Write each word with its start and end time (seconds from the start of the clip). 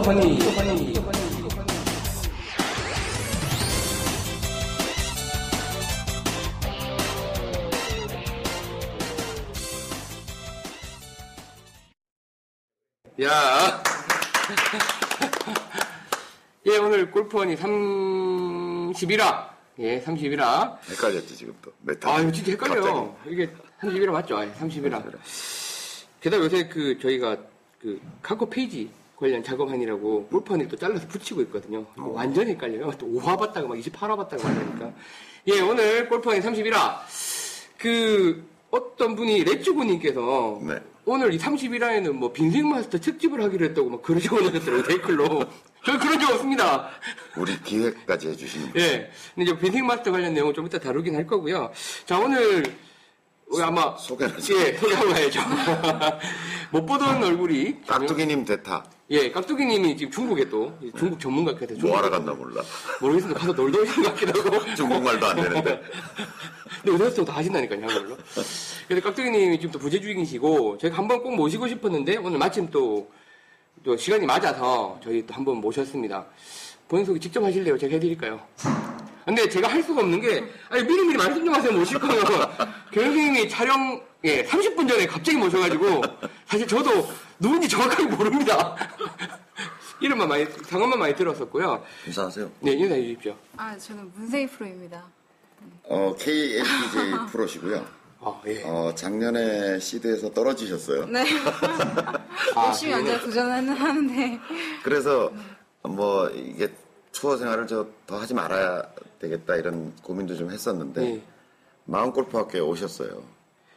허니, 0.00 0.38
허니. 0.40 0.94
야. 13.22 13.82
예, 16.66 16.78
오늘 16.78 17.10
골프원이 17.10 17.56
31화. 17.56 19.50
예, 19.78 20.00
31화. 20.00 20.78
헷갈렸지 20.88 21.36
지금 21.36 21.54
또. 21.60 21.70
몇 21.82 22.02
아, 22.06 22.32
진짜 22.32 22.52
헷갈려. 22.52 22.82
갑자기. 22.82 23.34
이게 23.34 23.50
31화 23.82 24.10
맞죠? 24.10 24.42
예, 24.42 24.50
31화. 24.52 25.18
게다가 26.22 26.44
요새 26.44 26.66
그 26.68 26.98
저희가 26.98 27.36
그 27.78 28.00
카코 28.22 28.48
페이지 28.48 28.90
관련 29.22 29.42
작업하느라고 29.42 30.26
골프원이 30.26 30.68
또 30.68 30.76
잘라서 30.76 31.06
붙이고 31.06 31.40
있거든요. 31.42 31.86
이거 31.96 32.08
완전 32.08 32.48
헷갈려요. 32.48 32.92
또 32.98 33.06
5화 33.06 33.38
봤다가 33.38 33.68
막 33.68 33.76
28화 33.76 34.16
봤다가 34.16 34.42
막 34.42 34.52
이러니까. 34.52 34.92
예, 35.46 35.60
오늘 35.60 36.08
골프원이 36.08 36.40
31화. 36.40 36.96
그 37.78 38.44
어떤 38.70 39.14
분이 39.14 39.44
레츠고님께서 39.44 40.60
네. 40.66 40.80
오늘 41.04 41.32
이 41.32 41.38
31화에는 41.38 42.10
뭐 42.12 42.32
빈생 42.32 42.68
마스터 42.68 42.98
특집을 42.98 43.40
하기로 43.42 43.66
했다고 43.66 43.90
막 43.90 44.02
그런 44.02 44.20
적을 44.20 44.42
넣었더라고요, 44.42 44.82
댓글로. 44.82 45.44
저 45.84 45.98
그런 45.98 46.18
적 46.18 46.32
없습니다. 46.32 46.90
우리 47.36 47.60
기획까지 47.62 48.28
해주시는 48.28 48.72
분. 48.72 48.80
예. 48.80 49.10
근데 49.34 49.50
이제 49.50 49.58
빈생 49.58 49.86
마스터 49.86 50.10
관련 50.10 50.34
내용은 50.34 50.52
좀 50.52 50.66
이따 50.66 50.78
다루긴 50.78 51.14
할 51.14 51.26
거고요. 51.26 51.70
자, 52.06 52.18
오늘 52.18 52.64
우리 53.52 53.62
아마 53.62 53.94
소개를 53.98 54.34
하죠. 54.34 54.58
예, 54.58 54.72
소개하고 54.78 55.10
가야죠. 55.10 55.40
못 56.72 56.86
보던 56.86 57.22
얼굴이 57.22 57.82
깍두기님 57.86 58.46
대타. 58.46 58.82
예, 59.10 59.30
깍두기 59.30 59.66
님이 59.66 59.94
지금 59.94 60.10
중국에 60.10 60.48
또 60.48 60.72
중국 60.96 61.20
전문가께서 61.20 61.74
뭐 61.86 61.98
하러 61.98 62.08
갔나 62.08 62.32
몰라. 62.32 62.62
모르겠습니다. 63.02 63.38
가서 63.38 63.52
놀다 63.52 63.78
오신 63.80 64.02
것 64.02 64.14
같기도 64.14 64.40
하고. 64.40 64.64
중국말도 64.74 65.26
안 65.26 65.36
되는데. 65.36 65.82
근데 66.82 66.92
의사소통 66.92 67.26
다 67.26 67.36
하신다니까요, 67.36 67.82
한글로. 67.82 68.16
그래서 68.88 69.06
깍두기님이 69.06 69.60
지금 69.60 69.70
또 69.72 69.78
부재 69.78 70.00
중이시고, 70.00 70.78
저희가 70.78 70.96
한번 70.96 71.22
꼭 71.22 71.36
모시고 71.36 71.68
싶었는데, 71.68 72.16
오늘 72.16 72.38
마침 72.38 72.66
또, 72.70 73.10
또 73.84 73.94
시간이 73.94 74.24
맞아서 74.24 74.98
저희 75.04 75.24
또 75.26 75.34
한번 75.34 75.58
모셨습니다. 75.58 76.24
본인 76.88 77.04
소개 77.04 77.20
직접 77.20 77.44
하실래요? 77.44 77.76
제가 77.76 77.94
해드릴까요? 77.94 78.40
근데 79.24 79.48
제가 79.48 79.68
할 79.68 79.82
수가 79.82 80.00
없는 80.00 80.20
게, 80.20 80.44
아니, 80.68 80.82
미리미리 80.84 81.16
말씀 81.16 81.44
좀 81.44 81.54
하세요, 81.54 81.72
모실 81.72 81.98
거면. 81.98 82.24
교수님이 82.92 83.48
촬영, 83.48 84.02
예, 84.24 84.44
30분 84.44 84.88
전에 84.88 85.06
갑자기 85.06 85.38
모셔가지고, 85.38 86.02
사실 86.46 86.66
저도 86.66 87.08
누군지 87.38 87.68
정확하게 87.68 88.04
모릅니다. 88.04 88.76
이름만 90.00 90.28
많이, 90.28 90.44
상황만 90.64 90.98
많이 90.98 91.14
들었었고요. 91.14 91.84
인사하세요. 92.06 92.50
네, 92.60 92.72
인사해 92.72 93.00
주십시오. 93.02 93.36
아, 93.56 93.76
저는 93.78 94.10
문세희 94.16 94.48
프로입니다. 94.48 95.04
어, 95.84 96.14
KLPJ 96.18 97.12
프로시고요. 97.30 97.86
아, 98.24 98.40
예. 98.46 98.62
어, 98.64 98.92
작년에 98.94 99.78
시드에서 99.78 100.32
떨어지셨어요. 100.32 101.06
네. 101.06 101.24
아, 102.56 102.66
열심히. 102.66 102.94
앉아 102.94 103.20
도전하는 103.20 103.72
하는데 103.74 104.40
그래서 104.82 105.30
뭐 105.82 106.28
이게 106.30 106.72
투어 107.12 107.36
생활을 107.36 107.66
저 107.68 107.86
더 108.06 108.18
하지 108.20 108.34
말아야 108.34 108.82
되겠다 109.22 109.56
이런 109.56 109.94
고민도 110.02 110.36
좀 110.36 110.50
했었는데 110.50 111.02
예. 111.14 111.22
마음골프학교에 111.86 112.60
오셨어요. 112.60 113.22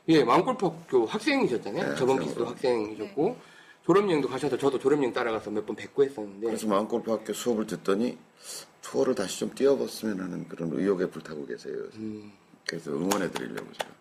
예, 0.09 0.23
마음골프학교 0.23 1.05
학생이셨잖아요. 1.05 1.89
네, 1.89 1.95
저번 1.95 2.17
학생으로. 2.17 2.23
기수도 2.25 2.45
학생이셨고 2.47 3.37
졸업여행도 3.85 4.27
가셔서 4.29 4.57
저도 4.57 4.79
졸업여행 4.79 5.13
따라가서 5.13 5.51
몇 5.51 5.65
번 5.65 5.75
뵙고 5.75 6.03
했었는데 6.03 6.47
그래서 6.47 6.67
마음골프학교 6.67 7.33
수업을 7.33 7.67
듣더니 7.67 8.17
투어를 8.81 9.15
다시 9.15 9.39
좀 9.39 9.53
뛰어봤으면 9.53 10.19
하는 10.19 10.47
그런 10.47 10.71
의욕에 10.73 11.07
불타고 11.09 11.45
계세요. 11.45 11.75
음. 11.95 12.31
그래서 12.67 12.91
응원해 12.91 13.29
드리려고 13.31 13.67
제가. 13.73 13.93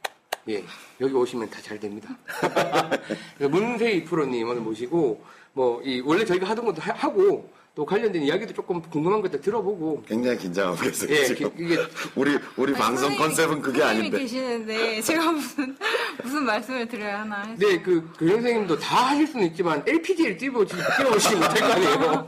예, 0.51 0.65
여기 1.01 1.15
오시면 1.15 1.49
다 1.51 1.61
잘 1.63 1.79
됩니다. 1.81 2.09
문세희 3.41 4.05
프로님 4.05 4.49
오늘 4.49 4.61
모시고 4.63 5.23
뭐 5.55 5.83
이 5.85 6.01
원래 6.01 6.25
저희가 6.25 6.49
하던 6.51 6.65
것도 6.67 6.81
하- 6.83 6.93
하고 6.95 7.51
또 7.75 7.85
관련된 7.85 8.23
이야기도 8.23 8.53
조금 8.55 8.81
궁금한 8.81 9.21
것들 9.21 9.41
들어보고 9.41 10.05
굉장히 10.07 10.39
긴장하고 10.39 10.77
계세요. 10.81 11.11
예, 11.13 11.25
지금. 11.25 11.57
기- 11.57 11.65
이게 11.65 11.79
우리 12.15 12.39
우리 12.57 12.73
아니, 12.73 12.81
방송 12.81 13.11
선생님이- 13.11 13.19
컨셉은 13.19 13.63
그게 13.63 13.83
아닌데. 13.83 14.19
계시는데 14.19 15.01
제가 15.03 15.33
무슨 15.33 15.77
무슨 16.23 16.45
말씀을 16.45 16.87
드려야 16.87 17.21
하나 17.23 17.43
해서 17.43 17.57
네, 17.59 17.83
그, 17.83 18.09
그 18.17 18.29
선생님도 18.29 18.79
다 18.79 19.09
하실 19.09 19.27
수는 19.27 19.47
있지만 19.49 19.83
LPGA를 19.89 20.37
띄워 20.37 20.65
띄워오시지 20.65 21.35
못할 21.35 21.55
거 21.59 21.67
아니에요. 21.67 22.27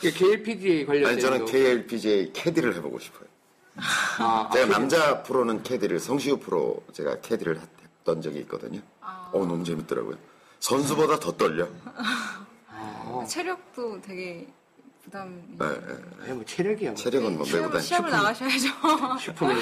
KLPGA 0.16 0.86
관련된 0.86 1.12
아니 1.12 1.20
저는 1.20 1.38
거. 1.40 1.44
KLPGA 1.44 2.32
캐디를 2.32 2.76
해보고 2.76 2.98
싶어요. 3.00 3.28
아, 4.20 4.48
제가 4.54 4.64
아, 4.64 4.68
남자 4.78 5.22
프로는 5.22 5.62
캐디를 5.62 6.00
성시우 6.00 6.38
프로 6.38 6.82
제가 6.94 7.20
캐디를 7.20 7.60
했던 7.60 8.22
적이 8.22 8.38
있거든요. 8.40 8.80
아. 9.02 9.28
어 9.34 9.44
너무 9.44 9.64
재밌더라고요. 9.64 10.16
선수보다 10.60 11.18
더 11.20 11.36
떨려. 11.36 11.68
아, 13.08 13.24
체력도 13.26 14.00
되게 14.02 14.46
부담이 15.04 15.34
네, 15.58 15.66
네. 15.66 16.28
예, 16.28 16.32
뭐 16.32 16.44
체력이야. 16.44 16.90
뭐. 16.90 16.96
체력은 16.96 17.36
뭐 17.36 17.46
시합, 17.46 17.62
매보다 17.62 17.80
시합을 17.80 18.10
나가셔야죠. 18.10 18.68
슈퍼맨. 19.20 19.56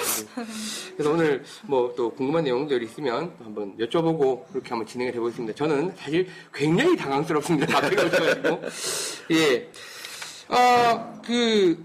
그래서 0.97 1.11
오늘 1.11 1.45
뭐 1.63 1.95
또 1.97 2.11
궁금한 2.11 2.45
내용들이 2.45 2.85
있으면 2.87 3.33
한번 3.43 3.77
여쭤보고 3.79 4.47
그렇게 4.51 4.71
한번 4.71 4.87
진행을 4.87 5.15
해보겠습니다. 5.15 5.55
저는 5.57 5.95
사실 5.97 6.29
굉장히 6.53 6.97
당황스럽습니다. 6.97 7.77
앞에 7.79 7.95
오셔가지고. 8.05 8.63
예. 9.33 9.71
아, 10.49 11.21
그, 11.25 11.85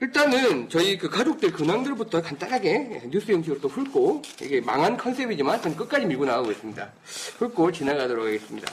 일단은 0.00 0.68
저희 0.68 0.98
그 0.98 1.08
가족들 1.08 1.52
근황들부터 1.52 2.20
간단하게 2.22 3.02
뉴스 3.10 3.32
형식으로 3.32 3.60
또 3.60 3.68
훑고 3.68 4.22
이게 4.42 4.60
망한 4.60 4.96
컨셉이지만 4.96 5.62
저는 5.62 5.76
끝까지 5.76 6.04
밀고 6.06 6.24
나가고 6.26 6.50
있습니다. 6.50 6.92
훑고 7.38 7.72
지나가도록 7.72 8.26
하겠습니다. 8.26 8.72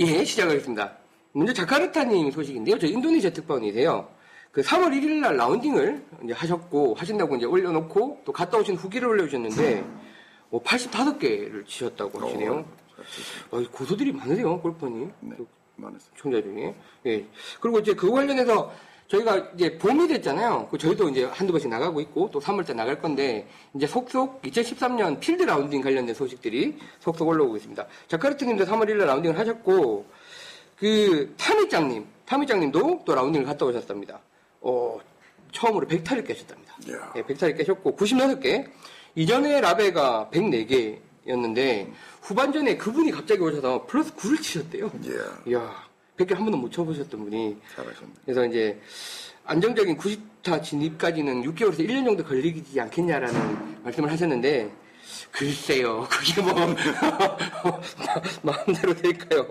예, 0.00 0.24
시작하겠습니다. 0.24 0.96
먼저 1.32 1.52
자카르타님 1.52 2.30
소식인데요. 2.30 2.78
저 2.78 2.86
인도네시아 2.86 3.30
특파원이세요. 3.32 4.08
그 4.50 4.62
3월 4.62 4.92
1일 4.92 5.20
날 5.20 5.36
라운딩을 5.36 6.02
이제 6.24 6.32
하셨고, 6.32 6.94
하신다고 6.94 7.36
이제 7.36 7.44
올려놓고, 7.44 8.22
또 8.24 8.32
갔다 8.32 8.56
오신 8.56 8.76
후기를 8.76 9.08
올려주셨는데, 9.08 9.84
뭐 10.48 10.62
85개를 10.62 11.66
치셨다고 11.66 12.18
하시네요. 12.18 12.64
어, 13.50 13.62
고수들이 13.70 14.12
많으세요, 14.12 14.58
골퍼님. 14.62 15.12
네, 15.20 15.36
많았어요. 15.76 16.10
총자 16.14 16.40
중에. 16.40 16.74
예. 17.04 17.26
그리고 17.60 17.78
이제 17.80 17.94
그거 17.94 18.14
관련해서 18.14 18.72
저희가 19.10 19.50
이제 19.54 19.76
봄이 19.76 20.06
됐잖아요. 20.06 20.68
그 20.70 20.78
저희도 20.78 21.08
이제 21.08 21.24
한두 21.24 21.52
번씩 21.52 21.68
나가고 21.68 22.00
있고 22.02 22.30
또 22.30 22.38
3월때 22.40 22.74
나갈 22.74 23.00
건데 23.00 23.48
이제 23.74 23.86
속속 23.86 24.40
2013년 24.42 25.18
필드 25.18 25.42
라운딩 25.42 25.80
관련된 25.80 26.14
소식들이 26.14 26.78
속속 27.00 27.26
올라오고 27.26 27.56
있습니다. 27.56 27.84
자카르트님도 28.06 28.64
3월 28.64 28.84
1일 28.88 29.04
라운딩을 29.06 29.36
하셨고 29.38 30.06
그 30.78 31.34
타미짱님, 31.36 32.06
타미짱님도 32.24 33.02
또 33.04 33.14
라운딩을 33.14 33.46
갔다 33.46 33.66
오셨답니다. 33.66 34.20
어, 34.60 34.98
처음으로 35.52 35.88
100타를 35.88 36.24
깨셨답니다. 36.26 36.76
예, 37.16 37.22
100타를 37.22 37.56
깨셨고 37.58 37.96
96개. 37.96 38.66
이전에 39.16 39.60
라베가 39.60 40.30
104개였는데 40.32 41.90
후반전에 42.22 42.76
그분이 42.76 43.10
갑자기 43.10 43.42
오셔서 43.42 43.86
플러스 43.86 44.14
9를 44.14 44.40
치셨대요. 44.40 44.90
예, 45.06 45.50
이야, 45.50 45.89
100개 46.20 46.34
한 46.34 46.44
번도 46.44 46.58
못 46.58 46.70
쳐보셨던 46.70 47.24
분이. 47.24 47.56
잘하셨네. 47.74 48.12
그래서 48.24 48.46
이제 48.46 48.80
안정적인 49.44 49.96
90타 49.96 50.62
진입까지는 50.62 51.42
6개월에서 51.42 51.78
1년 51.78 52.04
정도 52.04 52.24
걸리지 52.24 52.78
않겠냐라는 52.80 53.82
말씀을 53.82 54.12
하셨는데, 54.12 54.70
글쎄요, 55.32 56.06
그게 56.10 56.42
뭐, 56.42 56.54
마음대로 58.42 58.94
될까요? 58.94 59.48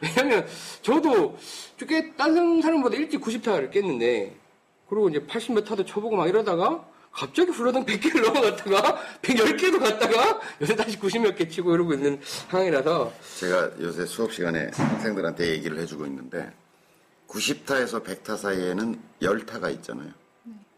왜냐면, 0.00 0.46
저도 0.82 1.38
꽤 1.88 2.12
다른 2.14 2.60
사람보다 2.60 2.96
일찍 2.96 3.20
90타를 3.20 3.70
깼는데, 3.70 4.36
그리고 4.88 5.08
이제 5.08 5.20
80몇 5.20 5.64
타도 5.64 5.84
쳐보고 5.84 6.16
막 6.16 6.28
이러다가, 6.28 6.84
갑자기 7.12 7.50
후라당 7.50 7.84
100개를 7.84 8.22
넘어갔다가, 8.22 8.98
110개도 9.22 9.78
갔다가, 9.80 10.40
요새 10.60 10.74
다시 10.74 10.98
90몇 10.98 11.36
개 11.36 11.46
치고 11.46 11.74
이러고 11.74 11.92
있는 11.94 12.18
상황이라서, 12.22 13.12
제가 13.38 13.70
요새 13.80 14.06
수업 14.06 14.32
시간에 14.32 14.70
학생들한테 14.72 15.48
얘기를 15.50 15.78
해주고 15.78 16.06
있는데 16.06 16.50
90타에서 17.28 18.02
100타 18.04 18.36
사이에는 18.36 19.00
10타가 19.20 19.70
있잖아요. 19.74 20.10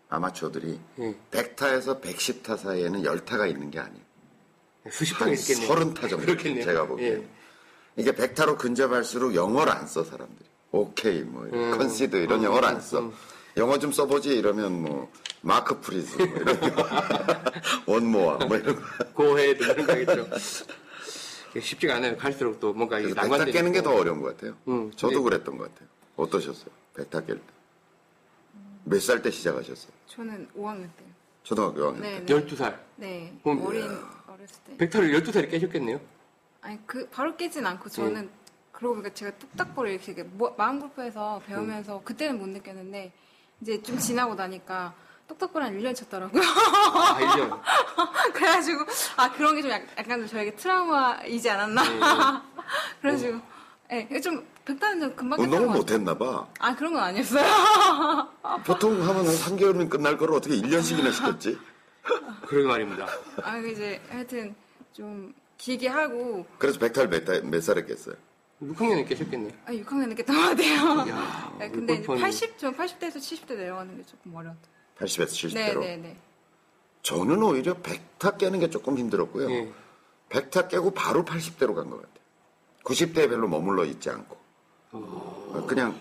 아마추어들이 0.08 0.78
예. 1.00 1.14
100타에서 1.32 2.00
110타 2.00 2.56
사이에는 2.58 3.02
10타가 3.02 3.48
있는 3.48 3.70
게 3.70 3.80
아니에요. 3.80 4.04
수십 4.90 5.14
한번 5.20 5.36
있겠네요. 5.38 5.68
30타 5.68 6.00
정도 6.10 6.18
그렇겠네요. 6.26 6.64
제가 6.64 6.86
보기에. 6.86 7.08
예. 7.14 7.28
이게 7.96 8.12
100타로 8.12 8.58
근접할수록 8.58 9.34
영어를 9.34 9.72
안 9.72 9.86
써 9.88 10.04
사람들이. 10.04 10.48
오케이 10.72 11.22
뭐 11.22 11.46
이런 11.46 11.72
음. 11.72 11.78
컨시드 11.78 12.16
이런 12.16 12.40
음, 12.40 12.44
영어를 12.44 12.68
음, 12.68 12.74
안 12.74 12.80
써. 12.80 12.98
음. 13.00 13.12
영어 13.56 13.78
좀 13.78 13.92
써보지 13.92 14.36
이러면 14.36 14.82
뭐 14.82 15.10
mark 15.42 15.80
please 15.80 16.16
뭐 16.16 16.26
이런 16.26 16.60
거. 16.74 16.84
one 17.86 18.09
more 18.09 18.38
뭐 18.46 18.56
이런 18.56 18.74
거. 18.76 18.82
고해도 19.14 19.64
그런 19.74 19.86
거겠죠. 19.86 20.28
쉽지가 21.60 21.96
않아요. 21.96 22.16
갈수록 22.16 22.58
또 22.58 22.72
뭔가 22.72 22.98
이게 22.98 23.14
백타 23.14 23.44
깨는 23.44 23.72
게. 23.72 23.82
더 23.82 23.94
어려운 23.94 24.20
것 24.20 24.36
같아요. 24.36 24.56
음, 24.66 24.90
저도 24.96 25.18
네. 25.18 25.22
그랬던 25.22 25.56
것 25.56 25.72
같아요. 25.72 25.88
어떠셨어요? 26.16 26.66
백타 26.96 27.20
깰 27.20 27.26
때. 27.36 27.40
몇 28.86 28.98
살 29.00 29.22
때 29.22 29.30
시작하셨어요? 29.30 29.92
저는 30.08 30.48
5학년 30.56 30.88
때. 30.96 31.04
초등학교 31.44 31.80
5학년 31.92 32.00
네, 32.00 32.24
때. 32.24 32.34
네. 32.34 32.46
12살. 32.46 32.78
네. 32.96 33.38
그럼- 33.42 33.64
어린 33.66 33.82
어렸을 34.26 34.56
때. 34.66 34.76
백타를 34.78 35.12
12살에 35.12 35.50
깨셨겠네요. 35.50 36.00
아니 36.60 36.78
그 36.86 37.06
바로 37.10 37.36
깨진 37.36 37.64
않고 37.66 37.88
저는 37.88 38.28
그러고 38.72 38.96
보니까 38.96 39.14
제가 39.14 39.30
뚝딱거리 39.38 39.92
이렇게 39.92 40.12
이렇게 40.12 40.28
뭐- 40.28 40.54
마음 40.58 40.80
골프에서 40.80 41.40
배우면서 41.46 42.02
그때는 42.04 42.38
못 42.38 42.48
느꼈는데 42.48 43.12
이제 43.60 43.80
좀 43.82 43.98
지나고 43.98 44.34
나니까 44.34 44.94
똑딱거리 45.28 45.64
한 45.64 45.78
1년 45.78 45.94
쳤더라고요. 45.96 46.42
아, 46.42 47.16
1년. 47.18 47.60
그래가지고 48.34 48.84
아 49.16 49.32
그런 49.32 49.56
게 49.56 49.62
좀 49.62 49.70
약간 49.70 50.18
좀 50.20 50.26
저에게 50.26 50.54
트라우마이지 50.54 51.48
않았나. 51.50 51.82
네, 51.82 51.98
그래가지고 53.00 53.40
예, 53.92 54.20
좀 54.20 54.46
백단은 54.64 55.00
좀 55.00 55.16
금방 55.16 55.40
운동을 55.40 55.66
깼던 55.66 55.72
것 55.72 55.78
못했나 55.78 56.18
봐. 56.18 56.24
같아요. 56.26 56.48
아 56.58 56.74
그런 56.76 56.92
건 56.94 57.02
아니었어요. 57.04 57.44
보통 58.64 58.92
하면 59.00 59.26
한 59.26 59.34
3개월이면 59.34 59.88
끝날 59.90 60.16
거를 60.18 60.34
어떻게 60.34 60.56
1년씩이나 60.56 61.12
시켰지? 61.12 61.58
그러게 62.46 62.66
말입니다. 62.68 63.06
아 63.42 63.56
이제 63.58 64.00
하여튼 64.10 64.54
좀 64.92 65.34
길게 65.56 65.88
하고 65.88 66.46
그래서 66.58 66.78
백타를 66.78 67.08
몇, 67.08 67.24
달- 67.24 67.42
몇 67.42 67.62
살에 67.62 67.84
깼어요? 67.84 68.16
6학년에 68.62 69.06
깨셨겠네요. 69.08 69.52
아 69.66 69.72
6학년에 69.72 70.16
깼던 70.16 70.36
것 70.36 70.42
같아요. 70.42 71.04
네, 71.58 71.70
근데 71.70 71.94
이제 71.94 72.02
골프는- 72.06 72.20
80, 72.20 72.58
전 72.58 72.76
80대에서 72.76 73.16
70대 73.16 73.56
내려가는 73.56 73.96
게 73.96 74.04
조금 74.04 74.34
어려웠던. 74.34 74.62
80에서 74.98 75.26
70대로. 75.54 75.80
네네네. 75.80 76.16
저는 77.02 77.42
오히려 77.42 77.74
백타 77.74 78.36
깨는 78.36 78.60
게 78.60 78.70
조금 78.70 78.96
힘들었고요. 78.96 79.50
예. 79.50 79.72
백타 80.30 80.68
깨고 80.68 80.92
바로 80.92 81.24
80대로 81.24 81.74
간 81.74 81.90
것 81.90 81.96
같아요. 82.00 82.14
90대에 82.84 83.28
별로 83.28 83.48
머물러 83.48 83.84
있지 83.84 84.08
않고. 84.10 84.36
어. 84.92 85.64
그냥 85.68 85.98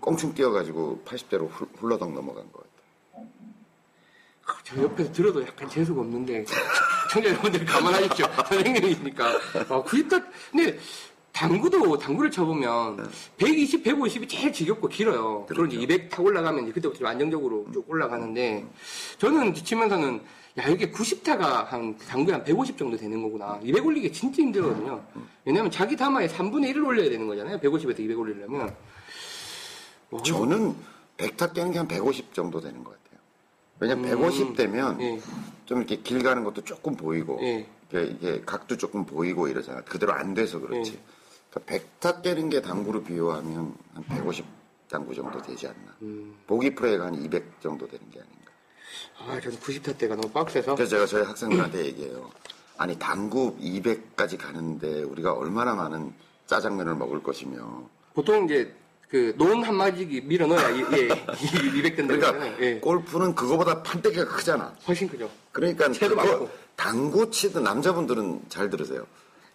꽁충 0.00 0.34
뛰어가지고 0.34 1.02
80대로 1.04 1.48
훌러덩 1.78 2.14
넘어간 2.14 2.50
것 2.52 2.62
같아요. 2.62 3.26
저 4.62 4.80
옆에서 4.82 5.12
들어도 5.12 5.42
약간 5.44 5.68
재수가 5.68 6.00
없는데 6.00 6.44
청자 7.10 7.30
여러분들 7.30 7.64
감안하십시오. 7.64 8.26
선생님이시니까. 8.48 9.26
아, 9.28 9.82
90타 9.82 10.24
근데 10.52 10.78
당구도 11.36 11.98
당구를 11.98 12.30
쳐보면 12.30 13.10
120, 13.36 13.84
150이 13.84 14.26
제일 14.26 14.50
지겹고 14.50 14.88
길어요. 14.88 15.44
그리고 15.46 15.66
이제 15.66 15.76
200 15.76 16.08
타고 16.08 16.28
올라가면 16.28 16.64
이제 16.64 16.72
그때부터 16.72 16.98
좀 16.98 17.06
안정적으로 17.06 17.66
쭉 17.74 17.84
올라가는데 17.88 18.66
저는 19.18 19.52
치면서는 19.52 20.22
야 20.58 20.68
이게 20.68 20.90
90타가 20.90 21.66
한 21.66 21.98
당구에 21.98 22.32
한 22.32 22.42
150 22.42 22.78
정도 22.78 22.96
되는 22.96 23.22
거구나. 23.22 23.60
200 23.62 23.84
올리기 23.84 24.10
진짜 24.14 24.42
힘들거든요. 24.42 25.04
왜냐면 25.44 25.70
자기 25.70 25.94
담화에 25.94 26.26
3분의 26.26 26.74
1을 26.74 26.86
올려야 26.86 27.10
되는 27.10 27.26
거잖아요. 27.26 27.58
150에서 27.58 28.00
200 28.00 28.18
올리려면. 28.18 28.74
와, 30.10 30.22
저는 30.22 30.74
백타 31.18 31.52
깨는 31.52 31.72
게 31.72 31.78
한 31.78 31.86
150 31.86 32.32
정도 32.32 32.60
되는 32.62 32.82
것 32.82 32.92
같아요. 32.92 33.20
왜냐면 33.78 34.06
150 34.06 34.56
되면 34.56 34.98
예. 35.02 35.20
좀 35.66 35.78
이렇게 35.78 35.96
길 35.96 36.22
가는 36.22 36.42
것도 36.44 36.62
조금 36.64 36.96
보이고 36.96 37.38
예. 37.42 37.66
이게, 37.90 38.04
이게 38.04 38.42
각도 38.46 38.78
조금 38.78 39.04
보이고 39.04 39.48
이러잖아. 39.48 39.82
그대로 39.82 40.14
안 40.14 40.32
돼서 40.32 40.58
그렇지. 40.58 40.92
예. 40.94 41.15
그러니까 41.56 41.60
백타 41.64 42.20
깨는 42.20 42.50
게 42.50 42.60
당구로 42.60 43.02
비유하면 43.02 43.74
한 43.94 44.04
150 44.04 44.44
당구 44.88 45.14
정도 45.14 45.40
되지 45.40 45.66
않나. 45.66 45.96
음. 46.02 46.36
보기 46.46 46.74
프레이가 46.74 47.06
한 47.06 47.14
200 47.14 47.60
정도 47.60 47.88
되는 47.88 48.08
게 48.10 48.20
아닌가. 48.20 48.52
아, 49.18 49.40
저는 49.40 49.58
90타 49.58 49.96
때가 49.98 50.14
너무 50.14 50.30
빡세서. 50.30 50.74
그래서 50.74 50.90
제가 50.90 51.06
저희 51.06 51.24
학생들한테 51.24 51.86
얘기해요. 51.86 52.30
아니 52.78 52.98
당구 52.98 53.56
200까지 53.58 54.38
가는데 54.38 55.02
우리가 55.02 55.32
얼마나 55.32 55.74
많은 55.74 56.12
짜장면을 56.46 56.94
먹을 56.94 57.22
것이며. 57.22 57.88
보통 58.14 58.44
이제 58.44 58.74
그논 59.08 59.62
한마디기 59.64 60.22
밀어 60.22 60.46
넣어야 60.46 60.70
예, 60.72 61.08
예, 61.08 61.78
200 61.78 61.96
된다고 61.96 62.20
그러니까 62.20 62.28
하잖아요. 62.28 62.56
예. 62.60 62.80
골프는 62.80 63.34
그거보다 63.34 63.82
판때기가 63.82 64.26
크잖아. 64.26 64.74
훨씬 64.86 65.08
크죠. 65.08 65.30
그러니까 65.52 65.88
그거. 65.88 66.48
당구 66.76 67.30
치든 67.30 67.62
남자분들은 67.62 68.42
잘 68.48 68.68
들으세요. 68.68 69.06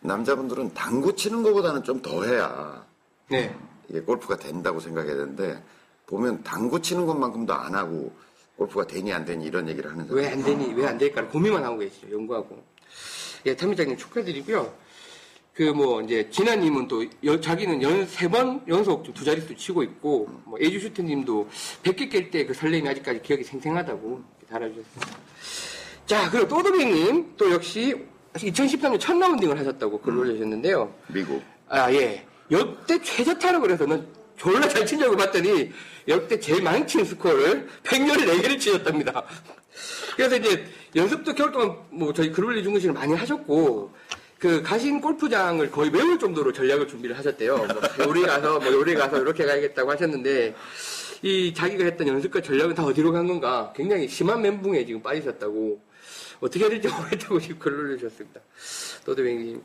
남자분들은 0.01 0.73
당구 0.73 1.15
치는 1.15 1.43
것보다는 1.43 1.83
좀 1.83 2.01
더 2.01 2.23
해야 2.23 2.85
네. 3.29 3.55
이게 3.87 4.01
골프가 4.01 4.35
된다고 4.37 4.79
생각해야 4.79 5.13
되는데 5.15 5.63
보면 6.07 6.43
당구 6.43 6.81
치는 6.81 7.05
것만큼도 7.05 7.53
안 7.53 7.75
하고 7.75 8.11
골프가 8.57 8.85
되니 8.85 9.13
안 9.13 9.23
되니 9.25 9.45
이런 9.45 9.67
얘기를 9.69 9.89
하는 9.89 10.05
사람. 10.07 10.17
왜안 10.17 10.43
되니, 10.43 10.73
왜 10.73 10.85
안 10.87 10.97
될까 10.97 11.25
고민만 11.27 11.63
하고 11.63 11.77
계시죠. 11.79 12.11
연구하고. 12.11 12.63
예, 13.45 13.55
탐미장님 13.55 13.97
축하드리고요. 13.97 14.73
그 15.53 15.63
뭐 15.73 16.01
이제 16.01 16.29
진아님은 16.29 16.87
또 16.87 17.05
여- 17.25 17.39
자기는 17.39 17.81
연 17.81 18.05
세 18.07 18.27
번 18.29 18.63
연속 18.67 19.03
좀두 19.03 19.23
자릿수 19.25 19.55
치고 19.55 19.83
있고 19.83 20.27
뭐 20.45 20.57
에이주 20.59 20.79
슈트님도 20.79 21.49
100개 21.83 22.09
깰 22.11 22.31
때 22.31 22.45
그 22.45 22.53
설렘이 22.53 22.87
아직까지 22.87 23.21
기억이 23.21 23.43
생생하다고 23.43 24.23
달아주셨습니다. 24.49 25.17
자, 26.05 26.29
그리고 26.31 26.47
또드백님 26.47 27.33
또 27.37 27.51
역시 27.51 27.95
2013년 28.33 28.99
첫 28.99 29.17
라운딩을 29.17 29.59
하셨다고 29.59 30.01
글 30.01 30.17
올려주셨는데요. 30.17 30.93
미국. 31.07 31.41
아, 31.69 31.91
예. 31.93 32.25
역대 32.49 33.01
최저타라고 33.01 33.63
그래서는 33.63 34.05
졸라 34.37 34.67
잘 34.67 34.85
치려고 34.85 35.15
봤더니 35.15 35.71
역대 36.07 36.39
제일 36.39 36.61
많이 36.63 36.85
친 36.87 37.05
스코어를 37.05 37.67
114개를 37.83 38.59
치셨답니다. 38.59 39.23
그래서 40.15 40.35
이제 40.35 40.65
연습도 40.95 41.33
겨울 41.33 41.51
동안 41.51 41.77
뭐 41.89 42.11
저희 42.11 42.31
그룹리 42.31 42.63
중근식을 42.63 42.93
많이 42.93 43.13
하셨고 43.13 43.93
그 44.39 44.61
가신 44.63 44.99
골프장을 44.99 45.69
거의 45.69 45.91
외울 45.91 46.17
정도로 46.17 46.51
전략을 46.51 46.87
준비를 46.87 47.17
하셨대요. 47.17 47.57
뭐 47.57 48.07
요리 48.07 48.23
가서 48.23 48.59
뭐 48.59 48.73
요리 48.73 48.95
가서 48.95 49.21
이렇게 49.21 49.45
가야겠다고 49.45 49.91
하셨는데 49.91 50.55
이 51.21 51.53
자기가 51.53 51.83
했던 51.83 52.07
연습과 52.07 52.41
전략은 52.41 52.73
다 52.73 52.83
어디로 52.83 53.11
간 53.11 53.27
건가 53.27 53.71
굉장히 53.75 54.07
심한 54.07 54.41
멘붕에 54.41 54.85
지금 54.85 55.01
빠지셨다고 55.03 55.79
어떻게 56.41 56.59
해야 56.65 56.69
될지 56.69 56.87
모르겠다고 56.89 57.39
지금 57.39 57.59
글을 57.59 57.79
올려주셨습니다. 57.79 58.41
또드뱅님 59.05 59.61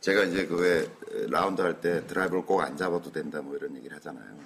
제가 0.00 0.24
이제 0.24 0.46
그 0.46 0.56
왜 0.56 0.88
라운드 1.28 1.60
할 1.60 1.80
때 1.80 2.06
드라이브를 2.06 2.46
꼭 2.46 2.60
안 2.62 2.76
잡아도 2.76 3.12
된다 3.12 3.42
뭐 3.42 3.56
이런 3.56 3.76
얘기를 3.76 3.96
하잖아요. 3.96 4.40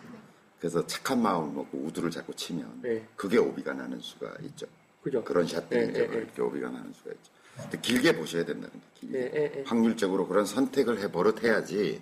그래서 0.58 0.84
착한 0.86 1.20
마음을 1.22 1.52
먹고 1.54 1.78
우드를 1.78 2.10
자꾸 2.10 2.34
치면 2.34 2.80
네. 2.82 3.06
그게 3.16 3.36
오비가 3.38 3.74
나는 3.74 4.00
수가 4.00 4.34
있죠. 4.42 4.66
그죠? 5.02 5.22
그런 5.22 5.46
샷들이 5.46 5.84
네, 5.86 5.90
이제 5.92 6.00
네, 6.00 6.06
그렇게 6.08 6.40
오비가 6.42 6.70
나는 6.70 6.90
수가 6.94 7.10
있죠. 7.12 7.30
근데 7.60 7.78
길게 7.80 8.16
보셔야 8.16 8.44
된다는 8.44 8.70
거 8.72 8.80
길게. 8.94 9.18
네, 9.18 9.30
네, 9.30 9.50
네. 9.52 9.64
확률적으로 9.66 10.26
그런 10.26 10.46
선택을 10.46 11.00
해 11.00 11.12
버릇해야지. 11.12 12.00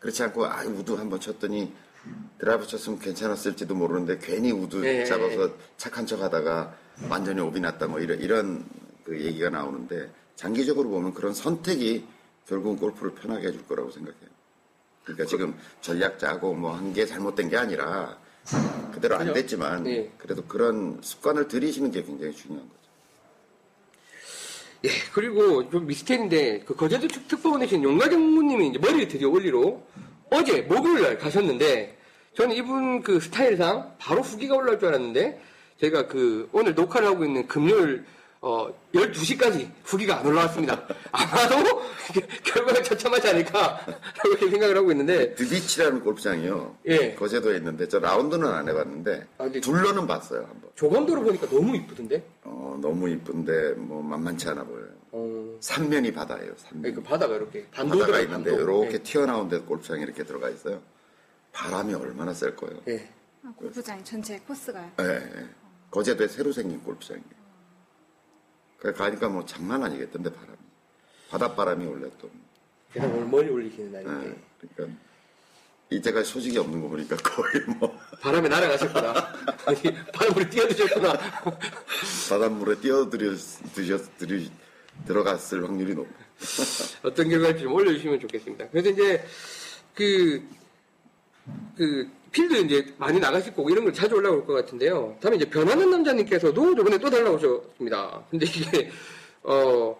그렇지 0.00 0.22
않고 0.22 0.46
아 0.46 0.62
우드 0.64 0.92
한번 0.92 1.20
쳤더니 1.20 1.72
드라이브 2.38 2.66
쳤으면 2.66 2.98
괜찮았을지도 2.98 3.74
모르는데 3.74 4.18
괜히 4.22 4.52
우드 4.52 4.76
네, 4.76 5.04
잡아서 5.04 5.52
착한 5.76 6.06
척 6.06 6.22
하다가 6.22 6.74
완전히 7.10 7.40
오비 7.42 7.60
났다 7.60 7.86
뭐 7.88 8.00
이런 8.00 8.18
이런 8.20 8.64
그 9.08 9.18
얘기가 9.24 9.48
나오는데 9.48 10.10
장기적으로 10.36 10.90
보면 10.90 11.14
그런 11.14 11.32
선택이 11.32 12.04
결국은 12.46 12.76
골프를 12.78 13.12
편하게 13.14 13.48
해줄 13.48 13.66
거라고 13.66 13.90
생각해요. 13.90 14.28
그러니까 15.04 15.24
지금 15.24 15.58
전략 15.80 16.18
짜고 16.18 16.52
뭐 16.54 16.72
한 16.74 16.92
게 16.92 17.06
잘못된 17.06 17.48
게 17.48 17.56
아니라 17.56 18.18
그대로 18.92 19.16
안? 19.16 19.32
됐지만 19.32 19.84
네. 19.84 20.10
그래도 20.18 20.44
그런 20.44 20.98
습관을 21.02 21.48
들이시는 21.48 21.90
게 21.90 22.02
굉장히 22.02 22.34
중요한 22.34 22.68
거죠. 22.68 22.78
예, 24.84 24.88
그리고 25.12 25.68
좀 25.70 25.86
미스테리인데, 25.86 26.60
그 26.60 26.76
거제도 26.76 27.08
특- 27.08 27.26
특파원에 27.26 27.64
계신 27.66 27.82
용가정무님이 27.82 28.68
이제 28.68 28.78
머리를 28.78 29.08
드디어 29.08 29.28
올리러 29.28 29.80
어제 30.30 30.60
목요일 30.62 31.02
날 31.02 31.18
가셨는데, 31.18 31.98
저는 32.36 32.54
이분 32.54 33.02
그 33.02 33.18
스타일상 33.18 33.96
바로 33.98 34.20
후기가 34.22 34.54
올라올 34.54 34.78
줄 34.78 34.88
알았는데, 34.88 35.42
저희가 35.80 36.06
그 36.06 36.48
오늘 36.52 36.74
녹화를 36.76 37.08
하고 37.08 37.24
있는 37.24 37.48
금요일 37.48 38.04
어, 38.40 38.68
12시까지 38.94 39.68
후기가 39.84 40.18
안 40.20 40.26
올라왔습니다. 40.26 40.86
아마도 41.10 41.82
결과가 42.44 42.82
처참하지 42.82 43.28
않을까, 43.30 43.80
라고 43.86 44.28
이렇게 44.30 44.48
생각을 44.50 44.76
하고 44.76 44.92
있는데, 44.92 45.34
드비치라는 45.34 46.02
골프장이요. 46.02 46.76
예. 46.86 47.14
거제도에 47.14 47.56
있는데 47.56 47.88
저 47.88 47.98
라운드는 47.98 48.46
안 48.46 48.68
해봤는데 48.68 49.26
아, 49.38 49.48
둘러는 49.48 50.06
봤어요 50.06 50.42
한번. 50.42 50.70
조감도로 50.76 51.22
보니까 51.22 51.48
너무 51.48 51.74
이쁘던데? 51.76 52.24
어, 52.44 52.78
너무 52.80 53.08
이쁜데 53.08 53.72
뭐 53.72 54.02
만만치 54.02 54.48
않아 54.50 54.62
보여요. 54.64 54.88
어, 55.10 55.56
삼면이 55.60 56.12
바다예요. 56.12 56.52
삼면. 56.56 56.94
그 56.94 57.02
바다가 57.02 57.34
이렇게 57.34 57.66
반도가 57.72 58.20
있는데 58.20 58.52
이렇게 58.54 59.02
튀어나온 59.02 59.48
데 59.48 59.58
골프장이 59.58 60.02
이렇게 60.02 60.22
들어가 60.22 60.48
있어요. 60.48 60.80
바람이 61.52 61.92
얼마나 61.94 62.32
셀 62.32 62.54
거예요. 62.54 62.80
예. 62.88 63.08
아, 63.44 63.52
골프장 63.56 64.02
전체 64.04 64.38
코스가요. 64.40 64.90
예, 65.00 65.04
예. 65.04 65.46
거제도에 65.90 66.28
새로 66.28 66.52
생긴 66.52 66.80
골프장이에요. 66.84 67.37
그 68.78 68.92
가니까 68.92 69.28
뭐 69.28 69.44
장난 69.44 69.82
아니겠던데 69.82 70.32
바람이. 70.32 70.58
바닷바람이 71.30 71.86
원래 71.86 72.08
또. 72.20 72.30
오늘 72.96 73.26
머리 73.26 73.48
올리시는 73.48 73.88
예, 73.88 74.02
날인데. 74.04 74.40
그러니까 74.76 74.98
이제가 75.90 76.22
소식이 76.22 76.58
없는 76.58 76.80
거 76.82 76.88
보니까 76.88 77.16
거의 77.16 77.64
뭐 77.78 77.98
바람에 78.20 78.48
날아가셨구나. 78.48 79.12
아니, 79.66 79.82
바람으로 80.12 80.48
뛰어드셨구나. 80.50 81.18
바닷물에 82.30 82.80
뛰어들여 82.80 83.34
드셨 83.74 84.18
들이 84.18 84.50
들어갔을 85.06 85.64
확률이 85.64 85.94
높아요. 85.94 86.28
어떤 87.02 87.28
결과일지 87.28 87.62
좀 87.62 87.72
올려주시면 87.74 88.20
좋겠습니다. 88.20 88.68
그래서 88.70 88.90
이제 88.90 89.24
그, 89.94 90.48
그, 91.76 92.10
필드 92.30 92.54
이제 92.54 92.94
많이 92.98 93.18
나가실 93.18 93.54
거고 93.54 93.70
이런 93.70 93.84
걸 93.84 93.92
자주 93.92 94.16
올라올 94.16 94.44
것 94.46 94.52
같은데요. 94.54 95.16
다음에 95.20 95.36
이제 95.36 95.48
변하는 95.48 95.90
남자님께서도 95.90 96.74
저번에 96.74 96.98
또 96.98 97.10
달라고 97.10 97.36
오셨습니다. 97.36 98.24
근데 98.30 98.46
이게, 98.46 98.90
어, 99.42 99.96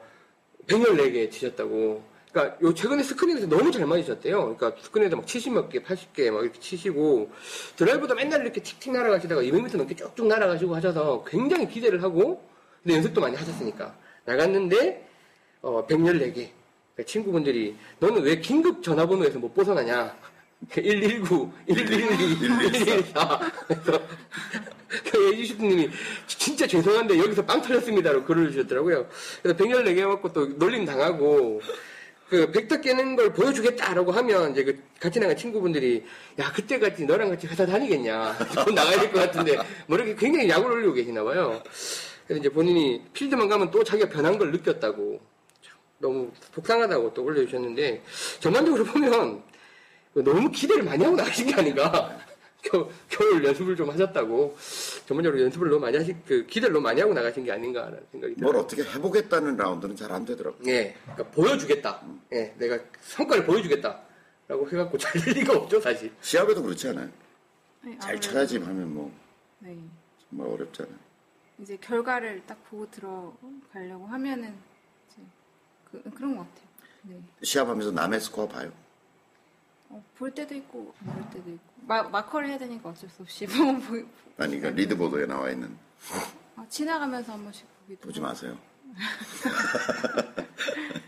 114개 0.66 1.30
치셨다고. 1.30 2.02
그러니까 2.30 2.58
요 2.62 2.74
최근에 2.74 3.02
스크린에서 3.02 3.46
너무 3.46 3.72
잘 3.72 3.86
맞으셨대요. 3.86 4.54
그러니까 4.56 4.82
스크린에서 4.82 5.16
막 5.16 5.24
70몇 5.24 5.70
개, 5.70 5.80
80개 5.80 6.30
막 6.30 6.42
이렇게 6.42 6.60
치시고 6.60 7.30
드라이브도 7.76 8.14
맨날 8.14 8.42
이렇게 8.42 8.62
틱틱 8.62 8.92
날아가시다가 8.92 9.42
200m 9.42 9.78
넘게 9.78 9.96
쭉쭉 9.96 10.26
날아가시고 10.26 10.76
하셔서 10.76 11.24
굉장히 11.26 11.68
기대를 11.68 12.02
하고 12.02 12.42
근데 12.82 12.96
연습도 12.96 13.20
많이 13.20 13.34
하셨으니까 13.34 13.96
나갔는데 14.26 15.08
어, 15.62 15.86
114개. 15.86 16.50
그러니까 16.94 17.04
친구분들이 17.06 17.76
너는 17.98 18.22
왜 18.22 18.38
긴급 18.40 18.82
전화번호에서 18.82 19.38
못 19.38 19.54
벗어나냐? 19.54 20.14
119, 20.70 21.52
112, 21.68 22.48
114. 22.70 23.52
그래서 23.66 24.02
그 25.10 25.32
예주시님이 25.32 25.90
진짜 26.26 26.66
죄송한데 26.66 27.18
여기서 27.18 27.44
빵 27.44 27.62
터졌습니다라고 27.62 28.24
글을 28.24 28.50
주셨더라고요. 28.52 29.06
그래서 29.42 29.56
114개 29.58 30.04
맞고 30.04 30.32
또 30.32 30.46
놀림 30.58 30.84
당하고 30.84 31.60
그 32.28 32.50
백터 32.50 32.80
깨는 32.80 33.16
걸 33.16 33.32
보여주겠다라고 33.32 34.12
하면 34.12 34.52
이제 34.52 34.64
그 34.64 34.82
같이 35.00 35.18
나간 35.18 35.36
친구분들이 35.36 36.04
야 36.38 36.52
그때 36.52 36.78
같이 36.78 37.04
너랑 37.06 37.30
같이 37.30 37.46
회사 37.46 37.64
다니겠냐 37.64 38.36
곧 38.64 38.74
나가야 38.74 39.00
될 39.00 39.12
것 39.12 39.20
같은데 39.20 39.56
뭐 39.86 39.96
이렇게 39.96 40.14
굉장히 40.14 40.48
약을 40.48 40.70
올리고 40.70 40.92
계시나 40.92 41.24
봐요. 41.24 41.62
그래서 42.26 42.40
이제 42.40 42.48
본인이 42.50 43.02
필드만 43.14 43.48
가면 43.48 43.70
또 43.70 43.82
자기가 43.82 44.10
변한 44.10 44.36
걸 44.36 44.52
느꼈다고 44.52 45.20
참 45.62 45.74
너무 45.98 46.30
속상하다고 46.54 47.14
또 47.14 47.22
올려주셨는데 47.24 48.02
전반적으로 48.40 48.84
보면 48.84 49.42
너무 50.22 50.50
기대를 50.50 50.82
많이 50.82 51.04
하고 51.04 51.16
나가신 51.16 51.46
게 51.46 51.54
아닌가. 51.54 52.16
겨, 52.62 52.90
겨울 53.08 53.44
연습을 53.44 53.76
좀 53.76 53.88
하셨다고 53.88 54.56
전반적으로 55.06 55.40
연습을 55.42 55.68
너무 55.70 55.80
많이 55.80 55.96
하시 55.96 56.14
그 56.26 56.44
기대를 56.46 56.72
너무 56.72 56.82
많이 56.84 57.00
하고 57.00 57.14
나가신 57.14 57.44
게 57.44 57.52
아닌가라는 57.52 58.00
생각이 58.10 58.34
들어요. 58.34 58.52
뭘 58.52 58.56
어떻게 58.62 58.82
해보겠다는 58.82 59.56
라운드는 59.56 59.94
잘 59.96 60.10
안 60.10 60.24
되더라고요. 60.24 60.60
예, 60.66 60.96
그러니까 61.04 61.24
보여주겠다. 61.30 62.02
예, 62.32 62.54
내가 62.58 62.78
성과를 63.00 63.44
보여주겠다라고 63.46 64.68
해갖고 64.72 64.98
잘 64.98 65.22
될 65.22 65.34
리가 65.34 65.54
없죠, 65.56 65.80
사실. 65.80 66.12
시합에도 66.20 66.62
그렇지 66.62 66.88
않아요? 66.88 67.08
네, 67.82 67.96
잘 68.00 68.20
쳐야지 68.20 68.58
하면 68.58 68.92
뭐 68.92 69.12
네. 69.60 69.78
정말 70.28 70.48
어렵잖아요. 70.48 70.94
이제 71.60 71.76
결과를 71.80 72.42
딱 72.46 72.58
보고 72.68 72.90
들어가려고 72.90 74.06
하면은 74.08 74.54
이제 75.10 75.22
그, 75.90 76.02
그런 76.10 76.36
것 76.36 76.42
같아요. 76.42 76.68
네. 77.02 77.20
시합하면서 77.42 77.92
남의 77.92 78.20
스코어 78.20 78.48
봐요. 78.48 78.72
어, 79.90 80.04
볼 80.16 80.34
때도 80.34 80.54
있고 80.54 80.94
안 81.06 81.14
볼 81.14 81.30
때도 81.30 81.50
있고 81.50 81.62
마, 81.86 82.02
마커를 82.02 82.48
해야 82.48 82.58
되니까 82.58 82.90
어쩔 82.90 83.08
수 83.08 83.22
없이 83.22 83.46
보면 83.46 83.80
보, 83.82 83.94
아니, 83.96 84.04
그러니까 84.60 84.70
리드보드에 84.70 85.26
나와 85.26 85.50
있는 85.50 85.76
아, 86.56 86.66
지나가면서 86.68 87.32
한 87.32 87.42
번씩 87.44 87.66
보기도 87.80 88.00
보지. 88.06 88.20
마세요. 88.20 88.58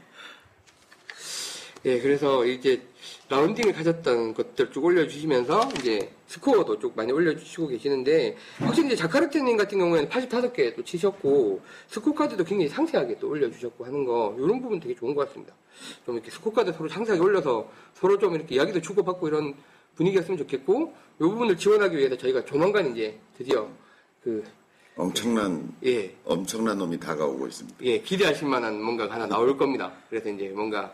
예, 1.86 1.98
그래서 1.98 2.44
이제 2.44 2.82
라운딩을 3.30 3.72
가졌던 3.72 4.34
것들 4.34 4.70
쭉 4.70 4.84
올려주시면서 4.84 5.70
이제 5.78 6.12
스코어도 6.26 6.78
쭉 6.78 6.92
많이 6.94 7.10
올려주시고 7.10 7.68
계시는데 7.68 8.36
확실히 8.58 8.88
이제 8.88 8.96
자카르트님 8.96 9.56
같은 9.56 9.78
경우에는 9.78 10.10
85개 10.10 10.76
또 10.76 10.84
치셨고 10.84 11.62
스코어 11.88 12.14
카드도 12.14 12.44
굉장히 12.44 12.68
상세하게 12.68 13.18
또 13.18 13.30
올려주셨고 13.30 13.86
하는 13.86 14.04
거 14.04 14.36
이런 14.38 14.60
부분 14.60 14.78
되게 14.78 14.94
좋은 14.94 15.14
것 15.14 15.26
같습니다. 15.28 15.54
좀 16.04 16.16
이렇게 16.16 16.30
스코어 16.30 16.52
카드 16.52 16.70
서로 16.72 16.88
상세하게 16.90 17.22
올려서 17.22 17.66
서로 17.94 18.18
좀 18.18 18.34
이렇게 18.34 18.56
이야기도 18.56 18.82
주고받고 18.82 19.28
이런 19.28 19.54
분위기였으면 19.96 20.36
좋겠고 20.36 20.92
이 21.16 21.22
부분을 21.22 21.56
지원하기 21.56 21.96
위해서 21.96 22.16
저희가 22.16 22.44
조만간 22.44 22.92
이제 22.92 23.18
드디어 23.38 23.66
그 24.22 24.44
엄청난 24.96 25.74
예, 25.86 26.14
엄청난 26.26 26.76
놈이 26.76 27.00
다가오고 27.00 27.46
있습니다. 27.46 27.78
예, 27.84 28.00
기대하실 28.00 28.48
만한 28.48 28.82
뭔가가 28.82 29.14
하나 29.14 29.26
나올 29.26 29.56
겁니다. 29.56 29.92
그래서 30.10 30.28
이제 30.28 30.50
뭔가 30.54 30.92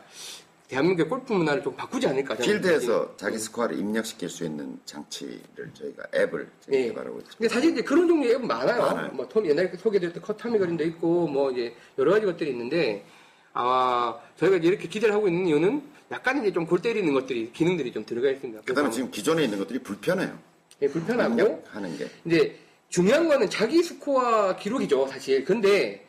대한민국의 0.68 1.08
골프 1.08 1.32
문화를 1.32 1.62
좀 1.62 1.76
바꾸지 1.76 2.08
않을까. 2.08 2.34
필드에서 2.36 3.16
자기 3.16 3.38
스코어를 3.38 3.78
입력시킬 3.78 4.28
수 4.28 4.44
있는 4.44 4.78
장치를 4.84 5.70
저희가 5.74 6.02
앱을 6.14 6.48
지금 6.60 6.74
예. 6.74 6.86
개발하고 6.88 7.18
있습니다. 7.18 7.38
근데 7.38 7.48
사실 7.48 7.72
이제 7.72 7.82
그런 7.82 8.08
종류의 8.08 8.34
앱은 8.34 8.46
많아요. 8.46 8.82
많아요. 8.82 9.12
뭐, 9.12 9.28
톰 9.28 9.46
옛날에 9.46 9.70
소개드렸던 9.76 10.22
컷타미 10.22 10.58
그림도 10.58 10.84
있고, 10.84 11.28
뭐, 11.28 11.52
이제, 11.52 11.72
여러 11.98 12.12
가지 12.12 12.26
것들이 12.26 12.50
있는데, 12.50 13.04
아마, 13.52 14.16
저희가 14.38 14.56
이제 14.56 14.66
이렇게 14.68 14.88
기대를 14.88 15.14
하고 15.14 15.28
있는 15.28 15.46
이유는 15.46 15.82
약간 16.10 16.40
이제 16.40 16.52
좀 16.52 16.66
골 16.66 16.82
때리는 16.82 17.12
것들이, 17.14 17.52
기능들이 17.52 17.92
좀 17.92 18.04
들어가 18.04 18.28
있습니다. 18.30 18.62
그 18.64 18.74
다음에 18.74 18.86
그래서 18.88 18.90
지금 18.96 19.10
기존에 19.12 19.44
있는 19.44 19.58
것들이 19.58 19.78
불편해요. 19.80 20.36
예, 20.82 20.88
불편하고, 20.88 21.32
입력하는 21.32 21.96
게. 21.96 22.08
이제, 22.24 22.56
중요한 22.88 23.28
거는 23.28 23.48
자기 23.50 23.84
스코어 23.84 24.56
기록이죠, 24.56 25.06
사실. 25.06 25.44
근데, 25.44 26.04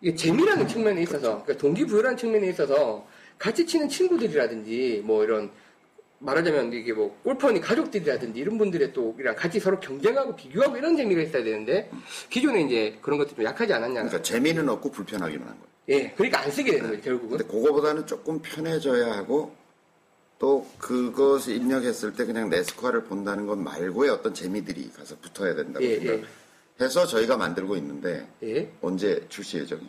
이게 0.00 0.14
재미라는 0.14 0.66
측면에 0.66 1.02
있어서, 1.02 1.42
그러니까 1.42 1.58
동기부여라는 1.58 2.16
측면에 2.16 2.48
있어서, 2.48 3.06
같이 3.38 3.66
치는 3.66 3.88
친구들이라든지, 3.88 5.02
뭐 5.04 5.24
이런, 5.24 5.50
말하자면 6.20 6.72
이게 6.72 6.92
뭐 6.92 7.16
골퍼니 7.22 7.60
가족들이라든지 7.60 8.40
이런 8.40 8.58
분들의 8.58 8.92
또 8.92 9.14
이랑 9.18 9.36
같이 9.36 9.60
서로 9.60 9.78
경쟁하고 9.78 10.34
비교하고 10.34 10.76
이런 10.76 10.96
재미가 10.96 11.22
있어야 11.22 11.44
되는데 11.44 11.90
기존에 12.28 12.62
이제 12.62 12.98
그런 13.02 13.18
것들이 13.18 13.36
좀 13.36 13.44
약하지 13.44 13.72
않았냐. 13.72 13.94
그러니까 14.02 14.22
재미는 14.22 14.68
없고 14.68 14.90
불편하기만 14.90 15.46
한 15.46 15.56
거예요. 15.56 15.68
예, 15.90 16.10
그러니까 16.12 16.40
안 16.40 16.50
쓰게 16.50 16.72
되는 16.72 16.90
거죠 16.90 17.02
결국은. 17.02 17.38
근데 17.38 17.44
그거보다는 17.44 18.06
조금 18.06 18.40
편해져야 18.42 19.12
하고 19.12 19.54
또 20.38 20.66
그것을 20.78 21.54
입력했을 21.54 22.12
때 22.14 22.24
그냥 22.24 22.50
내 22.50 22.62
스코어를 22.62 23.04
본다는 23.04 23.46
것 23.46 23.56
말고의 23.56 24.10
어떤 24.10 24.34
재미들이 24.34 24.90
가서 24.90 25.16
붙어야 25.20 25.54
된다고 25.54 25.84
예, 25.84 26.00
생각해서 26.78 27.06
저희가 27.06 27.36
만들고 27.36 27.76
있는데 27.76 28.28
예. 28.42 28.70
언제 28.80 29.24
출시 29.28 29.58
예정이에요? 29.58 29.88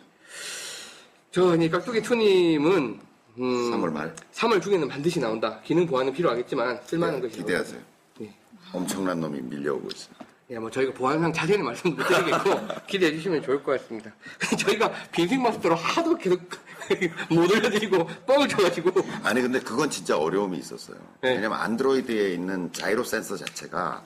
저 1.32 1.56
이제 1.56 1.68
깍두기 1.68 2.02
투님은 2.02 3.09
음, 3.38 3.70
3월 3.70 3.92
말 3.92 4.14
3월 4.32 4.62
중에는 4.62 4.88
반드시 4.88 5.20
나온다. 5.20 5.60
기능 5.62 5.86
보완은 5.86 6.12
필요하겠지만 6.12 6.80
쓸만한 6.84 7.16
네, 7.20 7.28
것이 7.28 7.38
기대하세요. 7.38 7.80
예. 8.22 8.34
엄청난 8.72 9.20
놈이 9.20 9.40
밀려오고 9.42 9.88
있습니다. 9.88 10.26
예, 10.50 10.58
뭐 10.58 10.68
저희가 10.68 10.92
보안상 10.92 11.32
자세히는 11.32 11.64
말씀 11.64 11.94
못 11.94 12.04
드리겠고 12.04 12.50
기대해 12.88 13.12
주시면 13.12 13.42
좋을 13.42 13.62
것 13.62 13.80
같습니다. 13.80 14.12
저희가 14.58 14.90
빈생 15.12 15.42
마스터로 15.42 15.76
하도 15.76 16.16
계속 16.16 16.40
못 17.30 17.50
올려드리고 17.50 18.04
뻥을 18.26 18.48
쳐가지고 18.48 18.90
아니 19.22 19.42
근데 19.42 19.60
그건 19.60 19.88
진짜 19.90 20.18
어려움이 20.18 20.58
있었어요. 20.58 20.98
네. 21.20 21.34
왜냐면 21.36 21.60
안드로이드에 21.60 22.32
있는 22.34 22.72
자이로 22.72 23.04
센서 23.04 23.36
자체가 23.36 24.02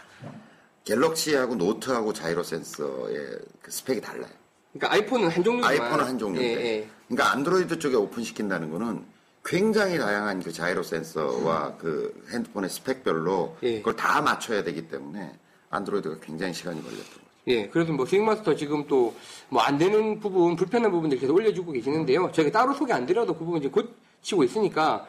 갤럭시하고 0.85 1.55
노트하고 1.55 2.13
자이로 2.13 2.43
센서의 2.43 3.39
그 3.63 3.71
스펙이 3.71 4.03
달라요. 4.03 4.29
그러니까 4.75 4.93
아이폰은 4.93 5.29
한 5.29 5.43
종류지만 5.45 5.65
아이폰은 5.83 6.05
한 6.05 6.19
종류인데. 6.19 6.61
예, 6.61 6.67
예. 6.67 6.89
그러니까 7.09 7.33
안드로이드 7.33 7.79
쪽에 7.79 7.97
오픈시킨다는 7.97 8.71
거는 8.71 9.03
굉장히 9.45 9.99
다양한 9.99 10.43
그 10.43 10.53
자이로 10.53 10.83
센서와 10.83 11.77
그 11.79 12.15
핸드폰의 12.33 12.71
스펙별로 12.71 13.57
예. 13.63 13.79
그걸 13.79 13.95
다 13.97 14.23
맞춰야 14.23 14.63
되기 14.65 14.89
때문에 14.89 15.33
안드로이드가 15.71 16.17
굉장히 16.21 16.55
시간이 16.55 16.81
걸렸던 16.83 17.05
거죠. 17.05 17.25
예, 17.49 17.69
그래도 17.69 17.93
뭐 17.93 18.07
스윙마스터 18.07 18.55
지금 18.57 18.87
또 18.87 19.15
뭐 19.51 19.61
안 19.61 19.77
되는 19.77 20.19
부분, 20.19 20.57
불편한 20.57 20.91
부분들 20.91 21.19
계속 21.19 21.35
올려주고 21.37 21.73
계시는데요. 21.73 22.33
저희가 22.33 22.51
따로 22.59 22.73
소개 22.73 22.93
안 22.93 23.05
드려도 23.07 23.35
그 23.35 23.45
부분 23.45 23.61
이제 23.61 23.69
고치고 23.69 24.45
있으니까 24.45 25.07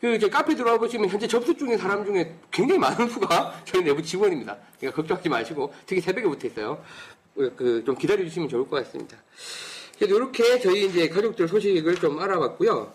그 0.00 0.14
이제 0.14 0.28
카페 0.28 0.54
들어와 0.54 0.76
보시면 0.78 1.08
현재 1.08 1.26
접속 1.26 1.56
중인 1.56 1.78
사람 1.78 2.04
중에 2.04 2.34
굉장히 2.50 2.78
많은 2.78 3.08
수가 3.08 3.54
저희 3.64 3.82
내부 3.82 4.02
직원입니다. 4.02 4.56
그러니까 4.78 4.96
걱정하지 5.00 5.28
마시고 5.30 5.72
특히 5.86 6.00
새벽에 6.02 6.28
붙어 6.28 6.46
있어요. 6.46 6.84
그 7.34 7.82
좀 7.86 7.96
기다려 7.96 8.22
주시면 8.24 8.48
좋을 8.50 8.68
것 8.68 8.84
같습니다. 8.84 9.16
그래서 9.98 10.14
이렇게 10.14 10.60
저희 10.60 10.86
이제 10.86 11.08
가족들 11.08 11.48
소식을 11.48 11.96
좀 11.96 12.18
알아봤고요. 12.20 12.92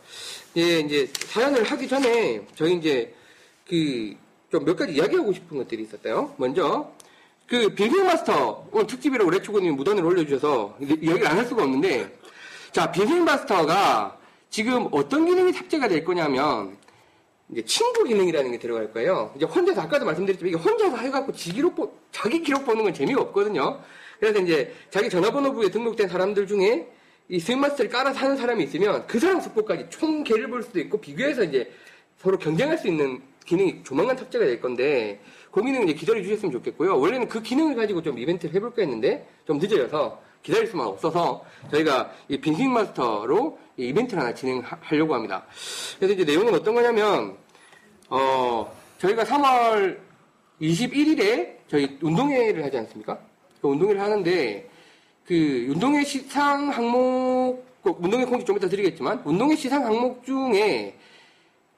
예, 0.58 0.80
이제 0.80 1.10
사연을 1.16 1.64
하기 1.64 1.88
전에 1.88 2.42
저희 2.56 2.76
이제 2.76 3.14
그 3.68 4.16
좀 4.52 4.66
몇 4.66 4.76
가지 4.76 4.94
이야기하고 4.94 5.34
싶은 5.34 5.58
것들이 5.58 5.82
있었어요. 5.82 6.32
먼저 6.38 6.92
그 7.48 7.74
빈생 7.74 8.06
마스터 8.06 8.68
오늘 8.72 8.86
특집이라고 8.86 9.32
레츠고님이 9.32 9.74
무단으로 9.76 10.08
올려주셔서 10.10 10.78
이야기를 10.80 11.26
안 11.28 11.38
할 11.40 11.46
수가 11.48 11.64
없는데 11.64 12.08
자 12.72 12.92
빈생 12.92 13.24
마스터가 13.24 14.20
지금 14.52 14.88
어떤 14.92 15.26
기능이 15.26 15.52
탑재가 15.54 15.88
될 15.88 16.04
거냐면 16.06 16.78
이제 17.50 17.66
친구 17.66 18.04
기능이라는 18.04 18.52
게 18.52 18.60
들어갈 18.60 18.92
거예요. 18.94 19.34
이제 19.36 19.46
혼자서 19.46 19.82
아까도 19.82 20.06
말씀드렸지만 20.06 20.50
이게 20.54 20.58
혼자서 20.58 20.98
해갖고 20.98 21.32
지 21.34 21.52
기록 21.52 21.76
보, 21.76 21.92
자기 22.12 22.44
기록 22.44 22.64
보는 22.64 22.84
건 22.84 22.94
재미가 22.94 23.22
없거든요. 23.22 23.82
그래서 24.20 24.40
이제 24.40 24.72
자기 24.92 25.10
전화번호부에 25.10 25.72
등록된 25.72 26.08
사람들 26.10 26.46
중에 26.46 26.88
이 27.30 27.40
스마스를 27.40 27.90
깔아서 27.90 28.20
하는 28.20 28.38
사람이 28.38 28.64
있으면 28.66 29.08
그 29.08 29.20
사람 29.20 29.40
스포까지 29.40 29.88
총 29.90 30.24
개를 30.24 30.50
볼 30.50 30.64
수도 30.64 30.80
있고 30.80 31.00
비교해서 31.00 31.44
이제 31.44 31.72
서로 32.18 32.38
경쟁할 32.38 32.78
수 32.78 32.88
있는 32.88 33.22
기능이 33.46 33.84
조만간 33.84 34.16
탑재가 34.16 34.46
될 34.46 34.62
건데 34.62 35.20
그 35.52 35.62
기능 35.62 35.84
이제 35.84 35.94
기다려 35.94 36.22
주셨으면 36.22 36.52
좋겠고요. 36.52 37.00
원래는 37.00 37.28
그 37.28 37.42
기능을 37.42 37.76
가지고 37.76 38.02
좀 38.02 38.18
이벤트를 38.18 38.56
해볼까 38.56 38.82
했는데 38.82 39.28
좀 39.46 39.58
늦어져서 39.58 40.22
기다릴 40.42 40.68
수만 40.68 40.88
없어서 40.88 41.46
저희가 41.72 42.12
이 42.28 42.38
빈스윙 42.38 42.74
마스터로 42.74 43.58
이 43.78 43.88
이벤트를 43.88 44.24
하나 44.24 44.34
진행하려고 44.34 45.16
합니다. 45.16 45.46
그래서 45.98 46.14
이제 46.14 46.26
내용은 46.26 46.54
어떤 46.54 46.76
거냐면 46.76 47.38
어 48.10 48.74
저희가 49.00 49.24
3월 49.24 49.98
21일에 50.62 51.58
저희 51.68 51.98
운동회를 52.02 52.64
하지 52.64 52.78
않습니까? 52.78 53.20
그 53.62 53.68
운동회를 53.68 54.02
하는데 54.02 54.70
그 55.26 55.68
운동회 55.70 56.04
시상 56.04 56.70
항목 56.70 57.66
그 57.84 57.94
운동회 58.00 58.26
공지 58.26 58.46
좀 58.46 58.58
이따 58.58 58.68
드리겠지만 58.68 59.22
운동회 59.26 59.56
시상 59.56 59.86
항목 59.86 60.24
중에 60.26 60.96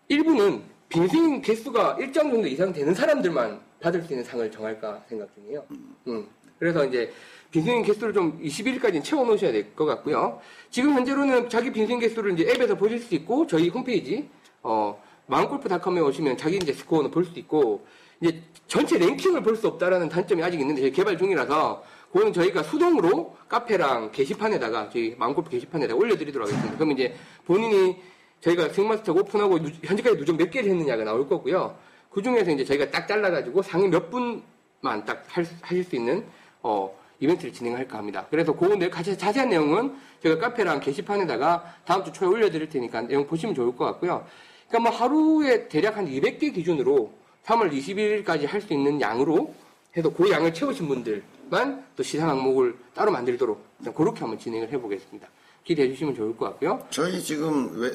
일부는 0.07 0.61
빈스윙 0.89 1.41
개수가 1.41 1.97
일정 1.99 2.29
정도 2.31 2.47
이상 2.47 2.71
되는 2.71 2.93
사람들만 2.93 3.59
받을 3.81 4.01
수 4.03 4.13
있는 4.13 4.23
상을 4.23 4.49
정할까 4.51 5.03
생각 5.09 5.29
중이에요. 5.35 5.63
음. 6.07 6.27
그래서 6.59 6.85
이제 6.85 7.11
빈스윙 7.51 7.83
개수를 7.83 8.13
좀 8.13 8.39
21일까지 8.41 9.03
채워 9.03 9.25
놓으셔야 9.25 9.51
될 9.51 9.75
것 9.75 9.85
같고요. 9.85 10.39
지금 10.69 10.93
현재로는 10.93 11.49
자기 11.49 11.71
빈스윙 11.71 11.99
개수를 11.99 12.33
이제 12.39 12.49
앱에서 12.51 12.75
보실 12.75 12.99
수 12.99 13.13
있고 13.15 13.45
저희 13.47 13.69
홈페이지 13.69 14.27
어 14.63 15.01
마음골프닷컴에 15.27 15.99
오시면 16.01 16.37
자기 16.37 16.57
이제 16.57 16.73
스코어는 16.73 17.11
볼 17.11 17.25
수 17.25 17.37
있고 17.39 17.85
이제 18.21 18.41
전체 18.67 18.97
랭킹을 18.97 19.41
볼 19.43 19.55
수 19.55 19.67
없다라는 19.67 20.09
단점이 20.09 20.41
아직 20.43 20.59
있는데 20.59 20.89
개발 20.91 21.17
중이라서 21.17 21.83
그거는 22.15 22.31
저희가 22.31 22.63
수동으로 22.63 23.35
카페랑 23.49 24.13
게시판에다가 24.13 24.89
저희 24.89 25.13
마음골프 25.17 25.49
게시판에다가 25.49 25.99
올려드리도록 25.99 26.47
하겠습니다. 26.47 26.77
그럼 26.77 26.91
이제 26.93 27.13
본인이 27.43 27.97
저희가 28.39 28.69
스윙마스터 28.69 29.11
오픈하고 29.11 29.61
누- 29.61 29.69
현재까지 29.83 30.15
누적 30.15 30.37
몇 30.37 30.49
개를 30.49 30.71
했느냐가 30.71 31.03
나올 31.03 31.27
거고요. 31.27 31.75
그 32.09 32.21
중에서 32.21 32.51
이제 32.51 32.63
저희가 32.63 32.89
딱 32.89 33.05
잘라가지고 33.05 33.61
상위 33.63 33.89
몇 33.89 34.09
분만 34.09 35.03
딱 35.05 35.25
할- 35.27 35.45
하실 35.61 35.83
수 35.83 35.97
있는 35.97 36.23
어, 36.63 36.89
이벤트를 37.19 37.51
진행할까 37.51 37.97
합니다. 37.97 38.25
그래서 38.29 38.53
그 38.53 38.63
내- 38.75 38.89
가장 38.89 39.17
자세한 39.17 39.49
내용은 39.49 39.93
제가 40.23 40.37
카페랑 40.39 40.79
게시판에다가 40.79 41.75
다음 41.83 42.05
주 42.05 42.13
초에 42.13 42.29
올려드릴 42.29 42.69
테니까 42.69 43.01
내용 43.01 43.27
보시면 43.27 43.53
좋을 43.53 43.75
것 43.75 43.83
같고요. 43.83 44.25
그러니까 44.69 44.89
뭐 44.89 44.97
하루에 44.97 45.67
대략 45.67 45.97
한 45.97 46.05
200개 46.07 46.53
기준으로 46.53 47.11
3월 47.45 47.73
21일까지 47.73 48.47
할 48.47 48.61
수 48.61 48.71
있는 48.71 49.01
양으로 49.01 49.53
해서 49.97 50.09
그 50.13 50.31
양을 50.31 50.53
채우신 50.53 50.87
분들 50.87 51.21
만 51.49 51.85
또 51.95 52.03
시상 52.03 52.29
항목을 52.29 52.77
따로 52.93 53.11
만들도록 53.11 53.63
일단 53.79 53.93
그렇게 53.93 54.19
한번 54.21 54.37
진행을 54.39 54.71
해보겠습니다. 54.71 55.27
기대해 55.63 55.89
주시면 55.89 56.13
좋을 56.15 56.35
것 56.37 56.45
같고요. 56.45 56.85
저희 56.91 57.21
지금 57.23 57.79
왜, 57.79 57.91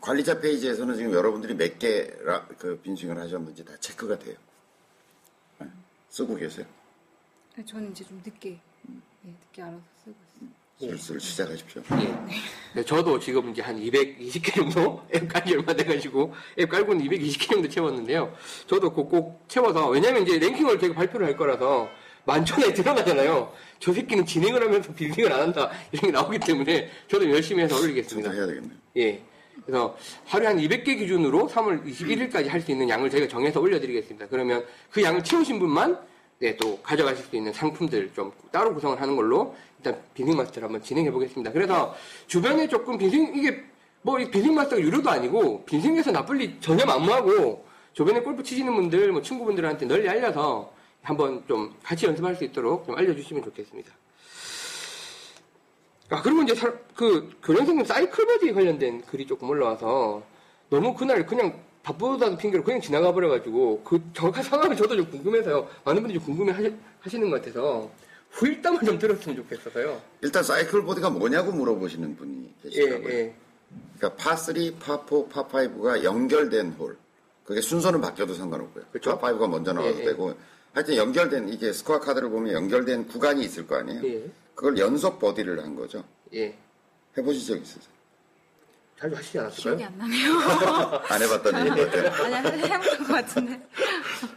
관리자 0.00 0.40
페이지에서는 0.40 0.96
지금 0.96 1.12
여러분들이 1.12 1.54
몇 1.54 1.78
개 1.78 2.10
그 2.58 2.78
빈스윙을 2.82 3.18
하셨는지 3.18 3.64
다 3.64 3.72
체크가 3.80 4.18
돼요. 4.18 4.36
네. 5.58 5.66
쓰고 6.08 6.36
계세요. 6.36 6.64
네, 7.56 7.64
저는 7.66 7.90
이제 7.90 8.04
좀 8.04 8.22
늦게 8.24 8.50
예, 8.50 9.28
늦게 9.28 9.62
알아서 9.62 9.80
쓰고 10.04 10.16
있어요. 10.80 10.96
슬슬 10.96 11.20
시작하십시오. 11.20 11.82
예. 12.00 12.14
네, 12.74 12.82
저도 12.84 13.18
지금 13.20 13.50
이제 13.50 13.60
한 13.62 13.76
220개 13.78 14.54
정도 14.54 15.04
앱 15.14 15.28
깔기 15.28 15.54
얼마 15.54 15.74
돼가지고 15.74 16.32
앱 16.58 16.68
깔고는 16.70 17.04
220개 17.06 17.50
정도 17.50 17.68
채웠는데요. 17.68 18.34
저도 18.66 18.90
꼭, 18.92 19.08
꼭 19.10 19.44
채워서 19.48 19.88
왜냐면 19.90 20.22
이제 20.22 20.38
랭킹을 20.38 20.78
제가 20.80 20.94
발표를 20.94 21.26
할 21.26 21.36
거라서 21.36 21.88
만천에 22.24 22.72
드러나잖아요. 22.72 23.52
저 23.80 23.92
새끼는 23.92 24.26
진행을 24.26 24.62
하면서 24.62 24.92
빌딩을 24.92 25.32
안 25.32 25.40
한다 25.40 25.70
이런 25.90 26.02
게 26.06 26.10
나오기 26.12 26.38
때문에 26.38 26.88
저도 27.08 27.28
열심히 27.30 27.62
해서 27.64 27.78
올리겠습니다. 27.80 28.30
해야 28.30 28.46
되겠네요. 28.46 28.72
예. 28.98 29.22
그래서 29.66 29.96
하루에 30.24 30.46
한 30.48 30.58
200개 30.58 30.98
기준으로 30.98 31.48
3월 31.48 31.84
21일까지 31.84 32.48
할 32.48 32.60
수 32.62 32.70
있는 32.70 32.88
양을 32.88 33.10
저희가 33.10 33.28
정해서 33.28 33.60
올려드리겠습니다. 33.60 34.26
그러면 34.28 34.64
그 34.90 35.02
양을 35.02 35.22
채우신 35.24 35.58
분만 35.58 35.98
네, 36.38 36.56
또 36.56 36.80
가져가실 36.82 37.24
수 37.26 37.36
있는 37.36 37.52
상품들 37.52 38.12
좀 38.14 38.32
따로 38.50 38.74
구성을 38.74 39.00
하는 39.00 39.14
걸로 39.14 39.54
일단 39.78 40.00
빈생 40.14 40.36
마스터를 40.36 40.66
한번 40.66 40.82
진행해 40.82 41.10
보겠습니다. 41.10 41.52
그래서 41.52 41.94
주변에 42.26 42.66
조금 42.66 42.98
빈생 42.98 43.32
이게 43.34 43.62
뭐이 44.02 44.30
빈생 44.30 44.54
마스터가 44.54 44.82
유료도 44.82 45.08
아니고 45.08 45.64
빈생에서 45.66 46.10
나쁠 46.10 46.40
일 46.40 46.60
전혀 46.60 46.84
만무하고 46.84 47.64
주변에 47.92 48.20
골프 48.20 48.42
치시는 48.42 48.74
분들 48.74 49.12
뭐 49.12 49.22
친구분들한테 49.22 49.86
널리 49.86 50.08
알려서 50.08 50.72
한번 51.02 51.42
좀 51.48 51.74
같이 51.82 52.06
연습할 52.06 52.36
수 52.36 52.44
있도록 52.44 52.86
좀 52.86 52.96
알려주시면 52.96 53.42
좋겠습니다. 53.44 53.92
아, 56.10 56.22
그리고 56.22 56.42
이제 56.42 56.54
사- 56.54 56.72
그 56.94 57.30
교련생님 57.42 57.84
사이클 57.84 58.26
버디 58.26 58.52
관련된 58.52 59.02
글이 59.02 59.26
조금 59.26 59.48
올라와서 59.50 60.22
너무 60.68 60.94
그날 60.94 61.24
그냥 61.26 61.58
바쁘다는 61.82 62.36
핑계로 62.36 62.62
그냥 62.62 62.80
지나가 62.80 63.12
버려가지고 63.12 63.82
그 63.82 64.00
정확한 64.14 64.42
상황을 64.44 64.76
저도 64.76 64.94
좀 64.94 65.10
궁금해서요. 65.10 65.68
많은 65.84 66.02
분들이 66.02 66.18
궁금해 66.20 66.52
하시, 66.52 66.72
하시는 67.00 67.28
것 67.30 67.40
같아서 67.40 67.90
후일담을 68.30 68.80
좀 68.84 68.98
들었으면 68.98 69.36
좋겠어서요. 69.36 70.00
일단 70.20 70.42
사이클 70.42 70.82
보드가 70.82 71.10
뭐냐고 71.10 71.50
물어보시는 71.52 72.16
분이 72.16 72.54
예, 72.64 72.68
계시더라고요. 72.68 73.08
예. 73.12 73.34
그러니까 73.98 74.22
파3, 74.22 74.78
파4, 74.78 75.30
파5가 75.30 76.04
연결된 76.04 76.72
홀. 76.72 76.96
그게 77.44 77.60
순서는 77.60 78.00
바뀌어도 78.00 78.34
상관없고요. 78.34 78.84
그쵸? 78.92 79.18
파5가 79.18 79.48
먼저 79.48 79.72
나와도 79.72 79.96
예, 79.96 80.00
예. 80.00 80.04
되고. 80.04 80.34
하여튼 80.74 80.96
연결된, 80.96 81.48
이게 81.50 81.72
스코어 81.72 82.00
카드를 82.00 82.30
보면 82.30 82.52
연결된 82.54 83.08
구간이 83.08 83.44
있을 83.44 83.66
거 83.66 83.76
아니에요? 83.76 84.00
예. 84.04 84.24
그걸 84.54 84.78
연속 84.78 85.18
버디를 85.18 85.60
한 85.62 85.76
거죠. 85.76 86.04
예. 86.34 86.56
해보신 87.16 87.46
적 87.46 87.62
있으세요? 87.62 87.92
자주 88.98 89.16
하시지 89.16 89.32
기억이 89.32 89.84
않았을까요? 89.84 89.86
안 89.86 89.98
나네요. 89.98 91.02
안 91.08 91.22
해봤다는 91.22 91.66
얘기 91.78 91.90
같아요. 91.90 92.10
아니 92.36 92.62
해본 92.62 92.98
것 92.98 93.06
같은데 93.08 93.68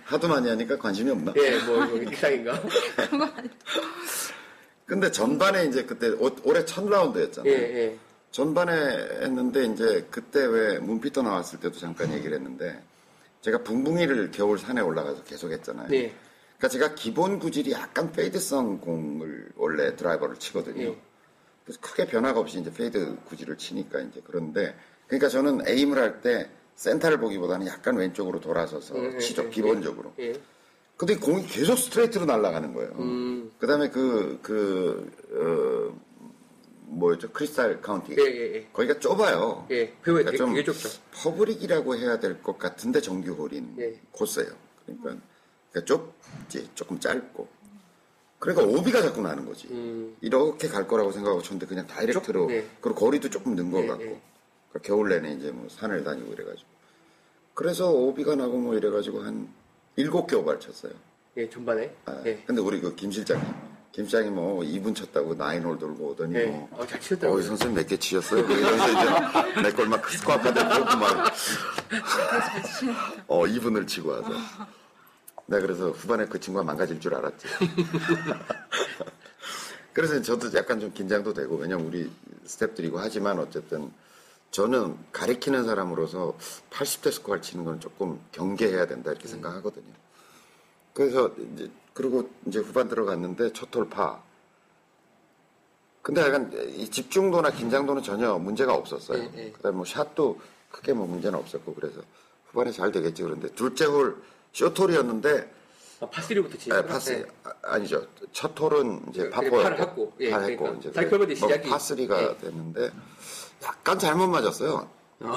하도 0.06 0.28
많이 0.28 0.50
하니까 0.50 0.78
관심이 0.78 1.12
없나? 1.12 1.32
예, 1.38 1.60
뭐, 1.60 1.86
뭐 1.86 1.98
일상인가? 1.98 2.60
근데 4.88 5.12
전반에 5.12 5.65
이제 5.65 5.84
그때 5.86 6.08
올- 6.10 6.36
올해 6.43 6.65
첫 6.65 6.88
라운드였잖아요. 6.89 7.54
예, 7.54 7.58
예. 7.58 7.98
전반에 8.32 8.74
했는데 9.21 9.65
이제 9.65 10.06
그때 10.12 10.43
왜 10.45 10.80
문피터 10.80 11.21
나왔을 11.21 11.60
때도 11.60 11.78
잠깐 11.80 12.12
얘기를 12.13 12.36
했는데 12.36 12.82
제가 13.41 13.60
붕붕이를 13.60 14.32
겨울 14.32 14.58
산에 14.58 14.82
올라가서 14.82 15.24
계속 15.24 15.52
했잖아요. 15.52 15.88
네. 15.89 16.13
그러니까 16.58 16.68
제가 16.70 16.96
기본 16.96 17.39
구질이 17.39 17.72
약간 17.72 18.12
페이드성 18.12 18.80
공을 18.80 19.50
원래 19.56 19.96
드라이버를 19.96 20.38
치거든요. 20.38 20.82
예. 20.84 20.98
그래서 21.63 21.80
크게 21.82 22.06
변화가 22.08 22.39
없이 22.39 22.60
이제 22.60 22.72
페이드 22.72 23.18
구질을 23.26 23.58
치니까 23.58 24.00
이제 24.02 24.22
그런데 24.26 24.76
그러니까 25.08 25.30
저는 25.30 25.68
aim을 25.67 25.97
할 25.98 26.22
때 26.22 26.50
센터를 26.76 27.20
보기보다는 27.20 27.68
약간 27.68 27.96
왼쪽으로 27.96 28.39
돌아서서 28.41 28.96
음, 28.96 29.18
치죠 29.20 29.44
예, 29.44 29.48
예, 29.48 29.50
기본적으로. 29.50 30.13
예. 30.20 30.34
근데 30.98 31.15
공이 31.15 31.46
계속 31.48 31.78
스트레이트로 31.78 32.26
날아가는 32.26 32.74
거예요. 32.74 32.91
음. 33.00 33.52
그다음에 33.60 33.89
그, 33.89 34.39
그, 34.41 35.12
어, 35.32 36.02
뭐였죠? 36.88 37.32
크리스탈 37.32 37.82
카운티. 37.82 38.13
예, 38.18 38.24
예, 38.24 38.56
예. 38.56 38.68
거기가 38.74 39.00
좁아요. 39.00 39.65
예, 39.72 39.94
그러니까 40.02 40.32
좀 40.34 40.54
되게 40.54 40.63
좁죠. 40.65 40.89
퍼블릭이라고 41.13 41.96
해야 41.96 42.20
될 42.20 42.41
것 42.41 42.58
같은데 42.58 43.00
정규 43.02 43.32
홀인 43.32 43.76
예. 43.80 44.00
코스예요. 44.12 44.52
그러니까, 44.86 45.18
그러니까 45.75 45.83
좁지, 45.85 46.69
조금 46.73 46.99
짧고. 46.99 47.47
그러니까 48.39 48.65
오비가 48.65 49.01
자꾸 49.01 49.21
나는 49.21 49.45
거지. 49.45 49.67
음. 49.71 50.15
이렇게 50.21 50.67
갈 50.69 50.88
거라고 50.88 51.11
생각하고 51.11 51.41
쳤는데 51.41 51.65
그냥 51.65 51.85
direct로. 51.88 52.47
조- 52.47 52.53
예. 52.53 52.65
그리고 52.79 52.99
거리도 52.99 53.29
조금 53.29 53.55
는것 53.55 53.83
예, 53.83 53.88
같고. 53.88 54.03
예. 54.03 54.21
그러니까 54.69 54.79
겨울 54.88 55.09
내내 55.09 55.33
이제 55.33 55.51
뭐 55.51 55.67
산을 55.69 56.03
다니고 56.03 56.31
이래가지고. 56.33 56.67
그래서 57.53 57.89
오비가 57.91 58.35
나고 58.35 58.57
뭐 58.57 58.75
이래가지고 58.75 59.21
한 59.23 59.49
일곱 59.95 60.27
개 60.27 60.35
오바를 60.35 60.59
쳤어요. 60.59 60.93
예, 61.38 61.49
전반에. 61.49 61.93
아, 62.05 62.21
예. 62.25 62.41
근데 62.45 62.61
우리 62.61 62.79
그 62.79 62.95
김 62.95 63.11
실장이 63.11 63.41
김 63.91 64.05
실장이 64.05 64.29
뭐 64.29 64.61
even 64.62 64.93
쳤다고 64.95 65.35
나인홀 65.35 65.79
돌고 65.79 66.05
오더니 66.09 66.35
예. 66.35 66.45
뭐 66.45 66.67
어, 66.73 66.85
잘 66.85 66.97
어, 66.97 67.01
치셨더라고요. 67.01 67.41
이 67.41 67.45
선생님 67.45 67.75
몇 67.77 67.88
개 67.88 67.97
치셨어요? 67.97 68.43
뭐 68.45 68.55
이러면서 68.55 68.88
이제 69.53 69.61
내 69.61 69.71
걸 69.71 69.93
막 69.93 70.10
스코어 70.09 70.38
카드 70.39 70.53
보고 70.63 70.97
막 70.97 71.33
어, 73.27 73.43
even을 73.45 73.88
치고 73.88 74.09
와서 74.09 74.29
내가 75.47 75.62
그래서 75.62 75.91
후반에 75.91 76.25
그 76.25 76.39
친구가 76.39 76.63
망가질 76.63 76.99
줄 76.99 77.15
알았지. 77.15 77.47
그래서 79.93 80.21
저도 80.21 80.55
약간 80.58 80.79
좀 80.79 80.93
긴장도 80.93 81.34
되고 81.34 81.55
왜냐면 81.55 81.86
우리 81.86 82.12
스탭들이고 82.45 82.95
하지만 82.97 83.39
어쨌든 83.39 83.91
저는 84.51 84.97
가리키는 85.12 85.65
사람으로서 85.65 86.38
80대 86.71 87.12
스코어를 87.12 87.41
치는 87.41 87.65
건 87.65 87.79
조금 87.79 88.19
경계해야 88.31 88.88
된다 88.88 89.12
이렇게 89.12 89.27
생각하거든요. 89.27 89.93
그래서 90.93 91.31
이제 91.53 91.69
그리고 91.93 92.29
이제 92.45 92.60
후반 92.60 92.88
들어갔는데 92.88 93.53
첫 93.53 93.71
돌파. 93.71 94.21
근데 96.01 96.21
약간 96.21 96.51
이 96.75 96.89
집중도나 96.89 97.51
긴장도는 97.51 98.03
전혀 98.03 98.38
문제가 98.38 98.75
없었어요. 98.75 99.17
예, 99.17 99.31
예. 99.38 99.51
그다음에 99.51 99.77
뭐 99.77 99.86
샷도 99.86 100.39
크게 100.71 100.93
뭐 100.93 101.08
문제는 101.08 101.39
없었고 101.39 101.73
그래서 101.73 102.01
후반에 102.47 102.71
잘 102.71 102.91
되겠지 102.91 103.23
그런데 103.23 103.47
둘째 103.49 103.86
홀 103.86 104.21
숏홀이었는데 104.56 105.54
아, 106.02 106.10
par 106.10 106.20
three부터 106.20 106.56
아, 106.56 106.58
치셨구나. 106.58 106.88
파스 106.88 107.12
예. 107.12 107.26
아, 107.63 107.78
니죠 107.78 108.08
첫 108.32 108.58
홀은 108.60 109.10
이제 109.10 109.24
그, 109.24 109.30
파포였고 109.30 109.63
파를 109.63 109.80
했고, 109.80 110.13
예, 110.22 110.30
파 110.32 110.43
했고 110.44 110.63
그러니까 110.63 110.80
이제 110.80 110.91
사이클버디 110.94 111.36
뭐 111.39 111.50
시작이- 111.50 111.70
par 111.69 111.86
three가 111.86 112.23
예. 112.24 112.38
됐는데 112.38 112.91
약간 113.63 114.00
잘못 114.00 114.28
맞았어요. 114.28 114.89
어. 115.22 115.36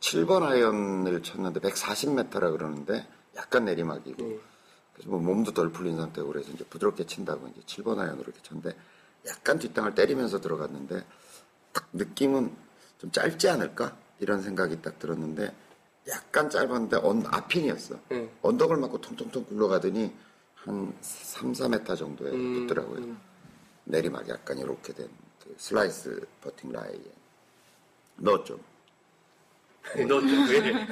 7번 0.00 0.42
아이언을 0.42 1.22
쳤는데 1.22 1.60
140m라 1.60 2.52
그러는데 2.52 3.06
약간 3.36 3.64
내리막이고 3.64 4.30
예. 4.30 4.40
그래서 4.94 5.10
뭐 5.10 5.20
몸도 5.20 5.52
덜 5.52 5.70
풀린 5.70 5.96
상태고 5.96 6.28
그래서 6.28 6.50
이제 6.52 6.64
부드럽게 6.64 7.06
친다고 7.06 7.48
이제 7.48 7.60
7번 7.66 7.98
아이언으로 7.98 8.22
이렇게 8.24 8.40
쳤는데 8.42 8.76
약간 9.26 9.58
뒷땅을 9.58 9.94
때리면서 9.94 10.40
들어갔는데 10.40 11.04
딱 11.72 11.88
느낌은 11.92 12.54
좀 12.98 13.12
짧지 13.12 13.48
않을까 13.48 13.96
이런 14.18 14.42
생각이 14.42 14.80
딱 14.82 14.98
들었는데 14.98 15.54
약간 16.10 16.50
짧았는데 16.50 16.96
언 17.02 17.24
앞핀이었어. 17.26 17.96
네. 18.08 18.30
언덕을 18.42 18.76
맞고 18.76 19.00
통통통 19.00 19.44
굴러가더니 19.46 20.12
한 20.54 20.92
3, 21.00 21.52
4m 21.52 21.96
정도에 21.96 22.30
음, 22.32 22.66
붙더라고요. 22.66 22.98
음. 22.98 23.20
내리막 23.84 24.28
약간 24.28 24.58
이렇게 24.58 24.92
된 24.92 25.08
그 25.42 25.54
슬라이스 25.58 26.26
퍼팅 26.42 26.70
라이에 26.70 27.00
넣었죠. 28.16 28.58
너 30.06 30.16
왜? 30.18 30.86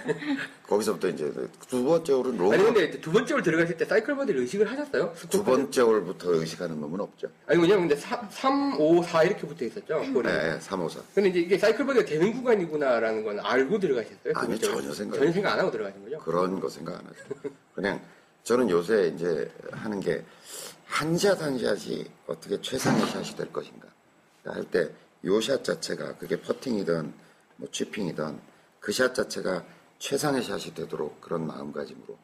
거기서부터 0.66 1.08
이제 1.08 1.32
두 1.68 1.84
번째 1.84 2.12
홀은 2.14 2.36
롱. 2.36 2.52
아니 2.52 2.64
근데 2.64 2.90
두 3.00 3.12
번째 3.12 3.34
홀 3.34 3.42
들어갔을 3.42 3.76
때 3.76 3.84
사이클 3.84 4.16
버디를 4.16 4.40
의식을 4.40 4.70
하셨어요? 4.70 5.14
두 5.30 5.44
번째 5.44 5.80
홀부터 5.82 6.32
의식하는 6.34 6.80
놈은 6.80 7.00
없죠. 7.00 7.28
아니 7.46 7.60
왜냐면 7.60 7.88
근데 7.88 7.96
3, 7.96 8.80
5, 8.80 9.02
4 9.04 9.22
이렇게 9.24 9.46
붙어 9.46 9.64
있었죠. 9.64 10.00
네, 10.24 10.58
3, 10.60 10.80
5, 10.82 10.88
4. 10.88 11.00
근데 11.14 11.28
이제 11.30 11.38
이게 11.40 11.58
사이클 11.58 11.86
버디가 11.86 12.04
되는 12.06 12.32
구간이구나라는 12.32 13.22
건 13.24 13.40
알고 13.40 13.78
들어가셨어요? 13.78 14.32
두 14.32 14.38
아니? 14.40 14.58
전혀 14.58 14.92
생각 14.92 15.16
전혀 15.18 15.32
생각 15.32 15.52
안 15.52 15.60
하고 15.60 15.70
들어가신 15.70 16.02
거죠? 16.04 16.18
그런 16.18 16.58
거 16.60 16.68
생각 16.68 16.94
안 16.98 17.06
하죠. 17.06 17.50
그냥 17.74 18.00
저는 18.42 18.68
요새 18.70 19.12
이제 19.14 19.50
하는 19.72 20.00
게 20.00 20.24
한 20.90 21.14
샷 21.18 21.38
한 21.42 21.58
샷이 21.58 22.02
어떻게 22.26 22.58
최상의 22.62 23.06
샷이 23.06 23.36
될 23.36 23.52
것인가 23.52 23.86
할 24.44 24.64
때 24.70 24.88
요 25.24 25.38
샷 25.40 25.62
자체가 25.62 26.16
그게 26.16 26.40
퍼팅이든 26.40 27.12
뭐 27.56 27.68
치핑이든 27.70 28.38
그 28.80 28.92
샷 28.92 29.14
자체가 29.14 29.64
최상의 29.98 30.42
샷이 30.42 30.74
되도록 30.74 31.20
그런 31.20 31.46
마음가짐으로 31.46 32.16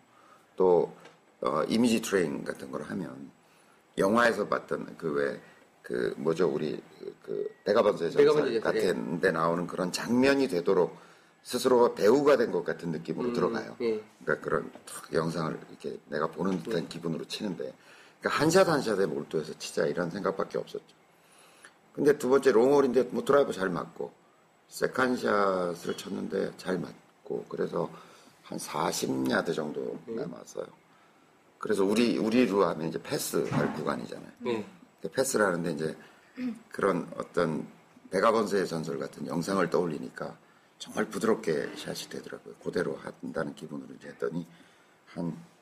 또 0.56 0.94
어, 1.40 1.62
이미지 1.64 2.00
트레이닝 2.00 2.44
같은 2.44 2.70
걸 2.70 2.82
하면 2.82 3.30
영화에서 3.98 4.46
봤던 4.48 4.96
그 4.96 5.12
왜 5.14 5.40
그 5.82 6.14
뭐죠 6.16 6.48
우리 6.48 6.82
그- 7.22 7.46
전설 8.10 8.24
전설, 8.24 8.60
같은 8.62 9.20
데 9.20 9.30
나오는 9.30 9.66
그런 9.66 9.92
장면이 9.92 10.48
되도록 10.48 10.96
스스로가 11.42 11.94
배우가 11.94 12.38
된 12.38 12.50
것 12.52 12.64
같은 12.64 12.90
느낌으로 12.90 13.28
음, 13.28 13.32
들어가요. 13.34 13.76
예. 13.82 14.02
그러니까 14.24 14.42
그런 14.42 14.72
탁 14.86 15.12
영상을 15.12 15.58
이렇게 15.68 15.98
내가 16.08 16.26
보는 16.28 16.62
듯한 16.62 16.88
기분으로 16.88 17.26
치는데 17.26 17.74
그러니까 18.18 18.40
한샷 18.42 18.66
한샷에 18.66 19.04
몰두해서 19.04 19.58
치자 19.58 19.84
이런 19.84 20.08
생각밖에 20.08 20.56
없었죠. 20.56 20.86
근데 21.92 22.16
두 22.16 22.30
번째 22.30 22.52
롱홀인데 22.52 23.02
뭐 23.10 23.22
드라이버 23.22 23.52
잘 23.52 23.68
맞고 23.68 24.10
세컨샷을 24.74 25.96
쳤는데 25.96 26.56
잘 26.56 26.78
맞고 26.78 27.46
그래서 27.48 27.88
한 28.42 28.58
40야드 28.58 29.54
정도 29.54 29.98
남았어요. 30.06 30.66
그래서 31.58 31.84
우리 31.84 32.18
우리로 32.18 32.64
하면 32.66 32.88
이제 32.88 33.00
패스할 33.00 33.72
구간이잖아요. 33.74 34.32
예. 34.46 34.66
그 35.00 35.10
패스를 35.10 35.46
하는데 35.46 35.72
이제 35.72 35.96
그런 36.70 37.08
어떤 37.16 37.66
베가번스의 38.10 38.66
전설 38.66 38.98
같은 38.98 39.26
영상을 39.26 39.70
떠올리니까 39.70 40.36
정말 40.78 41.04
부드럽게 41.06 41.76
샷이 41.76 42.08
되더라고요. 42.10 42.54
그대로 42.56 42.96
한다는 42.96 43.54
기분으로 43.54 43.94
이제 43.94 44.08
했더니 44.08 44.46
한 45.06 45.54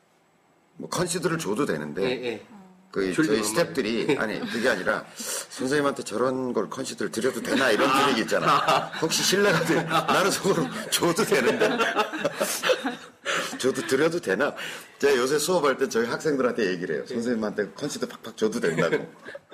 뭐 0.77 0.89
컨시드를 0.89 1.39
줘도 1.39 1.67
되는데 1.67 2.03
예, 2.03 2.25
예. 2.25 2.47
그 2.93 3.13
저희 3.15 3.41
스탭들이 3.41 4.17
아니 4.21 4.39
그게 4.51 4.69
아니라 4.69 5.05
선생님한테 5.17 6.05
저런 6.05 6.53
걸 6.53 6.69
컨시드를 6.69 7.11
드려도 7.11 7.43
되나 7.43 7.71
이런 7.71 7.91
분위기 7.91 8.21
있잖아. 8.21 8.59
혹시 9.01 9.23
실례가 9.23 9.65
돼? 9.65 9.83
나는 9.83 10.31
속으로 10.31 10.67
줘도 10.91 11.25
되는데 11.25 11.71
줘도 13.59 13.87
드려도 13.87 14.21
되나? 14.21 14.55
제가 14.99 15.17
요새 15.17 15.39
수업할 15.39 15.79
때 15.79 15.89
저희 15.89 16.07
학생들한테 16.07 16.67
얘기를 16.71 16.97
해요. 16.97 17.05
선생님한테 17.07 17.71
컨시드 17.75 18.07
팍팍 18.07 18.37
줘도 18.37 18.61
된다고. 18.61 19.11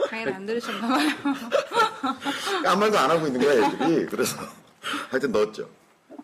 강의를 0.09 0.33
안 0.35 0.45
들으셨나 0.45 0.89
봐요. 0.89 1.09
아무 2.67 2.81
말도 2.81 2.99
안 2.99 3.11
하고 3.11 3.27
있는 3.29 3.41
거야 3.41 3.67
애들이. 3.69 4.07
그래서 4.07 4.37
하여튼 5.11 5.31
넣었죠. 5.31 5.71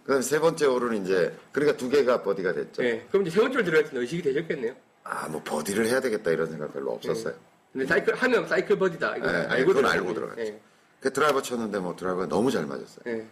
그다음에 0.02 0.20
세 0.22 0.40
번째 0.40 0.66
홀은 0.66 1.04
이제 1.04 1.34
그러니까 1.52 1.76
두 1.78 1.88
개가 1.88 2.22
버디가 2.24 2.54
됐죠. 2.54 2.82
예. 2.84 3.06
그럼 3.10 3.24
이제 3.26 3.34
세 3.36 3.40
번째 3.40 3.56
홀 3.58 3.64
들어갈 3.64 3.84
때는 3.88 4.02
의식이 4.02 4.22
되셨겠네요. 4.22 4.74
아 5.04 5.28
뭐 5.28 5.42
버디를 5.44 5.86
해야 5.86 6.00
되겠다 6.00 6.30
이런 6.30 6.48
생각 6.50 6.72
별로 6.72 6.92
없었어요. 6.92 7.34
근데 7.72 7.86
사이클 7.86 8.14
하면 8.14 8.48
사이클 8.48 8.78
버디다. 8.78 9.16
이거 9.16 9.30
네, 9.30 9.38
알고 9.46 9.74
그건. 9.74 9.86
알고 9.90 10.14
들어갔죠. 10.14 10.40
예. 10.42 10.60
그 11.00 11.12
드라이버 11.12 11.42
쳤는데 11.42 11.78
뭐 11.80 11.94
드라이버가 11.96 12.26
너무 12.28 12.50
잘 12.50 12.64
맞았어요. 12.66 13.02
예. 13.08 13.26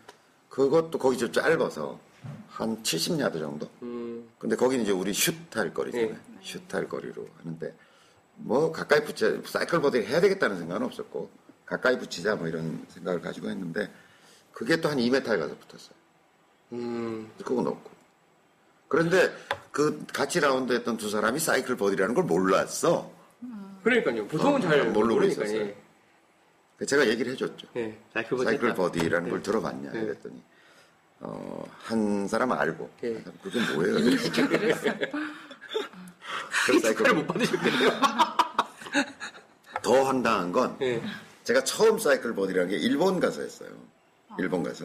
그것도 0.49 0.99
거기 0.99 1.17
좀 1.17 1.33
짧아서 1.33 1.99
한 2.49 2.83
70야드 2.83 3.39
정도? 3.39 3.69
음. 3.83 4.29
근데 4.39 4.55
거기는 4.57 4.85
이제 4.85 4.93
우리 4.93 5.15
슛할 5.15 5.73
거리잖아요. 5.73 6.09
네. 6.11 6.19
슛할 6.43 6.89
거리로 6.89 7.27
하는데 7.39 7.75
뭐 8.37 8.71
가까이 8.73 9.03
붙여 9.05 9.41
사이클 9.43 9.81
버디를 9.81 10.07
해야 10.09 10.21
되겠다는 10.21 10.59
생각은 10.59 10.85
없었고 10.87 11.31
가까이 11.65 11.99
붙이자 11.99 12.35
뭐 12.37 12.49
이런 12.49 12.85
생각을 12.91 13.21
가지고 13.23 13.49
했는데 13.49 13.91
그게 14.53 14.79
또 14.81 14.91
한 14.91 14.99
2m에 14.99 15.25
가서 15.25 15.57
붙었어요. 15.57 15.95
음. 16.73 17.31
그거 17.43 17.63
넣고. 17.63 17.91
그런데 18.93 19.35
그 19.71 20.05
같이 20.13 20.39
라운드 20.39 20.71
했던 20.75 20.99
두 20.99 21.09
사람이 21.09 21.41
사이클 21.41 21.79
버디라는 21.79 22.15
걸 22.15 22.25
몰랐어. 22.25 23.11
그러니까요. 23.83 24.27
보통은 24.29 24.57
어, 24.57 24.61
잘 24.61 24.85
모르고 24.91 25.15
모르니까. 25.15 25.45
있었어요. 25.45 25.61
예. 25.63 25.77
그 26.77 26.85
제가 26.85 27.09
얘기를 27.09 27.33
해줬죠. 27.33 27.69
예. 27.77 27.99
사이클 28.13 28.37
버디. 28.37 28.45
사이클. 28.45 28.75
버디라는 28.75 29.31
걸 29.31 29.39
네. 29.39 29.43
들어봤냐 29.43 29.93
네. 29.93 30.01
그랬더니 30.03 30.43
어, 31.21 31.65
한 31.85 32.29
사람은 32.29 32.55
알고 32.55 32.91
네. 33.01 33.15
한 33.15 33.23
사람은 33.23 33.39
그게 33.43 33.61
뭐예요? 33.73 33.95
그 36.67 36.79
사이클 36.79 37.15
못 37.15 37.27
받으셨겠네요. 37.29 37.91
더 39.83 40.03
황당한 40.05 40.53
건 40.53 40.77
예. 40.83 41.03
제가 41.45 41.65
처음 41.65 41.99
사이클 41.99 42.35
버디라는 42.35 42.69
게 42.69 42.77
일본 42.77 43.21
가서 43.21 43.41
했어요. 43.41 43.71
일본 44.39 44.63
가서. 44.63 44.85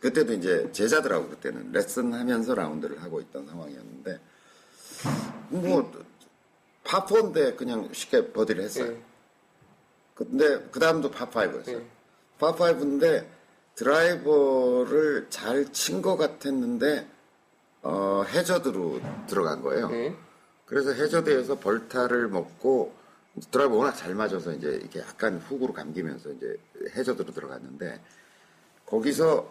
그때도 0.00 0.32
이제 0.34 0.70
제자들하고 0.72 1.28
그때는 1.28 1.72
레슨 1.72 2.12
하면서 2.14 2.54
라운드를 2.54 3.02
하고 3.02 3.20
있던 3.20 3.46
상황이었는데, 3.46 4.20
뭐, 5.50 5.92
파4인데 6.84 7.56
그냥 7.56 7.88
쉽게 7.92 8.32
버디를 8.32 8.64
했어요. 8.64 8.92
예. 8.92 9.02
근데 10.14 10.68
그 10.70 10.80
다음도 10.80 11.10
파5였어요. 11.10 11.64
네. 11.78 11.86
파5인데 12.38 13.26
드라이버를 13.74 15.26
잘 15.30 15.70
친 15.72 16.00
것 16.02 16.16
같았는데, 16.16 17.06
어, 17.82 18.24
해저드로 18.28 19.00
들어간 19.26 19.62
거예요. 19.62 19.90
예. 19.92 20.14
그래서 20.66 20.92
해저드에서 20.92 21.58
벌타를 21.58 22.28
먹고 22.28 22.94
드라이버 23.50 23.76
워낙 23.76 23.92
잘 23.96 24.14
맞아서 24.14 24.52
이제 24.52 24.68
이렇게 24.68 25.00
약간 25.00 25.38
훅으로 25.38 25.72
감기면서 25.72 26.30
이제 26.30 26.56
해저드로 26.94 27.32
들어갔는데 27.32 28.00
거기서 28.86 29.50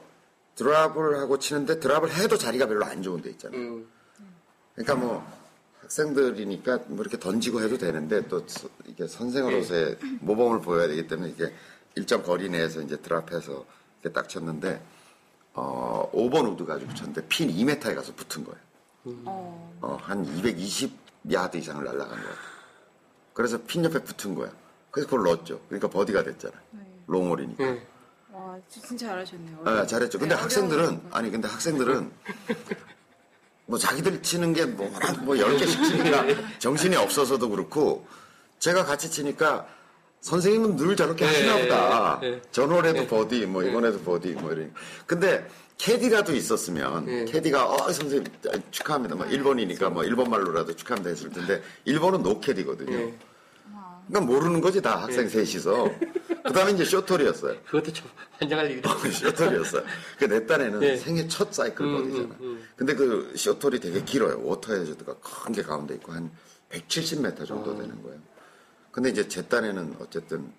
드랍을 0.63 1.17
하고 1.19 1.39
치는데 1.39 1.79
드랍을 1.79 2.11
해도 2.13 2.37
자리가 2.37 2.67
별로 2.67 2.83
안 2.85 3.01
좋은 3.01 3.21
데 3.21 3.29
있잖아요. 3.31 3.59
음. 3.61 3.87
그러니까 4.75 4.95
뭐 4.95 5.25
학생들이니까 5.81 6.79
뭐 6.87 7.01
이렇게 7.01 7.17
던지고 7.17 7.61
해도 7.61 7.77
되는데 7.77 8.27
또 8.27 8.45
서- 8.47 8.67
이게 8.85 9.07
선생으로서의 9.07 9.97
모범을 10.19 10.59
보여야 10.61 10.87
되기 10.87 11.07
때문에 11.07 11.29
이게 11.29 11.53
일정 11.95 12.21
거리 12.23 12.49
내에서 12.49 12.81
이제 12.81 12.97
드랍해서 12.97 13.65
이렇게 14.01 14.13
딱 14.13 14.27
쳤는데 14.27 14.81
어 15.53 16.09
5번 16.13 16.51
우드 16.51 16.65
가지고 16.65 16.93
쳤는데 16.93 17.25
핀 17.29 17.49
2m에 17.49 17.95
가서 17.95 18.13
붙은 18.13 18.43
거예요. 18.43 18.59
어. 19.25 19.77
어, 19.81 19.97
한 20.01 20.25
220 20.25 20.91
야드 21.31 21.55
이상을 21.57 21.83
날아간 21.83 22.09
것 22.09 22.15
같아요. 22.17 22.35
그래서 23.33 23.57
핀 23.65 23.85
옆에 23.85 23.99
붙은 24.03 24.35
거야. 24.35 24.51
그래서 24.91 25.09
그걸 25.09 25.23
넣었죠. 25.25 25.61
그러니까 25.69 25.87
버디가 25.89 26.23
됐잖아. 26.23 26.53
네. 26.71 26.81
롱홀이니까. 27.07 27.63
예. 27.63 27.87
와, 28.59 28.63
진짜 28.67 29.07
잘하셨네요. 29.07 29.61
아, 29.65 29.85
잘했죠. 29.85 30.19
근데 30.19 30.35
네, 30.35 30.41
학생들은, 30.41 31.01
아니, 31.11 31.31
근데 31.31 31.47
학생들은, 31.47 32.11
뭐 33.65 33.77
자기들 33.77 34.21
치는 34.21 34.53
게 34.53 34.65
뭐, 34.65 34.91
한 34.99 35.23
뭐 35.25 35.35
10개씩 35.35 35.85
치니까 35.85 36.25
정신이 36.59 36.95
없어서도 36.95 37.49
그렇고, 37.49 38.05
제가 38.59 38.83
같이 38.85 39.09
치니까 39.09 39.67
선생님은 40.21 40.75
늘 40.75 40.95
저렇게 40.95 41.25
네, 41.25 41.31
하시나 41.31 41.57
보다. 41.57 42.19
네. 42.21 42.41
전홀에도 42.51 43.07
버디, 43.07 43.45
뭐 43.45 43.63
이번에도 43.63 43.99
버디, 44.01 44.33
뭐 44.33 44.51
이런. 44.51 44.73
근데 45.05 45.47
캐디라도 45.77 46.35
있었으면, 46.35 47.05
네. 47.05 47.25
캐디가, 47.25 47.69
어, 47.69 47.77
선생님 47.91 48.25
축하합니다. 48.71 49.15
뭐 49.15 49.25
일본이니까 49.27 49.89
뭐 49.89 50.03
일본 50.03 50.29
말로라도 50.29 50.75
축하합니다 50.75 51.09
했을 51.09 51.29
텐데, 51.29 51.61
일본은 51.85 52.21
노 52.21 52.41
캐디거든요. 52.41 52.97
예. 52.97 53.13
그러니까 54.09 54.33
모르는 54.33 54.59
거지, 54.59 54.81
다 54.81 55.01
학생 55.01 55.29
셋이서. 55.29 55.89
그 56.49 56.53
다음에 56.53 56.71
이제 56.71 56.83
숏홀이었어요. 56.83 57.61
그것도 57.65 57.93
참 57.93 58.07
환장할 58.39 58.71
일이다. 58.71 58.89
숏홀이었어요. 58.97 59.83
그 60.17 60.25
내 60.27 60.45
딴에는 60.45 60.79
네. 60.79 60.97
생애 60.97 61.27
첫 61.27 61.53
사이클 61.53 61.85
음. 61.85 61.95
음, 61.95 62.37
음. 62.41 62.67
근데 62.75 62.95
그 62.95 63.33
숏홀이 63.37 63.79
되게 63.79 64.03
길어요. 64.03 64.41
워터 64.43 64.73
헤저드가 64.73 65.15
큰 65.19 65.53
게 65.53 65.61
가운데 65.61 65.93
있고 65.95 66.11
한 66.11 66.31
170m 66.71 67.45
정도 67.47 67.71
아. 67.73 67.75
되는 67.75 68.01
거예요. 68.03 68.19
근데 68.91 69.09
이제 69.09 69.27
제 69.27 69.43
딴에는 69.47 69.97
어쨌든 69.99 70.51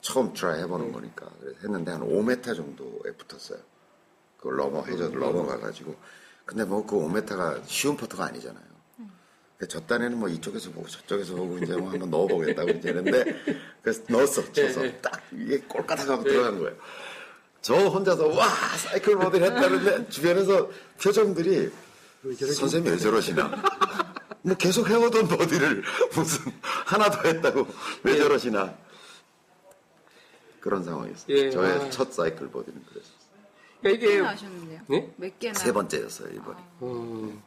처음 0.00 0.32
try 0.32 0.60
해보는 0.62 0.86
네. 0.86 0.92
거니까 0.92 1.30
그래서 1.40 1.58
했는데 1.62 1.92
한 1.92 2.00
5m 2.02 2.56
정도에 2.56 3.12
붙었어요. 3.16 3.60
그걸 4.38 4.56
넘어 4.56 4.82
헤저드 4.82 5.14
음. 5.14 5.20
넘어가가지고. 5.20 5.94
근데 6.44 6.64
뭐 6.64 6.84
그 6.86 6.96
5m가 6.96 7.62
쉬운 7.66 7.96
퍼터가 7.96 8.24
아니잖아요. 8.26 8.67
그저 9.58 9.80
딴에는 9.80 10.18
뭐 10.18 10.28
이쪽에서 10.28 10.70
보고 10.70 10.86
저쪽에서 10.86 11.34
보고 11.34 11.58
이제 11.58 11.76
뭐 11.76 11.90
한번 11.90 12.10
넣어보겠다고 12.10 12.70
이제 12.70 12.90
했는데 12.90 13.24
그래서 13.82 14.02
넣었어 14.08 14.52
쳐서 14.52 14.82
네, 14.82 14.92
네. 14.92 14.98
딱 15.00 15.20
이게 15.32 15.58
꼴까닥하고 15.58 16.22
들어간 16.22 16.60
거예요. 16.60 16.76
저 17.60 17.74
혼자서 17.74 18.28
와 18.28 18.46
사이클 18.46 19.16
모델 19.16 19.42
했다는데 19.42 20.10
주변에서 20.10 20.70
표정들이 21.02 21.72
선생님 22.54 22.92
왜 22.92 22.98
저러시나? 22.98 23.50
뭐 24.42 24.56
계속 24.56 24.88
해오던 24.88 25.26
버디를 25.26 25.82
무슨 26.14 26.52
하나 26.86 27.10
더 27.10 27.20
했다고 27.28 27.66
왜 28.04 28.16
저러시나? 28.16 28.76
그런 30.60 30.84
상황이었어요. 30.84 31.36
예, 31.36 31.50
저의 31.50 31.80
아. 31.80 31.90
첫 31.90 32.12
사이클 32.12 32.48
버디는 32.50 32.84
그랬어요. 32.84 33.18
그러니까 33.80 33.82
몇 33.82 33.90
이게 33.90 34.06
개나 34.18 34.28
하셨는데요? 34.28 34.80
네? 34.86 35.14
몇 35.16 35.38
개나? 35.40 35.54
세 35.54 35.72
번째였어요 35.72 36.28
이번이. 36.28 36.58
음, 36.82 37.42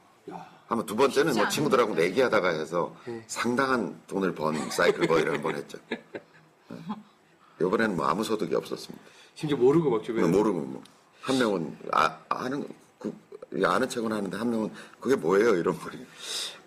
아마 0.72 0.86
두 0.86 0.96
번째는 0.96 1.36
뭐 1.36 1.50
친구들하고. 1.50 1.96
내기하다가 1.96 2.50
해서 2.52 2.96
네. 3.06 3.22
상당한 3.28 4.00
돈을 4.08 4.34
번 4.34 4.56
사이클 4.70 5.06
버디를 5.06 5.34
한 5.34 5.42
번 5.42 5.56
했죠. 5.56 5.78
이번에는 7.60 7.98
뭐 7.98 8.06
아무 8.08 8.24
소득이 8.24 8.56
없었습니다. 8.56 9.04
심지어 9.36 9.58
모르고 9.58 9.90
막 9.92 10.02
주변에 10.04 10.28
모르고 10.28 10.60
뭐 10.60 10.82
한 11.22 11.38
명은 11.38 11.78
아, 11.92 12.18
아는 12.30 12.68
그, 12.98 13.14
아는 13.64 13.88
척은 13.88 14.12
하는데 14.12 14.36
한 14.36 14.50
명은 14.50 14.72
그게 15.00 15.16
뭐예요 15.16 15.56
이런 15.56 15.78
거리. 15.78 16.00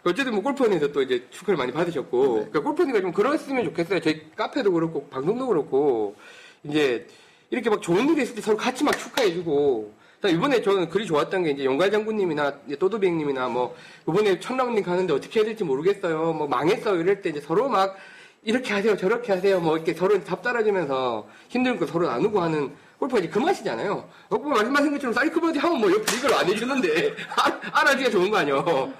어쨌든 0.04 0.34
뭐 0.34 0.42
골프원에서 0.44 0.92
또 0.92 1.00
이제 1.02 1.26
축하를 1.30 1.56
많이 1.56 1.72
받으셨고, 1.72 2.26
네. 2.26 2.32
그러니까 2.50 2.60
골프원이가 2.60 3.00
좀 3.00 3.10
그랬으면 3.12 3.64
좋겠어요. 3.64 4.00
저희 4.00 4.30
카페도 4.36 4.70
그렇고, 4.70 5.08
방송도 5.08 5.46
그렇고, 5.48 6.14
이제 6.62 7.08
이렇게 7.50 7.70
막 7.70 7.80
좋은 7.80 8.06
일이 8.10 8.22
있을 8.22 8.34
때 8.34 8.42
서로 8.42 8.56
같이 8.58 8.84
막 8.84 8.96
축하해주고, 8.98 9.94
자, 10.24 10.30
이번에 10.30 10.62
저는 10.62 10.88
그리 10.88 11.04
좋았던 11.04 11.42
게 11.42 11.50
이제 11.50 11.66
영갈 11.66 11.90
장군님이나 11.90 12.54
이제 12.66 12.76
또도비행님이나 12.76 13.46
뭐, 13.48 13.76
이번에 14.08 14.40
천라운딩 14.40 14.82
가는데 14.82 15.12
어떻게 15.12 15.40
해야 15.40 15.44
될지 15.44 15.64
모르겠어요. 15.64 16.32
뭐 16.32 16.48
망했어요. 16.48 16.98
이럴 16.98 17.20
때 17.20 17.28
이제 17.28 17.42
서로 17.42 17.68
막 17.68 17.94
이렇게 18.42 18.72
하세요. 18.72 18.96
저렇게 18.96 19.34
하세요. 19.34 19.60
뭐 19.60 19.76
이렇게 19.76 19.92
서로 19.92 20.24
답 20.24 20.40
따라주면서 20.40 21.28
힘든 21.50 21.78
거 21.78 21.86
서로 21.86 22.06
나누고 22.08 22.40
하는 22.40 22.74
골프가 22.98 23.18
이제 23.20 23.28
그 23.28 23.38
맛이잖아요. 23.38 24.08
골프 24.30 24.48
말씀하신 24.48 24.92
것처럼 24.92 25.12
사이클버디 25.12 25.58
하면 25.58 25.78
뭐 25.78 25.92
옆에 25.92 26.16
이걸 26.16 26.32
안 26.32 26.46
해주는데, 26.46 27.16
알- 27.36 27.60
알아주기가 27.70 28.08
좋은 28.10 28.30
거 28.30 28.38
아니에요. 28.38 28.94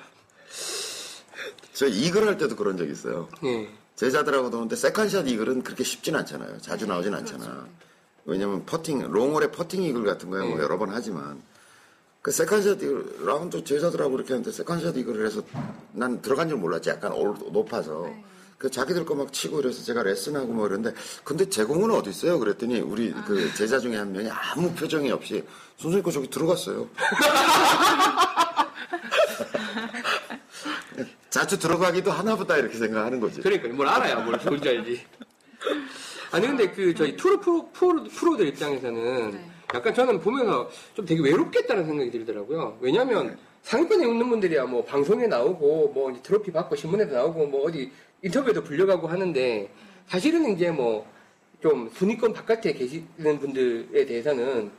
저 1.73 1.87
이글 1.87 2.27
할 2.29 2.37
때도 2.37 2.55
그런 2.55 2.77
적 2.77 2.87
있어요. 2.87 3.31
예. 3.45 3.67
제자들하고 3.97 4.51
노는데 4.51 4.77
second 4.77 5.07
shot 5.07 5.27
이글은 5.27 5.63
그렇게 5.63 5.85
쉽진 5.85 6.17
않잖아요. 6.17 6.59
자주 6.61 6.87
나오진 6.87 7.15
않잖아. 7.15 7.67
왜냐면 8.27 8.65
퍼팅, 8.65 9.11
롱홀의 9.11 9.53
퍼팅 9.53 9.83
이글 9.83 10.05
같은 10.05 10.31
거야 10.31 10.45
뭐 10.45 10.57
네. 10.57 10.63
여러 10.63 10.79
번 10.79 10.91
하지만 10.91 11.43
그 12.23 12.31
second 12.31 12.62
shot 12.62 12.83
이글 12.83 13.27
라운드 13.27 13.63
제자들하고 13.65 14.17
이렇게 14.17 14.33
하는데 14.33 14.51
second 14.51 14.78
shot 14.78 14.97
이글을 14.97 15.27
해서 15.27 15.43
난 15.93 16.23
들어간 16.23 16.49
줄 16.49 16.57
몰랐지. 16.59 16.89
약간 16.91 17.13
올- 17.13 17.35
높아서. 17.53 18.05
네. 18.07 18.25
그 18.57 18.71
자기들 18.71 19.05
거 19.05 19.15
막 19.15 19.31
치고 19.31 19.61
이래서 19.61 19.83
제가 19.85 20.03
레슨하고 20.05 20.47
뭐 20.47 20.67
이러는데 20.67 20.95
근데 21.23 21.51
제 21.51 21.65
공은 21.65 21.91
어디 21.91 22.09
있어요? 22.09 22.39
그랬더니 22.39 22.81
우리 22.81 23.13
그 23.27 23.53
제자 23.55 23.79
중에 23.79 23.97
한 23.97 24.11
명이 24.13 24.31
아무 24.31 24.73
표정이 24.73 25.11
없이 25.11 25.45
선생님 25.77 26.03
거 26.03 26.11
저기 26.11 26.31
들어갔어요. 26.31 26.89
자주 31.29 31.59
들어가기도 31.59 32.11
하나보다 32.13 32.57
이렇게 32.57 32.79
생각하는 32.79 33.21
거지. 33.21 33.41
그러니까 33.43 33.69
뭘 33.69 33.89
알아야 33.89 34.17
뭘 34.21 34.37
알지. 34.37 35.05
아니 36.35 36.47
근데 36.47 36.71
그 36.71 36.95
저희 36.95 37.17
투르 37.17 37.39
프로, 37.39 37.69
프로 37.73 38.05
프로들 38.05 38.49
입장에서는 38.49 39.31
네. 39.31 39.51
약간 39.75 39.95
저는 39.95 40.21
보면서 40.21 40.69
좀 40.95 41.05
되게 41.07 41.23
외롭겠다는 41.23 41.87
생각이 41.87 42.11
들더라고요. 42.11 42.79
왜냐하면 42.81 43.39
상위권에 43.63 44.07
있는 44.07 44.29
분들이야 44.29 44.67
뭐 44.67 44.85
방송에 44.85 45.27
나오고 45.27 45.93
뭐 45.95 46.11
이제 46.11 46.21
트로피 46.23 46.53
받고 46.53 46.77
신문에도 46.77 47.15
나오고 47.15 47.47
뭐 47.47 47.65
어디 47.67 47.91
인터뷰에도 48.23 48.63
불려가고 48.63 49.07
하는데 49.09 49.71
사실은 50.07 50.55
이제 50.55 50.71
뭐 50.71 51.15
좀 51.65 51.89
순위권 51.89 52.35
바깥에 52.35 52.75
계시는 52.75 53.41
분들에 53.41 54.05
대해서는 54.05 54.71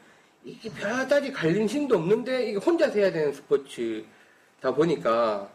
이게 0.43 0.69
별다지 0.69 1.31
갈림심도 1.31 1.95
없는데 1.95 2.47
이게 2.47 2.57
혼자서 2.57 2.99
해야 2.99 3.11
되는 3.11 3.33
스포츠다 3.33 4.75
보니까 4.75 5.49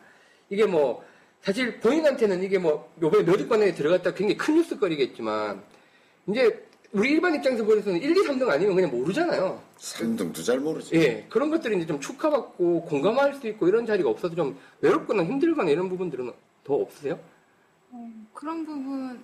이게 0.48 0.66
뭐 0.66 1.04
사실 1.40 1.78
본인한테는 1.78 2.42
이게 2.42 2.58
뭐 2.58 2.92
요번에 3.00 3.22
몇 3.22 3.38
위권에 3.38 3.74
들어갔다 3.74 4.12
굉장히 4.12 4.36
큰 4.36 4.56
뉴스거리겠지만 4.56 5.62
이제 6.26 6.66
우리 6.92 7.10
일반 7.10 7.34
입장에서 7.34 7.64
보면서는 7.64 8.00
1, 8.00 8.16
2, 8.16 8.20
3등 8.22 8.48
아니면 8.48 8.74
그냥 8.74 8.90
모르잖아요. 8.90 9.62
3등도 9.78 10.44
잘 10.44 10.58
모르지. 10.58 10.94
예, 10.96 11.26
그런 11.28 11.50
것들이 11.50 11.76
이제 11.76 11.86
좀 11.86 12.00
축하받고 12.00 12.82
공감할 12.86 13.34
수 13.34 13.46
있고 13.48 13.68
이런 13.68 13.86
자리가 13.86 14.08
없어서 14.10 14.34
좀 14.34 14.58
외롭거나 14.80 15.24
힘들거나 15.24 15.70
이런 15.70 15.88
부분들은 15.88 16.32
더 16.64 16.74
없으세요? 16.74 17.18
그런 18.34 18.64
부분은 18.66 19.20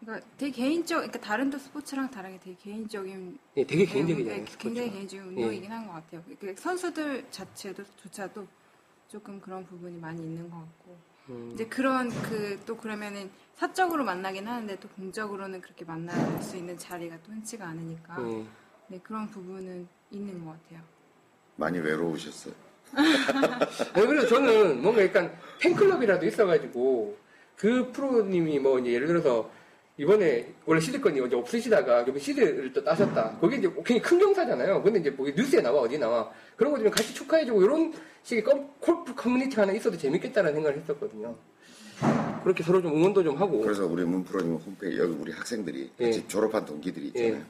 그러니까 0.00 0.26
되게 0.38 0.50
개인적, 0.52 0.96
그러니까 0.98 1.20
다른 1.20 1.50
또 1.50 1.58
스포츠랑 1.58 2.10
다르게 2.10 2.38
되게 2.42 2.56
개인적인 2.62 3.38
예, 3.58 3.64
되게 3.66 3.84
네, 3.84 3.92
개인적이잖아요. 3.92 4.44
네, 4.44 4.44
굉장히 4.58 4.88
스포츠가. 4.88 4.96
개인적인 4.96 5.28
운동이긴 5.28 5.70
한것 5.70 5.94
같아요. 5.94 6.22
그 6.40 6.54
선수들 6.56 7.26
자체도 7.30 7.82
조차도 7.96 8.46
조금 9.08 9.40
그런 9.40 9.66
부분이 9.66 9.98
많이 9.98 10.22
있는 10.22 10.48
것 10.48 10.56
같고 10.56 10.96
음, 11.30 11.50
이제 11.54 11.66
그런 11.66 12.10
그 12.22 12.58
또 12.66 12.76
그러면은 12.76 13.30
사적으로 13.56 14.04
만나긴 14.04 14.46
하는데 14.46 14.78
또 14.80 14.88
공적으로는 14.90 15.60
그렇게 15.60 15.84
만날 15.84 16.42
수 16.42 16.56
있는 16.56 16.76
자리가 16.78 17.18
또 17.24 17.32
흔치가 17.32 17.66
않으니까 17.68 18.16
예. 18.26 18.44
네 18.88 19.00
그런 19.02 19.28
부분은 19.28 19.86
있는 20.10 20.44
것 20.44 20.52
같아요. 20.52 20.80
많이 21.56 21.78
외로우셨어요. 21.78 22.54
아니, 22.94 24.06
그래서 24.06 24.26
저는 24.26 24.82
뭔가 24.82 25.04
약간 25.04 25.36
팬클럽이라도 25.60 26.26
있어가지고 26.26 27.16
그 27.56 27.92
프로님이 27.92 28.58
뭐 28.58 28.78
이제 28.78 28.92
예를 28.92 29.06
들어서 29.06 29.50
이번에 30.04 30.46
원래 30.64 30.80
시드권이 30.80 31.26
이제 31.26 31.36
없으시다가 31.36 32.00
이번 32.02 32.18
시드를 32.18 32.72
또 32.72 32.82
따셨다. 32.82 33.36
그게 33.38 33.56
이제 33.58 33.68
굉장히 33.84 34.00
큰 34.00 34.18
경사잖아요. 34.18 34.82
근데 34.82 34.98
이제 35.00 35.10
뭐 35.10 35.28
뉴스에 35.28 35.60
나와 35.60 35.80
어디 35.82 35.98
나와 35.98 36.30
그런 36.56 36.72
거좀 36.72 36.88
같이 36.90 37.12
축하해주고 37.12 37.62
이런 37.62 37.92
식의 38.22 38.42
껌- 38.42 38.66
골프 38.80 39.14
커뮤니티 39.14 39.60
하나 39.60 39.72
있어도 39.74 39.98
재밌겠다는 39.98 40.54
생각을 40.54 40.78
했었거든요. 40.80 41.36
그렇게 42.42 42.62
서로 42.62 42.80
좀 42.80 42.96
응원도 42.96 43.22
좀 43.22 43.36
하고. 43.36 43.60
그래서 43.60 43.84
우리 43.84 44.02
문프로님 44.06 44.54
홈페이지 44.54 44.98
여기 44.98 45.12
우리 45.20 45.32
학생들이 45.32 45.90
예. 46.00 46.04
같이 46.06 46.26
졸업한 46.28 46.64
동기들이 46.64 47.08
있잖아요. 47.08 47.34
예. 47.34 47.42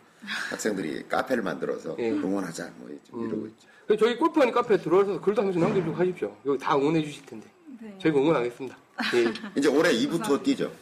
학생들이 0.51 1.05
카페를 1.09 1.45
만들어서 1.45 1.95
예. 2.01 2.11
응원하자 2.11 2.69
뭐 2.79 2.89
지금 3.05 3.29
이러고 3.29 3.47
있죠. 3.47 3.97
저희 3.97 4.17
골프허니 4.19 4.51
카페에 4.51 4.77
들어와서 4.79 5.21
글도 5.21 5.43
한 5.43 5.53
번씩 5.53 5.63
남겨주고 5.63 5.95
하십시오. 5.95 6.37
여기 6.47 6.59
다 6.59 6.77
응원해 6.77 7.01
주실 7.05 7.25
텐데. 7.27 7.47
네, 7.81 7.95
저희가 8.03 8.19
응원하겠습니다. 8.19 8.77
예. 9.15 9.33
이제 9.57 9.69
올해 9.69 9.93
2부 9.93 10.25
투어 10.25 10.37
뛰죠. 10.43 10.73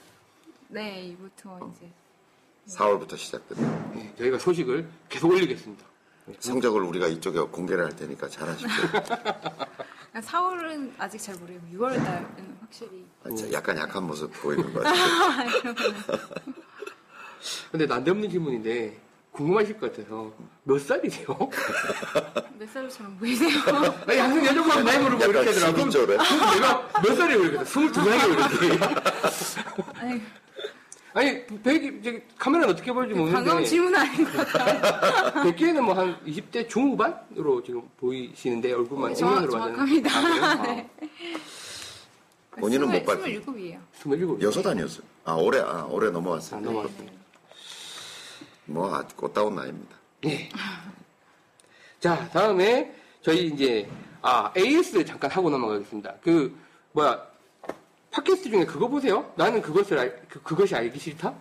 네 0.68 1.02
이부 1.06 1.28
투어 1.36 1.58
이제 1.74 1.90
4월부터 2.76 3.16
시작됩니다. 3.16 3.92
예, 3.96 4.14
저희가 4.18 4.38
소식을 4.38 4.86
계속 5.08 5.30
올리겠습니다. 5.30 5.84
성적을 6.40 6.82
우리가 6.82 7.06
이쪽에 7.06 7.40
공개를 7.40 7.84
할 7.86 7.96
테니까 7.96 8.28
잘하십시오. 8.28 8.68
4월은 10.14 10.92
아직 10.98 11.18
잘 11.18 11.34
모르고 11.36 11.60
6월 11.74 11.94
달은 12.04 12.56
확실히 12.60 13.06
아, 13.24 13.28
약간 13.52 13.78
약한 13.78 14.04
모습 14.04 14.30
보이는 14.42 14.72
것 14.74 14.82
같아요. 14.84 15.74
근데 17.70 17.86
난데없는 17.86 18.28
질문인데 18.28 19.00
궁금하실 19.32 19.78
것 19.78 19.92
같아서 19.94 20.32
몇 20.64 20.78
살이세요? 20.80 21.26
몇 22.58 22.68
살처럼 22.70 23.16
보이세요? 23.18 23.48
아니 24.06 24.18
항상 24.18 24.44
여자분들 24.46 24.84
나이 24.84 24.98
약간 25.00 25.20
이렇게 25.20 25.24
하더라고. 25.24 25.72
그럼 25.72 25.90
시민조래. 25.90 26.16
그럼 26.16 26.54
내가 26.54 26.88
몇 27.02 27.14
그랬어? 27.52 27.80
22살이라고 27.80 28.28
그랬지. 28.36 28.78
아니, 30.00 30.22
아니 31.18 31.44
백이 31.46 32.00
저기 32.00 32.22
카메라는 32.38 32.72
어떻게 32.72 32.92
보일지 32.92 33.12
방금 33.12 33.32
모르는데 33.34 33.64
질문 33.64 33.92
아닌 33.96 34.24
것 34.24 34.46
같아요. 34.46 35.42
백기에는 35.50 35.84
뭐 35.84 35.94
한 35.98 36.16
20대 36.24 36.68
중후반으로 36.68 37.60
지금 37.64 37.82
보이시는데 37.98 38.72
얼굴만 38.72 39.14
정- 39.16 39.28
정면으로 39.30 39.52
봤는데 39.58 40.08
정확합니다. 40.08 40.46
아? 40.46 40.62
네. 40.62 40.90
본인은 42.60 42.88
못 42.88 43.04
밝힌. 43.04 43.40
27이에요. 43.42 43.76
아, 43.78 43.80
27. 44.14 44.42
여섯 44.42 44.64
아니었어요. 44.64 45.02
아 45.24 45.32
올해 45.34 45.58
아 45.58 45.86
올해 45.90 46.08
넘어왔어요. 46.08 46.60
아, 46.60 46.62
넘어왔습니다. 46.62 47.12
뭐 48.66 48.94
아주 48.94 49.16
꽃다운 49.16 49.56
나이입니다. 49.56 49.96
예. 50.26 50.48
자, 51.98 52.28
다음에 52.28 52.94
저희 53.22 53.46
이제 53.46 53.90
아 54.22 54.52
AS 54.56 55.04
잠깐 55.04 55.32
하고 55.32 55.50
넘어가겠습니다. 55.50 56.14
그 56.22 56.56
뭐야 56.92 57.26
팟캐스트 58.10 58.50
중에 58.50 58.64
그거 58.64 58.88
보세요? 58.88 59.30
나는 59.36 59.60
그것을 59.60 59.98
알, 59.98 60.20
그, 60.28 60.42
그것이 60.42 60.74
알기 60.74 60.98
싫다? 60.98 61.34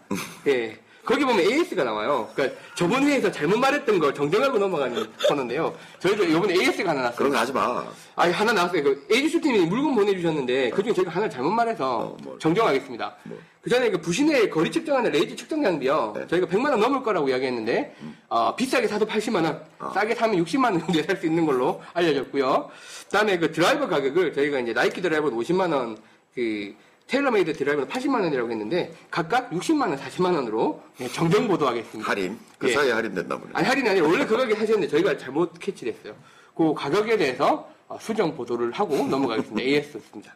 예. 0.47 0.77
거기 1.05 1.23
보면 1.23 1.39
AS가 1.39 1.85
나와요. 1.85 2.29
그러니까 2.35 2.59
저번 2.75 3.03
회에서 3.07 3.31
잘못 3.31 3.57
말했던 3.57 3.97
거 3.97 4.11
정정하고 4.13 4.57
넘어가는 4.59 5.07
코너인데요. 5.29 5.73
저희도 5.99 6.25
이번에 6.25 6.53
AS가 6.55 6.89
하나 6.89 7.09
그런 7.13 7.31
났어요. 7.31 7.31
거 7.31 7.37
하지 7.37 7.53
마. 7.53 7.85
아니 8.17 8.33
하나 8.33 8.51
나왔어요. 8.51 8.83
그 8.83 9.07
팀이 9.07 9.67
물건 9.67 9.95
보내주셨는데 9.95 10.71
그중에 10.71 10.93
저희가 10.93 11.11
하나 11.11 11.29
잘못 11.29 11.51
말해서 11.51 11.97
어, 11.99 12.17
뭘. 12.23 12.37
정정하겠습니다. 12.39 13.15
뭘. 13.23 13.39
그 13.61 13.69
전에 13.69 13.89
그 13.89 14.01
부쉬넬 14.01 14.49
거리 14.49 14.69
측정하는 14.69 15.09
레이저 15.13 15.33
측정 15.33 15.63
장비요. 15.63 16.11
네. 16.13 16.27
저희가 16.27 16.45
100만 16.47 16.71
원 16.71 16.79
넘을 16.81 17.01
거라고 17.01 17.29
이야기했는데 17.29 17.95
어, 18.27 18.53
비싸게 18.57 18.89
사도 18.89 19.05
80만 19.05 19.45
원, 19.45 19.63
아. 19.79 19.91
싸게 19.93 20.13
사면 20.13 20.43
60만 20.43 20.65
원 20.73 20.79
정도에 20.81 21.03
살 21.03 21.15
수 21.15 21.25
있는 21.25 21.45
걸로 21.45 21.81
알려졌고요. 21.93 22.69
그다음에 23.05 23.37
그 23.37 23.53
드라이버 23.53 23.87
가격을 23.87 24.33
저희가 24.33 24.59
이제 24.59 24.73
나이키 24.73 25.01
드라이버는 25.01 25.37
50만 25.37 25.73
원, 25.73 25.97
그 26.37 26.71
테일러메이드 27.07 27.53
드라이버는 27.53 27.89
80만 27.89 28.21
원이라고 28.21 28.51
했는데 28.51 28.93
각각 29.09 29.49
60만 29.49 29.89
원, 29.89 29.97
40만 29.97 30.35
원으로 30.35 30.83
네, 30.97 31.07
정정 31.07 31.47
보도하겠습니다. 31.47 32.07
할인. 32.07 32.37
그 32.59 32.69
예. 32.69 32.73
사이에 32.73 32.91
할인된다 32.91 33.39
보네. 33.39 33.53
아니 33.55 33.65
할인이 33.65 33.89
아니라 33.89 34.07
원래 34.07 34.23
그 34.23 34.37
가격에 34.37 34.53
하셨는데 34.53 34.87
저희가 34.87 35.17
잘못 35.17 35.57
캐치를 35.57 35.93
했어요. 35.93 36.13
그 36.55 36.75
가격에 36.75 37.17
대해서 37.17 37.67
어, 37.87 37.97
수정 37.99 38.35
보도를 38.35 38.71
하고 38.71 38.95
넘어가겠습니다. 38.97 39.61
AS였습니다. 39.67 40.35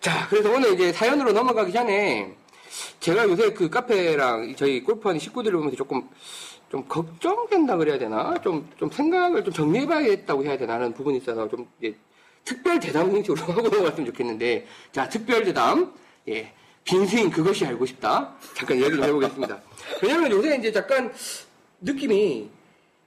자, 0.00 0.28
그래서 0.28 0.52
오늘 0.52 0.74
이제 0.74 0.92
사연으로 0.92 1.32
넘어가기 1.32 1.72
전에 1.72 2.32
제가 3.00 3.24
요새 3.24 3.52
그 3.52 3.68
카페랑 3.68 4.54
저희 4.54 4.84
골프하는 4.84 5.18
식구들을 5.18 5.56
보면서 5.56 5.76
조금 5.76 6.08
좀 6.70 6.86
걱정된다 6.86 7.76
그래야 7.76 7.98
되나? 7.98 8.34
좀, 8.44 8.68
좀 8.76 8.88
생각을 8.88 9.42
좀 9.42 9.52
정리해봐야겠다고 9.52 10.44
해야 10.44 10.56
되나 10.56 10.74
하는 10.74 10.92
부분이 10.92 11.16
있어서 11.16 11.48
좀 11.48 11.66
이제 11.80 11.96
특별 12.48 12.80
대담 12.80 13.10
형식으로 13.10 13.42
하고 13.52 13.60
넘어갔으면 13.68 14.06
좋겠는데 14.06 14.66
자, 14.90 15.06
특별 15.08 15.44
대담. 15.44 15.92
예. 16.28 16.52
빈스윙 16.84 17.28
그것이 17.30 17.66
알고 17.66 17.84
싶다. 17.84 18.34
잠깐 18.54 18.78
이야기 18.78 18.94
좀 18.94 19.04
해보겠습니다. 19.04 19.60
왜냐면 20.02 20.30
요새 20.30 20.56
이제 20.56 20.72
잠깐 20.72 21.12
느낌이 21.82 22.48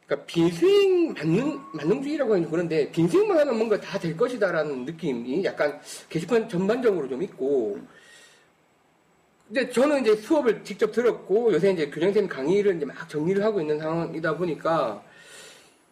그러니까 0.05 0.25
빈스윙 0.27 1.13
만능 1.13 1.59
만능주의라고 1.73 2.35
하는 2.35 2.51
그런데 2.51 2.91
빈스윙만 2.91 3.39
하면 3.39 3.57
뭔가 3.57 3.79
다 3.81 3.97
될 3.97 4.15
것이다라는 4.15 4.85
느낌이 4.85 5.43
약간 5.45 5.79
게시판 6.09 6.47
전반적으로 6.47 7.07
좀 7.09 7.23
있고 7.23 7.79
근데 9.47 9.69
저는 9.69 10.01
이제 10.01 10.15
수업을 10.15 10.63
직접 10.63 10.91
들었고 10.91 11.51
요새 11.53 11.71
이제 11.71 11.87
교장선생님 11.87 12.29
강의를 12.29 12.75
이제 12.77 12.85
막 12.85 13.09
정리를 13.09 13.43
하고 13.43 13.59
있는 13.61 13.79
상황이다 13.79 14.37
보니까 14.37 15.01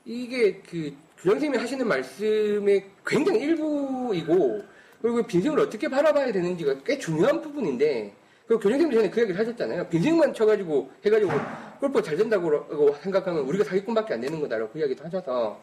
이게 0.06 0.62
그 0.70 0.94
선생님이 1.24 1.58
하시는 1.58 1.88
말씀의 1.88 2.86
굉장히 3.06 3.42
일부이고 3.42 4.64
그리고 5.02 5.24
빈승을 5.24 5.60
어떻게 5.60 5.88
바라봐야 5.90 6.32
되는지가 6.32 6.84
꽤 6.86 6.98
중요한 6.98 7.42
부분인데 7.42 8.14
그 8.48 8.56
교장선생님 8.56 8.92
전에 8.92 9.10
그 9.10 9.22
얘기를 9.22 9.40
하셨잖아요. 9.40 9.88
빈승만 9.90 10.34
쳐가지고 10.34 10.92
해가지고 11.06 11.32
골프 11.80 12.02
잘 12.02 12.18
된다고 12.18 12.96
생각하면 13.02 13.44
우리가 13.44 13.64
사기꾼밖에 13.64 14.16
안 14.16 14.22
되는 14.22 14.40
거다라고 14.40 14.72
그 14.72 14.80
이야기도 14.80 15.04
하셔서 15.04 15.62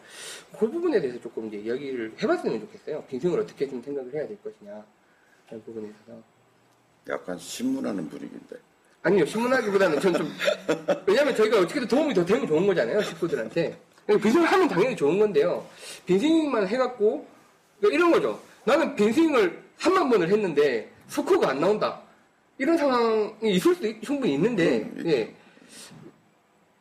그 0.58 0.70
부분에 0.70 1.00
대해서 1.00 1.20
조금 1.20 1.48
이제 1.48 1.58
이야기를 1.58 2.14
해봤으면 2.22 2.60
좋겠어요. 2.60 3.02
빈승을 3.08 3.40
어떻게 3.40 3.68
좀 3.68 3.82
생각을 3.82 4.14
해야 4.14 4.26
될 4.26 4.38
것이냐 4.42 4.84
그런 5.46 5.62
부분에 5.64 5.88
있어서. 5.88 6.22
약간 7.08 7.38
신문하는 7.38 8.08
분위기인데. 8.08 8.56
아니요, 9.02 9.24
신문하기보다는 9.24 10.00
전 10.00 10.12
좀, 10.14 10.28
왜냐면 11.06 11.34
저희가 11.36 11.60
어떻게든 11.60 11.86
도움이 11.86 12.14
더 12.14 12.24
되면 12.24 12.46
좋은 12.46 12.66
거잖아요, 12.66 13.00
식구들한테. 13.02 13.76
빈스윙을 14.06 14.46
하면 14.46 14.68
당연히 14.68 14.94
좋은 14.96 15.18
건데요. 15.18 15.66
빈스윙만 16.06 16.68
해갖고, 16.68 17.26
그러니까 17.80 17.96
이런 17.96 18.12
거죠. 18.12 18.40
나는 18.64 18.94
빈스윙을 18.94 19.62
3만 19.78 20.10
번을 20.10 20.28
했는데, 20.30 20.90
스코어가 21.08 21.50
안 21.50 21.60
나온다. 21.60 22.00
이런 22.58 22.76
상황이 22.78 23.32
있을 23.54 23.74
수도 23.74 23.86
있- 23.88 24.02
충분히 24.02 24.34
있는데, 24.34 24.78
음, 24.78 25.02
예. 25.06 25.34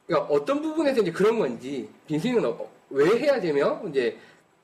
그러니까 0.05 0.33
어떤 0.33 0.61
부분에서 0.61 1.01
이제 1.01 1.11
그런 1.11 1.39
건지, 1.39 1.89
빈스윙은 2.07 2.45
어- 2.45 2.69
왜 2.91 3.17
해야 3.19 3.41
되며, 3.41 3.81
이제, 3.89 4.17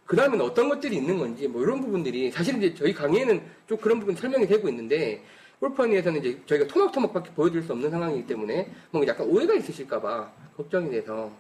그 0.05 0.15
다음에는 0.15 0.45
어떤 0.45 0.69
것들이 0.69 0.97
있는 0.97 1.17
건지, 1.17 1.47
뭐 1.47 1.61
이런 1.63 1.81
부분들이, 1.81 2.29
사실 2.31 2.57
이제 2.57 2.73
저희 2.75 2.93
강의에는 2.93 3.41
좀 3.67 3.77
그런 3.77 3.99
부분 3.99 4.15
설명이 4.15 4.45
되고 4.47 4.69
있는데, 4.69 5.21
골프원에서는 5.59 6.19
이제 6.19 6.39
저희가 6.47 6.67
토막토막밖에 6.67 7.31
보여줄 7.31 7.61
수 7.63 7.71
없는 7.73 7.89
상황이기 7.91 8.25
때문에 8.27 8.67
뭔가 8.89 9.11
약간 9.11 9.27
오해가 9.27 9.53
있으실까봐 9.53 10.31
걱정이 10.57 10.89
돼서 10.89 11.31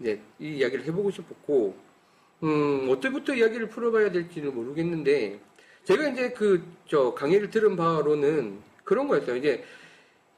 이제 0.00 0.20
이 0.38 0.56
이야기를 0.56 0.84
해보고 0.86 1.10
싶었고 1.10 1.76
음 2.42 2.88
어때부터 2.90 3.34
이야기를 3.34 3.68
풀어봐야 3.68 4.10
될지는 4.10 4.54
모르겠는데 4.54 5.38
제가 5.84 6.08
이제 6.08 6.30
그 6.30 6.80
저 6.90 7.14
강의를 7.14 7.50
들은 7.50 7.76
바로는 7.76 8.58
그런 8.82 9.06
거였어요 9.06 9.36
이제 9.36 9.62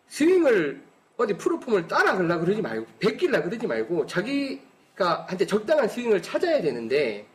스윙을 0.08 0.82
어디 1.16 1.32
프로폼을 1.38 1.88
따라가려 1.88 2.38
그러지 2.40 2.60
말고 2.60 2.86
베끼려 2.98 3.42
그러지 3.42 3.66
말고 3.66 4.06
자기가 4.06 5.26
한테 5.28 5.46
적당한 5.46 5.88
스윙을 5.88 6.20
찾아야 6.20 6.60
되는데 6.60 7.26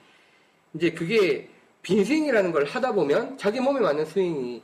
이제 0.76 0.92
그게 0.92 1.50
빈 1.82 2.06
스윙이라는 2.06 2.52
걸 2.52 2.66
하다 2.66 2.92
보면 2.94 3.40
자기 3.40 3.60
몸에 3.60 3.80
맞는 3.80 4.06
스윙이 4.06 4.62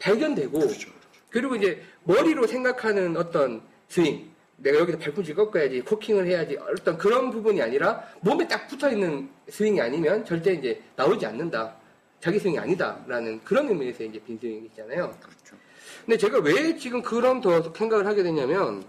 발견되고 0.00 0.58
그렇죠. 0.58 0.90
그리고 1.30 1.54
이제 1.54 1.80
머리로 2.02 2.48
생각하는 2.48 3.16
어떤 3.16 3.62
스윙 3.86 4.28
내가 4.56 4.78
여기서 4.78 4.98
발꿈치 4.98 5.34
꺾어야지 5.34 5.80
코킹을 5.82 6.26
해야지 6.26 6.56
어떤 6.56 6.96
그런 6.96 7.30
부분이 7.30 7.60
아니라 7.60 8.02
몸에 8.20 8.46
딱 8.48 8.66
붙어 8.68 8.90
있는 8.90 9.28
스윙이 9.48 9.80
아니면 9.80 10.24
절대 10.24 10.54
이제 10.54 10.80
나오지 10.96 11.26
않는다 11.26 11.76
자기 12.20 12.38
스윙이 12.38 12.58
아니다라는 12.58 13.40
그런 13.44 13.68
의미에서 13.68 14.04
이제 14.04 14.18
빈 14.24 14.38
스윙이 14.38 14.66
있잖아요. 14.66 15.10
그렇죠. 15.20 15.56
근데 16.04 16.16
제가 16.16 16.38
왜 16.38 16.76
지금 16.76 17.02
그런 17.02 17.40
더 17.40 17.72
생각을 17.72 18.06
하게 18.06 18.22
됐냐면 18.22 18.82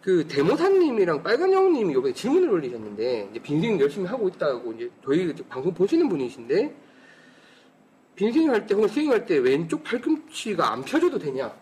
그 0.00 0.28
대모사님이랑 0.28 1.22
빨간영님이 1.22 1.92
이번에 1.92 2.12
질문을 2.12 2.50
올리셨는데 2.50 3.28
이제 3.30 3.40
빈 3.40 3.60
스윙 3.60 3.80
열심히 3.80 4.06
하고 4.06 4.28
있다고 4.28 4.72
이제 4.74 4.90
저희 5.04 5.34
방송 5.48 5.72
보시는 5.74 6.08
분이신데 6.08 6.74
빈 8.14 8.32
스윙 8.32 8.50
할때 8.50 8.74
혹은 8.74 8.88
스윙 8.88 9.10
할 9.10 9.26
때 9.26 9.38
왼쪽 9.38 9.82
팔꿈치가 9.82 10.72
안 10.72 10.82
펴져도 10.82 11.18
되냐 11.18 11.52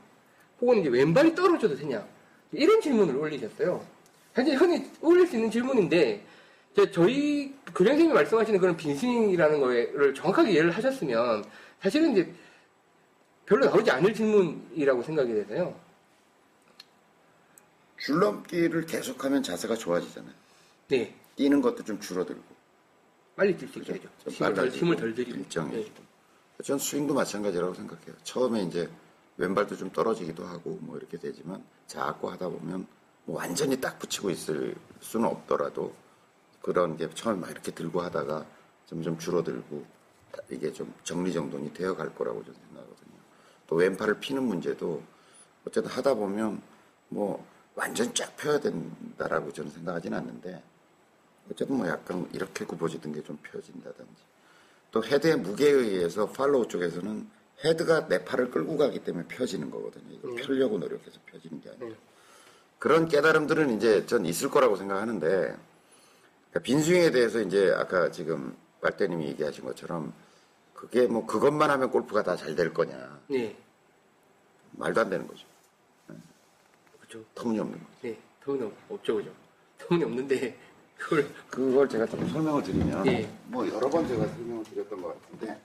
혹은 0.60 0.80
이제 0.80 0.88
왼발이 0.90 1.34
떨어져도 1.34 1.76
되냐 1.76 2.04
이런 2.52 2.80
질문을 2.80 3.16
올리셨어요. 3.16 3.84
사실 4.34 4.56
흔히 4.56 4.90
올릴 5.00 5.26
수 5.26 5.36
있는 5.36 5.50
질문인데 5.50 6.24
저희 6.92 7.54
교장선생님이 7.66 8.14
말씀하시는 8.14 8.58
그런 8.60 8.76
빈스윙이라는 8.76 9.60
거를 9.60 10.14
정확하게 10.14 10.52
이해를 10.52 10.70
하셨으면 10.70 11.44
사실은 11.80 12.12
이제 12.12 12.32
별로 13.46 13.66
나오지 13.66 13.90
않을 13.90 14.14
질문이라고 14.14 15.02
생각이 15.02 15.32
돼서요. 15.34 15.78
줄넘기를 17.98 18.86
계속하면 18.86 19.42
자세가 19.42 19.76
좋아지잖아요. 19.76 20.32
네, 20.88 21.14
뛰는 21.36 21.60
것도 21.60 21.84
좀 21.84 22.00
줄어들고. 22.00 22.42
빨리 23.36 23.56
뛸 23.56 23.68
수 23.68 23.78
있게? 23.78 23.94
되죠. 23.94 24.08
좀 24.24 24.32
힘을 24.32 24.54
덜, 24.54 24.68
힘을 24.68 24.96
덜 24.96 25.14
들이고. 25.14 25.38
일정이. 25.38 25.70
네. 25.76 25.92
전 26.64 26.78
스윙도 26.78 27.14
마찬가지라고 27.14 27.74
생각해요. 27.74 28.14
처음에 28.24 28.62
이제 28.62 28.88
왼발도 29.36 29.76
좀 29.76 29.90
떨어지기도 29.90 30.44
하고 30.46 30.78
뭐 30.82 30.96
이렇게 30.96 31.18
되지만 31.18 31.64
자꾸 31.86 32.30
하다 32.30 32.48
보면 32.48 32.86
뭐 33.24 33.36
완전히 33.38 33.80
딱 33.80 33.98
붙이고 33.98 34.30
있을 34.30 34.74
수는 35.00 35.26
없더라도 35.26 35.94
그런 36.60 36.96
게 36.96 37.08
처음에 37.10 37.40
막 37.40 37.50
이렇게 37.50 37.72
들고 37.72 38.00
하다가 38.02 38.44
점점 38.86 39.18
줄어들고 39.18 39.84
이게 40.50 40.72
좀 40.72 40.92
정리정돈이 41.04 41.72
되어 41.74 41.94
갈 41.96 42.14
거라고 42.14 42.42
저는 42.44 42.58
생각하거든요. 42.68 43.16
또 43.66 43.76
왼팔을 43.76 44.20
피는 44.20 44.42
문제도 44.42 45.02
어쨌든 45.66 45.90
하다 45.90 46.14
보면 46.14 46.60
뭐 47.08 47.44
완전 47.74 48.12
쫙 48.14 48.36
펴야 48.36 48.58
된다라고 48.60 49.52
저는 49.52 49.70
생각하진 49.70 50.12
않는데 50.14 50.62
어쨌든 51.50 51.76
뭐 51.78 51.88
약간 51.88 52.28
이렇게 52.32 52.64
굽어지던 52.64 53.12
게 53.12 53.22
좀 53.22 53.36
펴진다든지 53.42 54.22
또 54.90 55.02
헤드의 55.04 55.36
무게에 55.38 55.70
의해서 55.70 56.26
팔로우 56.26 56.68
쪽에서는 56.68 57.28
헤드가 57.64 58.08
내 58.08 58.24
팔을 58.24 58.50
끌고 58.50 58.76
가기 58.76 59.00
때문에 59.04 59.26
펴지는 59.28 59.70
거거든요. 59.70 60.12
이걸 60.16 60.34
펴려고 60.36 60.78
노력해서 60.78 61.18
펴지는 61.26 61.60
게 61.60 61.70
아니라. 61.70 61.86
음. 61.86 61.96
그런 62.78 63.06
깨달음들은 63.08 63.76
이제 63.76 64.04
전 64.06 64.26
있을 64.26 64.50
거라고 64.50 64.76
생각하는데, 64.76 65.26
그러니까 65.28 66.60
빈스윙에 66.62 67.12
대해서 67.12 67.40
이제 67.40 67.72
아까 67.76 68.10
지금 68.10 68.56
빨대님이 68.80 69.26
얘기하신 69.28 69.64
것처럼 69.64 70.12
그게 70.74 71.06
뭐 71.06 71.24
그것만 71.24 71.70
하면 71.70 71.90
골프가 71.92 72.24
다 72.24 72.34
잘 72.36 72.56
될 72.56 72.74
거냐. 72.74 73.20
네, 73.28 73.56
말도 74.72 75.00
안 75.02 75.10
되는 75.10 75.26
거죠. 75.28 75.46
그렇죠. 77.00 77.24
터무니없는 77.36 77.78
거죠. 77.78 77.90
네, 78.02 78.18
터무니 78.44 78.64
없- 78.64 78.90
없죠, 78.90 79.14
그죠. 79.16 79.30
터무니 79.78 80.04
없는데 80.04 80.58
그걸 80.98 81.28
그걸 81.48 81.88
제가 81.88 82.06
좀 82.06 82.28
설명을 82.28 82.62
드리면 82.64 83.06
예. 83.06 83.28
뭐 83.46 83.64
여러 83.68 83.88
번 83.88 84.06
제가 84.08 84.26
설명을 84.26 84.64
드렸던 84.64 85.00
것 85.02 85.20
같은데 85.22 85.60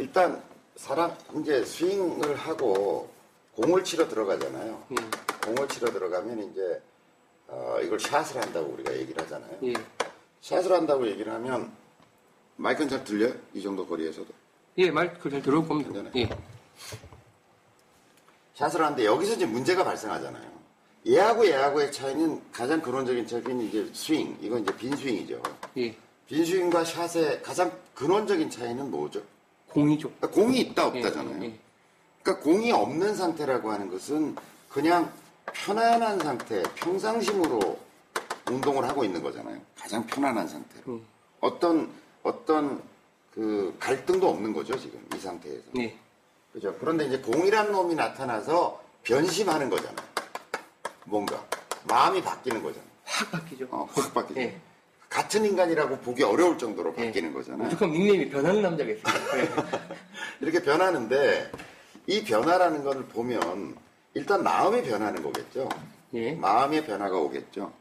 일단 0.00 0.42
사람 0.76 1.14
이제 1.40 1.62
스윙을 1.62 2.34
하고 2.34 3.10
공을 3.54 3.84
치러 3.84 4.08
들어가잖아요. 4.08 4.82
음, 4.92 4.96
공을 5.44 5.68
치러 5.68 5.92
들어가면 5.92 6.50
이제 6.50 6.82
어, 7.48 7.76
이걸 7.82 8.00
샷을 8.00 8.40
한다고 8.40 8.72
우리가 8.72 8.96
얘기를 8.96 9.22
하잖아요. 9.22 9.58
예, 9.64 9.74
샷을 10.40 10.72
한다고 10.72 11.06
얘기를 11.06 11.30
하면 11.34 11.70
마이크는 12.56 12.88
잘 12.88 13.04
들려요? 13.04 13.34
이 13.52 13.60
정도 13.60 13.86
거리에서도. 13.86 14.28
예, 14.78 14.90
말그잘 14.90 15.42
들어올 15.42 15.68
겁니다. 15.68 15.92
괜찮아요. 15.92 16.12
예, 16.16 16.28
샷을 18.54 18.82
하는데 18.82 19.04
여기서 19.04 19.34
이제 19.34 19.44
문제가 19.44 19.84
발생하잖아요. 19.84 20.50
얘하고 21.06 21.46
얘하고의 21.46 21.92
차이는 21.92 22.42
가장 22.52 22.80
근원적인 22.80 23.26
차이는 23.26 23.60
이제 23.68 23.90
스윙, 23.92 24.38
이건 24.40 24.62
이제 24.62 24.74
빈 24.76 24.96
스윙이죠. 24.96 25.42
예. 25.76 25.94
빈 26.26 26.44
스윙과 26.46 26.84
샷의 26.84 27.42
가장 27.42 27.70
근원적인 27.94 28.48
차이는 28.48 28.90
뭐죠? 28.90 29.22
공이죠. 29.72 30.10
그러니까 30.20 30.28
공이 30.30 30.60
있다 30.60 30.82
예, 30.82 30.86
없다잖아요. 30.86 31.44
예. 31.44 31.58
그러니까 32.22 32.44
공이 32.44 32.72
없는 32.72 33.14
상태라고 33.14 33.70
하는 33.70 33.90
것은 33.90 34.36
그냥 34.68 35.12
편안한 35.52 36.18
상태, 36.20 36.62
평상심으로 36.76 37.78
운동을 38.50 38.84
하고 38.88 39.04
있는 39.04 39.22
거잖아요. 39.22 39.60
가장 39.78 40.06
편안한 40.06 40.48
상태로. 40.48 40.92
음. 40.92 41.06
어떤 41.40 41.90
어떤 42.22 42.82
그 43.34 43.74
갈등도 43.78 44.28
없는 44.28 44.52
거죠 44.52 44.78
지금 44.78 45.04
이 45.14 45.18
상태에서. 45.18 45.62
예. 45.78 45.96
그죠? 46.52 46.74
그런데 46.80 47.06
이제 47.06 47.18
공이란 47.18 47.70
놈이 47.72 47.94
나타나서 47.94 48.82
변심하는 49.04 49.70
거잖아요. 49.70 50.06
뭔가 51.04 51.44
마음이 51.84 52.22
바뀌는 52.22 52.62
거잖아요. 52.62 52.90
확 53.04 53.30
바뀌죠. 53.30 53.68
어, 53.70 53.88
확 53.92 54.12
바뀌죠. 54.14 54.40
예. 54.40 54.60
같은 55.10 55.44
인간이라고 55.44 55.98
보기 55.98 56.22
어려울 56.22 56.56
정도로 56.56 56.94
예. 56.98 57.06
바뀌는 57.06 57.34
거잖아요. 57.34 57.64
무조건 57.64 57.90
닉네임이 57.90 58.30
변하는 58.30 58.62
남자가 58.62 58.90
있어요. 58.90 59.14
예. 59.36 59.48
이렇게 60.40 60.62
변하는데 60.62 61.50
이 62.06 62.24
변화라는 62.24 62.84
걸 62.84 63.04
보면 63.06 63.76
일단 64.14 64.42
마음이 64.44 64.82
변하는 64.84 65.22
거겠죠. 65.22 65.68
예. 66.14 66.32
마음의 66.32 66.86
변화가 66.86 67.16
오겠죠. 67.18 67.72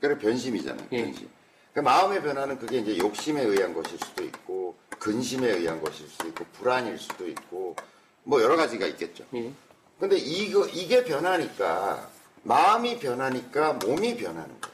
그래 0.00 0.18
변심이잖아요. 0.18 0.88
예. 0.90 1.04
변심. 1.04 1.28
그 1.72 1.80
마음의 1.80 2.20
변화는 2.20 2.58
그게 2.58 2.78
이제 2.78 2.98
욕심에 2.98 3.42
의한 3.42 3.72
것일 3.72 3.98
수도 3.98 4.24
있고 4.24 4.76
근심에 4.98 5.50
의한 5.50 5.80
것일 5.80 6.08
수도 6.08 6.28
있고 6.28 6.44
불안일 6.52 6.98
수도 6.98 7.28
있고 7.28 7.76
뭐 8.24 8.42
여러 8.42 8.56
가지가 8.56 8.86
있겠죠. 8.88 9.24
예. 9.34 9.52
근데 10.00 10.16
이거 10.16 10.66
이게 10.66 11.04
변하니까 11.04 12.10
마음이 12.42 12.98
변하니까 12.98 13.74
몸이 13.74 14.16
변하는 14.16 14.50
거예요. 14.60 14.72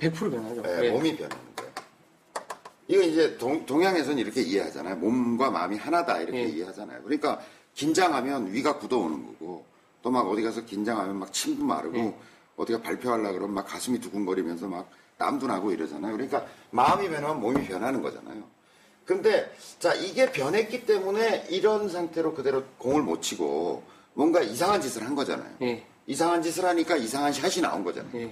100% 0.00 0.30
변하죠. 0.32 0.62
예, 0.66 0.86
예. 0.86 0.90
몸이 0.90 1.16
변하는 1.16 1.36
거예요. 1.36 1.49
이거 2.90 3.02
이제 3.02 3.38
동, 3.38 3.64
동양에서는 3.66 4.18
이렇게 4.18 4.42
이해하잖아요. 4.42 4.96
몸과 4.96 5.48
마음이 5.50 5.76
하나다 5.76 6.20
이렇게 6.20 6.38
예. 6.40 6.44
이해하잖아요. 6.48 7.02
그러니까 7.04 7.40
긴장하면 7.74 8.52
위가 8.52 8.78
굳어오는 8.78 9.26
거고 9.26 9.64
또 10.02 10.10
막 10.10 10.26
어디 10.28 10.42
가서 10.42 10.64
긴장하면 10.64 11.16
막 11.20 11.32
침도 11.32 11.64
마르고 11.64 11.96
예. 11.98 12.14
어디가 12.56 12.82
발표하려고 12.82 13.34
그러면 13.34 13.54
막 13.54 13.66
가슴이 13.66 14.00
두근거리면서 14.00 14.66
막 14.66 14.90
땀도 15.18 15.46
나고 15.46 15.70
이러잖아요. 15.70 16.12
그러니까 16.12 16.44
마음이 16.70 17.08
변하면 17.08 17.40
몸이 17.40 17.64
변하는 17.68 18.02
거잖아요. 18.02 18.42
근데 19.04 19.54
자 19.78 19.94
이게 19.94 20.32
변했기 20.32 20.84
때문에 20.84 21.46
이런 21.48 21.88
상태로 21.88 22.34
그대로 22.34 22.64
공을 22.78 23.02
못 23.02 23.22
치고 23.22 23.84
뭔가 24.14 24.40
이상한 24.40 24.80
짓을 24.80 25.04
한 25.06 25.14
거잖아요. 25.14 25.54
예. 25.62 25.86
이상한 26.08 26.42
짓을 26.42 26.64
하니까 26.64 26.96
이상한 26.96 27.32
샷이 27.32 27.60
나온 27.62 27.84
거잖아요. 27.84 28.30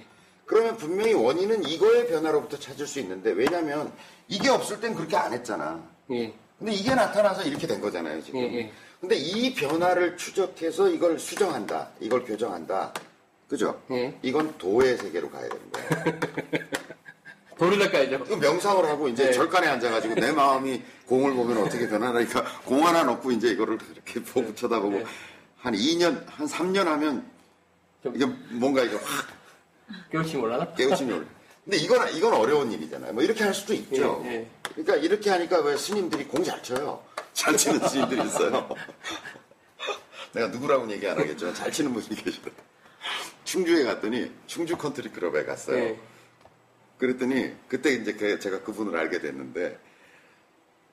예. 0.49 0.55
그러면 0.59 0.77
분명히 0.77 1.13
원인은 1.13 1.63
이거의 1.67 2.07
변화로부터 2.07 2.57
찾을 2.57 2.87
수 2.87 2.99
있는데 2.99 3.31
왜냐면 3.31 3.91
이게 4.27 4.49
없을 4.49 4.79
땐 4.79 4.95
그렇게 4.95 5.15
안 5.15 5.31
했잖아. 5.31 5.81
예. 6.11 6.33
근데 6.57 6.73
이게 6.73 6.93
나타나서 6.93 7.43
이렇게 7.43 7.67
된 7.67 7.79
거잖아요, 7.79 8.21
지금. 8.23 8.41
예, 8.41 8.57
예. 8.57 8.71
근데 8.99 9.15
이 9.15 9.53
변화를 9.53 10.17
추적해서 10.17 10.89
이걸 10.89 11.17
수정한다. 11.19 11.89
이걸 12.01 12.25
교정한다. 12.25 12.93
그죠? 13.47 13.81
예. 13.91 14.17
이건 14.21 14.57
도의 14.57 14.97
세계로 14.97 15.29
가야 15.29 15.47
되는 15.47 15.71
거예요. 15.71 16.19
닦아야죠. 17.79 18.23
그 18.23 18.33
명상을 18.35 18.85
하고 18.85 19.07
이제 19.07 19.25
네. 19.25 19.31
절간에 19.31 19.67
앉아가지고 19.67 20.15
내 20.15 20.31
마음이 20.31 20.81
공을 21.07 21.33
보면 21.33 21.57
어떻게 21.57 21.87
변하니까 21.87 22.43
공 22.65 22.85
하나 22.85 23.03
넣고 23.03 23.31
이제 23.31 23.49
이거를 23.49 23.77
이렇게 23.93 24.21
보고 24.23 24.53
쳐다보고 24.55 24.97
네. 24.97 25.05
한 25.57 25.73
2년, 25.73 26.23
한 26.27 26.47
3년 26.47 26.85
하면 26.85 27.25
좀 28.01 28.15
이게 28.15 28.25
뭔가 28.51 28.81
이거 28.83 28.97
확 28.97 29.38
깨우치 30.11 30.37
몰라나? 30.37 30.73
깨우침이 30.73 31.11
올. 31.13 31.27
근데 31.63 31.77
이건 31.77 32.13
이건 32.15 32.33
어려운 32.33 32.71
일이잖아요. 32.71 33.13
뭐 33.13 33.21
이렇게 33.23 33.43
할 33.43 33.53
수도 33.53 33.73
있죠. 33.73 34.21
예, 34.25 34.31
예. 34.31 34.47
그러니까 34.75 34.95
이렇게 34.95 35.29
하니까 35.29 35.61
왜 35.61 35.77
스님들이 35.77 36.25
공 36.25 36.43
잘 36.43 36.61
쳐요. 36.63 37.03
잘 37.33 37.55
치는 37.55 37.87
스님들이 37.87 38.25
있어요. 38.25 38.69
내가 40.33 40.47
누구라고는 40.47 40.95
얘기 40.95 41.07
안 41.07 41.17
하겠지만 41.17 41.53
잘 41.53 41.71
치는 41.71 41.93
분이 41.93 42.07
계시더라고요. 42.07 42.63
충주에 43.43 43.83
갔더니 43.83 44.31
충주 44.47 44.77
컨트리 44.77 45.09
클럽에 45.09 45.43
갔어요. 45.45 45.77
예. 45.77 45.99
그랬더니 46.97 47.53
그때 47.67 47.93
이제 47.93 48.13
그- 48.13 48.39
제가 48.39 48.61
그분을 48.61 48.97
알게 48.97 49.19
됐는데 49.21 49.79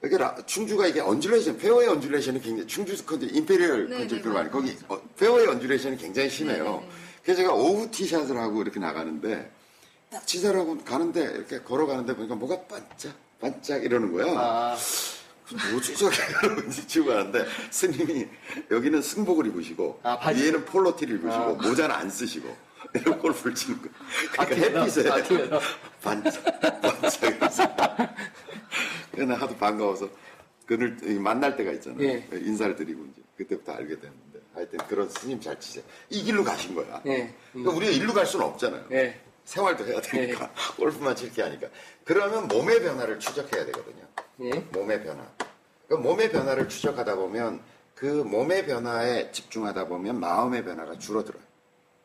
이게 0.04 0.16
라- 0.18 0.36
충주가 0.46 0.86
이게 0.86 1.00
undulation 1.00 1.58
페어웨이 1.58 1.88
undulation이 1.88 2.40
굉장히 2.40 2.66
충주 2.68 3.04
컨트리 3.04 3.34
임페리얼 3.36 3.88
네, 3.88 3.96
컨트리 3.98 4.18
네, 4.18 4.22
클럽 4.22 4.36
아니. 4.38 4.50
거기 4.50 4.76
어, 4.88 5.00
페어웨이 5.18 5.46
undulation이 5.48 5.96
굉장히 5.96 6.30
심해요. 6.30 6.64
네, 6.64 6.70
네, 6.70 6.78
네. 6.80 7.05
그래서 7.26 7.42
제가 7.42 7.54
오후 7.54 7.90
티샷을 7.90 8.36
하고 8.36 8.62
이렇게 8.62 8.78
나가는데 8.78 9.50
딱 10.10 10.24
치자라고 10.24 10.78
가는데 10.84 11.22
이렇게 11.24 11.60
걸어가는데 11.60 12.14
보니까 12.14 12.36
뭐가 12.36 12.62
반짝 12.68 13.16
반짝 13.40 13.82
이러는 13.82 14.12
거야. 14.12 14.26
아, 14.38 14.76
그 15.44 15.54
뭐지 15.72 15.96
저게 15.96 16.16
이제 16.68 16.86
치고 16.86 17.06
가는데 17.06 17.44
스님이 17.72 18.28
여기는 18.70 19.02
승복을 19.02 19.46
입으시고 19.48 20.00
아. 20.04 20.30
위에는 20.30 20.66
폴로티를 20.66 21.16
입으시고 21.16 21.34
아. 21.34 21.52
모자는 21.54 21.96
안 21.96 22.08
쓰시고 22.08 22.56
이런 22.94 23.18
골프를 23.18 23.56
치는 23.56 23.82
거야. 23.82 23.90
아, 24.38 24.46
그러니까 24.46 24.84
햇빛에 24.84 25.10
아침에서? 25.10 25.60
반짝 26.04 26.60
반짝이면서 26.80 27.76
그래서 29.10 29.32
나 29.32 29.34
하도 29.34 29.56
반가워서 29.56 30.08
그를 30.64 30.96
만날 31.18 31.56
때가 31.56 31.72
있잖아요. 31.72 32.02
예. 32.02 32.28
인사를 32.32 32.76
드리고 32.76 33.04
이제 33.06 33.22
그때부터 33.36 33.72
알게 33.72 33.96
됐는데 33.96 34.25
하여튼 34.56 34.78
그런 34.88 35.08
스님 35.10 35.38
잘 35.40 35.60
치세요. 35.60 35.84
이 36.08 36.22
길로 36.22 36.42
가신 36.42 36.74
거야. 36.74 37.02
예. 37.06 37.32
그러니까 37.52 37.76
우리가 37.76 37.92
일로 37.92 38.14
갈 38.14 38.24
수는 38.26 38.46
없잖아요. 38.46 38.86
예. 38.92 39.20
생활도 39.44 39.86
해야 39.86 40.00
되니까 40.00 40.50
골프만 40.76 41.14
칠 41.14 41.30
게 41.32 41.42
아니까. 41.42 41.68
그러면 42.04 42.48
몸의 42.48 42.80
변화를 42.82 43.18
추적해야 43.20 43.66
되거든요. 43.66 44.02
예. 44.40 44.50
몸의 44.72 45.04
변화. 45.04 45.24
그 45.88 45.94
몸의 45.94 46.32
변화를 46.32 46.68
추적하다 46.70 47.14
보면 47.16 47.60
그 47.94 48.06
몸의 48.06 48.66
변화에 48.66 49.30
집중하다 49.30 49.86
보면 49.88 50.18
마음의 50.20 50.64
변화가 50.64 50.98
줄어들어요. 50.98 51.42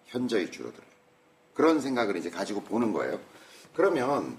현저히 0.06 0.52
줄어들어요. 0.52 0.92
그런 1.54 1.80
생각을 1.80 2.18
이제 2.18 2.30
가지고 2.30 2.62
보는 2.64 2.92
거예요. 2.92 3.20
그러면 3.74 4.38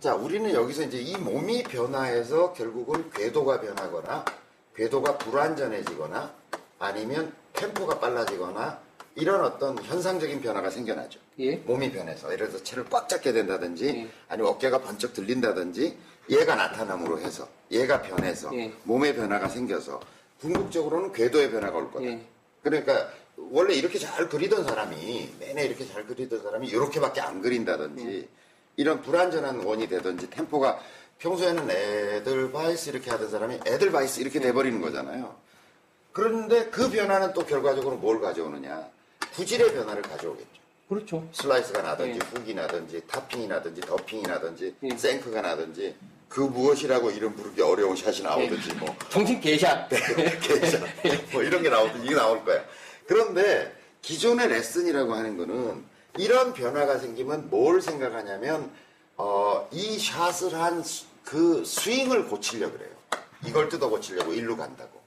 자 0.00 0.14
우리는 0.14 0.52
여기서 0.52 0.82
이제 0.82 0.98
이 0.98 1.16
몸이 1.16 1.62
변화해서 1.62 2.52
결국은 2.52 3.10
궤도가 3.10 3.60
변하거나 3.62 4.24
궤도가 4.76 5.16
불완전해지거나 5.18 6.34
아니면 6.78 7.32
템포가 7.54 7.98
빨라지거나 7.98 8.78
이런 9.16 9.44
어떤 9.44 9.78
현상적인 9.78 10.40
변화가 10.40 10.70
생겨나죠. 10.70 11.20
예. 11.38 11.56
몸이 11.56 11.92
변해서 11.92 12.32
예를 12.32 12.48
들어서 12.48 12.64
채를 12.64 12.84
꽉 12.90 13.08
잡게 13.08 13.32
된다든지 13.32 13.86
예. 13.86 14.08
아니면 14.28 14.52
어깨가 14.52 14.80
번쩍 14.80 15.14
들린다든지 15.14 15.96
얘가 16.30 16.56
나타남으로 16.56 17.20
해서 17.20 17.48
얘가 17.70 18.02
변해서 18.02 18.50
예. 18.54 18.72
몸의 18.82 19.14
변화가 19.14 19.48
생겨서 19.48 20.00
궁극적으로는 20.40 21.12
궤도의 21.12 21.50
변화가 21.52 21.78
올 21.78 21.90
거다. 21.92 22.04
예. 22.06 22.20
그러니까 22.62 23.08
원래 23.36 23.74
이렇게 23.74 23.98
잘 23.98 24.28
그리던 24.28 24.64
사람이 24.64 25.34
내내 25.38 25.64
이렇게 25.64 25.86
잘 25.86 26.06
그리던 26.06 26.42
사람이 26.42 26.66
이렇게밖에 26.68 27.20
안 27.20 27.40
그린다든지 27.40 28.28
이런 28.76 29.00
불완전한 29.02 29.60
원이 29.64 29.88
되든지 29.88 30.30
템포가 30.30 30.80
평소에는 31.18 31.70
에델바이스 31.70 32.90
이렇게 32.90 33.10
하던 33.10 33.30
사람이 33.30 33.60
에델바이스 33.66 34.20
이렇게 34.20 34.40
돼버리는 34.40 34.80
거잖아요. 34.80 35.36
그런데 36.14 36.70
그 36.70 36.90
변화는 36.90 37.34
또 37.34 37.44
결과적으로 37.44 37.96
뭘 37.96 38.20
가져오느냐 38.20 38.88
구질의 39.34 39.74
변화를 39.74 40.00
가져오겠죠. 40.00 40.64
그렇죠. 40.88 41.28
슬라이스가 41.32 41.82
나든지 41.82 42.18
예. 42.18 42.40
훅이 42.40 42.54
나든지 42.54 43.02
타핑이 43.06 43.46
나든지 43.48 43.82
더핑이 43.82 44.22
나든지 44.22 44.74
예. 44.82 44.96
생크가 44.96 45.42
나든지 45.42 45.94
그 46.28 46.40
무엇이라고 46.40 47.10
이름 47.10 47.34
부르기 47.36 47.60
어려운 47.60 47.94
샷이 47.94 48.22
나오든지 48.22 48.74
뭐 48.76 48.96
정신 49.10 49.40
개샷. 49.40 49.88
개샷 50.40 50.82
뭐 51.32 51.42
이런 51.42 51.62
게 51.62 51.68
나오든지 51.68 52.06
이게 52.06 52.14
나올 52.14 52.42
거야. 52.44 52.64
그런데 53.06 53.76
기존의 54.00 54.48
레슨이라고 54.48 55.12
하는 55.12 55.36
거는 55.36 55.84
이런 56.16 56.54
변화가 56.54 56.98
생기면 56.98 57.50
뭘 57.50 57.82
생각하냐면 57.82 58.70
어, 59.16 59.68
이 59.70 59.98
샷을 59.98 60.54
한 60.54 60.82
그 61.24 61.64
스윙을 61.64 62.26
고치려 62.26 62.70
그래요. 62.70 62.90
이걸 63.46 63.68
뜯어 63.68 63.88
고치려고 63.88 64.32
일로 64.34 64.56
간다고. 64.56 65.02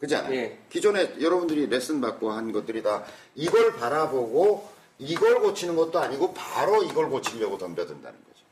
그지 0.00 0.14
않아요? 0.16 0.34
예. 0.34 0.58
기존에 0.70 1.20
여러분들이 1.20 1.66
레슨 1.66 2.00
받고 2.00 2.30
한 2.30 2.52
것들이 2.52 2.82
다 2.82 3.04
이걸 3.34 3.74
바라보고 3.74 4.68
이걸 4.98 5.40
고치는 5.40 5.76
것도 5.76 5.98
아니고 5.98 6.34
바로 6.34 6.82
이걸 6.82 7.08
고치려고 7.08 7.58
덤벼든다는 7.58 8.18
거죠. 8.18 8.44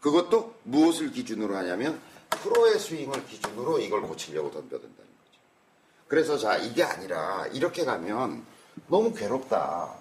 그것도 0.00 0.54
무엇을 0.64 1.12
기준으로 1.12 1.56
하냐면 1.56 2.00
프로의 2.30 2.78
스윙을 2.78 3.26
기준으로 3.26 3.78
이걸 3.80 4.02
고치려고 4.02 4.50
덤벼든다는 4.50 4.94
거죠. 4.94 5.40
그래서 6.08 6.38
자 6.38 6.56
이게 6.56 6.82
아니라 6.82 7.46
이렇게 7.52 7.84
가면 7.84 8.44
너무 8.88 9.12
괴롭다. 9.14 9.94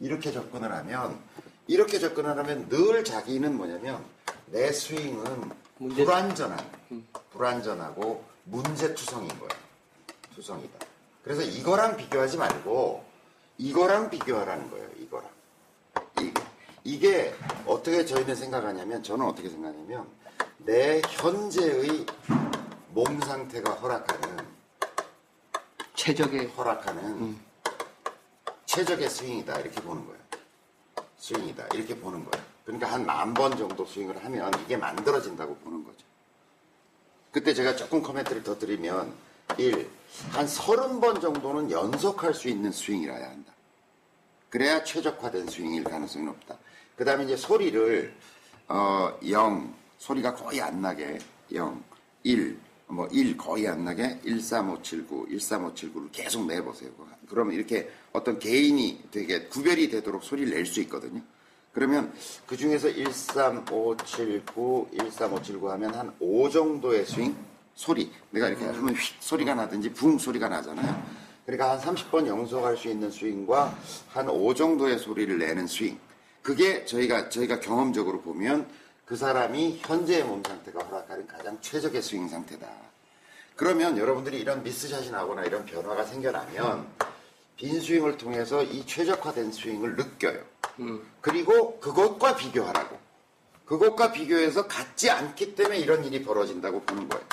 이렇게 0.00 0.32
접근을 0.32 0.72
하면 0.72 1.18
이렇게 1.66 1.98
접근을 1.98 2.38
하면 2.38 2.68
늘 2.70 3.04
자기는 3.04 3.54
뭐냐면 3.56 4.02
내 4.46 4.72
스윙은 4.72 5.50
문제- 5.78 6.04
불완전한 6.04 6.58
불완전하고 7.32 8.24
문제투성인 8.44 9.28
거예요. 9.28 9.69
투성이다. 10.40 10.78
그래서 11.22 11.42
이거랑 11.42 11.96
비교하지 11.96 12.38
말고 12.38 13.04
이거랑 13.58 14.08
비교하라는 14.10 14.70
거예요. 14.70 14.88
이거랑. 14.98 15.28
이게, 16.18 16.34
이게 16.84 17.34
어떻게 17.66 18.04
저희는 18.04 18.34
생각하냐면 18.34 19.02
저는 19.02 19.26
어떻게 19.26 19.48
생각하냐면 19.50 20.08
내 20.58 21.02
현재의 21.10 22.06
몸 22.88 23.20
상태가 23.20 23.72
허락하는 23.74 24.46
최적의 25.94 26.46
허락하는 26.48 27.38
최적의 28.64 29.10
스윙이다 29.10 29.60
이렇게 29.60 29.80
보는 29.82 30.06
거예요. 30.06 30.20
스윙이다 31.18 31.66
이렇게 31.74 31.94
보는 31.98 32.24
거예요. 32.24 32.44
그러니까 32.64 32.90
한 32.92 33.04
만 33.04 33.34
번 33.34 33.56
정도 33.56 33.84
스윙을 33.84 34.24
하면 34.24 34.50
이게 34.64 34.76
만들어진다고 34.76 35.56
보는 35.56 35.84
거죠. 35.84 36.06
그때 37.32 37.52
제가 37.52 37.76
조금 37.76 38.02
코멘트를 38.02 38.42
더 38.42 38.58
드리면 38.58 39.12
1. 39.58 39.99
한 40.32 40.46
30번 40.46 41.20
정도는 41.20 41.70
연속할 41.70 42.34
수 42.34 42.48
있는 42.48 42.72
스윙이라야 42.72 43.30
한다. 43.30 43.52
그래야 44.48 44.82
최적화된 44.82 45.46
스윙일 45.46 45.84
가능성이 45.84 46.24
높다. 46.26 46.58
그 46.96 47.04
다음에 47.04 47.24
이제 47.24 47.36
소리를 47.36 48.12
어, 48.68 49.16
0, 49.26 49.74
소리가 49.98 50.34
거의 50.34 50.60
안 50.60 50.82
나게 50.82 51.18
0, 51.52 51.82
1, 52.24 52.58
뭐 52.88 53.06
1 53.10 53.36
거의 53.36 53.68
안 53.68 53.84
나게 53.84 54.18
13579, 54.24 55.26
13579를 55.28 56.08
계속 56.12 56.46
내보세요. 56.46 56.90
그러면 57.28 57.54
이렇게 57.54 57.90
어떤 58.12 58.38
개인이 58.38 59.04
되게 59.10 59.44
구별이 59.44 59.88
되도록 59.88 60.24
소리를 60.24 60.52
낼 60.52 60.66
수 60.66 60.80
있거든요. 60.82 61.22
그러면 61.72 62.12
그 62.46 62.56
중에서 62.56 62.88
13579, 62.88 64.88
13579 64.92 65.70
하면 65.70 65.94
한 65.94 66.12
5 66.18 66.50
정도의 66.50 67.06
스윙 67.06 67.36
소리. 67.74 68.12
내가 68.30 68.48
이렇게 68.48 68.64
하면 68.66 68.94
휙 68.94 69.22
소리가 69.22 69.54
나든지 69.54 69.92
붕 69.92 70.18
소리가 70.18 70.48
나잖아요. 70.48 71.02
그러니까 71.46 71.72
한 71.72 71.80
30번 71.80 72.26
연속할 72.26 72.76
수 72.76 72.88
있는 72.88 73.10
스윙과 73.10 73.76
한 74.08 74.28
5 74.28 74.54
정도의 74.54 74.98
소리를 74.98 75.38
내는 75.38 75.66
스윙. 75.66 75.98
그게 76.42 76.84
저희가 76.84 77.28
저희가 77.28 77.60
경험적으로 77.60 78.20
보면 78.20 78.68
그 79.04 79.16
사람이 79.16 79.80
현재의 79.82 80.24
몸 80.24 80.42
상태가 80.46 80.84
허락하는 80.84 81.26
가장 81.26 81.58
최적의 81.60 82.02
스윙 82.02 82.28
상태다. 82.28 82.66
그러면 83.56 83.98
여러분들이 83.98 84.38
이런 84.38 84.62
미스샷이 84.62 85.10
나거나 85.10 85.44
이런 85.44 85.66
변화가 85.66 86.04
생겨나면 86.04 86.86
빈 87.56 87.80
스윙을 87.80 88.16
통해서 88.16 88.62
이 88.62 88.86
최적화된 88.86 89.52
스윙을 89.52 89.96
느껴요. 89.96 90.40
그리고 91.20 91.78
그것과 91.80 92.36
비교하라고. 92.36 92.98
그것과 93.66 94.12
비교해서 94.12 94.66
같지 94.66 95.10
않기 95.10 95.54
때문에 95.54 95.78
이런 95.78 96.04
일이 96.04 96.24
벌어진다고 96.24 96.80
보는 96.82 97.08
거예요. 97.08 97.26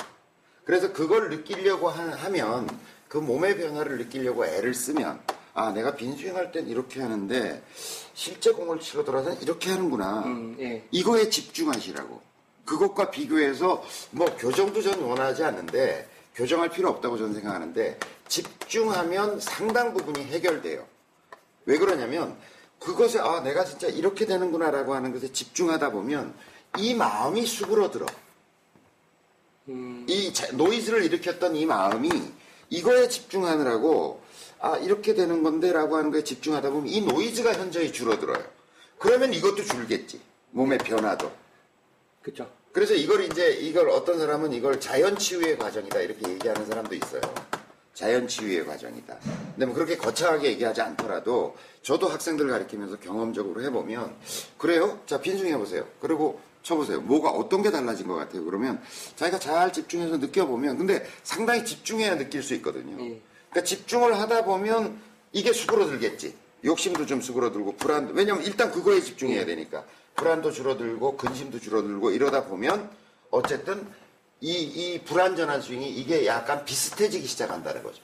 그래서 0.68 0.92
그걸 0.92 1.30
느끼려고 1.30 1.88
하- 1.88 2.10
하면 2.24 2.68
그 3.08 3.16
몸의 3.16 3.56
변화를 3.56 3.96
느끼려고 3.96 4.44
애를 4.44 4.74
쓰면 4.74 5.18
아 5.54 5.72
내가 5.72 5.96
빈 5.96 6.14
스윙할 6.14 6.52
땐 6.52 6.68
이렇게 6.68 7.00
하는데 7.00 7.62
실제 8.12 8.50
공을 8.52 8.78
치러 8.78 9.02
들어서는 9.02 9.40
이렇게 9.40 9.70
하는구나. 9.70 10.24
음, 10.26 10.56
예. 10.60 10.86
이거에 10.90 11.30
집중하시라고. 11.30 12.20
그것과 12.66 13.10
비교해서 13.10 13.82
뭐 14.10 14.26
교정도 14.36 14.82
전 14.82 15.00
원하지 15.00 15.42
않는데 15.42 16.06
교정할 16.34 16.68
필요 16.68 16.90
없다고 16.90 17.16
저는 17.16 17.32
생각하는데 17.32 17.98
집중하면 18.28 19.40
상당 19.40 19.94
부분이 19.94 20.22
해결돼요. 20.26 20.84
왜 21.64 21.78
그러냐면 21.78 22.36
그것에 22.78 23.20
아 23.20 23.40
내가 23.40 23.64
진짜 23.64 23.86
이렇게 23.86 24.26
되는구나라고 24.26 24.94
하는 24.94 25.14
것에 25.14 25.32
집중하다 25.32 25.92
보면 25.92 26.34
이 26.76 26.92
마음이 26.92 27.46
수그러들어. 27.46 28.04
음, 29.68 30.06
이 30.08 30.32
자- 30.32 30.50
노이즈를 30.52 31.04
일으켰던 31.04 31.56
이 31.56 31.66
마음이 31.66 32.10
이거에 32.70 33.08
집중하느라고 33.08 34.20
아 34.60 34.76
이렇게 34.78 35.14
되는 35.14 35.42
건데라고 35.42 35.96
하는 35.96 36.10
거에 36.10 36.24
집중하다 36.24 36.70
보면 36.70 36.88
이 36.88 37.00
노이즈가 37.02 37.52
현저히 37.54 37.92
줄어들어요. 37.92 38.42
그러면 38.98 39.32
이것도 39.32 39.64
줄겠지. 39.64 40.20
몸의 40.50 40.78
변화도. 40.78 41.30
그쵸. 42.22 42.50
그래서 42.72 42.94
이걸 42.94 43.24
이제 43.24 43.50
이걸 43.52 43.88
어떤 43.90 44.18
사람은 44.18 44.52
이걸 44.52 44.80
자연 44.80 45.16
치유의 45.16 45.58
과정이다 45.58 46.00
이렇게 46.00 46.30
얘기하는 46.32 46.66
사람도 46.66 46.94
있어요. 46.94 47.20
자연 47.94 48.28
치유의 48.28 48.66
과정이다. 48.66 49.18
근데 49.54 49.66
뭐 49.66 49.74
그렇게 49.74 49.96
거창하게 49.96 50.48
얘기하지 50.52 50.80
않더라도 50.82 51.56
저도 51.82 52.08
학생들 52.08 52.48
가르치면서 52.48 52.98
경험적으로 53.00 53.62
해보면 53.62 54.14
그래요? 54.56 55.00
자 55.06 55.20
빈승 55.20 55.46
해보세요. 55.48 55.86
그리고 56.00 56.40
쳐보세요. 56.62 57.00
뭐가 57.00 57.30
어떤 57.30 57.62
게 57.62 57.70
달라진 57.70 58.06
것 58.06 58.14
같아요. 58.14 58.44
그러면 58.44 58.80
자기가 59.16 59.38
잘 59.38 59.72
집중해서 59.72 60.18
느껴보면 60.18 60.78
근데 60.78 61.06
상당히 61.22 61.64
집중해야 61.64 62.16
느낄 62.18 62.42
수 62.42 62.54
있거든요. 62.54 62.92
예. 63.04 63.20
그러니까 63.50 63.64
집중을 63.64 64.18
하다 64.18 64.44
보면 64.44 64.98
이게 65.32 65.52
수그러들겠지. 65.52 66.34
욕심도 66.64 67.06
좀 67.06 67.20
수그러들고 67.20 67.76
불안. 67.76 68.10
왜냐면 68.14 68.42
일단 68.42 68.70
그거에 68.70 69.00
집중해야 69.00 69.46
되니까 69.46 69.84
불안도 70.16 70.50
줄어들고 70.50 71.16
근심도 71.16 71.60
줄어들고 71.60 72.10
이러다 72.10 72.44
보면 72.46 72.90
어쨌든 73.30 73.86
이, 74.40 74.52
이 74.52 75.02
불안전한 75.02 75.62
스윙이 75.62 75.90
이게 75.90 76.26
약간 76.26 76.64
비슷해지기 76.64 77.26
시작한다는 77.26 77.82
거죠. 77.82 78.02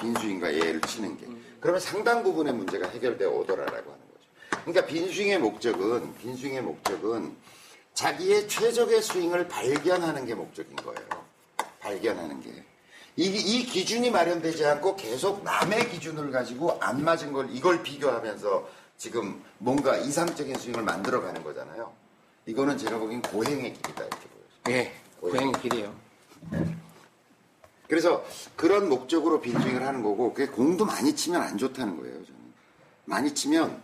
빈스윙과 0.00 0.54
예를 0.54 0.80
치는 0.82 1.16
게. 1.18 1.26
그러면 1.60 1.80
상당 1.80 2.22
부분의 2.22 2.52
문제가 2.54 2.88
해결되어 2.88 3.30
오더라라고 3.30 3.74
하는 3.74 3.84
거죠. 3.86 4.62
그러니까 4.64 4.86
빈스윙의 4.86 5.38
목적은 5.38 6.14
빈스윙의 6.18 6.62
목적은 6.62 7.34
자기의 7.94 8.48
최적의 8.48 9.02
스윙을 9.02 9.48
발견하는 9.48 10.26
게 10.26 10.34
목적인 10.34 10.76
거예요. 10.76 11.08
발견하는 11.80 12.40
게. 12.40 12.64
이, 13.16 13.24
이 13.26 13.66
기준이 13.66 14.10
마련되지 14.10 14.64
않고 14.64 14.96
계속 14.96 15.44
남의 15.44 15.90
기준을 15.90 16.30
가지고 16.30 16.78
안 16.80 17.04
맞은 17.04 17.32
걸 17.32 17.48
이걸 17.50 17.82
비교하면서 17.82 18.68
지금 18.96 19.42
뭔가 19.58 19.96
이상적인 19.96 20.56
스윙을 20.56 20.82
만들어가는 20.82 21.42
거잖아요. 21.42 21.92
이거는 22.46 22.78
제가 22.78 22.98
보기엔 22.98 23.20
고행의 23.22 23.74
길이다 23.74 24.04
이렇게 24.04 24.28
보여요. 24.28 24.78
예. 24.78 24.92
고양이 25.20 25.52
길이에요. 25.52 25.94
그래서 27.88 28.24
그런 28.56 28.88
목적으로 28.88 29.40
빈스윙을 29.40 29.86
하는 29.86 30.02
거고 30.02 30.32
그게 30.32 30.50
공도 30.50 30.86
많이 30.86 31.14
치면 31.14 31.42
안 31.42 31.58
좋다는 31.58 31.98
거예요. 32.00 32.14
저는 32.24 32.40
많이 33.04 33.34
치면 33.34 33.82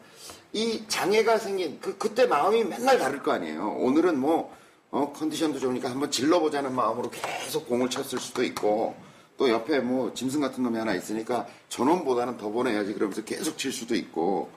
이 0.52 0.84
장애가 0.88 1.38
생긴 1.38 1.78
그 1.80 1.96
그때 1.98 2.26
마음이 2.26 2.64
맨날 2.64 2.98
다를 2.98 3.22
거 3.22 3.32
아니에요. 3.32 3.76
오늘은 3.78 4.18
뭐 4.18 4.56
어, 4.90 5.12
컨디션도 5.12 5.58
좋으니까 5.58 5.90
한번 5.90 6.10
질러보자는 6.10 6.74
마음으로 6.74 7.10
계속 7.10 7.68
공을 7.68 7.90
쳤을 7.90 8.18
수도 8.18 8.42
있고 8.44 8.96
또 9.36 9.50
옆에 9.50 9.80
뭐 9.80 10.12
짐승 10.14 10.40
같은 10.40 10.62
놈이 10.62 10.78
하나 10.78 10.94
있으니까 10.94 11.46
저놈보다는 11.68 12.38
더 12.38 12.48
보내야지 12.48 12.94
그러면서 12.94 13.22
계속 13.22 13.58
칠 13.58 13.72
수도 13.72 13.94
있고 13.94 14.50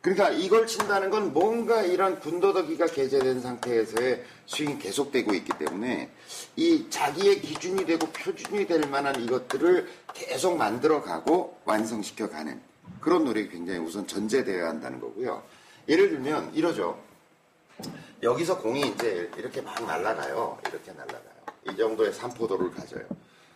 그러니까 0.00 0.28
이걸 0.30 0.66
친다는 0.66 1.08
건 1.08 1.32
뭔가 1.32 1.82
이런 1.82 2.20
군더더기가 2.20 2.86
개재된 2.86 3.40
상태에서의 3.40 4.22
스윙이 4.46 4.78
계속되고 4.78 5.32
있기 5.34 5.52
때문에 5.58 6.10
이 6.56 6.86
자기의 6.90 7.40
기준이 7.40 7.86
되고 7.86 8.06
표준이 8.08 8.66
될 8.66 8.82
만한 8.90 9.18
이것들을 9.22 9.88
계속 10.12 10.56
만들어가고 10.58 11.58
완성시켜가는 11.64 12.73
그런 13.00 13.24
노력이 13.24 13.48
굉장히 13.50 13.78
우선 13.80 14.06
전제되어야 14.06 14.68
한다는 14.68 15.00
거고요. 15.00 15.42
예를 15.88 16.10
들면 16.10 16.54
이러죠. 16.54 16.98
여기서 18.22 18.58
공이 18.58 18.80
이제 18.88 19.30
이렇게 19.36 19.60
막 19.60 19.84
날아가요. 19.84 20.58
이렇게 20.68 20.92
날아가요. 20.92 21.22
이 21.70 21.76
정도의 21.76 22.12
산포도를 22.12 22.70
가져요. 22.70 23.02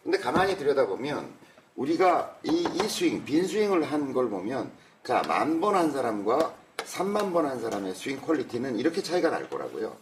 근데 0.03 0.19
가만히 0.19 0.57
들여다보면 0.57 1.33
우리가 1.77 2.37
이, 2.45 2.69
이 2.75 2.89
스윙, 2.89 3.25
빈 3.25 3.47
스윙을 3.47 3.85
한 3.85 4.13
걸 4.13 4.29
보면 4.29 4.71
자, 5.05 5.23
만 5.27 5.61
번 5.61 5.75
한 5.77 5.93
사람과 5.93 6.55
3만 6.79 7.33
번 7.33 7.47
한 7.47 7.61
사람의 7.61 7.95
스윙 7.95 8.21
퀄리티는 8.21 8.79
이렇게 8.79 9.03
차이가 9.03 9.31
날 9.31 9.49
거라고요. 9.49 9.97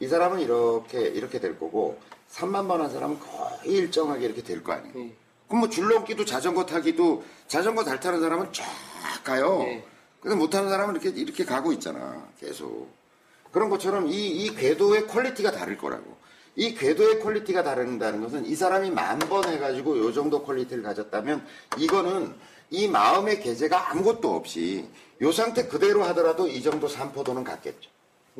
이 0.00 0.08
사람은 0.08 0.40
이렇게, 0.40 1.00
이렇게 1.00 1.40
될 1.40 1.58
거고, 1.58 1.98
3만 2.30 2.68
번 2.68 2.80
한 2.80 2.90
사람은 2.90 3.18
거의 3.20 3.72
일정하게 3.74 4.26
이렇게 4.26 4.42
될 4.42 4.62
거 4.62 4.72
아니에요. 4.72 4.98
예. 4.98 5.12
그럼 5.48 5.60
뭐 5.60 5.68
줄넘기도 5.68 6.24
자전거 6.24 6.66
타기도 6.66 7.24
자전거 7.46 7.84
잘 7.84 8.00
타는 8.00 8.20
사람은 8.20 8.52
쫙 8.52 8.64
가요. 9.24 9.58
네. 9.60 9.84
근데 10.20 10.36
못 10.36 10.50
타는 10.50 10.68
사람은 10.68 10.94
이렇게, 11.00 11.08
이렇게 11.20 11.44
가고 11.44 11.72
있잖아. 11.72 12.26
계속. 12.40 12.90
그런 13.52 13.70
것처럼 13.70 14.08
이, 14.08 14.28
이 14.28 14.54
궤도의 14.54 15.06
퀄리티가 15.06 15.52
다를 15.52 15.78
거라고. 15.78 16.16
이 16.56 16.74
궤도의 16.74 17.20
퀄리티가 17.20 17.62
다른다는 17.62 18.22
것은 18.22 18.46
이 18.46 18.54
사람이 18.54 18.90
만 18.90 19.18
번 19.18 19.44
해가지고 19.48 19.98
요 19.98 20.12
정도 20.12 20.42
퀄리티를 20.42 20.82
가졌다면 20.82 21.46
이거는 21.78 22.34
이 22.70 22.88
마음의 22.88 23.40
계제가 23.40 23.90
아무것도 23.90 24.34
없이 24.34 24.88
요 25.20 25.32
상태 25.32 25.68
그대로 25.68 26.02
하더라도 26.04 26.48
이 26.48 26.62
정도 26.62 26.88
산포도는 26.88 27.44
갔겠죠. 27.44 27.90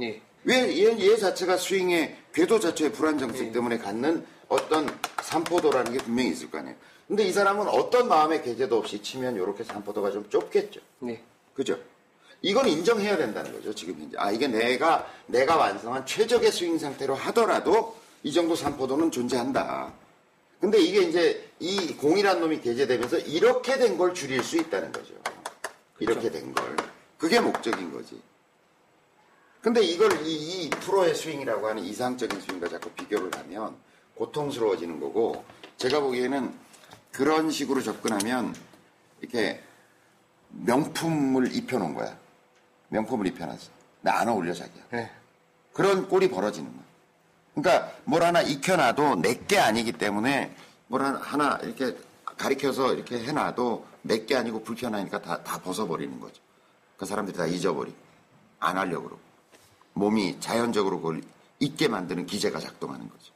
예. 0.03 0.21
왜 0.45 0.79
얘, 0.79 0.99
얘 0.99 1.17
자체가 1.17 1.57
스윙의 1.57 2.17
궤도 2.33 2.59
자체의 2.59 2.93
불안정성 2.93 3.53
때문에 3.53 3.79
갖는 3.79 4.25
어떤 4.49 4.89
산포도라는 5.23 5.93
게 5.93 5.99
분명히 5.99 6.31
있을 6.31 6.51
거 6.51 6.59
아니에요. 6.59 6.77
근데 7.09 7.25
이 7.25 7.33
사람은 7.33 7.69
어떤 7.69 8.09
마음의 8.09 8.43
계제도 8.43 8.77
없이 8.79 9.01
치면 9.03 9.37
이렇게 9.37 9.63
산포도가 9.63 10.11
좀 10.11 10.29
좁겠죠. 10.29 10.81
네. 11.01 11.23
그죠? 11.55 11.79
이건 12.43 12.69
인정해야 12.69 13.17
된다는 13.17 13.53
거죠, 13.53 13.75
지금 13.75 13.95
현재. 14.01 14.17
아, 14.19 14.31
이게 14.31 14.47
내가, 14.49 15.07
내가 15.27 15.57
완성한 15.57 16.05
최적의 16.05 16.51
스윙 16.53 16.79
상태로 16.79 17.15
하더라도 17.15 17.97
이 18.23 18.33
정도 18.33 18.55
산포도는 18.57 19.11
존재한다. 19.11 19.93
근데 20.61 20.79
이게 20.81 21.03
이제 21.03 21.49
이 21.61 21.95
공이란 21.97 22.41
놈이 22.41 22.61
게재되면서 22.61 23.19
이렇게 23.19 23.79
된 23.79 23.97
걸 23.97 24.13
줄일 24.15 24.43
수 24.43 24.57
있다는 24.57 24.91
거죠. 24.91 25.15
이렇게 26.01 26.31
된 26.31 26.53
걸. 26.55 26.77
그게 27.19 27.41
목적인 27.41 27.93
거지. 27.93 28.21
근데 29.63 29.83
이걸 29.83 30.13
이, 30.27 30.35
이 30.65 30.71
프로의 30.71 31.15
스윙이라고 31.15 31.67
하는 31.67 31.83
이상적인 31.85 32.41
스윙과 32.41 32.69
자꾸 32.69 32.91
비교를 32.91 33.31
하면 33.39 33.77
고통스러워지는 34.17 35.01
거고 35.01 35.45
제가 35.77 36.01
보기에는 36.01 36.53
그런 37.17 37.51
식으로 37.51 37.83
접근하면 37.83 38.55
이렇게 39.23 39.63
명품을 40.51 41.57
입혀놓은 41.57 41.95
거야. 41.95 42.15
명품을 42.91 43.27
입혀놨어. 43.29 43.71
근데 44.03 44.11
안 44.15 44.29
어울려 44.29 44.53
자기야. 44.53 44.85
네. 44.91 45.11
그런 45.73 46.09
꼴이 46.11 46.29
벌어지는 46.29 46.71
거야. 46.71 46.85
그러니까 47.55 47.93
뭘 48.05 48.23
하나 48.23 48.43
익혀놔도 48.43 49.17
내게 49.23 49.59
아니기 49.59 49.93
때문에 49.93 50.55
뭘 50.89 51.01
하나- 51.03 51.19
하나 51.23 51.59
이렇게 51.63 51.97
가리켜서 52.37 52.93
이렇게 52.93 53.19
해놔도 53.25 53.87
내게 54.03 54.37
아니고 54.37 54.63
불편하니까 54.63 55.23
다, 55.23 55.43
다 55.43 55.59
벗어버리는 55.63 56.21
거죠. 56.21 56.43
그 56.99 57.07
사람들이 57.07 57.35
다 57.35 57.47
잊어버리고 57.47 57.97
안 58.61 58.77
하려고 58.77 59.05
그러고 59.05 59.23
몸이 59.95 60.39
자연적으로 60.41 61.01
그걸 61.01 61.23
잊게 61.61 61.89
만드는 61.89 62.27
기제가 62.27 62.61
작동하는 62.61 63.09
거죠. 63.09 63.33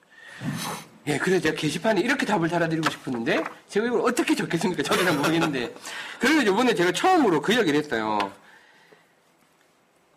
예, 1.07 1.19
그래서 1.19 1.41
제가 1.41 1.57
게시판에 1.57 2.01
이렇게 2.01 2.27
답을 2.27 2.49
달아드리고 2.49 2.91
싶었는데, 2.91 3.43
제가 3.69 3.87
이걸 3.87 4.01
어떻게 4.01 4.35
적겠습니까? 4.35 4.83
저도 4.83 5.03
잘 5.03 5.17
모르겠는데. 5.17 5.75
그래서 6.19 6.43
이번에 6.43 6.75
제가 6.75 6.93
처음으로 6.93 7.41
그 7.41 7.53
이야기를 7.53 7.79
했어요. 7.79 8.19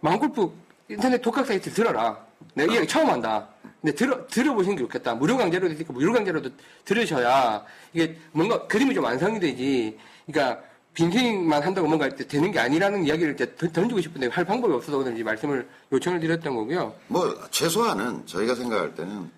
마음골프 0.02 0.52
인터넷 0.90 1.22
독학 1.22 1.46
사이트 1.48 1.72
들어라. 1.72 2.18
내가 2.54 2.72
이 2.72 2.76
이야기 2.76 2.88
처음 2.88 3.10
한다. 3.10 3.48
근데 3.82 3.96
들어, 3.96 4.28
들어보시는 4.28 4.76
게 4.76 4.84
좋겠다. 4.84 5.16
무료 5.16 5.38
강좌로 5.38 5.70
되니까 5.70 5.94
무료 5.94 6.12
강좌로도 6.12 6.50
들으셔야 6.84 7.64
이게 7.94 8.18
뭔가 8.32 8.68
그림이 8.68 8.94
좀 8.94 9.06
완성이 9.06 9.40
되지. 9.40 9.98
그러니까 10.26 10.62
빈스윙만 10.94 11.64
한다고 11.64 11.88
뭔가 11.88 12.08
되는 12.10 12.52
게 12.52 12.60
아니라는 12.60 13.06
이야기를 13.06 13.36
던지고 13.58 14.00
싶은데 14.02 14.28
할 14.28 14.46
방법이 14.46 14.74
없어서 14.74 15.10
이 15.10 15.24
말씀을 15.24 15.68
요청을 15.92 16.20
드렸던 16.20 16.56
거고요. 16.56 16.94
뭐 17.08 17.48
최소한은 17.50 18.26
저희가 18.28 18.56
생각할 18.56 18.94
때는 18.96 19.30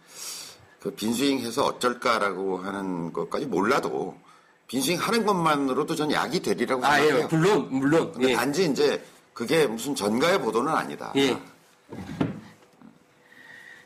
그 0.85 0.91
빈스윙 0.91 1.39
해서 1.39 1.65
어쩔까라고 1.65 2.57
하는 2.59 3.11
것까지 3.11 3.47
몰라도 3.47 4.15
빈스윙 4.67 4.99
하는 4.99 5.25
것만으로도 5.25 5.95
전 5.95 6.11
약이 6.11 6.43
되리라고 6.43 6.85
아, 6.85 6.97
생각해요. 6.97 7.23
예, 7.23 7.35
물론, 7.35 7.67
물론. 7.71 8.11
근데 8.11 8.29
예. 8.29 8.35
단지 8.35 8.65
이제 8.65 9.03
그게 9.33 9.65
무슨 9.65 9.95
전가의 9.95 10.39
보도는 10.43 10.71
아니다. 10.71 11.11
예. 11.15 11.35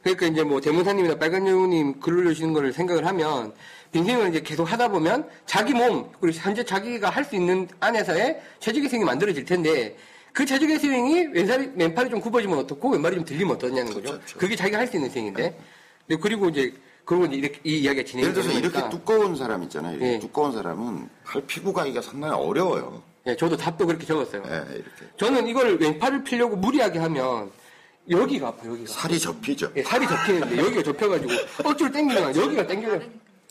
그러니까 0.03 0.25
이제 0.25 0.43
뭐 0.43 0.59
대문사님이나 0.59 1.15
빨간 1.17 1.47
여우님 1.47 2.01
글 2.01 2.17
올려주시는 2.17 2.51
거를 2.51 2.73
생각을 2.73 3.05
하면 3.07 3.53
빈생을 3.93 4.27
이제 4.31 4.41
계속 4.41 4.65
하다 4.69 4.89
보면 4.89 5.25
자기 5.45 5.73
몸 5.73 6.11
그리고 6.19 6.37
현재 6.37 6.65
자기가 6.65 7.09
할 7.09 7.23
수 7.23 7.37
있는 7.37 7.65
안에서의 7.79 8.41
최적의 8.59 8.89
스윙이 8.89 9.05
만들어질 9.05 9.45
텐데 9.45 9.95
그 10.33 10.45
최적의 10.45 10.77
스윙이 10.79 11.27
왼살이 11.27 11.71
왼팔이 11.75 12.09
좀 12.09 12.19
굽어지면 12.19 12.59
어떻고 12.59 12.89
왼발이 12.89 13.15
좀 13.15 13.23
들리면 13.23 13.55
어떠냐는 13.55 13.93
거죠. 13.93 14.11
그렇죠. 14.11 14.37
그게 14.37 14.57
자기가 14.57 14.79
할 14.79 14.87
수 14.87 14.97
있는 14.97 15.09
스윙인데. 15.09 15.57
네, 16.07 16.17
그리고 16.19 16.49
이제 16.49 16.73
이제 17.17 17.35
이렇게 17.35 17.59
이 17.63 17.79
이야기가 17.79 18.05
진행이 18.05 18.23
예를 18.23 18.33
들어서 18.33 18.49
되는 18.49 18.69
이렇게. 18.69 18.89
두꺼운 18.89 19.35
사람 19.35 19.63
있잖아요. 19.63 19.93
이렇게 19.97 20.13
예. 20.13 20.19
두꺼운 20.19 20.51
사람은 20.51 21.09
팔 21.23 21.41
피부 21.47 21.73
가기가 21.73 22.01
상당히 22.01 22.33
어려워요. 22.35 23.01
예, 23.27 23.35
저도 23.35 23.57
답도 23.57 23.85
그렇게 23.87 24.05
적었어요. 24.05 24.43
예, 24.45 24.73
이렇게 24.75 24.89
저는 25.17 25.47
이걸 25.47 25.77
왼팔을 25.77 26.23
피려고 26.23 26.55
무리하게 26.55 26.99
하면 26.99 27.51
여기가 28.09 28.47
아파요, 28.49 28.71
여기가. 28.71 28.91
살이 28.91 29.19
접히죠. 29.19 29.71
예, 29.75 29.83
살이 29.83 30.07
접히는데 30.07 30.57
여기가 30.57 30.83
접혀가지고 30.83 31.31
어쩔 31.65 31.91
땡기면 31.91 32.35
여기가 32.35 32.67
땡겨져 32.67 33.05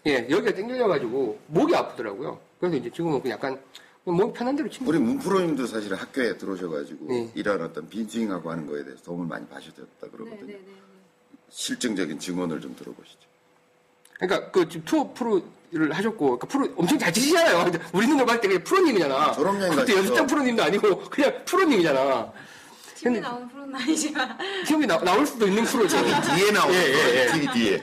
예 0.07 0.27
여기가 0.31 0.55
땡겨져가지고 0.55 1.39
목이 1.49 1.75
아프더라고요 1.75 2.39
그래서 2.61 2.77
이제 2.77 2.89
지금은 2.91 3.21
그냥 3.21 3.37
약간 3.37 3.61
몸 4.05 4.33
편한 4.33 4.57
대로 4.57 4.71
치면 4.71 4.89
우리 4.89 4.99
문프로님도 4.99 5.67
사실 5.67 5.95
학교에 5.95 6.39
들어오셔가지고 6.39 7.07
네. 7.09 7.31
이런 7.35 7.61
어떤 7.63 7.89
빈스윙하고 7.89 8.51
하는 8.51 8.67
거에 8.67 8.85
대해서 8.85 9.03
도움을 9.03 9.27
많이 9.27 9.47
받으셨다 9.49 10.09
그러거든요. 10.13 10.57
실증적인 11.51 12.19
증언을 12.19 12.61
좀 12.61 12.75
들어보시죠. 12.77 13.28
그러니까 14.19 14.51
그 14.51 14.69
지금 14.69 14.85
투어 14.85 15.13
프로를 15.15 15.93
하셨고 15.93 16.39
그 16.39 16.47
프로 16.47 16.69
엄청 16.77 16.99
잘 16.99 17.13
치시잖아요 17.13 17.65
근데 17.65 17.79
우리 17.93 18.07
눈으로 18.07 18.27
봤을 18.27 18.41
때 18.41 18.49
그냥 18.49 18.65
프로님이잖아 18.65 19.33
졸업여행 19.33 19.71
그때 19.71 19.81
가시죠. 19.83 19.99
연습장 19.99 20.27
프로님도 20.27 20.63
아니고 20.65 20.99
그냥 21.11 21.33
프로님이잖아 21.45 22.33
근데- 23.03 23.21
나오는 23.21 23.49
프로는 23.49 23.75
아니지만 23.77 24.39
시험이 24.67 24.87
나, 24.87 24.99
나올 24.99 25.25
수도 25.27 25.47
있는 25.47 25.65
프로죠 25.65 25.97
뒤에 26.03 26.51
나오는 26.51 26.75
예, 26.75 26.79
예, 26.81 27.23
예. 27.27 27.33
TV 27.33 27.47
뒤에. 27.53 27.83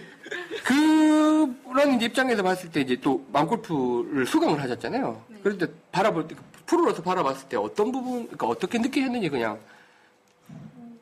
그런 0.63 1.93
이제 1.95 2.05
입장에서 2.07 2.41
봤을 2.41 2.71
때 2.71 2.81
이제 2.81 2.97
또 3.01 3.23
마음골프를 3.31 4.25
수강을 4.25 4.61
하셨잖아요. 4.63 5.21
네. 5.27 5.37
그럴 5.43 5.57
때 5.57 5.67
바라볼 5.91 6.27
때 6.27 6.35
프로로서 6.65 7.03
바라봤을 7.03 7.47
때 7.47 7.57
어떤 7.57 7.91
부분, 7.91 8.23
그러니까 8.23 8.47
어떻게 8.47 8.79
느끼셨는지 8.79 9.29
그냥 9.29 9.59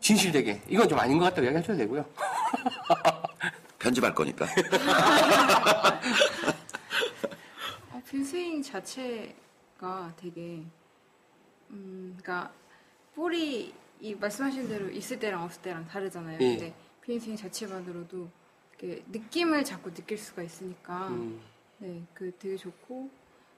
진실되게 0.01 0.61
이건 0.67 0.89
좀 0.89 0.99
아닌 0.99 1.17
것 1.19 1.25
같다고 1.25 1.43
이야기하셔도 1.43 1.77
되고요. 1.77 2.05
편집할 3.83 4.15
거니까. 4.15 4.45
어, 7.91 8.01
빈스윙 8.09 8.63
자체가 8.63 10.13
되게 10.15 10.63
음, 11.69 12.17
그러니까 12.17 12.53
볼이 13.13 13.73
이 13.99 14.15
말씀하신 14.15 14.69
대로 14.69 14.89
있을 14.89 15.19
때랑 15.19 15.43
없을 15.43 15.61
때랑 15.61 15.85
다르잖아요. 15.87 16.37
예. 16.41 16.57
근데 16.57 16.73
빈스윙 17.01 17.35
자체만으로도 17.35 18.29
이렇게 18.79 19.03
느낌을 19.07 19.65
자꾸 19.65 19.93
느낄 19.93 20.17
수가 20.17 20.43
있으니까 20.43 21.09
음, 21.09 21.41
네, 21.79 22.03
그 22.13 22.31
되게 22.39 22.55
좋고 22.55 23.09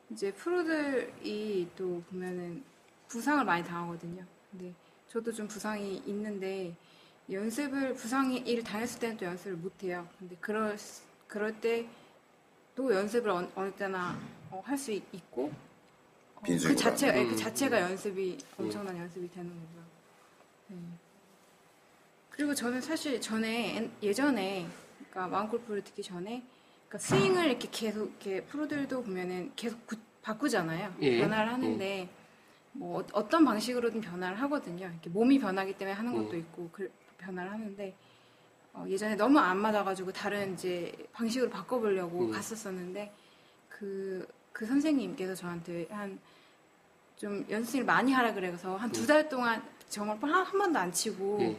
이제 0.09 0.33
프로들이 0.33 1.69
또 1.75 2.03
보면은 2.09 2.63
부상을 3.07 3.45
많이 3.45 3.63
당하거든요. 3.63 4.25
근데 4.51 4.73
저도 5.07 5.31
좀 5.31 5.47
부상이 5.47 6.01
있는데 6.07 6.75
연습을 7.31 7.93
부상이 7.95 8.37
일 8.39 8.63
당했을 8.63 8.99
때는 8.99 9.17
또 9.17 9.25
연습을 9.25 9.57
못 9.57 9.83
해요. 9.83 10.07
근데 10.19 10.35
그럴 10.39 10.77
수- 10.77 11.03
그럴 11.27 11.59
때 11.59 11.87
또 12.75 12.93
연습을 12.93 13.29
어느, 13.29 13.47
어느 13.55 13.71
때나 13.71 14.19
할수 14.63 14.91
있고 14.91 15.51
어, 16.35 16.41
그 16.45 16.57
자체가 16.75 17.13
예, 17.13 17.19
하는. 17.19 17.31
그 17.31 17.37
자체가 17.37 17.79
연습이 17.81 18.37
엄청난 18.59 18.97
연습이 18.97 19.29
되는 19.31 19.49
거고요. 19.49 19.83
네. 20.67 20.77
그리고 22.29 22.53
저는 22.53 22.81
사실 22.81 23.19
전에 23.21 23.77
옛- 23.77 23.91
예전에 24.03 24.67
그러니까 25.09 25.27
마음골프를 25.27 25.83
듣기 25.85 26.03
전에 26.03 26.43
그러니까 26.89 26.97
스윙을 26.97 27.45
이렇게 27.47 27.69
계속 27.71 28.07
이렇게 28.09 28.43
프로들도 28.43 29.03
보면은 29.03 29.51
계속 29.55 29.85
구- 29.87 29.95
바꾸잖아요. 30.21 30.95
예. 31.01 31.19
변화를 31.21 31.53
하는데 31.53 32.09
뭐 32.73 32.99
어- 33.01 33.07
어떤 33.13 33.45
방식으로든 33.45 34.01
변화를 34.01 34.39
하거든요. 34.41 34.87
이렇게 34.87 35.09
몸이 35.09 35.39
변하기 35.39 35.77
때문에 35.77 35.93
하는 35.95 36.13
것도 36.13 36.31
음. 36.31 36.39
있고 36.39 36.69
그 36.73 36.91
변화를 37.17 37.51
하는데 37.51 37.95
어, 38.73 38.85
예전에 38.87 39.15
너무 39.15 39.39
안 39.39 39.57
맞아가지고 39.57 40.11
다른 40.11 40.53
이제 40.53 40.91
방식으로 41.13 41.49
바꿔보려고 41.49 42.25
음. 42.25 42.31
갔었었는데 42.31 43.13
그, 43.69 44.27
그 44.51 44.65
선생님께서 44.65 45.35
저한테 45.35 45.87
한 45.89 46.19
좀 47.17 47.45
연습을 47.49 47.85
많이 47.85 48.11
하라 48.11 48.33
그래서 48.33 48.75
한 48.75 48.91
두 48.91 49.07
달 49.07 49.29
동안 49.29 49.63
정말 49.87 50.17
한, 50.21 50.45
한 50.45 50.57
번도 50.59 50.77
안 50.77 50.91
치고 50.91 51.37
예. 51.39 51.57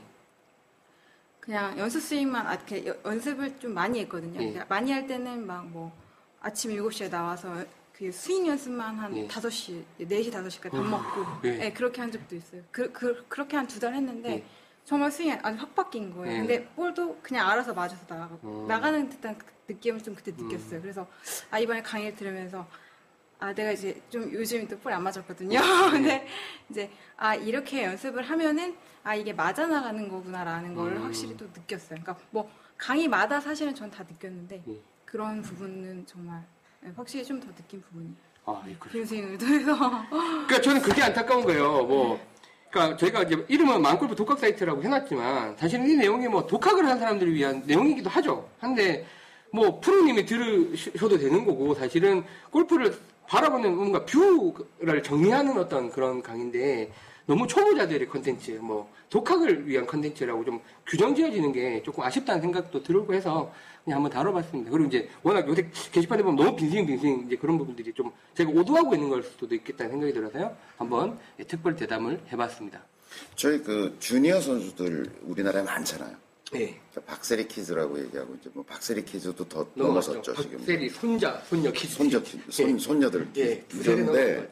그냥 1.41 1.79
연습 1.79 2.01
스윙만 2.01 2.47
아, 2.47 2.55
이렇게 2.55 2.87
여- 2.87 2.97
연습을 3.07 3.59
좀 3.59 3.73
많이 3.73 4.01
했거든요. 4.01 4.35
예. 4.35 4.51
그러니까 4.51 4.67
많이 4.69 4.93
할 4.93 5.07
때는 5.07 5.47
막 5.47 5.65
뭐 5.65 5.91
아침 6.41 6.73
7시에 6.73 7.09
나와서 7.11 7.65
그 7.95 8.13
스윙 8.13 8.47
연습만 8.49 8.99
한 8.99 9.17
예. 9.17 9.27
5시, 9.27 9.83
4시, 10.01 10.31
5시까지 10.31 10.71
밥 10.71 10.83
먹고 10.85 11.25
예. 11.45 11.51
네, 11.57 11.73
그렇게 11.73 12.03
한 12.03 12.13
적도 12.13 12.37
있어요. 12.37 12.63
그, 12.71 12.93
그, 12.93 13.25
그렇게 13.29 13.57
한 13.57 13.67
두 13.67 13.81
달 13.81 13.95
했는데 13.95 14.31
예. 14.35 14.45
정말 14.87 15.11
스윙이 15.11 15.33
아주 15.43 15.59
확 15.59 15.75
바뀐 15.75 16.15
거예요. 16.15 16.33
예. 16.33 16.39
근데 16.39 16.65
볼도 16.69 17.19
그냥 17.21 17.49
알아서 17.51 17.75
맞아서 17.75 17.97
나가고 18.09 18.63
음. 18.63 18.69
나가는 18.69 19.09
듯한 19.11 19.37
그 19.37 19.45
느낌을 19.69 20.01
좀 20.01 20.15
그때 20.15 20.31
느꼈어요. 20.31 20.81
그래서 20.81 21.07
아 21.51 21.59
이번에 21.59 21.83
강의를 21.83 22.15
들으면서 22.15 22.65
아 23.41 23.53
내가 23.53 23.73
이제 23.73 24.01
좀 24.09 24.33
요즘 24.33 24.67
또 24.69 24.79
볼이 24.79 24.95
안 24.95 25.03
맞았거든요. 25.03 25.59
근데 25.91 26.25
이제 26.71 26.89
아 27.17 27.35
이렇게 27.35 27.83
연습을 27.85 28.23
하면은 28.23 28.77
아 29.03 29.17
이게 29.17 29.33
맞아 29.33 29.67
나가는 29.67 30.09
거구나라는 30.09 30.75
걸 30.77 30.93
음. 30.93 31.03
확실히 31.03 31.37
또 31.37 31.47
느꼈어요. 31.47 31.99
그러니까 32.01 32.17
뭐 32.31 32.49
강의마다 32.79 33.41
사실은 33.41 33.75
전 33.75 33.91
다 33.91 34.05
느꼈는데 34.05 34.63
예. 34.69 34.81
그런 35.05 35.43
부분은 35.43 36.07
정말 36.07 36.45
네, 36.81 36.93
확실히 36.97 37.25
좀 37.25 37.41
더 37.41 37.53
느낀 37.57 37.83
부분이에요. 37.83 38.15
아, 38.49 38.63
예, 38.69 38.75
그래요. 38.79 38.93
빈스윙을 38.93 39.39
통해서 39.39 39.77
그러니까 40.09 40.61
저는 40.61 40.81
그게 40.81 41.03
안타까운 41.03 41.45
거예요. 41.45 41.83
뭐, 41.85 42.21
그러니까 42.71 42.97
저희가 42.97 43.23
이제 43.23 43.45
이름은 43.49 43.81
마음골프 43.81 44.15
독학 44.15 44.39
사이트라고 44.39 44.83
해놨지만 44.83 45.57
사실은 45.57 45.89
이 45.89 45.95
내용이 45.95 46.29
뭐 46.29 46.47
독학을 46.47 46.87
한 46.87 46.99
사람들을 46.99 47.33
위한 47.33 47.63
내용이기도 47.67 48.11
하죠. 48.11 48.49
한데 48.59 49.07
뭐 49.53 49.81
프로님이 49.81 50.27
들으셔도 50.27 51.19
되는 51.19 51.45
거고 51.45 51.75
사실은 51.75 52.25
골프를 52.51 52.95
바라보는 53.29 53.75
뭔가 53.75 54.05
view를 54.05 55.03
정리하는 55.03 55.59
어떤 55.59 55.91
그런 55.91 56.23
강의인데 56.23 56.93
너무 57.27 57.47
초보자들의 57.47 58.09
컨텐츠, 58.09 58.53
뭐 58.63 58.91
독학을 59.11 59.67
위한 59.67 59.85
컨텐츠라고 59.87 60.45
좀 60.45 60.61
규정 60.87 61.15
지어지는 61.15 61.53
게 61.53 61.83
조금 61.83 62.05
아쉽다는 62.05 62.41
생각도 62.41 62.83
들고 62.83 63.13
해서 63.15 63.53
그냥 63.85 63.97
한번 63.99 64.13
다뤄봤습니다. 64.13 64.71
그리고 64.71 64.87
이제 64.89 65.09
워낙 65.23 65.47
요새 65.49 65.69
게시판에 65.93 66.23
보면 66.23 66.37
너무 66.37 66.57
빙빙빙빙 66.57 67.25
이제 67.27 67.37
그런 67.37 67.59
부분들이 67.59 67.93
좀 67.93 68.13
제가 68.35 68.51
오도하고 68.51 68.95
있는 68.95 69.09
걸 69.09 69.23
수도 69.25 69.53
있겠다는 69.55 69.91
생각이 69.93 70.13
들어서요. 70.13 70.57
한번 70.77 71.19
예, 71.41 71.45
특별 71.45 71.75
대담을 71.75 72.21
해봤습니다. 72.33 72.81
저희 73.35 73.61
그 73.63 73.97
주니어 73.99 74.41
선수들 74.41 75.07
우리나라에 75.23 75.63
많잖아요. 75.63 76.15
네. 76.53 76.79
그러니까 76.93 77.13
박세리 77.13 77.49
키즈라고 77.49 77.99
얘기하고 78.05 78.37
이제 78.41 78.51
뭐 78.53 78.65
박세리 78.65 79.05
키즈도 79.05 79.49
더. 79.49 79.67
넘어섰죠 79.75 80.35
지금. 80.35 80.59
박세리 80.59 80.89
손자, 80.91 81.41
손녀 81.49 81.73
키즈. 81.73 81.95
손자 81.95 82.21
키- 82.23 82.41
손 82.51 82.71
예. 82.75 82.79
손녀들 82.79 83.29
예, 83.37 83.65
키즈인데 83.69 84.35
같아요. 84.37 84.49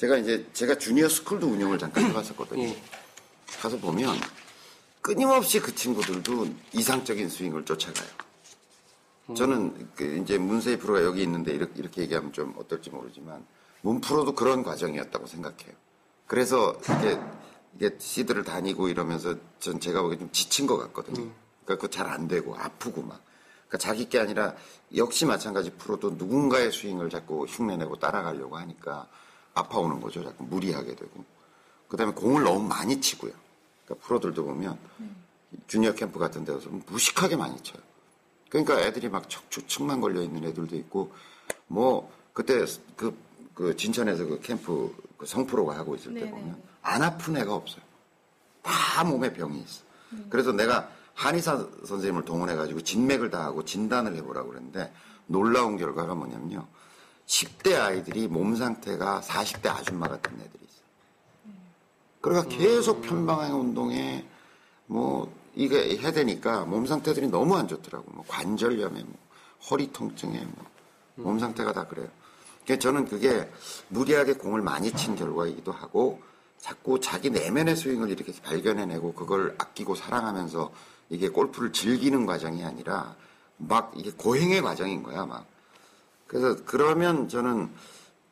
제가 0.00 0.16
이제 0.16 0.46
제가 0.54 0.78
주니어 0.78 1.10
스쿨도 1.10 1.46
운영을 1.46 1.78
잠깐 1.78 2.04
해봤었거든요. 2.04 2.62
예. 2.62 2.82
가서 3.60 3.76
보면 3.76 4.16
끊임없이 5.02 5.60
그 5.60 5.74
친구들도 5.74 6.48
이상적인 6.72 7.28
스윙을 7.28 7.66
쫓아가요. 7.66 8.08
저는 9.36 9.90
그 9.94 10.16
이제 10.16 10.38
문세희 10.38 10.78
프로가 10.78 11.04
여기 11.04 11.22
있는데 11.22 11.52
이렇게, 11.52 11.74
이렇게 11.76 12.00
얘기하면 12.02 12.32
좀 12.32 12.54
어떨지 12.56 12.88
모르지만 12.88 13.44
문 13.82 14.00
프로도 14.00 14.34
그런 14.34 14.62
과정이었다고 14.62 15.26
생각해요. 15.26 15.74
그래서 16.26 16.74
이게 16.84 17.20
이게 17.76 17.96
시드를 17.98 18.42
다니고 18.42 18.88
이러면서 18.88 19.36
전 19.58 19.80
제가 19.80 20.00
보기엔 20.00 20.18
좀 20.18 20.32
지친 20.32 20.66
것 20.66 20.78
같거든요. 20.78 21.30
그러니까 21.64 21.76
그거 21.76 21.88
잘안 21.88 22.26
되고 22.26 22.56
아프고 22.56 23.02
막. 23.02 23.22
그러니까 23.68 23.76
자기 23.76 24.08
게 24.08 24.18
아니라 24.18 24.54
역시 24.96 25.26
마찬가지 25.26 25.70
프로도 25.72 26.12
누군가의 26.12 26.72
스윙을 26.72 27.10
자꾸 27.10 27.44
흉내내고 27.44 27.98
따라가려고 27.98 28.56
하니까 28.56 29.06
아파오는 29.54 30.00
거죠. 30.00 30.22
자꾸 30.22 30.44
무리하게 30.44 30.94
되고. 30.94 31.24
그 31.88 31.96
다음에 31.96 32.12
공을 32.12 32.44
너무 32.44 32.66
많이 32.66 33.00
치고요. 33.00 33.32
그러니까 33.84 34.06
프로들도 34.06 34.44
보면 34.44 34.78
주니어 35.66 35.94
캠프 35.94 36.18
같은 36.18 36.44
데 36.44 36.52
가서 36.52 36.68
무식하게 36.86 37.36
많이 37.36 37.60
쳐요. 37.62 37.82
그러니까 38.48 38.80
애들이 38.80 39.08
막 39.08 39.28
척추 39.28 39.66
측만 39.66 40.00
걸려 40.00 40.22
있는 40.22 40.44
애들도 40.44 40.76
있고 40.76 41.12
뭐 41.66 42.12
그때 42.32 42.64
그, 42.96 43.16
그 43.54 43.76
진천에서 43.76 44.24
그 44.26 44.40
캠프 44.40 44.94
그 45.16 45.26
성프로가 45.26 45.76
하고 45.76 45.94
있을 45.94 46.14
때 46.14 46.20
네네. 46.20 46.30
보면 46.30 46.62
안 46.82 47.02
아픈 47.02 47.36
애가 47.36 47.54
없어요. 47.54 47.82
다 48.62 49.04
몸에 49.04 49.32
병이 49.32 49.60
있어. 49.60 49.82
그래서 50.28 50.52
내가 50.52 50.90
한의사 51.14 51.68
선생님을 51.84 52.24
동원해가지고 52.24 52.82
진맥을 52.82 53.30
다 53.30 53.44
하고 53.44 53.64
진단을 53.64 54.16
해보라고 54.16 54.48
그랬는데 54.48 54.92
놀라운 55.26 55.76
결과가 55.76 56.14
뭐냐면요. 56.14 56.66
10대 57.30 57.80
아이들이 57.80 58.26
몸 58.26 58.56
상태가 58.56 59.20
40대 59.20 59.68
아줌마 59.68 60.08
같은 60.08 60.34
애들이 60.34 60.66
있어요. 60.68 61.54
그러니까 62.20 62.56
계속 62.56 63.02
편방향 63.02 63.60
운동에 63.60 64.26
뭐 64.86 65.32
이게 65.54 65.96
해야 65.96 66.10
되니까 66.10 66.64
몸 66.64 66.86
상태들이 66.86 67.28
너무 67.28 67.56
안 67.56 67.68
좋더라고. 67.68 68.10
뭐 68.10 68.24
관절염에 68.26 69.04
뭐 69.04 69.14
허리 69.70 69.92
통증에 69.92 70.44
뭐몸 71.14 71.38
상태가 71.38 71.72
다 71.72 71.86
그래요. 71.86 72.08
그러니까 72.64 72.82
저는 72.82 73.04
그게 73.06 73.48
무리하게 73.88 74.34
공을 74.34 74.60
많이 74.60 74.90
친 74.92 75.14
결과이기도 75.14 75.70
하고 75.70 76.20
자꾸 76.58 76.98
자기 76.98 77.30
내면의 77.30 77.76
스윙을 77.76 78.10
이렇게 78.10 78.32
발견해내고 78.42 79.14
그걸 79.14 79.54
아끼고 79.56 79.94
사랑하면서 79.94 80.72
이게 81.10 81.28
골프를 81.28 81.72
즐기는 81.72 82.26
과정이 82.26 82.64
아니라 82.64 83.14
막 83.56 83.92
이게 83.94 84.10
고행의 84.10 84.62
과정인 84.62 85.04
거야 85.04 85.26
막. 85.26 85.46
그래서 86.30 86.56
그러면 86.64 87.28
저는 87.28 87.68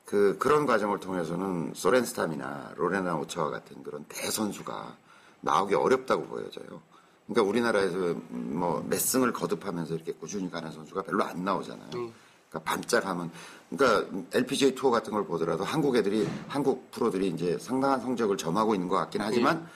그 0.05 0.37
그런 0.39 0.67
과정을 0.67 1.01
통해서는 1.01 1.73
소렌스탐이나 1.75 2.75
로레나 2.77 3.17
오처와 3.17 3.51
같은 3.51 3.83
그런 3.83 4.05
대선수가 4.09 4.97
나오기 5.41 5.75
어렵다고 5.75 6.27
보여져요. 6.27 6.81
그러니까 7.27 7.43
우리나라에서 7.51 8.15
뭐 8.29 8.85
몇 8.89 9.01
승을 9.01 9.33
거듭하면서 9.33 9.97
이렇게 9.97 10.13
꾸준히 10.13 10.49
가는 10.49 10.71
선수가 10.71 11.03
별로 11.03 11.25
안 11.25 11.45
나오잖아요. 11.45 11.91
그러니까 11.91 12.61
반짝하면 12.65 13.33
그러니까 13.69 14.09
LPGA 14.33 14.77
투어 14.77 14.93
같은 14.93 15.13
걸 15.13 15.27
보더라도 15.27 15.65
한국 15.65 15.97
애들이 15.97 16.27
한국 16.47 16.93
프로들이 16.93 17.27
이제 17.27 17.59
상당한 17.59 18.01
성적을 18.01 18.37
점하고 18.37 18.75
있는 18.75 18.87
것 18.87 18.95
같긴 18.95 19.23
하지만 19.23 19.69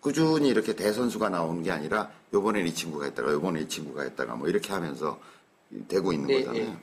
꾸준히 0.00 0.48
이렇게 0.48 0.76
대선수가 0.76 1.28
나오는 1.28 1.60
게 1.64 1.72
아니라 1.72 2.08
요번엔 2.32 2.68
이 2.68 2.72
친구가 2.72 3.06
했다가 3.06 3.32
요번에 3.32 3.62
이 3.62 3.68
친구가 3.68 4.04
했다가 4.04 4.36
뭐 4.36 4.46
이렇게 4.48 4.72
하면서 4.72 5.18
되고 5.88 6.12
있는 6.12 6.28
네, 6.28 6.44
거잖아요. 6.44 6.64
네. 6.66 6.78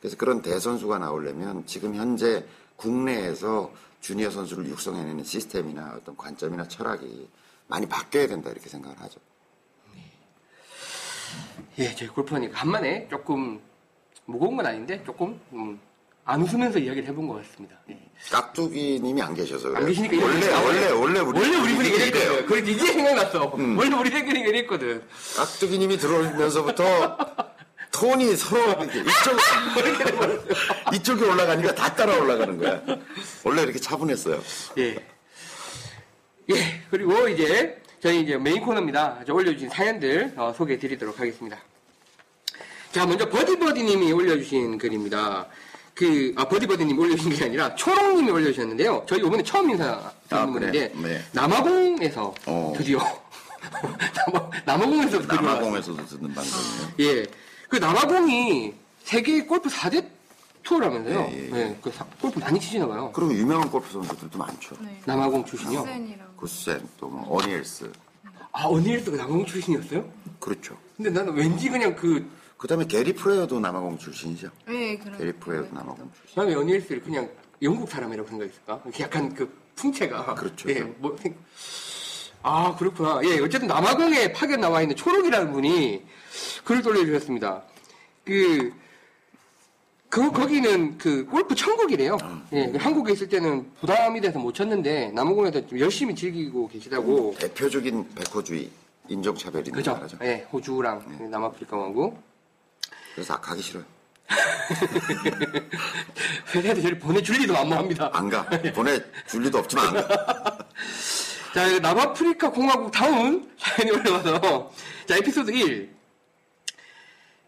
그래서 0.00 0.16
그런 0.16 0.42
대선수가 0.42 0.98
나오려면 0.98 1.64
지금 1.66 1.94
현재 1.94 2.44
국내에서 2.76 3.72
주니어 4.00 4.30
선수를 4.30 4.66
육성해내는 4.68 5.24
시스템이나 5.24 5.94
어떤 5.96 6.16
관점이나 6.16 6.68
철학이 6.68 7.28
많이 7.66 7.86
바뀌어야 7.86 8.28
된다 8.28 8.50
이렇게 8.50 8.68
생각을 8.68 9.00
하죠. 9.00 9.18
예, 11.78 11.94
저희 11.94 12.08
골프하니까 12.08 12.58
한만에 12.58 13.08
조금 13.08 13.60
무거운 14.26 14.56
건 14.56 14.66
아닌데 14.66 15.02
조금 15.04 15.40
음, 15.52 15.80
안 16.24 16.42
웃으면서 16.42 16.78
이야기를 16.78 17.08
해본 17.08 17.28
것 17.28 17.34
같습니다. 17.42 17.76
예. 17.90 17.98
깍두기님이 18.30 19.22
안 19.22 19.34
계셔서 19.34 19.68
그래요. 19.68 19.78
안 19.78 19.86
계시니까 19.86 20.24
원래. 20.24 20.52
원래 20.52 20.90
원래 20.90 21.20
우리 21.20 21.38
원래 21.40 21.56
우리 21.56 21.74
분이. 21.76 21.88
이랬거든. 21.88 22.46
그래서 22.46 22.70
이제 22.70 22.86
생각났어. 22.92 23.52
원래 23.54 23.96
우리 23.96 24.10
생각이 24.10 24.40
이랬거든. 24.40 25.02
깍두기님이 25.36 25.96
들어오면서부터 25.98 27.16
톤이 27.96 28.36
서로 28.36 28.62
이쪽 28.84 29.38
이쪽이 30.94 31.24
올라가니까 31.24 31.74
다 31.74 31.94
따라 31.94 32.14
올라가는 32.18 32.58
거야. 32.58 32.82
원래 33.42 33.62
이렇게 33.62 33.78
차분했어요. 33.78 34.42
예. 34.78 34.96
예, 36.50 36.82
그리고 36.90 37.26
이제 37.26 37.80
저희 38.02 38.20
이제 38.20 38.36
메인 38.36 38.60
코너입니다. 38.60 39.20
저 39.26 39.32
올려주신 39.32 39.70
사연들 39.70 40.34
어, 40.36 40.52
소개해 40.56 40.78
드리도록 40.78 41.18
하겠습니다. 41.18 41.58
자, 42.92 43.06
먼저 43.06 43.28
버디버디님이 43.28 44.12
올려주신 44.12 44.76
글입니다. 44.78 45.46
그, 45.94 46.34
아, 46.36 46.46
버디버디님이 46.46 46.98
올려주신 46.98 47.32
게 47.34 47.44
아니라 47.46 47.74
초롱님이 47.74 48.30
올려주셨는데요. 48.30 49.06
저희 49.08 49.20
이번에 49.20 49.42
처음 49.42 49.70
인사 49.70 50.12
드리는 50.28 50.48
아? 50.48 50.52
분인데, 50.52 50.92
네. 50.94 51.24
남아공에서 51.32 52.34
어. 52.46 52.74
드디어, 52.76 52.98
남아, 54.32 54.50
남아공에서 54.66 55.22
드디어 55.22 55.36
남아공에서도 55.40 56.06
듣는 56.06 56.34
방송이에요. 56.34 56.92
예. 57.00 57.26
그 57.68 57.76
남아공이 57.76 58.74
세계 59.02 59.44
골프 59.44 59.68
4대 59.68 60.06
투어라면서요. 60.62 61.28
예, 61.32 61.50
예, 61.52 61.56
예, 61.58 61.78
그 61.80 61.90
사- 61.92 62.04
골프 62.20 62.38
많이 62.40 62.58
치시나 62.58 62.86
봐요. 62.88 63.10
그리고 63.14 63.32
유명한 63.34 63.70
골프 63.70 63.90
선수들도 63.92 64.36
많죠. 64.38 64.76
네. 64.80 65.00
남아공 65.04 65.44
출신이요. 65.44 65.84
센이라고. 65.84 66.32
구센 66.36 66.80
또뭐 66.98 67.36
어니엘스 67.38 67.90
아, 68.52 68.64
언니일스가 68.66 69.16
남아공 69.16 69.46
출신이었어요? 69.46 70.08
그렇죠. 70.40 70.76
근데 70.96 71.10
나는 71.10 71.34
왠지 71.34 71.68
그냥 71.68 71.94
그, 71.94 72.28
그 72.56 72.66
다음에 72.66 72.86
게리 72.86 73.12
플레이어도 73.14 73.60
남아공 73.60 73.98
출신이죠. 73.98 74.48
네, 74.66 74.96
그런. 74.98 75.18
게리 75.18 75.32
플레이어도 75.34 75.68
남아공 75.74 76.10
출신. 76.18 76.40
나는 76.42 76.56
어니 76.58 76.72
엘스를 76.72 77.02
그냥 77.02 77.28
영국 77.62 77.88
사람이라고 77.88 78.28
생각했을까? 78.28 78.82
약간 79.00 79.34
그 79.34 79.52
풍채가. 79.76 80.34
그렇죠. 80.34 80.70
예, 80.70 80.80
뭐, 80.80 81.16
생- 81.22 81.36
아, 82.42 82.74
그렇구나. 82.76 83.20
예, 83.24 83.38
어쨌든 83.40 83.68
남아공에 83.68 84.32
파견 84.32 84.60
나와 84.60 84.80
있는 84.82 84.96
초록이라는 84.96 85.52
분이 85.52 86.02
글을 86.64 86.86
올려주셨습니다. 86.86 87.62
그, 88.24 88.72
그, 90.08 90.30
거기는 90.30 90.98
그 90.98 91.26
골프 91.26 91.54
천국이래요. 91.54 92.16
예, 92.52 92.70
그 92.70 92.78
한국에 92.78 93.12
있을 93.12 93.28
때는 93.28 93.70
부담이 93.80 94.20
돼서 94.20 94.38
못 94.38 94.54
쳤는데 94.54 95.10
남아공에서 95.12 95.66
좀 95.66 95.78
열심히 95.78 96.14
즐기고 96.14 96.68
계시다고. 96.68 97.34
대표적인 97.38 98.08
백호주의 98.14 98.70
인종차별 99.08 99.60
있는 99.60 99.72
그죠? 99.72 99.92
나라죠. 99.92 100.18
예, 100.22 100.46
호주랑 100.52 101.28
남아프리카 101.30 101.76
공화국. 101.76 102.20
그래서 103.14 103.40
가기 103.40 103.62
싫어요. 103.62 103.84
회사에서 106.54 106.82
저를 106.82 106.98
보내줄 106.98 107.36
리도 107.36 107.52
만무합니다. 107.52 108.10
안 108.12 108.28
가. 108.28 108.44
보내줄 108.74 109.42
리도 109.42 109.58
없지만 109.58 109.86
안 109.86 109.94
가. 110.08 110.58
자, 111.54 111.78
남아프리카 111.78 112.50
공화국 112.50 112.90
다운 112.90 113.48
사연이 113.58 113.90
올라와서 113.96 114.70
자 115.06 115.16
에피소드 115.16 115.50
1. 115.50 115.95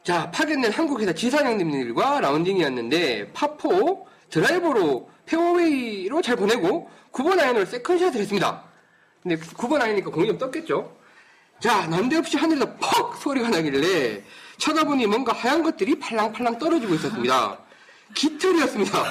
자 0.09 0.31
파견된 0.31 0.73
한국 0.73 1.03
회사 1.03 1.13
지사장님들과 1.13 2.21
라운딩이었는데 2.21 3.31
파4 3.35 4.05
드라이버로 4.31 5.11
페어웨이로 5.27 6.23
잘 6.23 6.35
보내고 6.35 6.89
9번 7.13 7.39
아이언으로 7.39 7.67
세컨샷을 7.67 8.19
했습니다. 8.19 8.65
근데 9.23 9.37
9번 9.37 9.83
아이언이니까 9.83 10.11
공이 10.11 10.29
좀 10.29 10.39
떴겠죠. 10.39 10.97
자 11.61 11.87
난데없이 11.89 12.39
하늘에서 12.39 12.75
퍽 12.77 13.19
소리가 13.19 13.51
나길래 13.51 14.25
쳐다보니 14.57 15.07
뭔가 15.09 15.35
하얀 15.35 15.63
것들이 15.63 15.99
팔랑팔랑 15.99 16.57
떨어지고 16.57 16.95
있었습니다. 16.95 17.59
깃털이었습니다. 18.15 19.05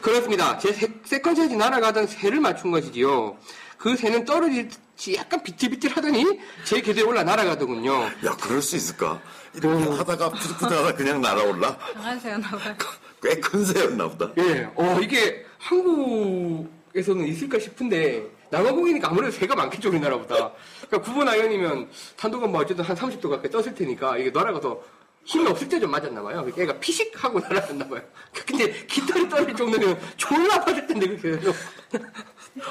그렇습니다. 0.00 0.56
제 0.56 0.72
세, 0.72 0.88
세컨샷이 1.04 1.54
날아가던 1.54 2.06
새를 2.06 2.40
맞춘 2.40 2.70
것이지요. 2.70 3.36
그 3.76 3.94
새는 3.94 4.24
떨어지지 4.24 5.16
약간 5.16 5.42
비틀비틀 5.42 5.90
하더니 5.90 6.40
제 6.64 6.80
궤도에 6.80 7.04
올라 7.04 7.22
날아가더군요. 7.24 7.92
야, 8.24 8.36
그럴 8.40 8.62
수 8.62 8.74
있을까? 8.74 9.20
이렇게 9.58 9.90
하다가 9.96 10.30
푸득푸득하다 10.30 10.94
그냥 10.94 11.20
날아올라? 11.20 11.76
강한 11.76 12.18
새였나 12.20 12.48
봐요. 12.50 12.74
꽤 13.22 13.40
큰 13.40 13.64
새였나 13.64 14.08
보다. 14.08 14.30
예, 14.38 14.70
어, 14.76 14.98
이게 15.00 15.44
한국에서는 15.58 17.26
있을까 17.26 17.58
싶은데 17.58 18.24
남아공이니까 18.50 19.08
아무래도 19.10 19.32
새가 19.32 19.54
많겠죠, 19.56 19.88
우리나라보다. 19.90 20.52
그러니까 20.88 21.12
9번 21.12 21.28
아이언이면 21.28 21.90
탄도가 22.16 22.46
뭐 22.46 22.60
어쨌든 22.60 22.84
한 22.84 22.96
30도 22.96 23.28
가까이 23.28 23.50
떴을 23.50 23.74
테니까 23.74 24.16
이게 24.18 24.30
날아가서 24.30 24.80
힘이 25.24 25.48
없을 25.48 25.68
때 25.68 25.78
좀 25.80 25.90
맞았나 25.90 26.22
봐요. 26.22 26.36
그러니까 26.36 26.62
얘가 26.62 26.72
피식하고 26.78 27.40
날아갔나 27.50 27.86
봐요. 27.88 28.00
근데 28.46 28.72
깃털이 28.86 29.28
떨어질 29.28 29.54
정도면 29.56 29.98
졸라 30.16 30.64
아팠을 30.64 30.88
텐데, 30.88 31.16
그래서. 31.16 31.52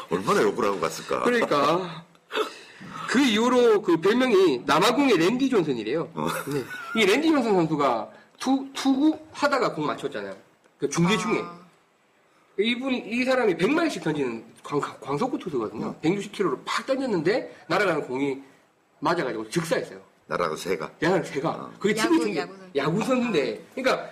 얼마나 0.10 0.42
욕을 0.42 0.66
하고 0.66 0.80
갔을까. 0.80 1.22
그러니까. 1.24 2.06
그 3.08 3.20
이후로 3.20 3.82
그 3.82 4.00
별명이 4.00 4.64
남아공의 4.66 5.18
랜디 5.18 5.50
존슨이래요. 5.50 6.10
어. 6.14 6.28
네. 6.48 7.02
이 7.02 7.06
랜디 7.06 7.30
존슨 7.30 7.54
선수가 7.54 8.12
투, 8.40 8.68
투구 8.74 9.18
하다가 9.32 9.74
공 9.74 9.86
맞췄잖아요. 9.86 10.36
그 10.78 10.90
중계 10.90 11.18
중에. 11.18 11.40
아, 11.42 11.60
이분이, 12.60 13.04
이 13.08 13.24
사람이 13.24 13.56
100마리씩 13.56 14.04
던지는 14.04 14.44
광, 14.64 14.80
광속구 14.80 15.38
투수거든요. 15.40 15.96
160km로 16.02 16.60
팍 16.66 16.86
던졌는데 16.86 17.66
날아가는 17.68 18.02
공이 18.08 18.42
맞아가지고 19.00 19.50
즉사했어요. 19.50 20.00
나라고 20.28 20.56
새가. 20.56 20.92
야랑 21.02 21.24
새가. 21.24 21.72
그게 21.80 22.00
야구, 22.00 22.10
TV 22.10 22.20
중계, 22.20 22.40
야구 22.42 22.52
선수. 22.54 22.78
야구 22.78 23.04
선수인데. 23.04 23.66
그러니까 23.76 24.10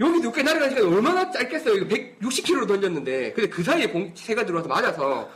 여기 0.00 0.20
늦게 0.20 0.42
날아가는 0.42 0.76
시간이 0.76 0.94
얼마나 0.94 1.30
짧겠어요. 1.30 1.74
이거 1.74 1.86
160km로 1.86 2.66
던졌는데. 2.68 3.32
근데 3.32 3.48
그 3.50 3.62
사이에 3.62 3.88
공, 3.88 4.10
새가 4.14 4.46
들어와서 4.46 4.68
맞아서 4.68 5.28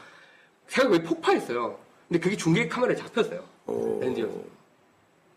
새가 0.68 0.88
거의 0.88 1.02
폭파했어요. 1.02 1.78
근데 2.12 2.24
그게 2.24 2.36
중계 2.36 2.68
카메라에 2.68 2.94
잡혔어요. 2.94 3.42
존슨. 3.64 4.28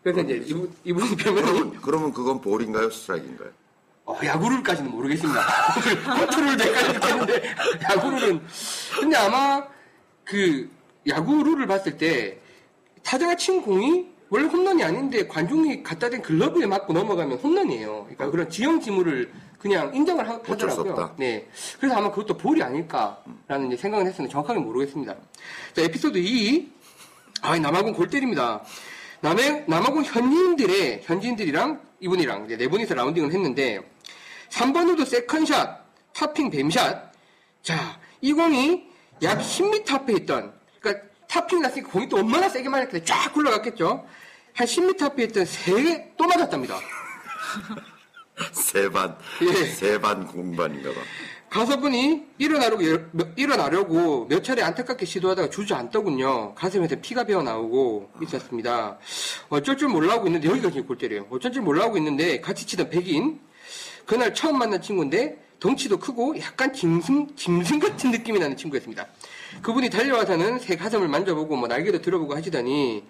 그래서 0.02 0.20
이제 0.20 0.42
이분, 0.46 0.70
이분이 0.84 1.16
별명이 1.16 1.46
그러면, 1.46 1.80
그러면 1.80 2.12
그건 2.12 2.40
볼인가요? 2.42 2.90
스트라이크인가요? 2.90 3.48
어, 4.04 4.18
야구룰까지는 4.22 4.90
모르겠습니다. 4.90 5.40
컨트롤 6.04 6.56
될까지 6.58 6.92
듣겠는데, 6.92 7.42
야구룰은. 7.90 8.42
근데 9.00 9.16
아마, 9.16 9.66
그, 10.22 10.70
야구룰을 11.08 11.66
봤을 11.66 11.96
때, 11.96 12.38
타자가 13.02 13.36
친 13.36 13.62
공이 13.62 14.06
원래 14.28 14.46
홈런이 14.46 14.84
아닌데, 14.84 15.26
관중이 15.26 15.82
갖다 15.82 16.10
댄 16.10 16.20
글러브에 16.20 16.66
맞고 16.66 16.92
넘어가면 16.92 17.38
홈런이에요. 17.38 18.02
그러니까 18.02 18.30
그런 18.30 18.50
지형 18.50 18.82
지물을 18.82 19.32
그냥 19.58 19.94
인정을 19.94 20.28
하, 20.28 20.34
어쩔 20.34 20.70
수 20.70 20.80
하더라고요. 20.80 21.04
없다. 21.04 21.14
네. 21.18 21.48
그래서 21.78 21.96
아마 21.96 22.10
그것도 22.10 22.36
볼이 22.36 22.62
아닐까라는 22.62 23.68
이제 23.68 23.76
생각을 23.76 24.06
했었는데, 24.06 24.32
정확하게 24.32 24.60
모르겠습니다. 24.60 25.14
자, 25.74 25.82
에피소드 25.82 26.18
2. 26.18 26.72
아, 27.42 27.58
남아공 27.58 27.92
골 27.92 28.08
때립니다. 28.08 28.62
남해, 29.20 29.64
남아공 29.66 30.04
현지인들의, 30.04 31.02
현지인들이랑 31.04 31.80
이분이랑 32.00 32.44
이제 32.46 32.56
네 32.56 32.68
분이서 32.68 32.94
라운딩을 32.94 33.32
했는데, 33.32 33.80
3번 34.50 34.90
우드 34.90 35.04
세컨샷, 35.04 35.84
타핑 36.12 36.50
뱀샷. 36.50 37.12
자, 37.62 38.00
이 38.20 38.32
공이 38.32 38.88
약 39.22 39.38
10m 39.40 39.90
앞에 39.92 40.12
있던, 40.14 40.54
그러니까 40.80 41.06
타핑이 41.28 41.62
났으니까 41.62 41.90
공이 41.90 42.08
또 42.08 42.18
얼마나 42.18 42.48
세게 42.48 42.68
맞았길래 42.68 43.04
쫙 43.04 43.32
굴러갔겠죠? 43.32 44.06
한 44.54 44.66
10m 44.66 45.02
앞에 45.02 45.24
있던 45.24 45.44
새, 45.44 46.12
또 46.16 46.26
맞았답니다. 46.26 46.78
새 48.52 48.79
반. 48.79 49.16
예. 49.42 49.52
새 49.66 49.96
반 49.96 50.26
공 50.26 50.49
반인가 50.49 50.90
봐. 50.90 50.96
가서 51.48 51.90
보니 51.90 52.24
일어나려고, 52.38 52.82
몇- 53.12 53.28
일어나려고 53.36 54.26
몇 54.28 54.42
차례 54.44 54.62
안타깝게 54.62 55.06
시도하다가 55.06 55.48
주저앉더군요. 55.48 56.54
가슴에서 56.54 56.96
피가 57.00 57.24
배어 57.24 57.42
나오고 57.42 58.10
있었습니다. 58.22 58.98
어쩔 59.48 59.76
줄 59.76 59.88
몰라하고 59.88 60.26
있는데, 60.26 60.48
여기가 60.48 60.70
지금 60.70 60.86
골때려요. 60.86 61.26
어쩔 61.30 61.52
줄 61.52 61.62
몰라하고 61.62 61.96
있는데, 61.98 62.40
같이 62.40 62.66
치던 62.66 62.90
백인, 62.90 63.40
그날 64.04 64.34
처음 64.34 64.58
만난 64.58 64.82
친구인데, 64.82 65.44
덩치도 65.60 65.98
크고 65.98 66.38
약간 66.40 66.72
짐승, 66.72 67.28
짐승 67.36 67.78
같은 67.78 68.10
느낌이 68.10 68.38
나는 68.38 68.56
친구였습니다. 68.56 69.06
그분이 69.62 69.88
달려와서는 69.88 70.58
새 70.58 70.76
가슴을 70.76 71.08
만져보고 71.08 71.56
뭐 71.56 71.68
날개도 71.68 72.02
들어보고 72.02 72.34
하시더니, 72.36 73.04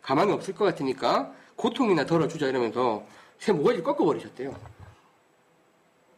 가만히 0.00 0.32
없을 0.32 0.54
것 0.54 0.64
같으니까, 0.64 1.30
고통이나 1.54 2.06
덜어주자 2.06 2.48
이러면서 2.48 3.04
새 3.42 3.50
모가지를 3.50 3.82
꺾어버리셨대요. 3.82 4.54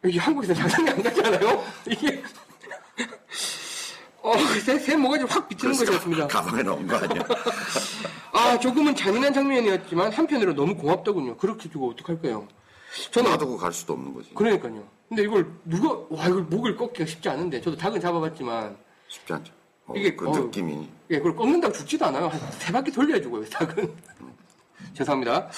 이게 0.05 0.19
한국에서 0.19 0.53
상상이 0.53 0.87
안 0.91 1.01
가잖아요? 1.01 1.63
이게. 1.89 2.21
어, 4.21 4.37
새, 4.63 4.77
새 4.77 4.95
모가지 4.95 5.23
확 5.23 5.49
비치는 5.49 5.75
것이었습니다. 5.75 6.27
가방에 6.27 6.61
넣은 6.61 6.85
거 6.85 6.97
아니야? 6.97 7.23
아, 8.31 8.59
조금은 8.59 8.95
잔인한 8.95 9.33
장면이었지만 9.33 10.11
한편으로 10.13 10.53
너무 10.53 10.75
고맙더군요. 10.77 11.37
그렇게 11.37 11.67
주고 11.67 11.89
어떡할까요? 11.89 12.47
저는, 13.09 13.31
놔두고 13.31 13.57
갈 13.57 13.73
수도 13.73 13.93
없는 13.93 14.13
거지. 14.13 14.31
그러니까요. 14.35 14.87
근데 15.09 15.23
이걸 15.23 15.51
누가, 15.65 15.93
와, 16.11 16.27
이걸 16.27 16.43
목을 16.43 16.77
꺾기가 16.77 17.07
쉽지 17.07 17.27
않은데, 17.29 17.59
저도 17.59 17.75
닭은 17.75 17.99
잡아봤지만, 17.99 18.77
쉽지 19.07 19.33
않죠. 19.33 19.51
어, 19.87 19.93
이게, 19.95 20.15
그 20.15 20.27
어우. 20.29 20.37
느낌이. 20.45 20.87
예, 21.09 21.17
그걸 21.17 21.35
꺾는다고 21.35 21.73
죽지도 21.73 22.05
않아요. 22.05 22.27
한 22.27 22.39
세 22.59 22.71
바퀴 22.71 22.91
돌려야 22.91 23.19
죽어요, 23.19 23.43
닭은. 23.45 23.95
죄송합니다. 24.93 25.49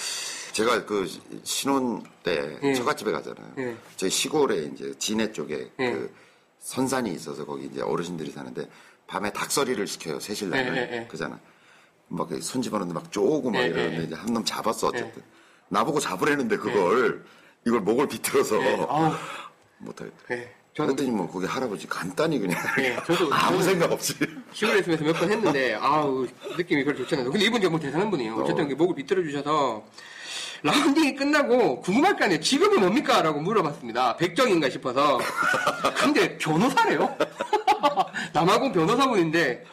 제가 0.58 0.86
그 0.86 1.06
시- 1.06 1.22
신혼 1.44 2.02
때 2.24 2.58
예. 2.64 2.74
처갓집에 2.74 3.12
가잖아요. 3.12 3.54
예. 3.60 3.78
저희 3.96 4.10
시골에 4.10 4.64
이제 4.74 4.92
진해 4.98 5.32
쪽에 5.32 5.70
예. 5.80 5.92
그 5.92 6.12
선산이 6.60 7.12
있어서 7.14 7.46
거기 7.46 7.66
이제 7.68 7.82
어르신들이 7.82 8.32
사는데 8.32 8.68
밤에 9.06 9.32
닭서리를 9.32 9.86
시켜요. 9.86 10.20
새신랑을. 10.20 10.76
예, 10.76 10.82
예, 10.82 11.02
예. 11.04 11.08
그잖아. 11.08 11.40
막 12.08 12.30
손 12.42 12.64
집어넣는데 12.64 13.00
막 13.00 13.12
쪼고 13.12 13.52
막 13.52 13.62
예, 13.62 13.66
이러는데. 13.68 14.04
이제 14.06 14.16
한 14.16 14.34
놈 14.34 14.44
잡았어 14.44 14.88
어쨌든. 14.88 15.22
나보고 15.70 16.00
잡으려는데 16.00 16.58
그걸 16.58 17.24
이걸 17.68 17.82
목을 17.82 18.08
비틀어서 18.08 18.56
못하겠다. 19.78 20.18
예. 20.32 20.56
저는 20.74 20.96
그랬더니 20.96 21.16
뭐 21.16 21.30
거기 21.30 21.46
할아버지 21.46 21.86
간단히 21.88 22.40
그냥 22.40 22.58
예, 22.80 22.96
저도- 22.98 23.30
아무 23.34 23.62
생각 23.62 23.92
없이 23.92 24.16
시골에 24.54 24.80
있으면서 24.80 25.04
몇 25.04 25.14
번 25.14 25.32
했는데, 25.32 25.76
아우, 25.76 26.26
느낌이 26.58 26.84
별로 26.84 26.98
좋지 26.98 27.14
않아요. 27.16 27.32
근데 27.32 27.46
이분 27.46 27.62
정말 27.62 27.80
대단한 27.80 28.10
분이에요. 28.10 28.36
어쨌든 28.38 28.66
이렇게 28.66 28.74
목을 28.76 28.96
비틀어 28.96 29.22
주셔서, 29.24 29.84
라운딩이 30.64 31.16
끝나고 31.16 31.82
궁금할 31.82 32.16
거 32.18 32.26
아니에요. 32.26 32.42
직업이 32.42 32.78
뭡니까? 32.78 33.22
라고 33.22 33.40
물어봤습니다. 33.40 34.18
백정인가 34.18 34.70
싶어서. 34.70 35.20
근데 35.98 36.38
변호사래요? 36.38 37.18
남아공 38.34 38.72
변호사분인데, 38.72 39.64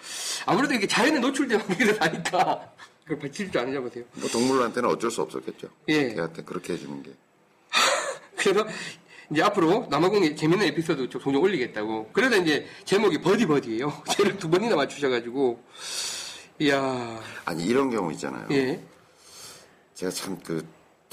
아무래도 0.47 0.75
이게 0.75 0.87
자연에 0.87 1.19
노출된 1.19 1.61
환경에서 1.61 1.95
사니까, 1.99 2.73
그걸 3.05 3.19
받칠 3.19 3.51
줄 3.51 3.61
아는지 3.61 3.79
보세요. 3.79 4.05
뭐 4.15 4.29
동물한테는 4.29 4.89
어쩔 4.89 5.11
수 5.11 5.23
없었겠죠. 5.23 5.69
예. 5.89 6.15
걔한테 6.15 6.43
그렇게 6.43 6.75
해주는 6.75 7.03
게. 7.03 7.11
그래서 8.37 8.67
이제 9.31 9.43
앞으로 9.43 9.87
남아공에 9.91 10.35
재밌는 10.35 10.67
에피소드 10.69 11.09
좀 11.09 11.21
종종 11.21 11.43
올리겠다고. 11.43 12.11
그래서 12.13 12.37
이제 12.37 12.67
제목이 12.85 13.21
버디 13.21 13.47
버디예요. 13.47 14.03
쟤를 14.17 14.37
두 14.39 14.49
번이나 14.51 14.77
맞추셔가지고, 14.77 15.63
이야, 16.61 17.21
아니 17.45 17.65
이런 17.65 17.91
경우 17.91 18.13
있잖아요. 18.13 18.47
예, 18.53 18.81
제가 19.95 20.13
참 20.13 20.39
그 20.45 20.65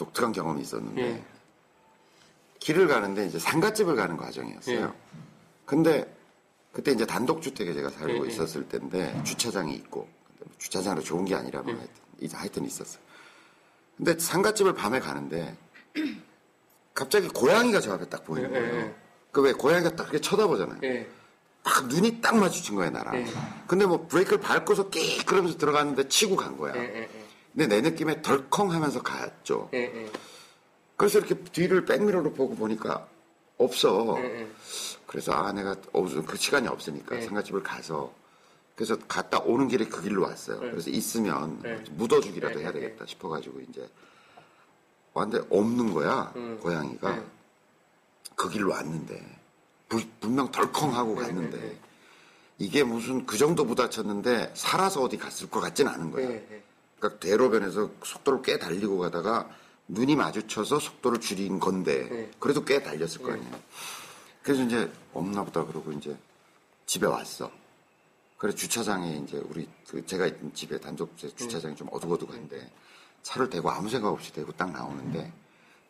독특한 0.02 0.32
경험이 0.32 0.64
있었는데 0.64 1.02
예. 1.02 1.24
길을 2.60 2.88
가는데 2.88 3.28
이제 3.28 3.38
상가집을 3.38 3.96
가는 3.96 4.18
과정이었어요. 4.18 4.80
예. 4.80 4.90
근데 5.66 6.12
그때 6.72 6.92
이제 6.92 7.06
단독주택에 7.06 7.74
제가 7.74 7.90
살고 7.92 8.26
예, 8.26 8.28
예. 8.28 8.32
있었을 8.32 8.68
때인데 8.68 9.24
주차장이 9.24 9.76
있고 9.76 10.10
뭐 10.40 10.48
주차장으로 10.58 11.04
좋은 11.04 11.26
게 11.26 11.36
아니라면 11.36 11.76
예. 11.76 11.80
하여튼, 12.20 12.40
하여튼 12.40 12.66
있었어요. 12.66 13.02
근데 13.96 14.18
상가집을 14.18 14.74
밤에 14.74 15.00
가는데 15.00 15.56
갑자기 16.96 17.28
고양이가 17.28 17.80
저 17.80 17.94
앞에 17.94 18.10
딱 18.10 18.26
보이는 18.26 18.52
예, 18.52 18.56
예, 18.56 18.60
거예요. 18.60 18.76
예. 18.80 18.96
그왜 19.32 19.54
고양이가 19.54 19.96
딱 19.96 20.04
이렇게 20.06 20.20
쳐다보잖아요. 20.20 20.80
예, 20.84 21.08
딱 21.62 21.88
눈이 21.88 22.22
딱 22.22 22.36
마주친 22.38 22.74
거예요 22.76 22.90
나랑. 22.90 23.18
예. 23.18 23.26
근데 23.68 23.86
뭐 23.86 24.08
브레이크를 24.08 24.40
밟고서 24.40 24.90
끼 24.90 25.24
그러면서 25.26 25.60
들어갔는데 25.60 26.08
치고 26.08 26.36
간 26.36 26.58
거야. 26.58 26.74
예, 27.58 27.64
예, 27.64 27.68
근데 27.68 27.68
내 27.68 27.90
느낌에 27.90 28.22
덜컹 28.22 28.72
하면서 28.72 29.02
갔죠. 29.02 29.70
예, 29.74 29.80
예, 29.80 30.12
그래서 30.98 31.20
이렇게 31.20 31.36
뒤를 31.36 31.86
백미러로 31.86 32.34
보고 32.34 32.56
보니까 32.56 33.08
없어. 33.58 34.16
예, 34.20 34.42
예. 34.42 34.48
그래서 35.08 35.34
아 35.34 35.52
내가 35.52 35.76
어, 35.94 36.06
그 36.26 36.38
시간이 36.38 36.68
없으니까 36.68 37.16
네. 37.16 37.22
상가집을 37.22 37.64
가서 37.64 38.14
그래서 38.76 38.98
갔다 39.08 39.40
오는 39.40 39.68
길에 39.68 39.86
그 39.86 40.02
길로 40.02 40.24
왔어요. 40.24 40.60
네. 40.62 40.72
그래서 40.72 40.90
있으면 40.90 41.60
네. 41.62 41.84
묻어주기라도 41.92 42.56
네, 42.56 42.62
해야 42.64 42.72
네, 42.72 42.80
되겠다 42.80 43.06
싶어가지고 43.06 43.60
이제 43.70 43.88
왔는데 45.14 45.48
없는 45.50 45.94
거야 45.94 46.32
음. 46.38 46.58
고양이가 46.62 47.16
네. 47.16 47.24
그 48.36 48.50
길로 48.50 48.72
왔는데 48.72 49.40
부- 49.90 50.02
분명 50.22 50.50
덜컹 50.52 50.96
하고 50.96 51.16
네, 51.16 51.22
갔는데. 51.28 51.80
이게 52.58 52.84
무슨 52.84 53.26
그 53.26 53.40
정도 53.40 53.66
부딪혔는데 53.66 54.52
살아서 54.56 55.02
어디 55.02 55.18
갔을 55.18 55.50
것 55.50 55.60
같진 55.62 55.88
않은 55.88 56.12
거야. 56.12 56.28
그러니까 57.02 57.20
대로변에서 57.20 57.90
속도를 58.04 58.44
꽤 58.44 58.60
달리고 58.60 59.00
가다가 59.00 59.50
눈이 59.88 60.16
마주쳐서 60.16 60.80
속도를 60.80 61.20
줄인 61.20 61.60
건데 61.60 62.08
네. 62.08 62.32
그래도 62.40 62.64
꽤 62.64 62.82
달렸을 62.82 63.24
거 63.24 63.30
네. 63.30 63.34
아니에요. 63.34 63.60
그래서 64.44 64.64
이제 64.64 64.92
없나 65.12 65.44
보다 65.44 65.66
그러고 65.66 65.92
이제 65.92 66.16
집에 66.86 67.08
왔어. 67.08 67.52
그래 68.38 68.54
주차장에 68.54 69.18
이제 69.18 69.42
우리 69.50 69.68
그 69.88 70.06
제가 70.06 70.28
있던 70.28 70.54
집에 70.54 70.80
단독 70.80 71.16
네. 71.18 71.36
주차장이 71.36 71.76
좀 71.76 71.90
어둑어둑한데 71.92 72.72
차를 73.24 73.50
대고 73.50 73.70
아무 73.72 73.90
생각 73.90 74.10
없이 74.10 74.32
대고 74.32 74.52
딱 74.54 74.72
나오는데 74.72 75.34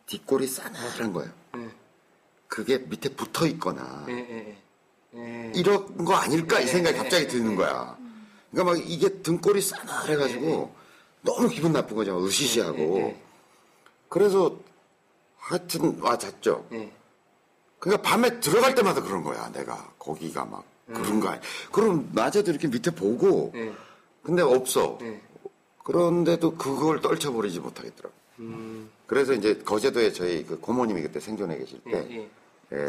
뒷골이 0.05 0.47
싸늘한 0.47 1.13
거예요. 1.13 1.31
예, 1.57 1.69
그게 2.47 2.77
밑에 2.77 3.09
붙어 3.09 3.45
있거나. 3.47 4.05
이런 5.53 6.05
거 6.05 6.15
아닐까 6.15 6.59
이 6.61 6.67
생각이 6.67 6.97
네. 6.97 7.03
갑자기 7.03 7.27
드는 7.27 7.55
거야. 7.57 7.97
그러니까 8.49 8.73
막 8.73 8.83
이게 8.85 9.21
등골이 9.21 9.61
싸늘해가지고 9.61 10.80
너무 11.21 11.49
기분 11.49 11.71
나쁜 11.71 11.95
거죠. 11.95 12.23
으시시하고. 12.23 12.77
네, 12.77 12.87
네. 12.87 13.21
그래서 14.09 14.57
하여튼 15.37 15.99
와 16.01 16.17
잤죠. 16.17 16.67
예. 16.73 16.91
그러니까 17.79 18.07
밤에 18.07 18.39
들어갈 18.39 18.75
때마다 18.75 19.01
그런 19.01 19.23
거야. 19.23 19.51
내가 19.51 19.91
거기가 19.97 20.45
막 20.45 20.63
그런 20.87 21.19
거 21.19 21.29
아니야. 21.29 21.41
그럼 21.71 22.09
낮에도 22.13 22.51
이렇게 22.51 22.67
밑에 22.67 22.91
보고 22.91 23.51
예. 23.55 23.73
근데 24.23 24.41
없어. 24.41 24.97
예. 25.01 25.19
그런데도 25.83 26.55
그걸 26.55 27.01
떨쳐버리지 27.01 27.59
못하겠더라고. 27.59 28.15
음. 28.39 28.89
그래서 29.07 29.33
이제 29.33 29.55
거제도에 29.55 30.11
저희 30.11 30.45
그 30.45 30.59
고모님이 30.59 31.01
그때 31.01 31.19
생존해 31.19 31.57
계실 31.57 31.81
때 31.83 32.07
예. 32.09 32.15
예. 32.17 32.29
예, 32.73 32.87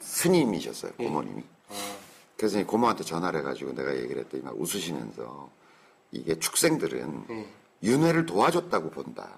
스님이셨어요. 0.00 0.92
예. 1.00 1.04
고모님이. 1.04 1.42
아, 1.70 1.74
그래서 2.36 2.58
이 2.60 2.64
고모한테 2.64 3.04
전화를 3.04 3.40
해가지고 3.40 3.74
내가 3.74 3.96
얘기를 3.96 4.22
했더니 4.22 4.42
막 4.42 4.58
웃으시면서 4.58 5.50
이게 6.14 6.38
축생들은 6.38 7.24
예. 7.30 7.46
윤회를 7.82 8.24
도와줬다고 8.26 8.90
본다. 8.90 9.28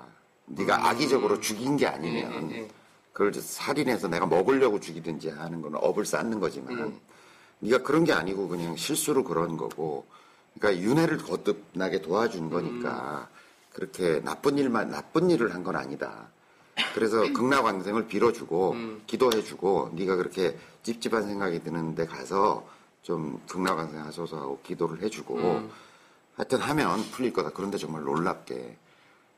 네가 0.46 0.88
악의적으로 0.88 1.40
죽인 1.40 1.76
게 1.76 1.86
아니면 1.86 2.32
음. 2.32 2.50
예, 2.52 2.56
예, 2.56 2.60
예. 2.62 2.68
그걸 3.12 3.32
살인해서 3.32 4.08
내가 4.08 4.26
먹으려고 4.26 4.78
죽이든지 4.78 5.30
하는 5.30 5.62
거는 5.62 5.78
업을 5.82 6.04
쌓는 6.04 6.38
거지만 6.38 6.78
음. 6.78 7.00
네가 7.60 7.82
그런 7.82 8.04
게 8.04 8.12
아니고 8.12 8.46
그냥 8.48 8.76
실수로 8.76 9.24
그런 9.24 9.56
거고 9.56 10.04
그러니까 10.58 10.82
윤회를 10.82 11.18
거듭나게 11.18 12.02
도와준 12.02 12.50
거니까 12.50 13.28
음. 13.30 13.36
그렇게 13.72 14.20
나쁜 14.22 14.58
일만 14.58 14.90
나쁜 14.90 15.30
일을 15.30 15.54
한 15.54 15.64
건 15.64 15.76
아니다. 15.76 16.28
그래서 16.94 17.20
극락왕생을 17.32 18.06
빌어주고 18.06 18.70
음. 18.72 19.02
기도해주고 19.06 19.92
네가 19.94 20.16
그렇게 20.16 20.58
찝찝한 20.82 21.26
생각이 21.26 21.62
드는데 21.62 22.04
가서 22.06 22.66
좀 23.02 23.40
극락왕생 23.48 23.98
하소서 24.04 24.36
하고 24.36 24.60
기도를 24.62 25.02
해주고 25.02 25.36
음. 25.38 25.70
하여튼 26.36 26.58
하면 26.60 27.02
풀릴 27.10 27.32
거다. 27.32 27.50
그런데 27.50 27.78
정말 27.78 28.02
놀랍게 28.02 28.76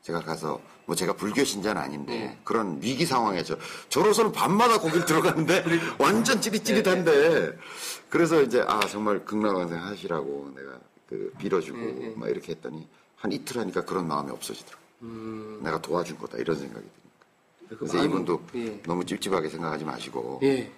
제가 0.01 0.21
가서 0.21 0.61
뭐 0.85 0.95
제가 0.95 1.13
불교 1.13 1.43
신자는 1.43 1.81
아닌데 1.81 2.11
네. 2.19 2.39
그런 2.43 2.81
위기 2.81 3.05
상황에서 3.05 3.55
저로서는 3.89 4.31
밤마다 4.31 4.79
거길 4.79 5.05
들어가는데 5.05 5.63
완전 5.99 6.41
찌릿찌릿한데 6.41 7.57
그래서 8.09 8.41
이제 8.41 8.63
아 8.67 8.79
정말 8.81 9.23
극락왕생 9.25 9.81
하시라고 9.81 10.51
내가 10.55 10.79
그 11.07 11.33
빌어주고 11.37 11.77
네, 11.77 11.91
네. 11.93 12.13
막 12.15 12.29
이렇게 12.29 12.53
했더니 12.53 12.87
한 13.15 13.31
이틀 13.31 13.59
하니까 13.59 13.83
그런 13.85 14.07
마음이 14.07 14.31
없어지더라고. 14.31 14.83
음. 15.03 15.59
내가 15.63 15.81
도와준 15.81 16.17
거다 16.17 16.37
이런 16.37 16.57
생각이 16.57 16.85
드니까. 16.85 17.77
그래서 17.79 17.97
마음이- 17.97 18.05
이분도 18.05 18.41
예. 18.55 18.81
너무 18.85 19.05
찝찝하게 19.05 19.49
생각하지 19.49 19.85
마시고 19.85 20.39
예. 20.43 20.71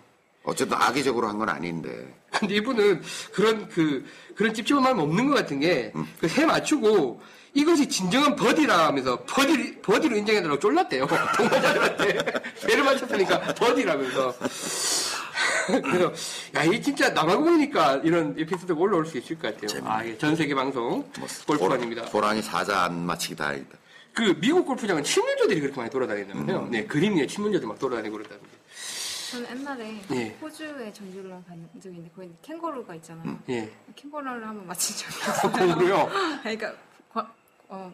어쨌든 0.44 0.78
악의적으로 0.78 1.28
한 1.28 1.38
건 1.38 1.50
아닌데 1.50 2.08
근데 2.39 2.56
이분은 2.56 3.02
그런 3.34 3.68
그 3.70 4.06
그런 4.36 4.54
찝찝한 4.54 4.82
마음 4.84 5.00
없는 5.00 5.28
것 5.28 5.36
같은 5.36 5.60
게 5.60 5.92
음. 5.96 6.08
그세 6.20 6.46
맞추고 6.46 7.22
이것이 7.54 7.88
진정한 7.89 8.36
버디라 8.36 8.88
하면서 8.88 9.22
버디 9.26 9.82
버디로 9.82 10.16
인정해달라고 10.18 10.60
쫄랐대요 10.60 11.06
동반자들한테 11.38 12.42
세를 12.56 12.84
맞췄으니까 12.84 13.39
버디라면서 13.56 14.34
그래서 15.84 16.12
야 16.56 16.64
이 16.66 16.82
진짜 16.82 17.10
나가고 17.10 17.44
보니까 17.44 17.96
이런 18.04 18.36
에피소드가 18.38 18.80
올라올 18.80 19.06
수 19.06 19.18
있을 19.18 19.38
것 19.38 19.54
같아요. 19.60 19.82
아, 19.86 20.06
예. 20.06 20.18
전 20.18 20.36
세계 20.36 20.56
방송 20.56 20.82
뭐 21.20 21.28
골프관입니다. 21.48 22.04
고라니 22.06 22.42
사자 22.42 22.84
안 22.84 23.06
마치기 23.06 23.36
다행이다. 23.36 23.78
그 24.14 24.38
미국 24.39 24.66
골프장은 24.66 25.04
친문조들이 25.04 25.60
그렇게 25.62 25.78
많이 25.78 25.89
돌아다닌다면요. 25.89 26.68
네 26.72 26.86
그림 26.86 27.16
위에 27.18 27.28
친문조들 27.28 27.68
막 27.68 27.78
돌아다니고 27.80 28.18
그러다는데. 28.18 28.50
저는 29.32 29.50
옛날에 29.50 30.02
예. 30.14 30.28
호주에 30.42 30.92
전주를 30.92 31.30
간 31.48 31.70
적이 31.82 31.96
있는데 31.96 32.12
거기 32.14 32.30
캥거루가 32.42 32.96
있잖아요. 32.96 33.40
예. 33.50 33.72
캥거루를 33.96 34.46
한번 34.46 34.68
맞힌 34.68 34.98
적이 34.98 35.16
있어요. 35.16 35.52
공부요. 35.54 36.10
그러니까 36.44 36.74
과- 37.14 37.34
어, 37.70 37.94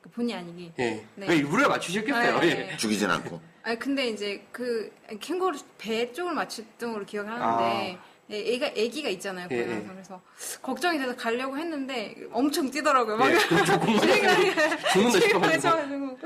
그 0.00 0.08
본의 0.08 0.34
아니게. 0.36 0.72
예. 0.78 1.06
네. 1.16 1.26
그 1.26 1.32
일부러 1.34 1.68
맞추셨겠어요. 1.68 2.36
아, 2.38 2.44
예, 2.44 2.48
예. 2.48 2.72
예. 2.72 2.76
죽이진 2.78 3.10
않고. 3.10 3.40
아니 3.62 3.78
근데 3.78 4.08
이제 4.08 4.46
그 4.52 4.90
캥거루 5.20 5.58
배 5.76 6.10
쪽을 6.12 6.32
맞췄던 6.32 6.94
걸로 6.94 7.04
기억하는데 7.04 7.64
애- 7.90 7.98
애가 8.30 8.72
애기가 8.76 9.08
있잖아요. 9.10 9.48
예, 9.50 9.58
예. 9.58 9.86
그래서 9.88 10.20
걱정이 10.62 10.98
돼서 10.98 11.16
가려고 11.16 11.56
했는데 11.58 12.14
엄청 12.32 12.70
뛰더라고요. 12.70 13.16
막 13.16 13.30
예, 13.30 13.36
그렇죠. 13.36 13.72
죽는다 14.92 15.20
싶어가지고. 15.20 15.68
해가지고 15.68 16.18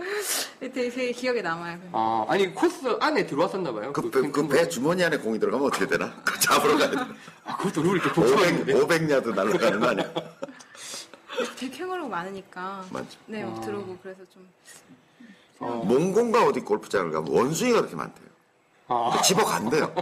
되게, 0.60 0.90
되게 0.90 1.12
기억에 1.12 1.40
남아요. 1.42 1.78
아, 1.92 2.26
아니 2.28 2.54
코스 2.54 2.96
안에 3.00 3.26
들어왔었나 3.26 3.72
봐요. 3.72 3.92
그그배 3.92 4.68
주머니 4.68 5.02
안에 5.02 5.16
공이 5.18 5.38
들어가면 5.38 5.66
어떻게 5.66 5.86
되나? 5.86 6.14
그거 6.24 6.38
잡으러 6.38 6.76
가야 6.76 6.90
돼. 6.90 6.96
아, 7.44 7.56
그것도 7.56 7.82
룰 7.82 7.96
이렇게 7.96 8.20
500, 8.20 8.34
복잡한데. 8.34 8.74
500야드 8.74 9.34
날아가는 9.34 9.80
거 9.80 9.86
아니야? 9.88 10.12
되게 11.56 11.78
캥거루가 11.78 12.08
많으니까 12.08 12.84
맞죠. 12.90 13.18
네, 13.26 13.44
막 13.44 13.60
들어오고 13.60 13.98
그래서 14.02 14.20
좀 14.32 14.46
어. 15.58 15.82
몽공가 15.84 16.44
어디 16.44 16.60
골프장을 16.60 17.10
가면 17.10 17.32
원숭이가 17.32 17.78
그렇게 17.80 17.96
많대요. 17.96 18.26
아, 18.94 19.22
집어 19.22 19.44
간대요. 19.44 19.92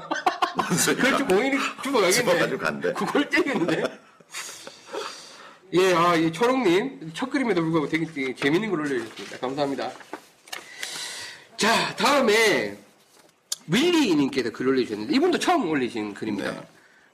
원숭이가. 0.57 1.03
그렇죠. 1.03 1.27
공인이 1.27 1.57
집어가지고 1.83 2.31
죽어가겠네. 2.31 2.57
간대. 2.59 2.93
그걸 2.93 3.29
떼겠는데. 3.31 3.83
예, 5.75 5.95
아, 5.95 6.15
이 6.15 6.31
초롱님 6.31 7.13
첫 7.15 7.31
그림에도 7.31 7.63
불구하고 7.63 7.89
되게, 7.89 8.05
되게 8.07 8.35
재밌는 8.35 8.71
걸 8.71 8.81
올려주셨습니다. 8.81 9.39
감사합니다. 9.39 9.91
자, 11.57 11.97
다음에 11.97 12.77
윌리님께서 13.69 14.51
글 14.51 14.69
올려주셨는데 14.69 15.15
이분도 15.15 15.39
처음 15.39 15.69
올리신 15.71 16.13
글입니다. 16.15 16.51
네. 16.51 16.61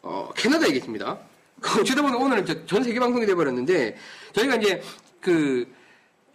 어, 0.03 0.31
캐나다에 0.35 0.73
계십니다. 0.73 1.19
어쩌다 1.81 2.03
보니 2.03 2.17
오늘은 2.17 2.47
저- 2.47 2.67
전 2.67 2.83
세계 2.83 2.99
방송이 2.99 3.27
돼버렸는데 3.27 3.97
저희가 4.33 4.57
이제 4.57 4.83
그 5.21 5.67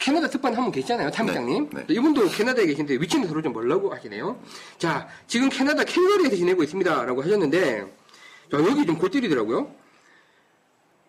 캐나다 0.03 0.27
특판 0.27 0.53
한 0.53 0.63
분 0.65 0.71
계시잖아요, 0.73 1.11
탐장님. 1.11 1.69
네, 1.71 1.85
네. 1.87 1.93
이분도 1.93 2.27
캐나다에 2.27 2.65
계신데 2.65 2.95
위치는 2.95 3.25
서로 3.25 3.41
좀 3.41 3.53
멀라고 3.53 3.93
하시네요. 3.93 4.37
자, 4.77 5.07
지금 5.27 5.47
캐나다 5.47 5.85
캘거리에서 5.85 6.35
지내고 6.35 6.61
있습니다라고 6.63 7.23
하셨는데 7.23 7.85
자, 8.51 8.57
여기 8.57 8.85
좀 8.85 8.97
골때리더라고요. 8.97 9.73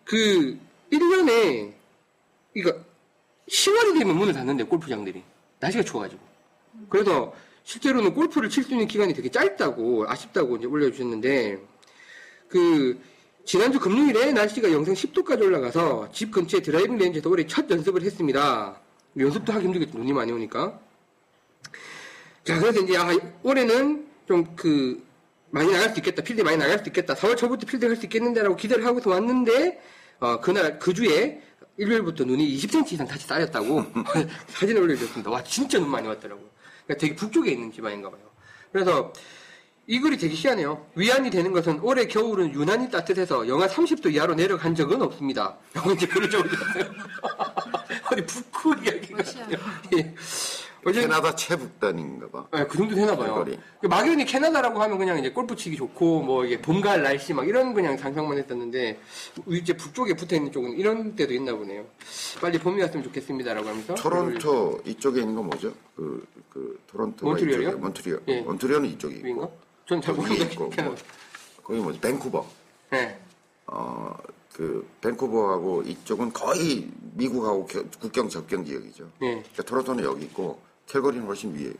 그 0.05 0.57
1년에 0.93 1.73
이거 2.53 2.73
10월이 3.49 3.99
되면 3.99 4.15
문을 4.15 4.33
닫는데 4.33 4.63
골프장들이 4.63 5.21
날씨가 5.59 5.83
추워가지고 5.83 6.21
그래서 6.89 7.33
실제로는 7.65 8.13
골프를 8.13 8.49
칠 8.49 8.63
수 8.63 8.71
있는 8.71 8.87
기간이 8.87 9.13
되게 9.13 9.29
짧다고 9.29 10.05
아쉽다고 10.07 10.55
이제 10.55 10.67
올려주셨는데 10.67 11.59
그 12.47 12.97
지난주 13.43 13.77
금요일에 13.77 14.31
날씨가 14.31 14.71
영상 14.71 14.93
10도까지 14.93 15.41
올라가서 15.41 16.11
집 16.13 16.31
근처에 16.31 16.61
driving 16.61 16.97
range에서 16.97 17.29
올해 17.29 17.45
첫 17.45 17.69
연습을 17.69 18.01
했습니다. 18.01 18.79
연습도 19.17 19.53
하기 19.53 19.65
힘들겠죠 19.65 19.97
눈이 19.97 20.13
많이 20.13 20.31
오니까. 20.31 20.79
자 22.43 22.59
그래서 22.59 22.81
이제 22.81 22.97
아, 22.97 23.09
올해는 23.43 24.07
좀 24.27 24.55
그 24.55 25.05
많이 25.55 25.71
나갈 25.71 25.89
수 25.91 25.99
있겠다 25.99 26.21
필드 26.21 26.41
많이 26.41 26.57
나갈 26.57 26.79
수 26.79 26.83
있겠다 26.87 27.13
4월 27.13 27.37
초부터 27.37 27.65
필드 27.65 27.85
할수 27.85 28.03
있겠는데라고 28.03 28.57
기대를 28.57 28.85
하고서 28.85 29.09
왔는데 29.09 29.81
어, 30.19 30.41
그날 30.41 30.79
그 30.79 30.93
주에 30.93 31.41
일요일부터 31.77 32.25
눈이 32.25 32.57
20cm 32.57 32.91
이상 32.91 33.07
다시 33.07 33.25
쌓였다고 33.25 33.85
사진을 34.47 34.81
올려주셨습니다. 34.81 35.31
와 35.31 35.41
진짜 35.43 35.79
눈 35.79 35.89
많이 35.89 36.07
왔더라고요. 36.09 36.45
그러니까 36.85 37.01
되게 37.01 37.15
북쪽에 37.15 37.51
있는 37.51 37.71
지방인가 37.71 38.09
봐요. 38.09 38.19
그래서 38.73 39.13
이 39.87 39.99
글이 39.99 40.17
되게 40.17 40.33
희한해요. 40.35 40.87
위안이 40.95 41.29
되는 41.29 41.53
것은 41.53 41.79
올해 41.81 42.05
겨울은 42.07 42.53
유난히 42.53 42.89
따뜻해서 42.91 43.47
영하 43.47 43.67
30도 43.67 44.13
이하로 44.13 44.35
내려간 44.35 44.75
적은 44.75 45.01
없습니다. 45.01 45.57
라고 45.73 45.91
이제 45.91 46.05
글을 46.05 46.29
적어주셨어요. 46.29 46.93
북극 48.25 48.85
이야기가 48.85 49.17
러시아요. 49.17 49.57
예. 49.97 50.13
어제 50.87 51.01
캐나다 51.01 51.33
최북단인가 51.33 52.29
봐. 52.29 52.47
네, 52.53 52.67
그 52.67 52.77
정도 52.77 52.93
되나 52.93 53.15
봐요. 53.15 53.43
길거리. 53.43 53.59
그 53.81 53.87
막연히 53.87 54.23
캐나다라고 54.23 54.79
하면 54.83 54.99
그냥 54.99 55.17
이제 55.17 55.31
골프 55.31 55.55
치기 55.55 55.75
좋고 55.77 56.21
뭐 56.21 56.45
이게 56.45 56.61
봄, 56.61 56.79
가을 56.79 57.01
날씨 57.01 57.33
막 57.33 57.47
이런 57.47 57.73
그냥 57.73 57.97
상상만 57.97 58.37
했었는데 58.37 58.99
이제 59.47 59.75
북쪽에 59.75 60.13
붙어 60.13 60.35
있는 60.35 60.51
쪽은 60.51 60.73
이런 60.73 61.15
데도 61.15 61.33
있나 61.33 61.55
보네요. 61.55 61.85
빨리 62.39 62.59
봄이 62.59 62.79
왔으면 62.81 63.03
좋겠습니다라고 63.03 63.67
하면서 63.67 63.95
토론토 63.95 64.81
이쪽에 64.85 65.21
있는 65.21 65.35
거 65.35 65.41
뭐죠? 65.41 65.73
그, 65.95 66.23
그, 66.51 66.79
몬트리올이요? 66.93 67.69
이쪽이에요. 67.69 67.77
몬트리올. 67.79 68.23
예. 68.27 68.41
몬트리올은 68.41 68.89
이쪽이고. 68.89 69.25
위인가? 69.25 69.49
전잘 69.87 70.15
거기 70.15 70.27
모르겠는데 70.27 70.53
있고, 70.53 70.69
캐나다. 70.69 70.95
뭐, 70.95 71.63
거기 71.63 71.79
뭐지? 71.79 71.99
밴쿠버. 71.99 72.45
네. 72.91 73.19
어, 73.67 74.15
그, 74.55 74.87
밴쿠버하고 75.01 75.81
이쪽은 75.83 76.31
거의 76.31 76.89
미국하고 77.13 77.65
겨- 77.65 77.83
국경 77.99 78.29
접경 78.29 78.63
지역이죠. 78.63 79.03
예. 79.23 79.27
그러니까 79.31 79.63
토론토는 79.63 80.03
여기 80.05 80.23
있고, 80.25 80.61
캘거리는 80.87 81.25
훨씬 81.25 81.53
위에. 81.53 81.73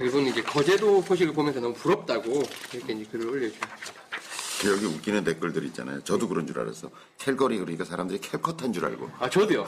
이분 0.00 0.26
이제 0.26 0.42
거제도 0.42 1.00
소식을 1.02 1.32
보면서 1.34 1.60
너무 1.60 1.72
부럽다고 1.74 2.42
이렇게 2.72 2.92
이제 2.94 3.04
글을 3.12 3.28
올려주셨습니다. 3.28 3.88
여기 4.66 4.86
웃기는 4.86 5.22
댓글들 5.22 5.64
있잖아요. 5.66 6.02
저도 6.02 6.26
그런 6.28 6.44
줄 6.46 6.58
알았어. 6.58 6.90
캘거리 7.18 7.58
그러니까 7.58 7.84
사람들이 7.84 8.18
캘컷한 8.20 8.72
줄 8.72 8.84
알고. 8.86 9.08
아 9.20 9.30
저도요. 9.30 9.64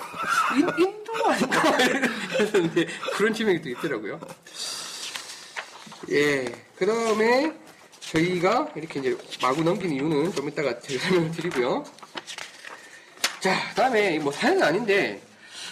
인, 0.57 0.69
인도 0.85 1.13
아닌가 1.27 1.63
그런 3.17 3.33
지명이 3.35 3.63
또 3.63 3.69
있더라고요. 3.71 4.21
예. 6.11 6.45
그 6.77 6.87
다음에 6.87 7.57
저희가 8.13 8.69
이렇게 8.75 8.99
이제 9.01 9.17
마구 9.41 9.63
넘긴 9.63 9.93
이유는 9.93 10.33
좀 10.33 10.49
이따가 10.49 10.79
제가 10.81 11.03
설명을 11.05 11.31
드리고요. 11.31 11.85
자, 13.41 13.55
다음에 13.75 14.19
뭐 14.19 14.33
사연은 14.33 14.63
아닌데 14.63 15.21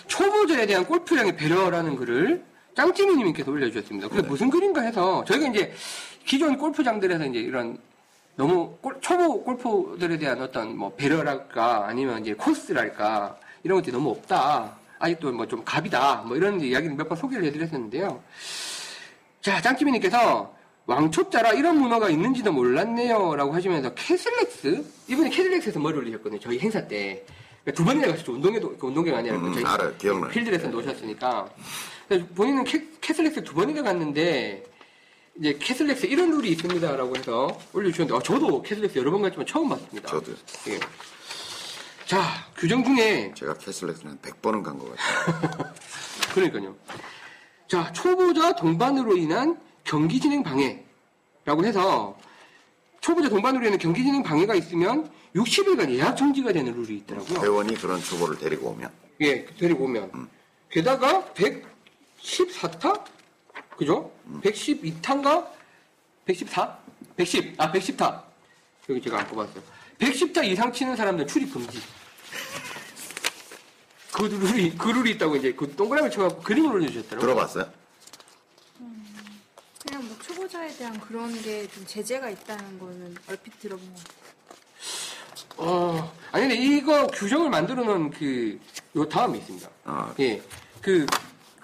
초보자에 0.07 0.67
대한 0.67 0.85
골프량의 0.87 1.37
배려라는 1.37 1.97
글을 1.97 2.43
짱찌미님께서 2.77 3.51
올려주셨습니다. 3.51 4.09
그게 4.09 4.23
무슨 4.23 4.51
글인가 4.51 4.81
해서 4.83 5.25
저희가 5.25 5.49
이제 5.49 5.75
기존 6.25 6.57
골프장들에서 6.57 7.27
이제 7.27 7.41
이런 7.41 7.79
너무 8.37 8.77
골- 8.81 9.01
초보 9.01 9.43
골프들에 9.43 10.17
대한 10.19 10.41
어떤 10.41 10.77
뭐 10.77 10.95
배려랄까 10.95 11.87
아니면 11.89 12.23
이제 12.23 12.35
코스랄까 12.35 13.37
이런 13.65 13.79
것들이 13.79 13.93
너무 13.93 14.11
없다. 14.11 14.77
아직도 15.01 15.33
뭐 15.33 15.47
좀 15.47 15.65
갑이다. 15.65 16.23
뭐 16.27 16.37
이런 16.37 16.61
이야기를 16.61 16.95
몇 16.95 17.09
번 17.09 17.19
소개를 17.19 17.45
해드렸었는데요. 17.47 18.23
자, 19.41 19.61
짱찌미님께서 19.61 20.57
왕초자라 20.89 21.53
이런 21.53 21.79
문화가 21.79 22.09
있는지도 22.09 22.51
몰랐네요. 22.51 23.37
라고 23.37 23.53
하시면서 23.55 23.93
캐슬렉스? 23.95 24.85
이분이 25.09 25.29
캐슬렉스에서 25.31 25.79
머리 25.79 25.99
올리셨거든요. 25.99 26.41
저희 26.41 26.59
행사 26.59 26.89
때. 26.89 27.25
그러니까 27.63 27.73
두 27.77 27.85
번이나 27.85 28.07
가셨죠. 28.09 28.33
운동회도, 28.33 28.79
그 28.79 28.87
운동회가 28.87 29.19
아니라 29.19 29.37
음, 29.37 29.53
저희 29.53 29.65
알아요. 29.67 29.95
기억나요. 29.99 30.31
필드에서 30.31 30.69
노셨으니까. 30.69 31.51
그래서 32.09 32.25
본인은 32.35 32.65
캐, 32.65 32.83
캐슬렉스 33.03 33.45
두 33.45 33.53
번이나 33.53 33.83
갔는데, 33.83 34.65
이제 35.39 35.59
캐슬렉스 35.61 36.07
이런 36.07 36.31
룰이 36.31 36.49
있습니다 36.53 36.97
라고 36.97 37.15
해서 37.15 37.61
올려주셨는데, 37.75 38.17
아, 38.17 38.23
저도 38.23 38.63
캐슬렉스 38.63 38.99
여러 38.99 39.11
번 39.11 39.21
갔지만 39.21 39.45
처음 39.47 39.69
봤습니다. 39.69 40.09
저도요. 40.09 40.37
예. 40.69 40.81
자, 42.07 42.23
규정 42.57 42.83
중에 42.83 43.35
제가 43.37 43.53
캐슬렉스는 43.59 44.13
한 44.13 44.19
100번은 44.21 44.63
간 44.65 44.79
것 44.79 44.97
같아요. 44.97 45.75
그러니까요. 46.33 46.75
자, 47.69 47.93
초보자 47.93 48.55
동반으로 48.57 49.19
인한 49.19 49.61
경기 49.89 50.21
진행 50.21 50.43
방해라고 50.43 51.65
해서 51.65 52.15
초보자 53.01 53.31
동반으로 53.31 53.65
인한 53.65 53.79
경기 53.79 54.05
진행 54.05 54.23
방해가 54.23 54.55
있으면 54.55 55.11
60일간 55.35 55.91
예약 55.91 56.15
정지가 56.15 56.53
되는 56.53 56.75
룰이 56.75 56.99
있더라고요. 56.99 57.41
회원이 57.41 57.75
그런 57.77 57.99
초보를 57.99 58.39
데리고 58.39 58.69
오면 58.69 58.91
예, 59.23 59.47
데리고 59.47 59.85
오면. 59.85 60.29
게다가 60.71 61.25
114타? 61.33 63.03
그죠? 63.79 64.13
112타인가? 64.43 65.49
114? 66.27 66.79
110. 67.17 67.55
아, 67.57 67.73
110타. 67.73 68.23
여기 68.91 69.01
제가 69.01 69.21
안 69.21 69.27
뽑았어요. 69.27 69.63
110타 69.99 70.45
이상 70.45 70.71
치는 70.71 70.97
사람들 70.97 71.27
출입 71.27 71.51
금지. 71.51 71.81
그 74.13 74.23
룰이, 74.25 74.77
그 74.77 74.89
룰이 74.91 75.13
있다고 75.13 75.37
이제 75.37 75.53
그 75.55 75.75
동그라미 75.75 76.11
쳐갖고 76.11 76.43
그림을 76.43 76.75
올려주셨더라고요. 76.75 77.21
들어봤어요? 77.21 77.78
초보자에 80.49 80.69
대한 80.77 80.99
그런 81.01 81.33
게 81.43 81.67
좀 81.69 81.85
제재가 81.87 82.31
있다는 82.31 82.79
거는 82.79 83.15
얼핏 83.29 83.59
들어본 83.61 83.87
것 83.95 84.03
같아요. 84.03 84.29
어, 85.59 86.13
아니, 86.33 86.49
근데 86.49 86.57
이거 86.57 87.07
규정을 87.09 87.51
만들어 87.51 87.85
놓은 87.85 88.11
그, 88.11 88.59
요 88.97 89.09
다음이 89.09 89.39
있습니다. 89.39 89.69
아, 89.85 90.15
예. 90.21 90.41
그, 90.81 91.07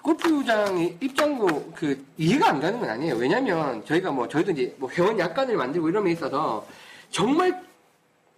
골프장의 0.01 0.97
입장도 1.01 1.71
그, 1.75 2.05
이해가 2.17 2.49
안 2.49 2.59
가는 2.59 2.79
건 2.79 2.89
아니에요. 2.89 3.15
왜냐면, 3.15 3.83
저희가 3.85 4.11
뭐, 4.11 4.27
저희도 4.27 4.51
이제 4.51 4.75
뭐 4.77 4.89
회원 4.91 5.17
약관을 5.17 5.55
만들고 5.57 5.89
이런 5.89 6.05
데 6.05 6.11
있어서, 6.11 6.67
정말 7.09 7.63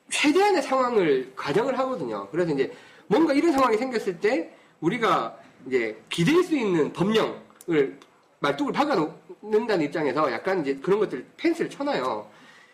최대한의 0.09 0.61
상황을 0.61 1.33
가정을 1.35 1.77
하거든요. 1.79 2.27
그래서 2.29 2.53
이제, 2.53 2.71
뭔가 3.07 3.33
이런 3.33 3.51
상황이 3.51 3.77
생겼을 3.77 4.19
때, 4.19 4.53
우리가 4.79 5.37
이제 5.65 5.99
기댈 6.09 6.43
수 6.43 6.55
있는 6.55 6.93
법령을 6.93 7.99
말뚝을 8.39 8.71
박아놓 8.71 9.26
는다는 9.41 9.85
입장에서 9.85 10.31
약간 10.31 10.61
이제 10.61 10.75
그런 10.75 10.99
것들 10.99 11.25
펜스를 11.37 11.69
쳐놔요. 11.69 12.29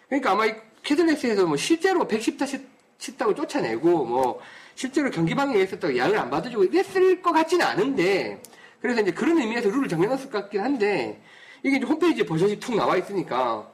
그러니까 0.08 0.32
아마 0.32 0.46
이 0.46 0.56
캐슬렉스에서 0.84 1.46
뭐 1.46 1.58
실제로 1.58 2.08
110타 2.08 2.48
치- 2.48 2.66
쳤다고 2.98 3.36
쫓아내고 3.36 4.06
뭐 4.06 4.40
실제로 4.76 5.10
경기 5.12 5.36
방해에 5.36 5.64
있었다고 5.64 5.96
약을 5.98 6.18
안 6.18 6.30
받아주고 6.30 6.64
이랬을 6.66 7.22
것 7.22 7.32
같지는 7.32 7.66
않은데 7.66 8.42
그래서 8.82 9.02
이제 9.02 9.12
그런 9.12 9.38
의미에서 9.40 9.70
룰을 9.70 9.88
정해놨을 9.88 10.26
것 10.30 10.32
같긴 10.44 10.62
한데 10.62 11.22
이게 11.64 11.78
이제 11.78 11.86
홈페이지에 11.86 12.26
버젓이 12.26 12.60
툭 12.60 12.76
나와 12.76 12.98
있으니까 12.98 13.70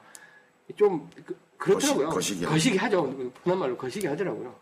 좀 0.76 1.08
그, 1.58 1.70
렇더라고요 1.72 2.08
거시- 2.10 2.44
거시기 2.44 2.76
하죠. 2.76 3.02
흔한 3.42 3.58
말로 3.58 3.76
거시기 3.76 4.06
하더라고요. 4.06 4.54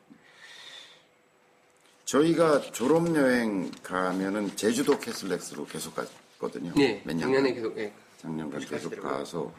저희가 2.05 2.61
졸업여행 2.73 3.71
가면은 3.83 4.55
제주도 4.57 4.99
캐슬렉스로 4.99 5.67
계속 5.67 5.95
갔거든요. 5.95 6.73
네, 6.75 7.03
몇 7.05 7.13
년. 7.15 7.21
작년에 7.33 7.53
계속 7.53 7.77
예. 7.79 7.93
작년간 8.19 8.61
계속. 8.61 9.01
가서 9.01 9.53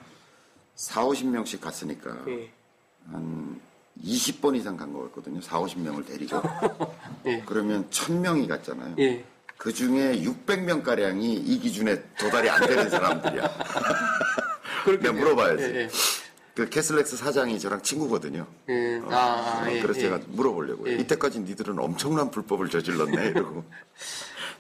4, 0.76 1.04
50명씩 1.06 1.62
갔으니까 1.62 2.16
예. 2.28 2.52
한 3.12 3.60
20번 4.04 4.56
이상 4.56 4.78
간것 4.78 5.10
같거든요. 5.10 5.42
4, 5.42 5.60
50명을 5.60 6.06
데리고. 6.06 6.42
예. 7.26 7.42
그러면 7.46 7.90
1000명이 7.90 8.48
갔잖아요. 8.48 8.96
예. 9.00 9.26
그 9.58 9.74
중에 9.74 10.22
600명 10.22 10.84
가량이 10.84 11.34
이 11.34 11.60
기준에 11.60 12.02
도달이 12.18 12.50
안 12.50 12.66
되는 12.66 12.90
사람들이야. 12.90 13.44
그렇게 14.86 15.12
물어봐야지. 15.12 15.64
예, 15.64 15.76
예. 15.76 15.90
그 16.56 16.70
캐슬렉스 16.70 17.18
사장이 17.18 17.60
저랑 17.60 17.82
친구거든요. 17.82 18.48
예. 18.70 19.02
아, 19.10 19.62
아, 19.64 19.72
예. 19.72 19.82
그래서 19.82 20.00
예. 20.00 20.04
제가 20.04 20.20
물어보려고요. 20.28 20.94
예. 20.94 20.98
이때까지 21.00 21.42
니들은 21.42 21.78
엄청난 21.78 22.32
불법을 22.32 22.70
저질렀네 22.70 23.28
이러고 23.28 23.66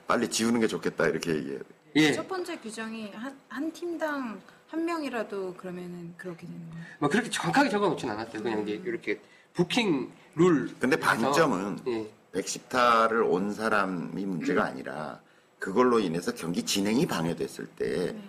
빨리 0.08 0.30
지우는 0.30 0.60
게 0.60 0.68
좋겠다 0.68 1.08
이렇게 1.08 1.34
얘기해요. 1.36 1.60
예. 1.96 2.14
첫 2.14 2.28
번째 2.28 2.58
규정이 2.60 3.12
한, 3.12 3.38
한 3.48 3.72
팀당 3.72 4.42
한 4.68 4.86
명이라도 4.86 5.56
그러면은 5.56 6.14
그렇게 6.18 6.46
되는 6.46 6.70
거예요. 6.70 6.86
뭐 7.00 7.10
그렇게 7.10 7.30
정확하게 7.30 7.70
적어놓진 7.70 8.10
않았어요. 8.10 8.44
그냥 8.44 8.62
이제 8.62 8.82
이렇게 8.86 9.20
부킹 9.54 10.12
룰. 10.36 10.76
근데 10.80 10.96
방점은 10.96 11.80
예. 11.88 12.10
110타를 12.34 13.28
온 13.28 13.54
사람이 13.54 14.26
문제가 14.26 14.66
아니라 14.66 15.20
그걸로 15.58 16.00
인해서 16.00 16.34
경기 16.34 16.64
진행이 16.64 17.08
방해됐을 17.08 17.68
때 17.68 18.14
네. 18.14 18.22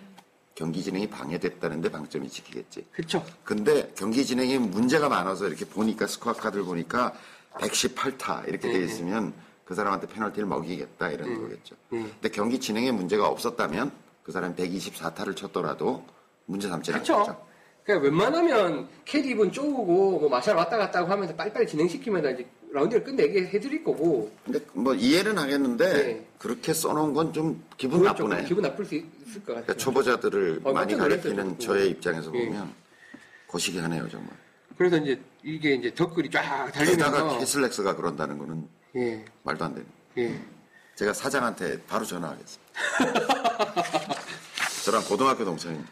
경기 0.55 0.83
진행이 0.83 1.09
방해됐다는데 1.09 1.89
방점이 1.89 2.27
찍히겠지. 2.29 2.87
그쵸. 2.91 3.25
근데 3.43 3.91
경기 3.95 4.25
진행에 4.25 4.57
문제가 4.57 5.07
많아서 5.09 5.47
이렇게 5.47 5.65
보니까 5.65 6.07
스코어 6.07 6.33
카드를 6.33 6.65
보니까 6.65 7.13
118타 7.53 8.47
이렇게 8.47 8.67
네, 8.67 8.79
돼 8.79 8.85
있으면 8.85 9.33
그 9.71 9.75
사람한테 9.75 10.05
페널티를 10.07 10.49
먹이겠다 10.49 11.11
이런 11.11 11.41
거겠죠. 11.43 11.75
네. 11.91 11.99
근데 12.01 12.27
경기 12.27 12.59
진행에 12.59 12.91
문제가 12.91 13.29
없었다면 13.29 13.89
그 14.21 14.33
사람이 14.33 14.53
124타를 14.55 15.33
쳤더라도 15.33 16.03
문제 16.45 16.67
삼지 16.67 16.91
그쵸. 16.91 17.15
않겠죠. 17.15 17.45
그러니까 17.85 18.03
웬만하면 18.09 18.89
캐디분 19.05 19.53
쪼우고 19.53 20.19
뭐 20.19 20.29
마샬 20.29 20.57
왔다 20.57 20.75
갔다 20.75 20.99
하고 20.99 21.09
하면서 21.09 21.33
빨리빨리 21.37 21.65
진행시키면 21.67 22.33
이제 22.33 22.45
라운드를 22.73 23.01
끝내게 23.05 23.45
해드릴 23.47 23.81
거고. 23.85 24.29
근데 24.43 24.59
뭐 24.73 24.93
이해는 24.93 25.37
하겠는데 25.37 25.93
네. 25.93 26.27
그렇게 26.37 26.73
써놓은 26.73 27.13
건 27.13 27.31
좀 27.31 27.63
기분 27.77 28.03
나쁘네. 28.03 28.43
기분 28.43 28.63
나쁠 28.63 28.83
수 28.85 28.95
있을 28.95 29.05
것 29.45 29.53
같아요. 29.53 29.63
그러니까 29.67 29.73
초보자들을 29.75 30.59
어, 30.65 30.73
많이 30.73 30.91
저도. 30.91 31.03
저의 31.59 31.91
입장에서 31.91 32.29
예. 32.35 32.45
보면 32.45 32.73
고시기 33.47 33.79
하네요 33.79 34.09
정말. 34.09 34.31
그래서 34.77 34.97
이제 34.97 35.17
이게 35.43 35.75
이제 35.75 35.93
댓글이 35.93 36.29
쫙 36.29 36.41
게다가 36.73 37.11
달리면서. 37.11 37.39
캐슬렉스가 37.39 37.95
그런다는 37.95 38.37
거는 38.37 38.67
예. 38.95 39.23
말도 39.43 39.65
안 39.65 39.73
되는. 39.73 39.87
예. 40.17 40.39
제가 40.95 41.13
사장한테 41.13 41.81
바로 41.87 42.05
전화하겠습니다. 42.05 42.71
저랑 44.85 45.03
고등학교 45.05 45.45
동창입니다. 45.45 45.89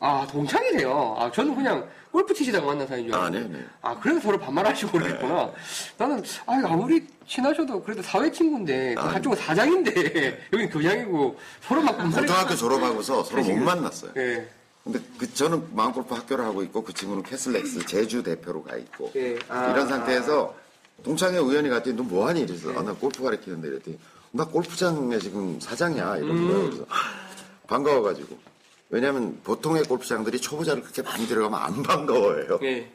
아, 0.00 0.26
동창이세요? 0.30 1.16
아, 1.18 1.30
저는 1.30 1.54
그냥 1.54 1.88
골프 2.12 2.32
치시다가 2.32 2.66
만난 2.66 2.86
사이인 2.86 3.06
줄 3.06 3.14
아, 3.14 3.18
알았는데. 3.22 3.48
네, 3.48 3.58
네. 3.58 3.66
아, 3.82 3.98
그래서 3.98 4.20
서로 4.20 4.38
반말하시고 4.38 4.92
그러겠구나. 4.92 5.50
나는, 5.96 6.22
아, 6.46 6.52
아무리 6.64 7.06
친하셔도 7.26 7.82
그래도 7.82 8.00
사회 8.02 8.30
친구인데, 8.30 8.94
그 8.94 9.00
아, 9.00 9.08
한쪽은 9.14 9.36
사장인데, 9.36 10.46
여긴 10.52 10.70
교장이고, 10.70 11.36
서로 11.62 11.82
막 11.82 11.96
반말해. 11.96 12.26
고등학교 12.26 12.54
졸업하고서 12.54 13.24
서로 13.24 13.42
못. 13.42 13.56
만났어요. 13.56 14.12
예. 14.16 14.48
근데 14.84 15.00
그 15.18 15.34
저는 15.34 15.74
마음골프 15.74 16.14
학교를 16.14 16.44
하고 16.46 16.62
있고 16.62 16.82
그 16.82 16.94
친구는 16.94 17.22
캐슬렉스 17.24 17.84
제주 17.84 18.22
대표로 18.22 18.62
가 18.62 18.74
있고 18.76 19.12
예. 19.16 19.38
아, 19.48 19.70
이런 19.70 19.86
상태에서 19.86 20.54
동창회 21.02 21.38
우연히 21.38 21.68
갔더니 21.68 21.96
너 21.96 22.02
뭐하니 22.02 22.42
이래서 22.42 22.70
아, 22.78 22.82
나 22.82 22.92
골프 22.92 23.22
가르치는데 23.22 23.68
이랬더니 23.68 23.98
나 24.32 24.44
골프장에 24.44 25.18
지금 25.18 25.58
사장이야 25.60 26.18
이러는 26.18 26.36
음. 26.36 26.48
거예요. 26.48 26.64
그래서 26.64 26.86
반가워가지고 27.66 28.38
왜냐하면 28.90 29.40
보통의 29.44 29.84
골프장들이 29.84 30.40
초보자를 30.40 30.82
그렇게 30.82 31.02
많이 31.02 31.26
들어가면 31.26 31.58
안 31.60 31.82
반가워해요. 31.82 32.58
예. 32.62 32.90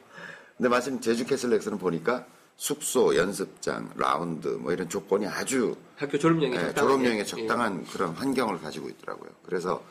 근데 0.56 0.68
마침 0.68 1.00
제주 1.00 1.24
캐슬렉스는 1.24 1.78
보니까 1.78 2.26
숙소, 2.56 3.16
연습장, 3.16 3.90
라운드 3.96 4.48
뭐 4.48 4.72
이런 4.72 4.88
조건이 4.88 5.26
아주 5.26 5.76
학교 5.96 6.18
졸업여행에 6.18 6.54
예, 6.54 6.60
적당하게. 6.60 6.80
졸업여행에 6.80 7.24
적당한 7.24 7.84
그런 7.86 8.10
환경을 8.10 8.60
가지고 8.60 8.88
있더라고요. 8.88 9.30
그래서 9.44 9.82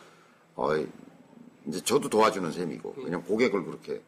어, 0.56 0.69
이제 1.68 1.81
저도 1.84 2.10
도와주는 2.10 2.52
셈이고 2.52 2.95
음. 2.98 3.03
그냥 3.03 3.23
고객을 3.23 3.65
그렇게 3.65 4.02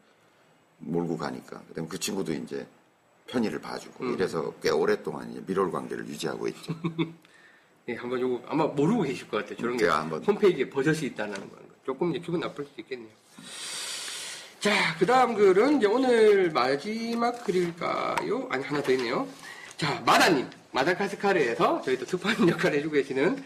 몰고 0.78 1.16
가니까 1.16 1.62
그다음 1.68 1.88
그 1.88 1.98
친구도 1.98 2.32
이제 2.32 2.66
편의를 3.26 3.60
봐주고 3.60 4.04
음. 4.04 4.14
이래서 4.14 4.52
꽤 4.62 4.70
오랫동안 4.70 5.30
이제 5.30 5.42
밀월 5.46 5.70
관계를 5.70 6.06
유지하고 6.06 6.48
있죠. 6.48 6.74
예. 7.00 7.12
예, 7.92 7.94
한번 7.96 8.20
요거 8.20 8.42
아마 8.48 8.64
모르고 8.66 9.02
계실 9.02 9.28
것 9.28 9.38
같아요. 9.38 9.56
저런 9.58 9.76
게 9.76 9.86
한번- 9.86 10.22
홈페이지에 10.24 10.68
버젓이 10.68 11.06
있다는 11.06 11.34
거. 11.34 11.56
조금 11.84 12.10
이제 12.10 12.18
기분 12.18 12.40
나쁠 12.40 12.64
수 12.64 12.72
있겠네요. 12.80 13.08
자, 14.58 14.96
그 14.98 15.06
다음 15.06 15.34
글은 15.34 15.76
이제 15.78 15.86
오늘 15.86 16.50
마지막 16.50 17.44
글일까요? 17.44 18.48
아니, 18.50 18.64
하나 18.64 18.82
더 18.82 18.90
있네요. 18.92 19.28
자, 19.76 20.02
마다님. 20.04 20.48
마다가스카르에서 20.72 21.80
저희 21.84 21.96
또 21.96 22.04
특파원 22.04 22.36
역할을 22.48 22.78
해주고 22.78 22.94
계시는 22.94 23.36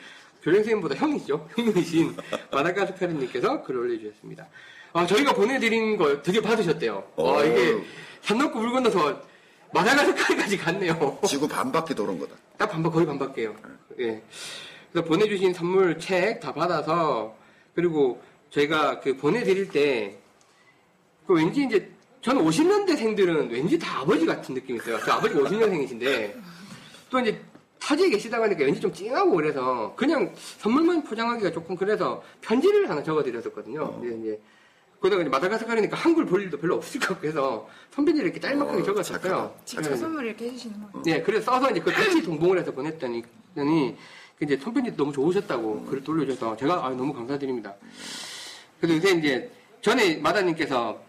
교장 0.43 0.55
선생님보다 0.62 0.94
형이죠. 0.94 1.47
형님이신 1.55 2.16
마다가스카르님께서 2.51 3.62
글을 3.65 3.81
올려주셨습니다. 3.81 4.48
아, 4.94 5.07
저희가 5.07 5.35
보내드린 5.35 5.97
거 5.98 6.23
드디어 6.23 6.40
받으셨대요. 6.40 7.12
와, 7.16 7.32
오. 7.40 7.44
이게 7.44 7.85
산 8.23 8.39
넘고 8.39 8.59
물 8.59 8.73
건너서 8.73 9.20
마다가스카르까지 9.73 10.57
갔네요. 10.59 11.19
지구 11.27 11.47
반 11.49 11.71
바퀴 11.71 11.95
도는 11.95 12.19
거다. 12.19 12.35
딱 12.59 12.67
반박 12.71 12.93
거의 12.93 13.07
반박해요. 13.07 13.55
예. 14.01 14.23
그래서 14.93 15.07
보내주신 15.09 15.55
선물 15.55 15.99
책 15.99 16.41
다 16.41 16.53
받아서 16.53 17.35
그리고 17.75 18.21
저희가 18.51 19.01
그 19.01 19.17
보내드릴 19.17 19.69
때 19.69 20.17
그 21.27 21.35
왠지 21.35 21.63
이제 21.65 21.89
저는 22.23 22.43
50년대생들은 22.45 23.53
왠지 23.53 23.79
다 23.79 24.01
아버지 24.01 24.27
같은 24.27 24.53
느낌이 24.53 24.81
있어요. 24.81 24.99
저 25.05 25.13
아버지가 25.13 25.43
50년생이신데 25.43 26.35
또 27.09 27.21
이제 27.21 27.41
타지에 27.79 28.11
계시다고 28.11 28.45
하니까 28.45 28.65
왠지 28.65 28.81
좀 28.81 28.93
찡하고 28.93 29.31
그래서 29.37 29.95
그냥 29.97 30.35
선물만 30.59 31.05
포장하기가 31.05 31.53
조금 31.53 31.77
그래서 31.77 32.21
편지를 32.41 32.91
하나 32.91 33.01
적어드렸었거든요. 33.05 34.01
근데 34.01 34.19
이제 34.19 34.41
그러다가 35.01 35.23
이제 35.23 35.31
마다가스카르니까 35.31 35.97
한글 35.97 36.27
볼 36.27 36.43
일도 36.43 36.59
별로 36.59 36.77
없을 36.77 37.01
것 37.01 37.09
같고 37.09 37.27
해서 37.27 37.69
선배들이 37.95 38.25
이렇게 38.25 38.39
짤막하게 38.39 38.83
어, 38.83 38.85
적었었어요. 38.85 39.19
착하다. 39.21 39.51
직접 39.65 39.97
선물 39.97 40.27
이렇게 40.27 40.47
해주시는 40.47 40.77
거예요. 40.93 41.03
네, 41.05 41.23
그래서 41.23 41.51
써서 41.53 41.71
이제 41.71 41.81
그 41.81 41.91
같이 41.91 42.23
동봉을 42.23 42.59
해서 42.59 42.71
보냈더니, 42.71 43.23
더니 43.55 43.97
그 44.39 44.45
이제 44.45 44.57
손편지 44.59 44.95
너무 44.97 45.11
좋으셨다고 45.13 45.87
글을 45.87 46.05
또 46.05 46.13
올려줘서 46.13 46.57
제가 46.57 46.87
아, 46.87 46.91
너무 46.91 47.15
감사드립니다. 47.15 47.75
그래서 48.79 48.97
요새 48.97 49.11
이제 49.19 49.51
전에 49.81 50.17
마다님께서 50.19 51.01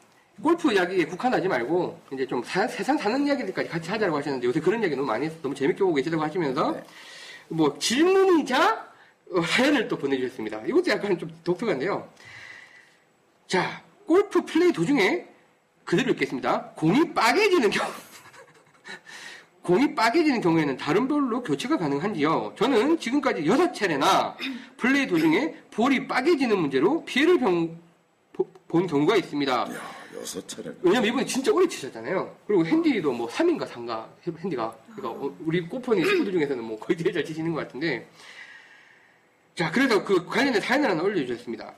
골프 0.42 0.72
이야기에 0.72 1.06
국한하지 1.06 1.50
말고 1.50 2.00
이제 2.14 2.26
좀 2.26 2.42
사- 2.44 2.68
세상 2.68 2.98
사는 2.98 3.28
이야기들까지 3.28 3.68
같이 3.70 3.90
하자고 3.92 4.18
하셨는데 4.18 4.48
요새 4.48 4.60
그런 4.62 4.82
이야기 4.82 4.96
너무 4.96 5.08
많이 5.08 5.26
해서 5.26 5.36
너무 5.42 5.54
재밌게 5.54 5.80
보고 5.80 5.94
계시다고 5.96 6.24
하시면서 6.24 6.72
네. 6.72 6.84
뭐 7.50 7.78
질문이자 7.78 8.90
어, 9.34 9.42
사연을 9.42 9.88
또 9.90 9.98
보내주셨습니다. 9.98 10.62
이것도 10.66 10.92
약간 10.92 11.18
좀 11.20 11.30
독특한데요. 11.44 12.08
자, 13.52 13.84
골프 14.08 14.46
플레이 14.46 14.72
도중에 14.72 15.26
그대로 15.84 16.12
읽겠습니다. 16.12 16.70
공이 16.78 17.14
빠개지는 17.14 17.70
경우. 17.70 17.92
공이 19.62 19.94
빠개지는 19.94 20.40
경우에는 20.40 20.78
다른 20.78 21.06
볼로 21.06 21.44
교체가 21.44 21.76
가능한지요? 21.78 22.56
저는 22.58 22.98
지금까지 22.98 23.46
여섯 23.46 23.74
차례나 23.74 24.38
플레이 24.78 25.06
도중에 25.06 25.54
볼이 25.70 26.08
빠개지는 26.08 26.58
문제로 26.58 27.04
피해를 27.04 27.40
병- 27.40 27.78
보- 28.32 28.48
본 28.70 28.88
경우가 28.88 29.18
있습니다. 29.18 29.52
야, 29.54 29.68
여섯 30.16 30.48
차례. 30.48 30.72
왜냐면 30.82 31.10
이분이 31.10 31.28
진짜 31.28 31.52
오래 31.52 31.68
치셨잖아요. 31.68 32.34
그리고 32.48 32.66
핸디도 32.66 33.12
뭐 33.12 33.28
3인가 33.28 33.68
4인가 33.68 34.08
핸디가. 34.40 34.74
그러니까 34.96 35.10
어, 35.10 35.36
우리 35.42 35.60
골프 35.68 35.89
허니 35.89 36.06
친구들 36.06 36.32
중에서는 36.32 36.64
뭐 36.64 36.80
거의 36.80 36.98
제일 36.98 37.12
잘 37.12 37.26
치시는 37.26 37.52
것 37.52 37.60
같은데. 37.68 38.08
자, 39.56 39.70
그래서 39.72 40.06
그 40.06 40.26
관련된 40.26 40.62
사연을 40.62 40.92
하나 40.92 41.04
올려주셨습니다. 41.04 41.76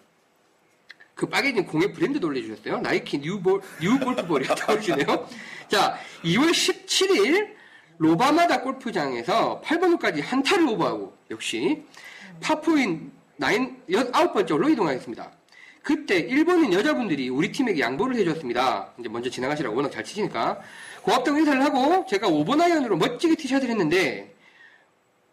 그 1.16 1.28
빠개진 1.28 1.66
공의 1.66 1.94
브랜드도 1.94 2.28
올려주셨어요. 2.28 2.80
나이키 2.82 3.20
뉴볼, 3.20 3.62
뉴골프볼이라고 3.82 4.74
올리시네요. 4.74 5.28
자, 5.70 5.98
2월 6.24 6.52
17일 6.52 7.54
로바마다 7.98 8.62
골프장에서 8.62 9.62
8번 9.64 9.92
홀까지 9.92 10.22
한타를 10.22 10.68
오버하고 10.70 11.16
역시 11.30 11.84
파포인 12.42 13.12
9, 13.40 14.10
아홉 14.14 14.34
번째 14.34 14.54
홀로 14.54 14.70
이동하겠습니다. 14.70 15.32
그때 15.84 16.26
일본인 16.28 16.72
여자분들이 16.72 17.30
우리 17.30 17.52
팀에게 17.52 17.82
양보를 17.82 18.16
해줬습니다. 18.18 18.94
이제 19.00 19.10
먼저 19.10 19.30
지나가시라고 19.30 19.76
워낙 19.76 19.92
잘 19.92 20.04
치시니까. 20.04 20.62
고맙다고 21.02 21.38
인사를 21.38 21.62
하고 21.62 22.06
제가 22.08 22.30
5번 22.30 22.62
아이언으로 22.62 22.96
멋지게 22.98 23.36
티샷을 23.36 23.70
했는데 23.70 24.34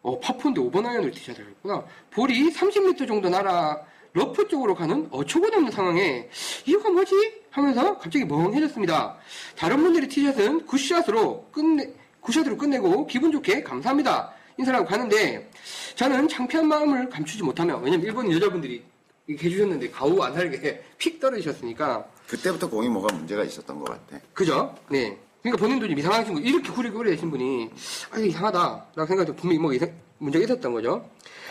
어, 0.03 0.19
파폰데 0.19 0.61
5번 0.61 0.87
아이언으로 0.87 1.13
티샷을 1.13 1.47
했구나. 1.47 1.85
볼이 2.11 2.53
30m 2.53 3.07
정도 3.07 3.29
날아 3.29 3.81
러프 4.13 4.49
쪽으로 4.49 4.75
가는 4.75 5.09
어처구니 5.11 5.55
없는 5.57 5.71
상황에 5.71 6.29
이유가 6.67 6.91
뭐지? 6.91 7.41
하면서 7.51 7.99
갑자기 7.99 8.25
멍해졌습니다. 8.25 9.17
다른 9.57 9.83
분들의 9.83 10.09
티샷은 10.09 10.67
good 10.67 10.94
shot으로 10.94 11.49
끝내 11.53 11.91
굿샷으로 12.21 12.57
끝내고 12.57 13.07
기분 13.07 13.33
좋게 13.33 13.63
감사합니다. 13.63 14.33
인사를 14.59 14.79
하고 14.79 14.89
가는데 14.89 15.51
저는 15.95 16.29
창피한 16.29 16.67
마음을 16.67 17.09
감추지 17.09 17.43
못하며 17.43 17.79
왜냐면 17.83 18.07
일본 18.07 18.31
여자분들이 18.31 18.83
이렇게 19.27 19.47
해주셨는데 19.47 19.91
가오 19.91 20.23
안 20.23 20.35
살게 20.35 20.83
픽 20.99 21.21
떨어지셨으니까 21.21 22.05
그때부터 22.27 22.69
공이 22.69 22.89
뭐가 22.89 23.15
문제가 23.15 23.45
있었던 23.45 23.79
것 23.79 23.85
같아. 23.85 24.23
그죠? 24.33 24.75
네. 24.89 25.17
그러니까 25.43 25.65
본인도 25.65 25.89
좀 25.89 25.99
이상한 25.99 26.25
친구, 26.25 26.41
이렇게 26.41 26.71
되신 27.05 27.31
분이, 27.31 27.71
아, 28.11 28.19
이거 28.19 28.27
이상하다라고 28.27 29.07
생각해서 29.07 29.35
분명히 29.35 29.59
뭐 29.59 29.73
이상, 29.73 29.91
문제가 30.19 30.45
있었던 30.45 30.73
거죠. 30.75 31.09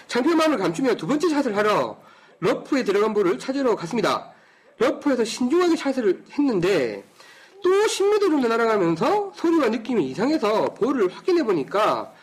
창피한 0.07 0.38
마음을 0.38 0.57
감추며 0.57 0.95
두 0.95 1.07
번째 1.07 1.27
샷을 1.30 1.57
하러 1.57 1.98
러프에 2.40 2.84
들어간 2.84 3.14
볼을 3.14 3.38
찾으러 3.38 3.76
갔습니다. 3.76 4.32
러프에서 4.78 5.24
신중하게 5.24 5.76
샷을 5.76 6.24
했는데, 6.32 7.03
또 7.64 7.70
10m 7.70 8.22
정도 8.22 8.48
날아가면서 8.48 9.34
소리와 9.36 9.70
느낌이 9.70 10.10
이상해서 10.10 10.74
볼을 10.76 11.14
확인해 11.14 11.44
보니까, 11.44 12.14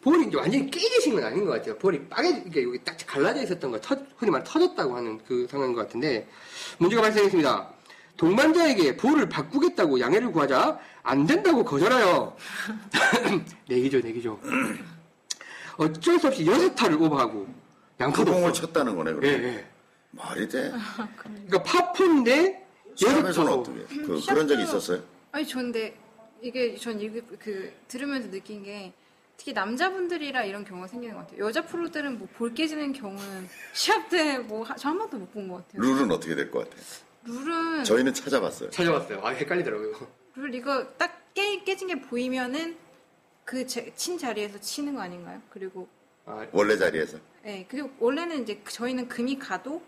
볼이 0.00 0.26
이제 0.26 0.36
완전히 0.36 0.70
깨지신 0.70 1.14
건 1.14 1.24
아닌 1.24 1.44
것 1.44 1.52
같아요. 1.52 1.76
볼이 1.78 1.98
빠개, 2.08 2.42
이게 2.46 2.62
여기 2.62 2.78
딱 2.84 2.96
갈라져 3.06 3.42
있었던 3.42 3.70
거, 3.70 3.80
터, 3.80 3.96
흔히 4.16 4.30
말 4.30 4.44
터졌다고 4.44 4.96
하는 4.96 5.18
그 5.26 5.46
상황인 5.50 5.74
것 5.74 5.82
같은데, 5.82 6.28
문제가 6.78 7.02
발생했습니다. 7.02 7.74
동반자에게 8.16 8.96
볼을 8.96 9.28
바꾸겠다고 9.28 9.98
양해를 10.00 10.30
구하자 10.30 10.78
안 11.02 11.26
된다고 11.26 11.64
거절하여 11.64 12.36
내기죠 13.68 14.00
내기죠 14.00 14.40
어쩔 15.76 16.18
수 16.18 16.28
없이 16.28 16.46
여섯 16.46 16.74
타를 16.74 17.00
오버하고 17.02 17.46
그 17.46 17.63
양파도 18.00 18.32
없어 18.32 18.52
쳤다는 18.52 18.96
거네, 18.96 19.10
예, 19.10 19.14
그럼. 19.14 19.24
예. 19.44 19.66
말이 20.10 20.48
돼. 20.48 20.72
그러니까 21.18 21.62
파폰데 21.62 22.66
타로 23.34 23.60
어떻게? 23.60 23.80
그, 24.02 24.20
그런 24.26 24.46
적이 24.48 24.62
있었어요? 24.62 25.02
아니 25.32 25.46
저는데 25.46 25.96
이게 26.40 26.76
전 26.76 27.00
이게 27.00 27.20
그 27.38 27.72
들으면서 27.88 28.30
느낀 28.30 28.62
게 28.62 28.92
특히 29.36 29.52
남자분들이라 29.52 30.44
이런 30.44 30.64
경우가 30.64 30.86
생기는 30.86 31.14
것 31.16 31.22
같아요. 31.26 31.44
여자 31.44 31.66
프로들은 31.66 32.18
뭐 32.18 32.28
볼 32.36 32.54
깨지는 32.54 32.92
경우는 32.92 33.48
시합 33.74 34.08
때 34.08 34.38
뭐 34.38 34.64
저 34.76 34.88
한 34.88 34.98
번도 34.98 35.18
못 35.18 35.32
본 35.32 35.48
것 35.48 35.66
같아요. 35.66 35.82
룰은 35.82 36.10
어떻게 36.12 36.34
될 36.36 36.50
것 36.50 36.68
같아? 36.70 36.80
룰은 37.24 37.82
저희는 37.84 38.14
찾아봤어요. 38.14 38.70
찾아봤어요 38.70 39.20
아 39.24 39.30
헷갈리더라고요 39.30 39.92
룰 40.36 40.54
이거 40.54 40.86
딱 40.98 41.32
깨, 41.34 41.62
깨진 41.64 41.88
게 41.88 42.00
보이면은 42.00 42.76
그 43.44 43.66
친 43.66 44.18
자리에서 44.18 44.60
치는 44.60 44.94
거 44.94 45.00
아닌가요? 45.02 45.40
그리고 45.50 45.88
아, 46.26 46.46
원래 46.52 46.76
자리에서. 46.76 47.18
네, 47.44 47.66
그리고 47.68 47.90
원래는 47.98 48.42
이제 48.42 48.60
저희는 48.66 49.08
금이 49.08 49.38
가도 49.38 49.82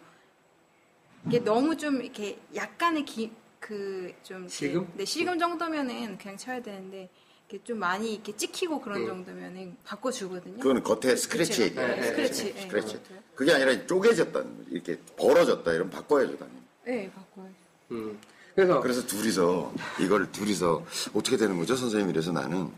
이게 1.27 1.39
너무 1.41 1.77
좀 1.77 2.03
이렇게 2.03 2.39
약간의 2.55 3.05
기, 3.05 3.33
그 3.59 4.13
좀 4.23 4.47
실금? 4.49 4.87
네, 4.95 5.05
실금 5.05 5.39
정도면은 5.39 6.19
그냥 6.19 6.37
쳐야 6.37 6.63
되는데 6.63 7.09
이렇게 7.49 7.65
좀 7.65 7.79
많이 7.79 8.13
이렇게 8.15 8.37
찍히고 8.37 8.81
그런 8.81 9.01
음. 9.03 9.07
정도면은 9.07 9.77
바꿔주거든요. 9.85 10.59
그거는 10.59 10.83
겉에 10.83 11.17
스크래치 11.17 11.51
그쵸. 11.53 11.63
얘기예요. 11.65 11.89
네, 11.97 12.03
스크래치. 12.03 12.55
네, 12.55 12.61
스크래치. 12.63 12.93
그것도요. 12.95 13.19
그게 13.35 13.53
아니라 13.53 13.87
쪼개졌다는 13.87 14.57
거지. 14.59 14.71
이렇게 14.71 14.99
벌어졌다. 15.17 15.73
이러면 15.73 15.91
바꿔야죠, 15.91 16.37
당연히. 16.37 16.61
네, 16.85 17.11
바꿔요. 17.13 17.49
음. 17.93 18.19
그래서 18.55 18.81
그래서 18.81 19.07
둘이서 19.07 19.73
이걸 20.01 20.31
둘이서 20.33 20.85
어떻게 21.15 21.37
되는 21.37 21.59
거죠, 21.59 21.75
선생님? 21.77 22.11
이래서 22.11 22.33
나는 22.33 22.59
야, 22.67 22.71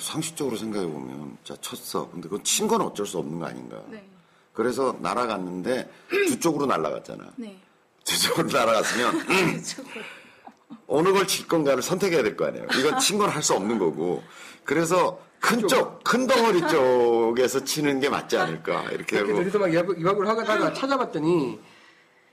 상식적으로 0.00 0.56
생각해 0.56 0.86
보면 0.86 1.36
자 1.44 1.54
쳤어. 1.60 2.08
근데 2.10 2.28
그건 2.28 2.44
친 2.44 2.66
건 2.68 2.80
어쩔 2.80 3.06
수 3.06 3.18
없는 3.18 3.38
거 3.38 3.46
아닌가. 3.46 3.80
네, 3.88 4.04
그래서 4.52 4.96
날아갔는데 5.00 5.90
두 6.28 6.40
쪽으로 6.40 6.66
날아갔잖아. 6.66 7.30
네. 7.36 7.58
두 8.04 8.18
쪽으로 8.20 8.48
날아갔으면 8.48 9.22
어느 10.86 11.12
걸 11.12 11.26
칠 11.26 11.46
건가를 11.46 11.82
선택해야 11.82 12.22
될 12.22 12.36
거 12.36 12.46
아니에요. 12.46 12.66
이건 12.78 12.98
친 12.98 13.18
건 13.18 13.28
할 13.30 13.42
수 13.42 13.54
없는 13.54 13.78
거고. 13.78 14.22
그래서 14.64 15.18
큰 15.40 15.66
쪽, 15.66 16.02
큰 16.04 16.26
덩어리 16.26 16.60
쪽에서 16.68 17.64
치는 17.64 17.98
게 18.00 18.08
맞지 18.08 18.36
않을까. 18.38 18.84
이렇게 18.92 19.18
하고. 19.18 19.34
둘이서 19.34 19.58
막 19.58 19.72
이야기를 19.72 20.28
하다가 20.28 20.72
찾아봤더니 20.72 21.58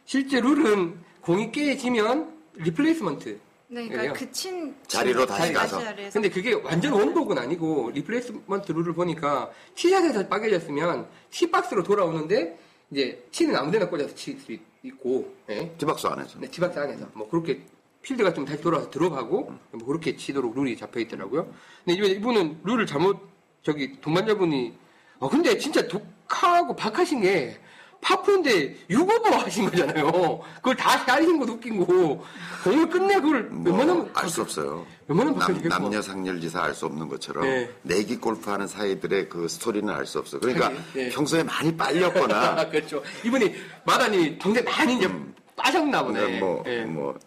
실제 0.06 0.40
룰은 0.40 1.00
공이 1.22 1.52
깨지면 1.52 2.32
replacement 2.56 3.40
네? 3.72 3.88
그러니까 3.88 4.14
그친 4.14 4.76
자리로 4.88 5.26
다시 5.28 5.54
가서. 5.54 5.80
자리에서 5.80 6.14
근데 6.20 6.30
그게 6.30 6.54
완전 6.54 6.92
원복은 6.94 7.38
아니고 7.38 7.92
replacement 7.92 8.72
룰을 8.72 8.94
보니까 8.94 9.52
티샷에서 9.76 10.28
빠개졌으면 10.28 11.08
tee 11.30 11.50
box로 11.50 11.84
돌아오는데 11.84 12.58
이제 12.92 13.24
티는 13.32 13.56
아무데나 13.56 13.88
꽂아서 13.88 14.16
칠 14.16 14.40
수 14.40 14.58
있고 14.82 15.36
예. 15.50 15.70
tee 15.78 15.93
box 15.93 16.08
안에서. 16.08 16.40
네, 16.40 16.50
tee 16.50 16.65
box 16.65 16.80
안에서 16.80 17.06
뭐 17.14 17.30
그렇게 17.30 17.62
필드가 18.02 18.34
좀 18.34 18.44
다시 18.46 18.60
돌아와서 18.62 18.90
들어가고 18.90 19.54
뭐 19.72 19.86
그렇게 19.86 20.16
치도록 20.16 20.56
룰이 20.56 20.76
잡혀 20.78 21.02
있더라고요. 21.02 21.54
근데 21.86 21.98
이번- 22.00 22.10
이분은 22.12 22.60
룰을 22.64 22.86
잘못 22.88 23.20
저기 23.62 24.00
동반자분이 24.02 24.74
어 25.20 25.30
근데 25.30 25.58
진짜 25.60 25.86
독하고 25.88 26.76
박하신 26.76 27.22
게 27.22 27.58
파프인데 28.02 28.76
6오버 28.90 29.30
하신 29.32 29.70
거잖아요. 29.70 30.42
그걸 30.56 30.76
다 30.76 30.98
샤리신 31.00 31.40
것도 31.40 31.54
웃긴 31.54 31.78
거고, 31.80 32.24
공을 32.64 32.90
끝내 32.90 33.16
그걸 33.16 33.50
웬만하면. 33.52 33.98
뭐, 33.98 34.10
알수 34.14 34.42
없어요. 34.42 34.86
웬만하면 35.08 35.40
남, 35.40 35.62
남녀 35.68 36.02
상렬지사 36.02 36.62
알 36.62 36.74
수 36.74 36.86
없는 36.86 37.08
것처럼 37.10 37.44
네. 37.44 37.70
내기 37.82 38.18
골프하는 38.18 38.68
사이들의 38.68 39.30
그 39.30 39.48
스토리는 39.48 39.94
알 39.94 40.06
수 40.06 40.20
없어. 40.20 40.40
그러니까 40.40 40.72
네. 40.94 41.10
평소에 41.10 41.44
많이 41.44 41.76
빨렸거나 41.76 42.70
그렇죠. 42.72 43.04
이분이 43.26 43.54
마다님 43.86 44.40
동생 44.40 44.64
많이 44.64 44.96
이제 44.98 45.10
빨렸나 45.56 46.04
보네. 46.04 46.40
뭐, 46.40 46.64
예. 46.68 46.86
뭐, 46.86 47.18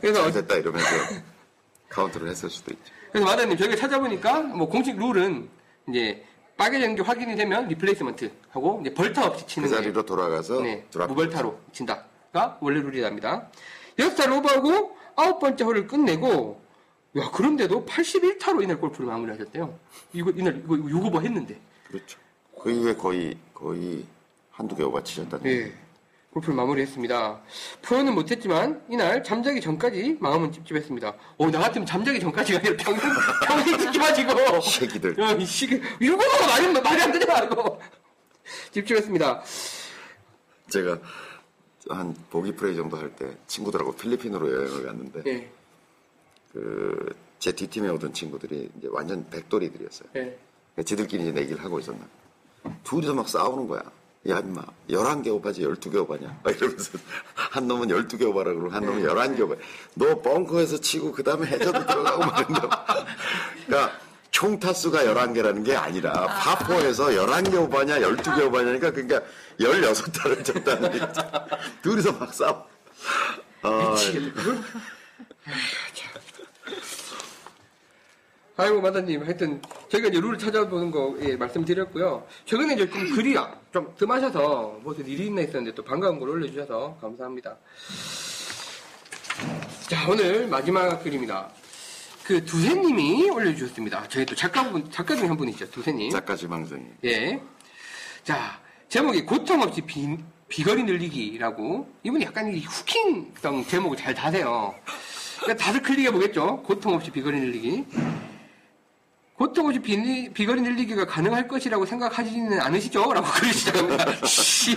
그래서 0.00 0.22
잘 0.22 0.32
됐다 0.32 0.54
이러면서 0.56 0.88
카운트를 1.90 2.28
했을 2.28 2.48
수도 2.48 2.72
있죠. 2.72 2.92
그래서 3.12 3.26
마다님 3.26 3.56
저희가 3.58 3.76
찾아보니까 3.76 4.40
뭐 4.40 4.68
공식 4.68 4.96
룰은 4.96 5.48
이제 5.90 6.24
빠개진 6.56 6.94
게 6.94 7.02
확인이 7.02 7.34
되면 7.36 7.66
replacement 7.68 8.30
하고 8.50 8.78
이제 8.80 8.94
벌타 8.94 9.26
없이 9.26 9.44
그 9.44 9.50
치는 9.50 9.68
게 9.68 9.74
자리로 9.74 10.04
돌아가서 10.06 10.60
네, 10.60 10.86
드랍. 10.90 11.08
무벌타로 11.08 11.58
친다가 11.72 12.58
원래 12.60 12.80
룰이랍니다. 12.80 13.48
여섯 13.98 14.14
타 14.16 14.32
오버하고 14.32 14.96
아홉 15.16 15.40
번째 15.40 15.64
홀을 15.64 15.86
끝내고 15.86 16.60
야 17.16 17.30
그런데도 17.32 17.84
81타로 17.86 18.62
이날 18.62 18.80
골프를 18.80 19.06
마무리하셨대요. 19.06 19.78
이거 20.12 20.30
이날 20.30 20.56
이거 20.64 20.74
6오버 20.74 21.22
했는데. 21.22 21.60
그렇죠. 21.88 22.18
그 22.60 22.70
이후에 22.70 22.94
거의 22.94 23.36
거의 23.52 24.04
한두 24.50 24.74
개 24.76 24.82
오버 24.82 25.02
치셨다는 25.02 25.46
예. 25.46 25.72
골프를 26.34 26.56
마무리했습니다. 26.56 27.40
프로는 27.82 28.12
못했지만 28.14 28.84
이날 28.90 29.22
잠자기 29.22 29.60
전까지 29.60 30.16
마음은 30.20 30.50
찝찝했습니다. 30.50 31.14
오, 31.38 31.48
나 31.50 31.60
같으면 31.60 31.86
잠자기 31.86 32.18
전까지가 32.18 32.58
아니라 32.58 32.76
평생, 32.76 33.10
평생 33.46 33.78
찝찝하지고. 33.78 34.60
새끼들. 34.68 35.16
야, 35.20 35.30
이 35.32 35.46
시기, 35.46 35.80
이거가 36.00 36.24
말이, 36.48 36.66
말이 36.80 37.02
안 37.02 37.12
되잖아, 37.12 37.44
이거. 37.44 37.78
찝찝했습니다. 38.72 39.42
제가 40.70 40.98
한 41.90 42.16
보기 42.30 42.52
프레이 42.56 42.74
정도 42.74 42.96
할 42.96 43.14
때 43.14 43.36
친구들하고 43.46 43.92
필리핀으로 43.94 44.50
여행을 44.52 44.86
갔는데 44.86 45.22
예, 45.26 45.50
그제 46.52 47.52
뒷팀에 47.52 47.88
오던 47.90 48.12
친구들이 48.12 48.70
이제 48.76 48.88
완전 48.90 49.24
백돌이들이었어요. 49.30 50.08
예. 50.16 50.20
그러니까 50.72 50.82
지들끼리 50.84 51.22
이제 51.24 51.32
내기를 51.32 51.62
하고 51.62 51.78
있었나. 51.78 52.00
둘이서 52.82 53.14
막 53.14 53.28
싸우는 53.28 53.68
거야. 53.68 53.82
야, 54.26 54.38
임마, 54.38 54.62
11개 54.88 55.28
오바지 55.28 55.62
12개 55.62 55.96
오바냐? 55.96 56.40
막 56.42 56.56
이러면서, 56.56 56.98
한 57.34 57.68
놈은 57.68 57.88
12개 57.88 58.22
오바라 58.22 58.54
그러고, 58.54 58.70
한 58.70 58.84
놈은 58.84 59.02
11개 59.02 59.40
오바. 59.42 59.54
너 59.94 60.20
벙커에서 60.22 60.80
치고, 60.80 61.12
그 61.12 61.22
다음에 61.22 61.46
해저도 61.46 61.86
들어가고 61.86 62.24
말인다. 62.24 62.84
그러니까, 63.66 63.98
총 64.30 64.58
타수가 64.58 65.04
11개라는 65.04 65.62
게 65.64 65.76
아니라, 65.76 66.12
파포에서 66.26 67.08
11개 67.08 67.54
오바냐, 67.54 67.98
12개 68.00 68.46
오바냐니까, 68.46 68.92
그러니까, 68.92 69.20
16타를 69.60 70.42
쳤다는 70.42 70.94
얘기죠. 70.94 71.22
둘이서 71.82 72.12
막 72.12 72.32
싸워. 72.32 72.66
아, 73.60 73.90
미치겠네, 73.90 74.32
아이고, 78.56 78.80
마다님. 78.80 79.24
하여튼, 79.24 79.60
저희가 79.88 80.08
이제 80.08 80.20
룰을 80.20 80.38
찾아보는 80.38 80.90
거, 80.92 81.16
예, 81.22 81.34
말씀드렸고요. 81.36 82.24
최근에 82.44 82.74
이제 82.74 82.88
좀 82.88 83.10
글이 83.10 83.36
아- 83.36 83.52
좀 83.72 83.92
뜸하셔서, 83.98 84.78
무슨 84.84 85.06
일이 85.08 85.26
있나 85.26 85.40
했었는데, 85.40 85.74
또 85.74 85.82
반가운 85.82 86.20
걸 86.20 86.28
올려주셔서 86.30 86.98
감사합니다. 87.00 87.56
자, 89.88 90.08
오늘 90.08 90.46
마지막 90.46 91.02
글입니다. 91.02 91.50
그 92.22 92.44
두세님이 92.44 93.28
올려주셨습니다. 93.30 94.08
저희 94.08 94.24
또 94.24 94.36
작가분, 94.36 94.88
작가 94.90 95.16
중에 95.16 95.26
한 95.26 95.36
분이시죠, 95.36 95.70
두세님. 95.72 96.10
작가 96.10 96.36
지망생이. 96.36 96.84
예. 97.04 97.40
자, 98.22 98.60
제목이 98.88 99.24
고통 99.26 99.62
없이 99.62 99.80
비, 99.80 100.16
비거리 100.48 100.84
늘리기라고. 100.84 101.88
이분이 102.04 102.24
약간 102.24 102.54
이 102.54 102.60
후킹성 102.60 103.64
제목을 103.66 103.96
잘 103.96 104.14
다세요. 104.14 104.72
그러니까 105.40 105.62
다들 105.64 105.82
클릭해 105.82 106.12
보겠죠? 106.12 106.62
고통 106.62 106.94
없이 106.94 107.10
비거리 107.10 107.40
늘리기. 107.40 107.84
고통 109.36 109.66
없이 109.66 109.80
비, 109.80 110.30
비거리 110.32 110.62
늘리기가 110.62 111.06
가능할 111.06 111.48
것이라고 111.48 111.84
생각하지는 111.86 112.60
않으시죠? 112.60 113.12
라고 113.12 113.26
글을 113.34 113.52
시작합니다. 113.52 114.26
씨. 114.26 114.76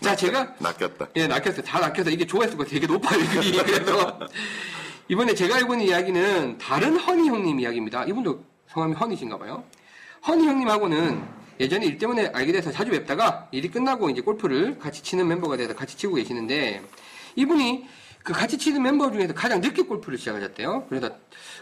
자, 0.00 0.14
제가 0.14 0.54
낚였다. 0.58 1.08
예, 1.16 1.26
낚였어요. 1.26 1.62
다 1.62 1.80
낚여서 1.80 2.10
이게 2.10 2.26
조회수가 2.26 2.64
되게 2.64 2.86
높아요, 2.86 3.20
이글이. 3.20 3.52
그래서 3.64 4.18
이번에 5.08 5.34
제가 5.34 5.56
알고 5.56 5.74
있는 5.74 5.86
이야기는 5.86 6.58
다른 6.58 6.98
허니 6.98 7.28
형님 7.28 7.60
이야기입니다. 7.60 8.04
이분도 8.04 8.44
성함이 8.68 8.94
허니신가 8.94 9.38
봐요. 9.38 9.64
허니 10.26 10.46
형님하고는 10.46 11.22
예전에 11.60 11.86
일 11.86 11.98
때문에 11.98 12.30
알게 12.34 12.52
돼서 12.52 12.70
자주 12.72 12.90
뵙다가 12.90 13.48
일이 13.52 13.70
끝나고 13.70 14.10
이제 14.10 14.20
골프를 14.20 14.78
같이 14.78 15.02
치는 15.02 15.28
멤버가 15.28 15.56
돼서 15.56 15.74
같이 15.74 15.96
치고 15.96 16.14
계시는데 16.16 16.82
이분이 17.36 17.86
그 18.24 18.32
같이 18.32 18.56
치는 18.56 18.82
멤버 18.82 19.12
중에서 19.12 19.34
가장 19.34 19.60
늦게 19.60 19.82
골프를 19.82 20.16
시작하셨대요. 20.16 20.86
그래서 20.88 21.10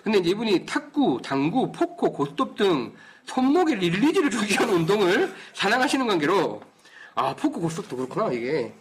근데 0.05 0.19
이분이 0.19 0.65
탁구, 0.65 1.21
당구, 1.23 1.73
포커, 1.73 2.13
고스톱 2.13 2.57
등 2.57 2.95
손목에 3.27 3.75
release를 3.75 4.31
주기 4.31 4.55
위한 4.55 4.71
운동을 4.71 5.35
사랑하시는 5.55 6.07
관계로 6.07 6.63
아 7.17 7.35
포커, 7.35 7.61
고스톱도 7.61 7.97
그렇구나 7.97 8.33
이게 8.33 8.73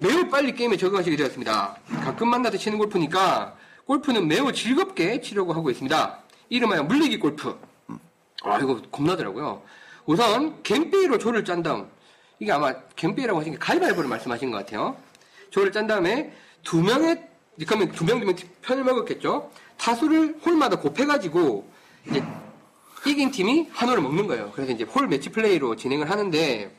매우 0.00 0.28
빨리 0.28 0.52
게임에 0.52 0.76
적응하시게 0.76 1.16
되었습니다. 1.16 1.76
가끔 2.02 2.28
만나서 2.28 2.58
치는 2.58 2.76
골프니까 2.76 3.56
골프는 3.86 4.26
매우 4.26 4.52
즐겁게 4.52 5.20
치려고 5.20 5.52
하고 5.52 5.70
있습니다. 5.70 6.18
이름하여 6.48 6.82
물리기 6.82 7.20
골프. 7.20 7.56
아, 8.42 8.58
이거 8.58 8.82
겁나더라고요. 8.90 9.62
우선 10.06 10.60
갬페이로 10.64 11.18
조를 11.18 11.44
짠 11.44 11.62
다음, 11.62 11.88
이게 12.40 12.50
아마 12.50 12.74
갬페이라고 12.96 13.38
하신 13.40 13.52
게 13.52 13.58
가위바위보를 13.58 14.08
말씀하신 14.08 14.50
것 14.50 14.58
같아요. 14.58 14.96
조를 15.50 15.72
짠 15.72 15.86
다음에 15.86 16.32
두 16.68 16.82
명의, 16.82 17.16
그러면 17.66 17.90
두 17.92 18.04
명 18.04 18.20
두 18.20 18.26
명 18.26 18.36
편을 18.60 18.84
먹었겠죠? 18.84 19.50
타수를 19.78 20.38
홀마다 20.44 20.78
곱해가지고, 20.78 21.66
이제 22.10 22.22
이긴 23.06 23.30
팀이 23.30 23.68
한 23.72 23.88
홀을 23.88 24.02
먹는 24.02 24.26
거예요. 24.26 24.52
그래서 24.54 24.72
이제 24.72 24.84
홀 24.84 25.08
매치 25.08 25.30
플레이로 25.30 25.76
진행을 25.76 26.10
하는데, 26.10 26.70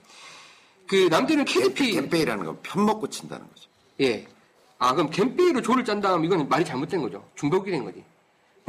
그 0.85 1.07
남들은 1.09 1.45
KDP. 1.45 1.93
캠페인이라는 1.93 2.45
건 2.45 2.59
편 2.61 2.85
먹고 2.85 3.09
친다는 3.09 3.47
거죠. 3.47 3.67
예. 4.01 4.27
아, 4.77 4.93
그럼 4.93 5.09
갬페이로 5.09 5.61
조를 5.63 5.83
짠 5.83 6.01
다음 6.01 6.23
이건 6.23 6.47
말이 6.47 6.63
잘못된 6.63 7.01
거죠. 7.01 7.27
중복이 7.35 7.71
된 7.71 7.83
거지. 7.83 8.03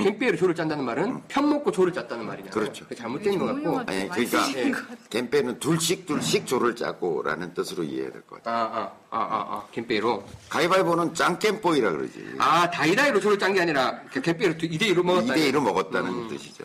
갬페이로 0.04 0.36
조를 0.36 0.54
짠다는 0.54 0.84
말은 0.84 1.22
편 1.28 1.48
먹고 1.48 1.70
조를 1.72 1.92
짰다는 1.92 2.26
말이잖아요. 2.26 2.52
그렇죠. 2.52 2.84
그게 2.84 2.94
잘못된 2.96 3.38
것 3.38 3.46
같고. 3.46 3.78
아니, 3.86 4.08
그러니까 4.08 4.38
같아요. 4.40 4.74
캠페인은 5.10 5.58
둘씩 5.60 6.06
둘씩 6.06 6.46
조를 6.46 6.74
짜고 6.76 7.22
라는 7.22 7.54
뜻으로 7.54 7.82
이해해야 7.84 8.10
될 8.12 8.22
것 8.22 8.42
같아요. 8.42 8.56
아, 8.56 8.60
아, 8.60 8.92
아, 9.10 9.18
아, 9.18 9.36
아, 9.56 9.66
갬페이로. 9.72 10.24
가위바위보는 10.48 11.14
짱겜보이라 11.14 11.90
그러지. 11.92 12.34
아, 12.38 12.70
다이다이로 12.70 13.20
조를 13.20 13.38
짠 13.38 13.54
게 13.54 13.60
아니라 13.60 14.00
그 14.12 14.20
갬페이로 14.20 14.54
2대1로 14.54 15.02
먹었다. 15.02 15.34
2대 15.34 15.52
1로 15.52 15.60
먹었다는 15.62 16.10
음. 16.10 16.28
뜻이죠. 16.28 16.64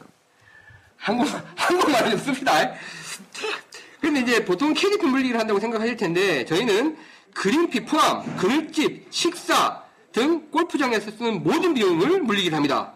한국, 0.98 1.28
한국말을 1.56 2.12
좀 2.12 2.20
씁시다. 2.20 2.74
근데 4.02 4.22
이제 4.22 4.44
보통 4.46 4.74
캐리핀 4.74 5.10
물리기를 5.10 5.40
한다고 5.40 5.60
생각하실 5.60 5.98
텐데, 5.98 6.46
저희는 6.46 6.98
그린피 7.34 7.86
포함, 7.86 8.36
그늘집, 8.38 9.08
식사 9.10 9.84
등 10.12 10.50
골프장에서 10.52 11.12
쓰는 11.12 11.44
모든 11.44 11.74
비용을 11.74 12.22
물리기를 12.22 12.56
합니다. 12.56 12.94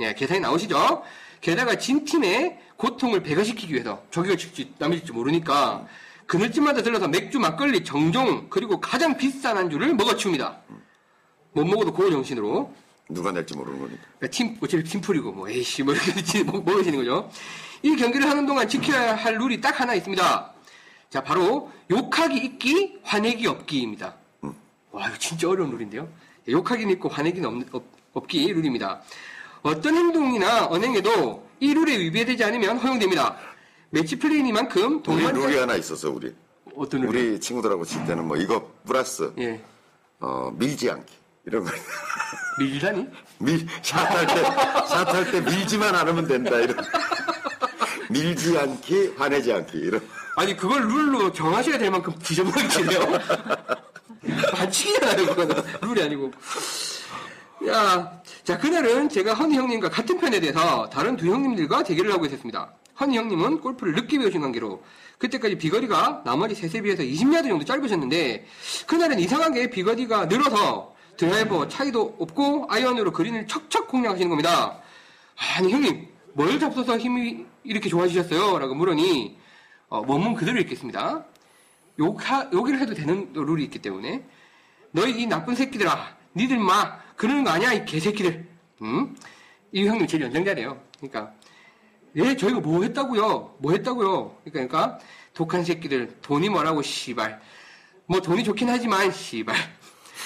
예, 0.00 0.14
계산이 0.14 0.40
나오시죠? 0.40 1.02
게다가 1.40 1.76
진 1.76 2.04
팀의 2.04 2.58
고통을 2.76 3.22
배가시키기 3.22 3.72
위해서 3.74 4.02
저기가 4.10 4.36
칠지 4.36 4.74
남이 4.78 4.98
칠지 4.98 5.12
모르니까 5.12 5.86
그늘집마다 6.26 6.82
들러서 6.82 7.06
맥주, 7.06 7.38
막걸리, 7.38 7.84
정종 7.84 8.48
그리고 8.48 8.80
가장 8.80 9.16
비싼 9.16 9.56
안주를 9.58 9.94
먹어치웁니다. 9.94 10.58
못 11.52 11.64
먹어도 11.64 11.92
고어 11.92 12.10
정신으로 12.10 12.74
누가 13.10 13.30
낼지 13.30 13.54
모르는 13.54 13.78
거니까. 13.78 14.02
그러니까 14.18 14.34
팀, 14.36 14.56
어차피 14.62 14.82
팀플이고, 14.82 15.30
뭐, 15.32 15.48
에이씨, 15.48 15.82
뭐, 15.82 15.92
이렇게 15.94 16.42
먹- 16.42 16.64
먹으시는 16.64 16.98
거죠. 17.00 17.30
이 17.82 17.94
경기를 17.94 18.28
하는 18.28 18.46
동안 18.46 18.66
지켜야 18.66 19.14
할 19.14 19.36
룰이 19.36 19.60
딱 19.60 19.78
하나 19.78 19.94
있습니다. 19.94 20.52
자, 21.10 21.22
바로, 21.22 21.70
욕하기 21.90 22.34
있기, 22.38 22.98
화내기 23.02 23.46
없기입니다. 23.46 24.14
와, 24.90 25.08
이거 25.08 25.18
진짜 25.18 25.50
어려운 25.50 25.70
룰인데요. 25.70 26.08
욕하기는 26.48 26.90
있고, 26.94 27.10
화내기는 27.10 27.68
없, 27.72 27.84
없, 28.14 28.26
기 28.26 28.50
룰입니다. 28.50 29.02
어떤 29.64 29.94
행동이나 29.96 30.66
언행에도 30.66 31.42
이 31.58 31.72
룰에 31.72 31.98
위배되지 31.98 32.44
않으면 32.44 32.76
허용됩니다. 32.78 33.36
매치 33.88 34.18
플레이니만큼 34.18 34.96
우리 34.96 35.02
동반 35.02 35.34
룰이 35.34 35.56
하나 35.56 35.74
있었어, 35.74 36.10
우리. 36.10 36.34
어떤 36.76 37.00
룰이? 37.00 37.28
우리 37.30 37.40
친구들하고 37.40 37.84
칠 37.86 38.04
때는 38.04 38.26
뭐 38.26 38.36
이거 38.36 38.70
플러스, 38.86 39.32
예. 39.38 39.60
어, 40.20 40.52
밀지 40.54 40.90
않기. 40.90 41.14
이런 41.46 41.64
거. 41.64 41.70
밀다니? 42.58 43.06
밀, 43.40 43.66
샷할 43.82 44.26
때, 44.26 44.42
샷할 44.86 45.30
때 45.30 45.40
밀지만 45.40 45.94
않으면 45.94 46.28
된다. 46.28 46.58
이런. 46.58 46.76
밀지 48.10 48.58
않기, 48.58 49.14
화내지 49.16 49.50
않기. 49.52 49.78
이런. 49.78 50.06
아니 50.36 50.54
그걸 50.54 50.82
룰로 50.82 51.32
정하셔야 51.32 51.78
될 51.78 51.90
만큼 51.90 52.12
뒤져버리시네요. 52.18 53.00
반칙이잖아요, 54.52 55.26
그거는. 55.26 55.62
룰이 55.80 56.02
아니고. 56.02 56.32
야, 57.66 58.22
자, 58.42 58.58
그날은 58.58 59.08
제가 59.08 59.34
허니 59.34 59.56
형님과 59.56 59.88
같은 59.88 60.18
편에 60.18 60.38
대해서 60.40 60.88
다른 60.90 61.16
두 61.16 61.26
형님들과 61.26 61.82
대결을 61.82 62.12
하고 62.12 62.26
있었습니다. 62.26 62.74
허니 63.00 63.16
형님은 63.16 63.60
골프를 63.60 63.94
늦게 63.94 64.18
배우신 64.18 64.40
관계로 64.40 64.82
그때까지 65.18 65.56
비거리가 65.56 66.22
나머지 66.24 66.54
셋에 66.54 66.82
비해서 66.82 67.02
20야드 67.02 67.48
정도 67.48 67.64
짧으셨는데 67.64 68.46
그날은 68.86 69.18
이상하게 69.18 69.70
비거리가 69.70 70.26
늘어서 70.26 70.94
드라이버 71.16 71.66
차이도 71.68 72.16
없고 72.18 72.66
아이언으로 72.68 73.12
그린을 73.12 73.46
척척 73.46 73.88
공략하시는 73.88 74.28
겁니다. 74.28 74.80
아니 75.56 75.72
형님 75.72 76.08
뭘 76.34 76.58
잡숴서 76.58 76.98
힘이 76.98 77.46
이렇게 77.62 77.88
좋아지셨어요? 77.88 78.58
라고 78.58 78.74
물으니 78.74 79.38
어, 79.88 80.02
원문 80.06 80.34
그대로 80.34 80.58
읽겠습니다. 80.60 81.24
욕하, 82.00 82.48
욕을 82.52 82.80
해도 82.80 82.94
되는 82.94 83.32
룰이 83.32 83.64
있기 83.64 83.78
때문에 83.78 84.24
너희 84.90 85.22
이 85.22 85.26
나쁜 85.26 85.54
새끼들아 85.54 86.16
니들 86.36 86.58
마 86.58 87.03
그러는 87.16 87.44
거 87.44 87.50
아니야 87.50 87.72
이 87.72 87.84
개새끼들. 87.84 88.46
응? 88.82 89.14
이 89.72 89.86
형님 89.86 90.06
제일 90.06 90.24
연장자래요. 90.24 90.80
그러니까 90.98 91.32
예 92.16 92.36
저희가 92.36 92.60
뭐 92.60 92.82
했다고요? 92.82 93.56
뭐 93.58 93.72
했다고요? 93.72 94.36
그러니까, 94.44 94.50
그러니까 94.52 94.98
독한 95.34 95.64
새끼들 95.64 96.16
돈이 96.22 96.48
뭐라고 96.48 96.82
씨발. 96.82 97.40
뭐 98.06 98.20
돈이 98.20 98.44
좋긴 98.44 98.68
하지만 98.68 99.10
씨발. 99.10 99.54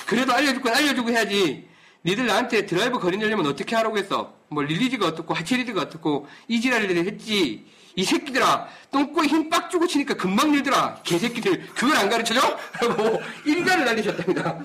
그래도 0.07 0.33
알려줄 0.33 0.63
건 0.63 0.75
알려주고 0.75 1.11
해야지. 1.11 1.69
니들 2.05 2.27
나한테 2.27 2.67
드라이브 2.67 2.99
거리 2.99 3.17
내려면 3.17 3.47
어떻게 3.47 3.75
하라고 3.77 3.99
했어? 3.99 4.35
뭐 4.49 4.63
release가 4.63 5.07
어떻고 5.07 5.35
하체 5.35 5.54
lead가 5.54 5.83
어떻고 5.83 6.27
이지랄을 6.49 6.97
했지. 7.07 7.67
이 7.97 8.05
새끼들아 8.05 8.69
똥꼬에 8.93 9.27
힘 9.27 9.51
빡 9.51 9.71
주고 9.71 9.87
치니까 9.87 10.15
금방 10.15 10.53
늘더라 10.53 11.01
개새끼들. 11.03 11.67
그걸 11.75 11.97
안 11.97 12.09
가르쳐줘? 12.09 12.41
라고 12.81 13.21
일갈을 13.45 13.85
날리셨답니다 13.85 14.59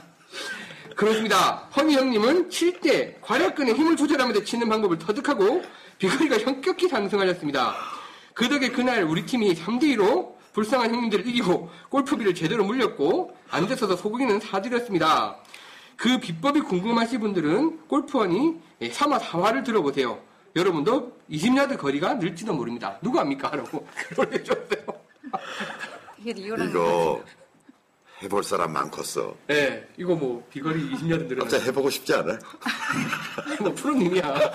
그렇습니다 0.96 1.70
허니 1.76 1.96
형님은 1.96 2.50
칠때 2.50 3.18
괄약근에 3.22 3.74
힘을 3.74 3.96
조절하면서 3.96 4.44
치는 4.44 4.70
방법을 4.70 5.00
터득하고 5.00 5.64
비거리가 5.98 6.40
현격히 6.40 6.88
상승하셨습니다 6.88 7.76
그 8.34 8.50
덕에 8.50 8.70
그날 8.70 9.04
우리 9.04 9.26
팀이 9.26 9.54
3대2로 9.56 10.34
불쌍한 10.54 10.94
형님들을 10.94 11.28
이기고 11.28 11.70
골프비를 11.90 12.36
제대로 12.36 12.64
물렸고 12.64 13.36
안 13.50 13.68
됐어서 13.68 13.96
소고기는 13.96 14.40
사드렸습니다 14.40 15.38
그 15.98 16.20
비법이 16.20 16.62
궁금하신 16.62 17.20
분들은 17.20 17.88
골프원이 17.88 18.60
3화 18.82 19.20
4화를 19.20 19.64
들어보세요. 19.64 20.20
여러분도 20.56 21.18
20야드 21.32 21.78
거리가 21.78 22.16
늘지도 22.16 22.54
모릅니다. 22.54 22.98
누가 23.02 23.22
압니까? 23.22 23.56
라고 23.56 23.88
글 23.96 24.20
올려줬어요. 24.20 24.86
이게 26.20 26.34
리얼한 26.34 26.74
거 26.74 26.80
이거 26.80 27.24
해볼 28.24 28.44
사람 28.44 28.72
많겠어. 28.74 29.36
네, 29.48 29.86
이거 29.98 30.16
뭐 30.16 30.46
비거리 30.50 30.92
20야드 30.92 31.28
늘어나. 31.28 31.42
갑자기 31.44 31.66
해보고 31.66 31.90
싶지 31.90 32.14
않아? 32.14 32.40
뭐 33.60 33.74
프로님이야. 33.74 34.52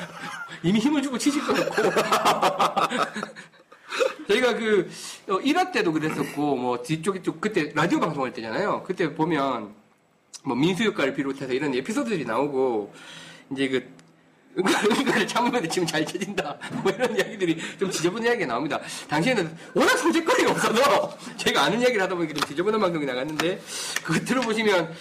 이미 0.63 0.79
힘을 0.79 1.03
주고 1.03 1.19
치실 1.19 1.45
것 1.45 1.55
같고. 1.55 1.91
저희가 4.29 4.55
그, 4.55 4.91
어, 5.29 5.39
1화 5.39 5.73
때도 5.73 5.91
그랬었고, 5.93 6.57
뭐, 6.57 6.83
뒤쪽에 6.83 7.23
쪽, 7.23 7.41
그때 7.41 7.73
라디오 7.75 7.99
방송할 7.99 8.33
때잖아요. 8.35 8.83
그때 8.87 9.15
보면, 9.15 9.75
뭐, 10.45 10.55
민수 10.55 10.85
효과를 10.85 11.15
비롯해서 11.15 11.51
이런 11.55 11.75
에피소드들이 11.75 12.27
나오고, 12.27 12.93
이제 13.53 13.69
그, 13.69 13.89
응가를 14.59 15.27
참으면 15.27 15.69
지금 15.69 15.87
잘 15.87 16.05
쳐진다. 16.05 16.59
뭐 16.83 16.93
이런 16.93 17.17
이야기들이 17.17 17.59
좀 17.79 17.91
지저분한 17.91 18.27
이야기가 18.27 18.47
나옵니다. 18.47 18.81
당시에는 19.09 19.57
워낙 19.75 19.97
소재거리가 19.97 20.51
없어서 20.51 21.17
저희가 21.37 21.65
아는 21.65 21.81
이야기를 21.81 22.03
하다 22.03 22.15
보니까 22.15 22.35
좀 22.35 22.49
지저분한 22.49 22.81
방송이 22.81 23.07
나갔는데, 23.07 23.61
그거 24.03 24.19
들어보시면, 24.25 24.95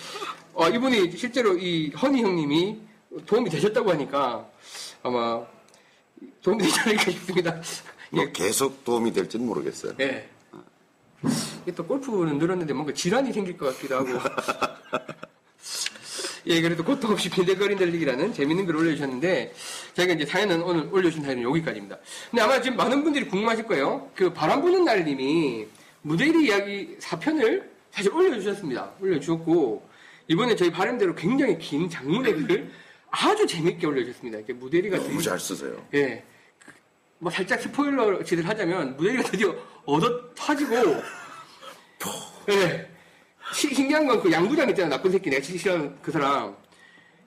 어, 0.53 0.69
이분이 0.69 1.17
실제로 1.17 1.57
이 1.57 1.91
허니 1.91 2.21
형님이 2.21 2.77
도움이 3.25 3.49
되셨다고 3.49 3.91
하니까 3.91 4.45
아마 5.03 5.41
도움이 6.41 6.63
되지 6.63 6.79
않을까 6.79 7.11
싶습니다. 7.11 7.61
뭐 8.11 8.25
계속 8.31 8.83
도움이 8.83 9.11
될지는 9.13 9.45
모르겠어요. 9.45 9.93
예. 9.99 10.29
또 11.75 11.85
골프는 11.85 12.37
늘었는데 12.37 12.73
뭔가 12.73 12.93
질환이 12.93 13.33
생길 13.33 13.57
것 13.57 13.73
같기도 13.75 13.97
하고. 13.97 14.07
예, 16.49 16.61
그래도 16.61 16.83
고통 16.83 17.11
없이 17.11 17.29
빈대거린 17.29 17.77
달리기라는 17.77 18.33
재밌는 18.33 18.65
글을 18.65 18.79
올려주셨는데, 18.79 19.53
저희가 19.93 20.13
이제 20.13 20.25
사연은 20.25 20.61
오늘 20.61 20.87
올려주신 20.91 21.23
사연은 21.23 21.43
여기까지입니다. 21.43 21.97
근데 22.31 22.41
아마 22.41 22.61
지금 22.61 22.77
많은 22.77 23.03
분들이 23.03 23.27
궁금하실 23.27 23.65
거예요. 23.65 24.09
그 24.15 24.31
바람 24.31 24.61
부는 24.61 24.85
날님이 24.85 25.67
무대리 26.01 26.45
이야기 26.45 26.97
4편을 26.99 27.63
사실 27.91 28.13
올려주셨습니다. 28.13 28.93
올려주셨고, 29.01 29.87
이번에 30.29 30.55
저희 30.55 30.71
바람대로 30.71 31.15
굉장히 31.15 31.57
긴 31.57 31.89
장문의 31.89 32.33
글을 32.33 32.71
아주 33.09 33.45
재밌게 33.45 33.85
올려주셨습니다. 33.85 34.37
이렇게 34.37 34.53
무대리가 34.53 34.97
너무 34.97 35.21
잘 35.21 35.39
쓰세요. 35.39 35.85
예. 35.93 36.23
뭐 37.19 37.31
살짝 37.31 37.61
스포일러 37.61 38.23
지들 38.23 38.47
하자면 38.47 38.95
무대리가 38.95 39.23
드디어 39.23 39.55
얻어 39.85 40.33
터지고 40.35 40.75
예. 42.49 42.86
시- 43.53 43.73
신기한 43.73 44.05
건 44.07 44.21
그 44.21 44.31
양부장 44.31 44.69
있잖아 44.69 44.89
나쁜 44.89 45.11
새끼. 45.11 45.29
내가 45.29 45.41
제일 45.41 45.59
싫어하는 45.59 45.95
그 46.01 46.11
사람. 46.11 46.55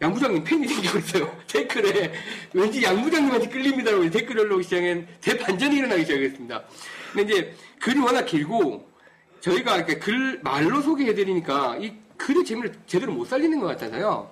양부장님 0.02 0.44
팬이 0.44 0.66
생기고 0.66 0.98
있어요. 0.98 1.38
댓글에. 1.46 2.12
왠지 2.54 2.82
양부장님한테 2.82 3.48
끌립니다라고 3.48 4.08
댓글이 4.10 4.40
올라오기 4.40 4.64
시작한 4.64 5.06
대반전이 5.20 5.76
일어나기 5.76 6.02
시작했습니다. 6.02 6.62
근데 7.12 7.32
이제 7.32 7.54
글이 7.80 7.98
워낙 8.00 8.24
길고 8.24 8.88
저희가 9.40 9.76
이렇게 9.76 9.98
글 9.98 10.40
말로 10.42 10.80
소개해드리니까 10.80 11.76
이 11.80 11.92
글의 12.16 12.44
재미를 12.44 12.72
제대로 12.86 13.12
못 13.12 13.26
살리는 13.26 13.58
것 13.60 13.66
같아서요. 13.66 14.30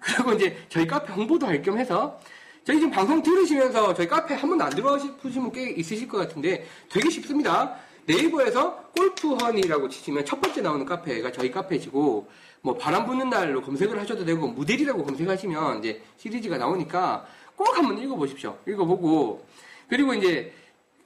그리고 0.00 0.32
이제 0.32 0.56
저희 0.68 0.86
카페 0.86 1.12
홍보도 1.12 1.46
할 1.46 1.62
겸 1.62 1.78
해서 1.78 2.20
저희 2.64 2.78
지금 2.78 2.90
방송 2.90 3.22
들으시면서 3.22 3.94
저희 3.94 4.08
카페 4.08 4.34
한 4.34 4.48
번도 4.48 4.64
안 4.64 4.70
들어가 4.70 4.98
싶으신 4.98 5.42
분 5.42 5.52
꽤 5.52 5.70
있으실 5.70 6.08
것 6.08 6.18
같은데 6.18 6.66
되게 6.90 7.08
쉽습니다. 7.10 7.76
네이버에서 8.06 8.90
골프헌이라고 8.96 9.88
치시면 9.88 10.24
첫 10.24 10.40
번째 10.40 10.60
나오는 10.62 10.86
카페가 10.86 11.32
저희 11.32 11.50
카페시고 11.50 12.28
뭐 12.62 12.76
바람 12.76 13.06
부는 13.06 13.28
날로 13.30 13.62
검색을 13.62 13.98
하셔도 14.00 14.24
되고 14.24 14.48
무대리라고 14.48 15.04
검색하시면 15.04 15.80
이제 15.80 16.02
시리즈가 16.16 16.56
나오니까 16.56 17.26
꼭 17.54 17.76
한번 17.76 17.98
읽어보십시오. 17.98 18.56
읽어보고 18.66 19.46
그리고 19.88 20.14
이제 20.14 20.52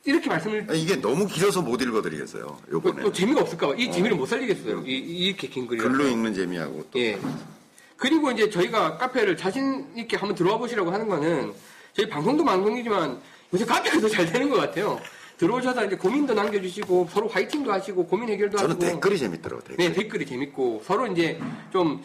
이렇게 0.04 0.28
말씀을 0.28 0.66
아, 0.68 0.72
이게 0.72 0.96
너무 1.00 1.26
길어서 1.26 1.60
못 1.60 1.80
읽어드리겠어요. 1.82 2.58
또, 2.66 2.72
요번에. 2.72 3.02
또 3.02 3.12
재미가 3.12 3.42
없을까봐 3.42 3.74
이 3.74 3.90
재미를 3.92 4.16
못 4.16 4.26
살리겠어요. 4.26 4.82
이, 4.86 4.92
이렇게 4.92 5.48
긴 5.48 5.66
글이 5.66 5.80
글로 5.80 6.06
읽는 6.06 6.32
재미하고 6.34 6.86
또. 6.90 6.98
예. 6.98 7.18
그리고 7.96 8.30
이제 8.30 8.48
저희가 8.48 8.96
카페를 8.96 9.36
자신 9.36 9.86
있게 9.94 10.16
한번 10.16 10.34
들어와 10.34 10.56
보시라고 10.56 10.90
하는 10.90 11.06
거는 11.06 11.52
저희 11.92 12.08
방송도 12.08 12.44
방송이지만 12.44 13.20
요새 13.52 13.64
카페가 13.66 14.00
더 14.00 14.08
잘 14.08 14.24
되는 14.32 14.48
것 14.48 14.56
같아요. 14.56 14.98
들어오셔서 15.40 15.86
이제 15.86 15.96
고민도 15.96 16.34
남겨주시고 16.34 17.08
서로 17.10 17.26
화이팅도 17.28 17.72
하시고 17.72 18.06
고민 18.06 18.28
해결도 18.28 18.58
저는 18.58 18.76
하시고 18.76 18.92
댓글이 18.92 19.18
재밌더라고요. 19.18 19.64
댓글. 19.64 19.76
네 19.76 19.92
댓글이 19.92 20.26
재밌고 20.26 20.82
서로 20.84 21.06
이제 21.06 21.40
좀 21.72 22.02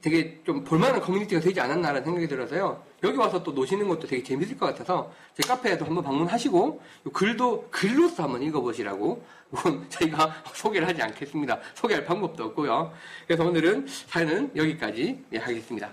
되게 0.00 0.40
좀 0.46 0.64
볼만한 0.64 1.02
커뮤니티가 1.02 1.42
되지 1.42 1.60
않았나라는 1.60 2.04
생각이 2.04 2.26
들어서요. 2.26 2.82
여기 3.02 3.18
와서 3.18 3.42
또 3.42 3.52
노시는 3.52 3.86
것도 3.86 4.06
되게 4.06 4.22
재밌을 4.22 4.56
것 4.56 4.64
같아서 4.64 5.12
저희 5.38 5.46
카페에도 5.46 5.84
한번 5.84 6.02
방문하시고 6.02 6.80
요 7.06 7.10
글도 7.12 7.68
글로서 7.70 8.22
한번 8.22 8.42
읽어보시라고 8.42 9.22
물론 9.50 9.84
저희가 9.90 10.42
소개를 10.54 10.88
하지 10.88 11.02
않겠습니다. 11.02 11.58
소개할 11.74 12.06
방법도 12.06 12.44
없고요. 12.44 12.94
그래서 13.26 13.44
오늘은 13.44 13.86
사연은 14.06 14.52
여기까지 14.56 15.22
예, 15.34 15.38
하겠습니다. 15.38 15.90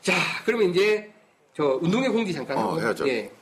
자, 0.00 0.12
그러면 0.44 0.70
이제 0.70 1.12
저 1.56 1.80
운동회 1.82 2.08
공지 2.08 2.32
잠깐 2.32 2.56
어, 2.56 2.60
하고 2.60 2.80
해야죠. 2.80 3.08
예. 3.08 3.32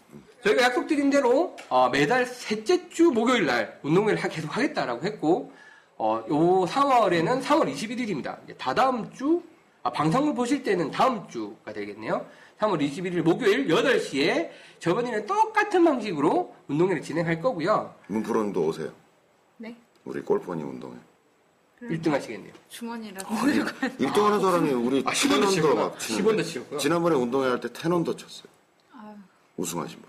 저희가 0.42 0.62
약속드린 0.62 1.10
대로 1.10 1.56
어, 1.68 1.88
매달 1.88 2.24
셋째 2.26 2.88
주 2.88 3.10
목요일 3.10 3.46
날 3.46 3.78
운동회를 3.82 4.22
하- 4.22 4.28
계속 4.28 4.56
하겠다라고 4.56 5.04
했고 5.04 5.52
어, 5.96 6.22
요 6.28 6.64
4월에는 6.66 7.42
3월 7.42 7.72
21일입니다. 7.74 8.36
다다음 8.56 9.10
주 9.12 9.42
아, 9.82 9.90
방송을 9.90 10.34
보실 10.34 10.62
때는 10.62 10.90
다음 10.90 11.26
주가 11.28 11.72
되겠네요. 11.72 12.24
3월 12.60 12.80
21일 12.80 13.22
목요일 13.22 13.66
8시에 13.68 14.50
저번에는 14.78 15.26
똑같은 15.26 15.84
방식으로 15.84 16.54
운동회를 16.68 17.02
진행할 17.02 17.40
거고요. 17.40 17.94
문프로님도 18.08 18.60
오세요. 18.66 18.92
네. 19.56 19.76
우리 20.04 20.20
골프원이 20.20 20.62
운동회. 20.62 20.96
1등 21.82 22.10
하시겠네요. 22.10 22.52
주머니라도 22.68 23.26
1등 23.28 24.22
하는 24.22 24.40
사람이 24.40 24.70
우리 24.72 25.02
아, 25.06 25.10
10원 25.12 25.40
더 25.40 25.48
텐원더 25.48 25.48
치셨구나. 25.50 25.74
막 25.74 25.92
10원 25.92 25.92
더 25.92 25.98
치는데 25.98 26.42
치셨구나. 26.42 26.80
지난번에 26.80 27.16
운동회 27.16 27.48
할때 27.48 27.72
텐원더 27.72 28.16
쳤어요. 28.16 28.48
아유, 28.94 29.14
우승하신 29.56 30.00
분이. 30.02 30.07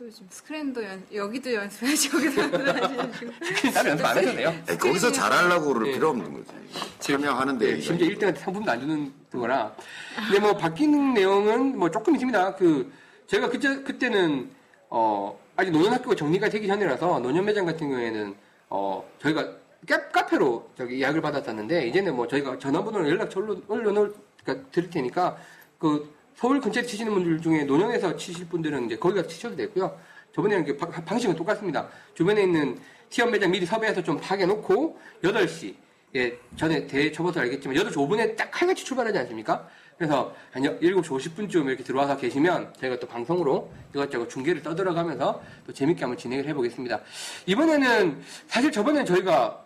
또 0.00 0.08
지금 0.08 0.28
스크린도 0.30 0.82
연 0.82 1.06
여기도 1.12 1.52
연습해야지 1.52 2.08
여기도 2.14 2.40
연습해야지 2.40 3.72
따로 3.74 3.90
연습 3.90 4.06
안 4.06 4.16
하셔도 4.16 4.34
돼요. 4.34 4.54
에이, 4.70 4.78
거기서 4.78 5.12
잘하려고 5.12 5.74
그럴 5.74 5.88
예. 5.88 5.92
필요 5.92 6.08
없는 6.08 6.32
거지. 6.32 6.52
참여하는데 7.00 7.74
네, 7.74 7.80
심지어 7.82 8.08
1등한테 8.08 8.38
상품도 8.38 8.70
안 8.70 8.80
주는 8.80 9.12
거라. 9.30 9.76
근데 10.16 10.40
뭐 10.40 10.56
바뀌는 10.56 11.12
내용은 11.12 11.78
뭐 11.78 11.90
조금 11.90 12.14
있습니다. 12.14 12.56
그 12.56 12.90
제가 13.26 13.50
그때 13.50 13.82
그때는 13.82 14.50
어 14.88 15.38
아직 15.54 15.70
노년학교가 15.70 16.16
정리가 16.16 16.48
되기 16.48 16.66
전이라서 16.66 17.20
노년 17.20 17.44
매장 17.44 17.66
같은 17.66 17.90
경우에는 17.90 18.34
어 18.70 19.06
저희가 19.20 19.50
카, 19.86 20.08
카페로 20.08 20.70
저기 20.78 20.98
예약을 21.02 21.20
받았었는데 21.20 21.88
이제는 21.88 22.16
뭐 22.16 22.26
저희가 22.26 22.58
전화번호를 22.58 23.06
연락처 23.06 23.40
올려 23.40 23.54
올려놓을 23.68 24.14
그러니까 24.44 24.70
드릴 24.70 24.88
테니까 24.88 25.36
그 25.78 26.10
서울 26.40 26.58
근처에 26.58 26.82
치시는 26.84 27.12
분들 27.12 27.42
중에 27.42 27.64
노년에서 27.64 28.16
치실 28.16 28.48
분들은 28.48 28.86
이제 28.86 28.96
거기 28.96 29.14
가서 29.14 29.28
치셔도 29.28 29.54
되고요. 29.56 29.94
저번에는 30.34 30.64
그 30.64 30.74
방- 30.78 30.90
방식은 31.04 31.36
똑같습니다. 31.36 31.86
주변에 32.14 32.44
있는 32.44 32.78
티업 33.10 33.28
매장 33.30 33.50
미리 33.50 33.66
섭외해서 33.66 34.02
좀 34.02 34.18
파괴놓고 34.18 34.98
8시 35.22 35.74
예, 36.14 36.38
전에 36.56 36.86
대 36.86 37.12
접어서 37.12 37.40
알겠지만 37.40 37.76
8시 37.76 37.92
5분에 37.92 38.36
딱 38.38 38.50
칼같이 38.50 38.82
출발하지 38.86 39.18
않습니까? 39.18 39.68
그래서 39.98 40.34
한 40.50 40.62
7시 40.62 41.04
50분쯤 41.04 41.66
이렇게 41.66 41.84
들어와서 41.84 42.16
계시면 42.16 42.72
저희가 42.80 42.98
또 42.98 43.06
방송으로 43.06 43.70
이것저것 43.94 44.30
중계를 44.30 44.62
떠들어가면서 44.62 45.42
또 45.66 45.72
재밌게 45.74 46.00
한번 46.00 46.16
진행을 46.16 46.46
해보겠습니다. 46.48 47.00
이번에는 47.44 48.22
사실 48.46 48.72
저번에는 48.72 49.04
저희가 49.04 49.62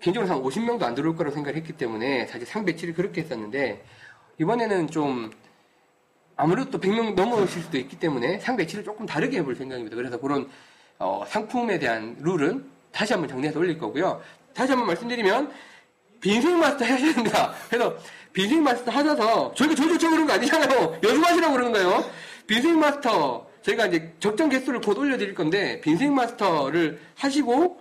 개인적으로 0.00 0.32
한 0.32 0.42
50명도 0.42 0.84
안 0.84 0.94
들어올 0.94 1.16
거라고 1.16 1.34
생각을 1.34 1.58
했기 1.58 1.74
때문에 1.74 2.26
사실 2.28 2.46
상 2.46 2.64
배치를 2.64 2.94
그렇게 2.94 3.20
했었는데 3.20 3.84
이번에는 4.38 4.88
좀 4.88 5.30
아무래도 6.36 6.70
또 6.70 6.80
100명 6.80 7.14
넘어오실 7.14 7.62
수도 7.62 7.78
있기 7.78 7.98
때문에 7.98 8.38
상 8.40 8.56
배치를 8.56 8.84
조금 8.84 9.06
다르게 9.06 9.38
해볼 9.38 9.56
생각입니다. 9.56 9.96
그래서 9.96 10.18
그런 10.18 10.48
어, 10.98 11.24
상품에 11.28 11.78
대한 11.78 12.16
룰은 12.20 12.64
다시 12.92 13.12
한번 13.12 13.28
정리해서 13.28 13.58
올릴 13.58 13.78
거고요. 13.78 14.20
다시 14.52 14.72
한번 14.72 14.86
말씀드리면 14.88 15.52
빈생 16.20 16.58
마스터 16.58 16.84
하셔야 16.84 17.12
됩니다. 17.12 17.52
그래서 17.68 17.96
빈생 18.32 18.62
마스터 18.62 18.90
하셔서 18.90 19.52
저희가 19.54 19.74
조조청 19.74 20.10
그런 20.10 20.26
거 20.26 20.32
아니잖아요. 20.32 21.00
연습하시라고 21.02 21.52
그러는 21.52 21.72
거예요. 21.72 22.04
빈생 22.46 22.78
마스터 22.78 23.46
저희가 23.62 23.86
이제 23.86 24.12
적정 24.20 24.48
개수를 24.48 24.80
곧 24.80 24.98
올려드릴 24.98 25.34
건데 25.34 25.80
빈생 25.80 26.14
마스터를 26.14 27.00
하시고 27.16 27.80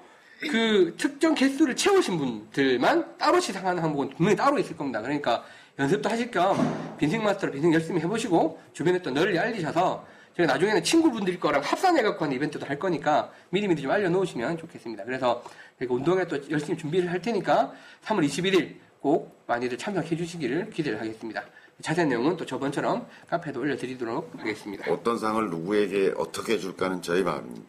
그 0.49 0.95
특정 0.97 1.35
개수를 1.35 1.75
채우신 1.75 2.17
분들만 2.17 3.17
따로 3.17 3.39
시상하는 3.39 3.81
항목은 3.81 4.09
분명히 4.11 4.35
따로 4.35 4.59
있을 4.59 4.75
겁니다. 4.75 5.01
그러니까 5.01 5.43
연습도 5.79 6.09
하실 6.09 6.29
겸 6.29 6.95
빈스윙 6.97 7.23
마스터로 7.23 7.51
빈스윙 7.51 7.73
열심히 7.73 7.99
해보시고 8.01 8.59
주변에 8.73 9.01
또 9.01 9.09
널리 9.09 9.37
알리셔서 9.39 10.05
제가 10.35 10.51
나중에는 10.53 10.83
친구분들 10.83 11.39
거랑 11.39 11.61
합산해갖고 11.63 12.25
하는 12.25 12.35
이벤트도 12.35 12.65
할 12.65 12.77
거니까 12.79 13.31
미리미리 13.49 13.81
좀 13.81 13.91
알려놓으시면 13.91 14.57
좋겠습니다. 14.57 15.03
그래서 15.03 15.43
운동회 15.87 16.27
또 16.27 16.39
열심히 16.49 16.77
준비를 16.77 17.11
할 17.11 17.21
테니까 17.21 17.71
3월 18.05 18.25
21일 18.25 18.75
꼭 18.99 19.43
많이들 19.47 19.77
참석해 19.77 20.15
주시기를 20.15 20.69
기대를 20.69 20.99
하겠습니다. 20.99 21.43
자세한 21.81 22.09
내용은 22.09 22.37
또 22.37 22.45
저번처럼 22.45 23.07
카페도 23.29 23.59
올려드리도록 23.59 24.31
하겠습니다. 24.37 24.91
어떤 24.91 25.17
상을 25.19 25.49
누구에게 25.49 26.13
어떻게 26.17 26.57
줄까는 26.57 27.01
저희 27.01 27.23
마음입니다. 27.23 27.65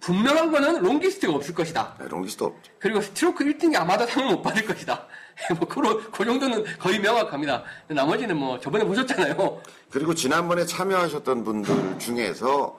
분명한 0.00 0.52
거는 0.52 0.80
longest가 0.80 1.32
없을 1.32 1.54
것이다. 1.54 1.96
네, 1.98 2.06
longest 2.08 2.44
없죠. 2.44 2.72
그리고 2.78 3.00
스트로크 3.00 3.44
1등이 3.44 3.74
아마도 3.76 4.06
상을 4.06 4.32
못 4.32 4.42
받을 4.42 4.64
것이다. 4.64 5.06
뭐, 5.58 5.68
그, 5.68 6.10
그 6.10 6.24
정도는 6.24 6.64
거의 6.78 6.98
명확합니다. 6.98 7.62
나머지는 7.88 8.36
뭐, 8.36 8.58
저번에 8.58 8.84
보셨잖아요. 8.84 9.60
그리고 9.90 10.14
지난번에 10.14 10.64
참여하셨던 10.64 11.44
분들 11.44 11.98
중에서 11.98 12.78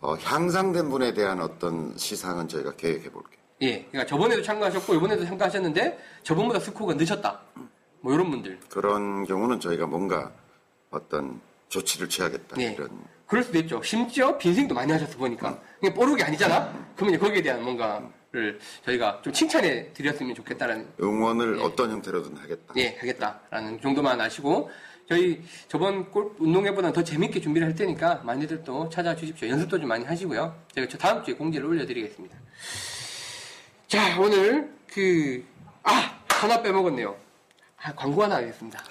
어, 0.00 0.14
향상된 0.14 0.90
분에 0.90 1.14
대한 1.14 1.40
어떤 1.40 1.96
시상은 1.96 2.48
저희가 2.48 2.72
계획해 2.72 3.10
볼게요. 3.10 3.40
예. 3.62 3.84
그러니까 3.84 4.06
저번에도 4.06 4.42
참가하셨고, 4.42 4.94
이번에도 4.94 5.24
참가하셨는데, 5.24 5.98
저번보다 6.24 6.58
스코어가 6.58 6.94
늦었다. 6.94 7.40
뭐, 8.00 8.12
이런 8.12 8.30
분들. 8.30 8.58
그런 8.68 9.24
경우는 9.24 9.60
저희가 9.60 9.86
뭔가 9.86 10.32
어떤 10.90 11.40
조치를 11.68 12.08
취하겠다 12.08 12.60
예. 12.60 12.72
이런 12.72 12.90
그럴 13.26 13.42
수도 13.42 13.58
있죠. 13.60 13.82
심지어 13.82 14.36
빈생도 14.36 14.74
많이 14.74 14.92
하셨어 14.92 15.16
보니까. 15.16 15.58
그냥 15.80 15.94
뽀록이 15.94 16.22
아니잖아? 16.22 16.70
그러면 16.94 17.18
거기에 17.18 17.40
대한 17.40 17.62
뭔가 17.62 18.02
를 18.32 18.58
저희가 18.86 19.20
좀 19.22 19.30
칭찬해 19.30 19.92
드렸으면 19.92 20.34
좋겠다라는 20.34 20.88
응원을 21.02 21.58
예. 21.58 21.62
어떤 21.62 21.90
형태로든 21.90 22.34
하겠다. 22.38 22.72
예, 22.78 22.96
하겠다라는 22.98 23.82
정도만 23.82 24.18
아시고 24.22 24.70
저희 25.06 25.42
저번 25.68 26.10
골 26.10 26.34
운동회보다 26.38 26.92
더 26.94 27.04
재밌게 27.04 27.42
준비를 27.42 27.68
할 27.68 27.74
테니까 27.74 28.22
많이들 28.24 28.64
또 28.64 28.88
찾아주십시오. 28.88 29.48
연습도 29.48 29.78
좀 29.78 29.86
많이 29.86 30.06
하시고요. 30.06 30.56
제가 30.74 30.88
저 30.88 30.96
다음 30.96 31.22
주에 31.22 31.34
공지를 31.34 31.66
올려드리겠습니다. 31.66 32.34
자, 33.88 34.18
오늘 34.18 34.72
그, 34.86 35.44
아! 35.82 36.18
하나 36.28 36.62
빼먹었네요. 36.62 37.14
아, 37.82 37.94
광고 37.94 38.22
하나 38.22 38.36
하겠습니다. 38.36 38.82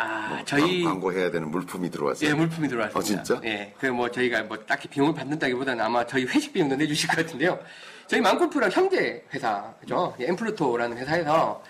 아, 0.00 0.42
저희. 0.44 0.82
광- 0.84 0.94
광고해야 0.94 1.30
되는 1.30 1.50
물품이 1.50 1.90
들어왔어요. 1.90 2.30
예, 2.30 2.34
물품이 2.34 2.68
들어왔습니다. 2.68 2.98
어, 2.98 3.02
진짜? 3.02 3.40
예, 3.44 3.72
그 3.78 3.86
뭐 3.86 4.10
저희가 4.10 4.42
뭐 4.44 4.56
딱히 4.66 4.88
비용을 4.88 5.14
받는다기보다는 5.14 5.84
아마 5.84 6.06
저희 6.06 6.24
회식 6.24 6.52
비용도 6.52 6.76
내 6.76 6.86
주실 6.86 7.08
것 7.08 7.16
같은데요. 7.16 7.58
저희 8.06 8.20
망골프랑 8.20 8.70
형제 8.70 9.24
회사, 9.34 9.72
그죠? 9.80 10.14
예, 10.20 10.26
엠플루토라는 10.28 10.96
회사에서 10.98 11.62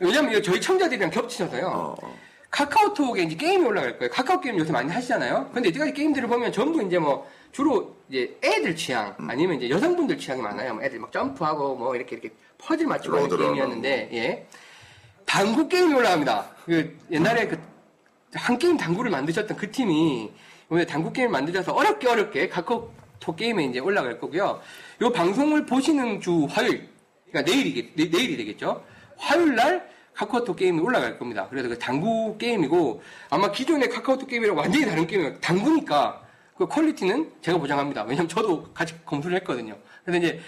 왜냐면 0.00 0.42
저희 0.42 0.60
청자들이랑 0.60 1.10
겹치셔서요. 1.10 1.66
어, 1.66 1.94
어. 2.02 2.16
카카오톡에 2.50 3.22
이제 3.24 3.36
게임이 3.36 3.64
올라갈 3.66 3.98
거예요. 3.98 4.10
카카오 4.10 4.40
게임 4.40 4.58
요새 4.58 4.72
많이 4.72 4.90
하시잖아요. 4.90 5.50
근데 5.52 5.68
이때까지 5.68 5.92
게임들을 5.92 6.28
보면 6.28 6.50
전부 6.52 6.82
이제 6.82 6.98
뭐 6.98 7.28
주로 7.52 7.94
이제 8.08 8.36
애들 8.42 8.74
취향 8.74 9.14
음. 9.20 9.28
아니면 9.30 9.56
이제 9.58 9.68
여성분들 9.68 10.16
취향이 10.18 10.40
많아요. 10.40 10.74
뭐 10.74 10.82
애들 10.82 10.98
막 10.98 11.12
점프하고 11.12 11.76
뭐 11.76 11.94
이렇게 11.94 12.16
이렇게 12.16 12.30
퍼즐 12.58 12.86
맞추고 12.86 13.16
하는. 13.16 13.36
게임이었는데 13.36 14.10
예. 14.14 14.46
당구 15.28 15.68
게임이 15.68 15.94
올라갑니다. 15.94 16.50
그 16.64 16.98
옛날에 17.10 17.46
그 17.46 17.78
한 18.34 18.58
게임 18.58 18.76
당구를 18.76 19.10
만드셨던 19.10 19.56
그 19.56 19.70
팀이 19.70 20.30
오늘 20.68 20.86
당구 20.86 21.12
게임을 21.12 21.30
만드셔서 21.30 21.72
어렵게 21.72 22.08
어렵게 22.08 22.48
카카오톡 22.48 23.36
게임에 23.36 23.64
이제 23.64 23.78
올라갈 23.78 24.18
거고요. 24.20 24.60
요 25.00 25.12
방송을 25.12 25.64
보시는 25.64 26.20
주 26.20 26.46
화요일, 26.50 26.88
그러니까 27.30 27.50
내일이 27.50 27.92
내, 27.94 28.04
내일이 28.10 28.36
되겠죠. 28.36 28.84
화요일 29.16 29.54
날 29.54 29.88
카카오톡 30.14 30.56
게임이 30.56 30.80
올라갈 30.80 31.18
겁니다. 31.18 31.46
그래서 31.48 31.68
그 31.68 31.78
당구 31.78 32.36
게임이고 32.36 33.02
아마 33.30 33.50
기존의 33.50 33.88
카카오톡 33.88 34.28
게임이랑 34.28 34.56
완전히 34.56 34.84
다른 34.84 35.06
게임이에요. 35.06 35.40
당구니까 35.40 36.22
그 36.56 36.66
quality는 36.66 37.32
제가 37.40 37.56
보장합니다. 37.58 38.02
왜냐면 38.02 38.28
저도 38.28 38.64
같이 38.74 38.94
검수를 39.06 39.36
했거든요. 39.38 39.76
그래서 40.04 40.18
이제 40.18 40.40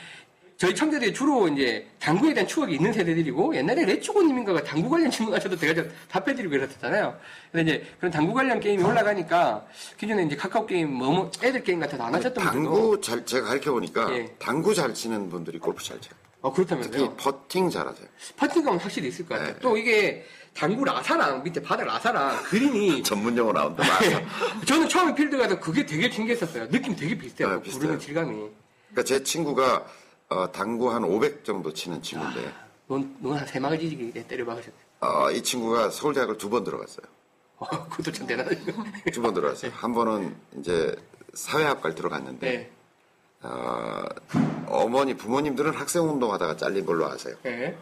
저희 0.60 0.74
청자들이 0.74 1.14
주로 1.14 1.48
이제 1.48 1.86
당구에 1.98 2.34
대한 2.34 2.46
추억이 2.46 2.74
있는 2.74 2.92
세대들이고 2.92 3.56
옛날에 3.56 3.82
레츠고님인가가 3.86 4.62
당구 4.62 4.90
관련 4.90 5.10
질문하셔도 5.10 5.56
제가 5.56 5.72
좀 5.72 5.90
답해드리고 6.10 6.50
그랬었잖아요. 6.50 7.18
그래서 7.50 7.66
이제 7.70 7.86
그런 7.98 8.12
당구 8.12 8.34
관련 8.34 8.60
게임이 8.60 8.82
올라가니까 8.84 9.64
기존에 9.96 10.22
이제 10.24 10.36
카카오 10.36 10.66
게임 10.66 10.92
뭐 10.92 11.30
애들 11.42 11.64
게임 11.64 11.80
같은 11.80 11.96
거 11.96 12.04
안 12.04 12.14
하셨던 12.14 12.44
분들도 12.44 12.70
당구 12.74 13.00
잘 13.00 13.24
제가 13.24 13.46
가르쳐 13.48 13.72
보니까 13.72 14.12
예. 14.14 14.34
당구 14.38 14.74
잘 14.74 14.92
치는 14.92 15.30
분들이 15.30 15.58
골프 15.58 15.82
잘 15.82 15.98
쳐요. 15.98 16.12
어 16.42 16.52
특히 16.54 16.66
그렇다면서요. 16.68 17.14
퍼팅 17.16 17.70
잘하세요. 17.70 18.06
퍼팅감은 18.36 18.80
확실히 18.80 19.08
있을 19.08 19.24
것 19.26 19.36
같아요. 19.36 19.54
네. 19.54 19.58
또 19.62 19.78
이게 19.78 20.26
당구 20.52 20.84
라사랑 20.84 21.42
밑에 21.42 21.62
바닥 21.62 21.84
라사랑 21.86 22.42
그림이 22.42 23.00
전문 23.04 23.34
용어 23.34 23.50
나온다. 23.54 23.82
맞아. 23.82 24.22
저는 24.66 24.90
처음에 24.90 25.14
필드 25.14 25.38
가서 25.38 25.58
그게 25.58 25.86
되게 25.86 26.10
신기했었어요. 26.10 26.68
느낌 26.68 26.94
되게 26.94 27.16
비슷해요. 27.16 27.48
네, 27.48 27.54
그 27.54 27.62
비슷해요. 27.62 27.80
구르는 27.80 27.98
질감이. 27.98 28.50
그러니까 28.90 29.04
제 29.04 29.22
친구가 29.22 29.86
어, 30.30 30.50
당구 30.52 30.92
한 30.92 31.02
500 31.04 31.44
정도 31.44 31.72
치는 31.72 32.00
친구인데 32.02 32.52
넌, 32.86 33.16
넌한 33.20 33.46
세 33.46 33.58
마리 33.58 34.12
때려 34.28 34.44
박으셨네. 34.44 34.76
어, 35.00 35.30
이 35.32 35.42
친구가 35.42 35.90
서울대학을 35.90 36.38
두 36.38 36.48
번 36.50 36.62
들어갔어요. 36.64 37.04
어, 37.58 37.66
그것도 37.88 38.12
참 38.12 38.26
대단하다. 38.26 38.56
두번 39.12 39.34
들어갔어요. 39.34 39.72
한 39.74 39.92
번은 39.92 40.34
이제 40.58 40.94
사회학과를 41.34 41.94
들어갔는데 41.96 42.48
네. 42.48 42.70
어, 43.42 44.04
어머니 44.68 45.14
부모님들은 45.16 45.72
학생 45.74 46.08
운동하다가 46.08 46.56
잘린 46.56 46.86
걸로 46.86 47.06
아세요. 47.06 47.34
네. 47.42 47.76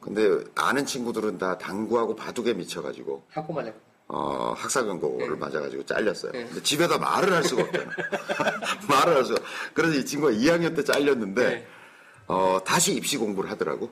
근데 0.00 0.44
아는 0.56 0.84
친구들은 0.84 1.38
다 1.38 1.56
당구하고 1.58 2.16
바둑에 2.16 2.54
미쳐가지고 2.54 3.22
학고 3.30 3.52
맞아. 3.52 3.72
어, 4.08 4.52
학사 4.56 4.82
경고를 4.84 5.30
네. 5.30 5.36
맞아가지고 5.36 5.86
잘렸어요. 5.86 6.32
네. 6.32 6.44
근데 6.44 6.62
집에다 6.62 6.98
말을 6.98 7.32
할 7.32 7.44
수가 7.44 7.62
없잖아. 7.62 7.90
말을 8.88 9.16
할 9.16 9.24
수가. 9.24 9.40
그래서 9.72 9.94
이 9.96 10.04
친구가 10.04 10.32
2학년 10.32 10.74
때 10.76 10.82
잘렸는데 10.84 11.48
네. 11.48 11.66
어, 12.26 12.58
다시 12.64 12.94
입시 12.94 13.16
공부를 13.16 13.50
하더라고. 13.50 13.90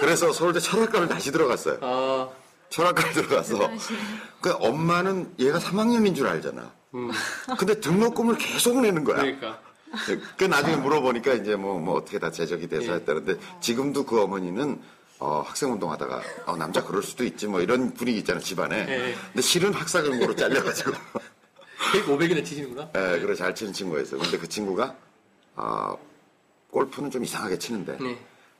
그래서 0.00 0.32
서울대 0.32 0.60
철학과를 0.60 1.08
다시 1.08 1.32
들어갔어요. 1.32 1.78
어, 1.80 2.34
철학과를 2.70 3.12
들어가서 3.12 3.70
그 4.40 4.52
엄마는 4.60 5.34
얘가 5.38 5.58
3학년인 5.58 6.14
줄 6.14 6.26
알잖아. 6.26 6.72
근데 7.58 7.80
등록금을 7.80 8.36
계속 8.36 8.80
내는 8.80 9.04
거야. 9.04 9.22
음. 9.22 9.38
그러니까. 9.38 9.60
그 10.36 10.44
나중에 10.44 10.76
물어보니까 10.76 11.34
이제 11.34 11.54
뭐, 11.54 11.78
뭐 11.78 11.96
어떻게 11.96 12.18
다 12.18 12.30
제적이 12.30 12.66
돼서 12.68 12.92
예. 12.92 12.96
했다는데 12.96 13.36
지금도 13.60 14.06
그 14.06 14.22
어머니는 14.22 14.80
어, 15.18 15.42
학생 15.46 15.70
운동하다가 15.70 16.22
어, 16.46 16.56
남자 16.56 16.82
그럴 16.82 17.02
수도 17.02 17.24
있지 17.24 17.46
뭐 17.46 17.60
이런 17.60 17.92
분위기 17.92 18.18
있잖아 18.18 18.40
집안에. 18.40 18.86
예. 18.88 19.14
근데 19.26 19.42
실은 19.42 19.72
학사경고로 19.74 20.34
잘려가지고. 20.34 20.92
그러니까 21.92 22.12
500이나 22.12 22.44
치시는구나. 22.44 22.90
예, 22.96 23.20
그래 23.20 23.34
잘 23.34 23.54
치는 23.54 23.72
친구였어요. 23.72 24.20
근데 24.20 24.38
그 24.38 24.48
친구가 24.48 24.96
아, 25.56 25.94
골프는 26.72 27.10
좀 27.10 27.22
이상하게 27.22 27.58
치는데 27.58 27.98
네. 27.98 28.18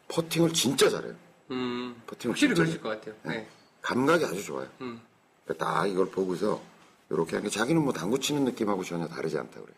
퍼팅을 0.08 0.52
진짜 0.52 0.88
잘해요. 0.88 1.14
음, 1.50 2.00
퍼팅을 2.06 2.32
확실히 2.34 2.54
진짜 2.54 2.62
그러실 2.62 2.80
것 2.80 2.88
같아요. 2.90 3.14
네. 3.24 3.48
감각이 3.80 4.24
아주 4.24 4.44
좋아요. 4.44 4.68
음. 4.82 5.00
그러니까 5.44 5.64
딱 5.64 5.86
이걸 5.86 6.10
보고서 6.10 6.62
이렇게 7.10 7.32
하는 7.36 7.48
게 7.48 7.50
자기는 7.50 7.82
뭐 7.82 7.92
당구 7.92 8.18
치는 8.18 8.44
느낌하고 8.44 8.84
전혀 8.84 9.08
다르지 9.08 9.38
않다 9.38 9.60
그래요. 9.60 9.76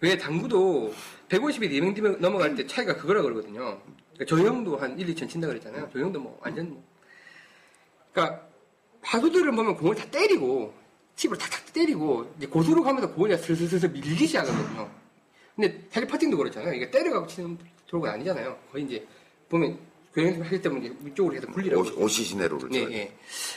왜 0.00 0.16
당구도 0.16 0.94
150이 1.30 1.72
200 1.72 2.20
넘어갈 2.20 2.54
때 2.54 2.66
차이가 2.66 2.96
그거라 2.96 3.22
그러거든요. 3.22 3.80
그러니까 4.14 4.24
저 4.28 4.38
형도 4.38 4.76
한 4.76 4.98
1, 4.98 5.14
2천 5.14 5.28
친다 5.28 5.48
그랬잖아요. 5.48 5.88
저 5.92 5.98
형도 5.98 6.20
뭐 6.20 6.38
완전 6.42 6.70
뭐. 6.70 6.84
그러니까 8.12 8.46
화수들을 9.02 9.50
보면 9.52 9.76
공을 9.76 9.94
다 9.94 10.04
때리고 10.10 10.74
칩으로 11.16 11.38
탁탁 11.38 11.72
때리고 11.72 12.30
이제 12.36 12.46
고수로 12.46 12.82
가면서 12.82 13.10
공을 13.12 13.36
슬슬슬슬 13.38 13.88
밀기 13.90 14.26
시작하거든요. 14.26 14.99
근데 15.60 15.78
사실 15.90 16.08
퍼팅도 16.08 16.36
그렇잖아요. 16.36 16.72
이게 16.74 16.90
때려가고 16.90 17.26
치는 17.26 17.58
도로가 17.86 18.12
아니잖아요. 18.12 18.56
거의 18.72 18.84
이제 18.84 19.06
보면 19.48 19.78
하실 20.42 20.60
때면 20.62 20.82
이제 20.84 20.94
위쪽으로 21.02 21.36
해서 21.36 21.46
분리라고. 21.48 21.82
오- 21.82 22.04
오시시네로를 22.04 22.68
예, 22.72 22.80
쳐요. 22.84 22.92
예. 22.94 23.12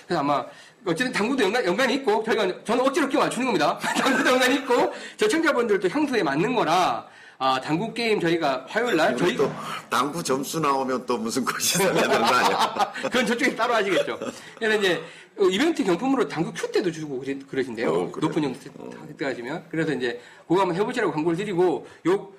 그래서 0.06 0.20
아마 0.20 0.46
어쨌든 0.86 1.12
당구도 1.14 1.44
연관, 1.44 1.66
연관이 1.66 1.96
있고 1.96 2.24
저희가 2.24 2.64
저는 2.64 2.86
억지로 2.86 3.08
끼워 3.08 3.24
맞추는 3.24 3.46
겁니다. 3.48 3.78
당구도 3.98 4.30
연관이 4.32 4.56
있고 4.56 4.94
저 5.18 5.28
청자분들도 5.28 5.88
향수에 5.90 6.22
맞는 6.24 6.54
거라 6.56 7.08
아, 7.46 7.60
당구 7.60 7.94
게임 7.94 8.22
저희가 8.22 8.66
화요일 8.70 8.96
날 8.96 9.18
저희 9.18 9.36
또 9.36 9.52
당구 9.90 10.24
점수 10.24 10.62
나오면 10.62 11.06
또 11.06 11.18
무슨 11.18 11.44
것이 11.44 11.78
생겨야 11.78 12.08
되는 12.08 12.20
거 12.22 12.26
아니야? 12.34 12.94
그건 13.04 13.26
저쪽에서 13.26 13.54
따로 13.58 13.74
하시겠죠. 13.74 14.18
그래서 14.58 14.78
이제 14.80 15.04
어, 15.38 15.44
이벤트 15.50 15.84
경품으로 15.84 16.26
당구 16.30 16.54
큐 16.54 16.72
때도 16.72 16.90
주고 16.90 17.20
그러- 17.20 17.36
그러신데요. 17.50 17.92
어? 17.94 18.12
높은 18.22 18.46
영수 18.46 18.62
때 19.18 19.26
하시면. 19.26 19.66
그래서 19.70 19.92
이제 19.92 20.22
그거 20.48 20.62
한번 20.62 20.78
해보시라고 20.78 21.12
광고를 21.12 21.36
드리고 21.38 21.86
요 22.08 22.30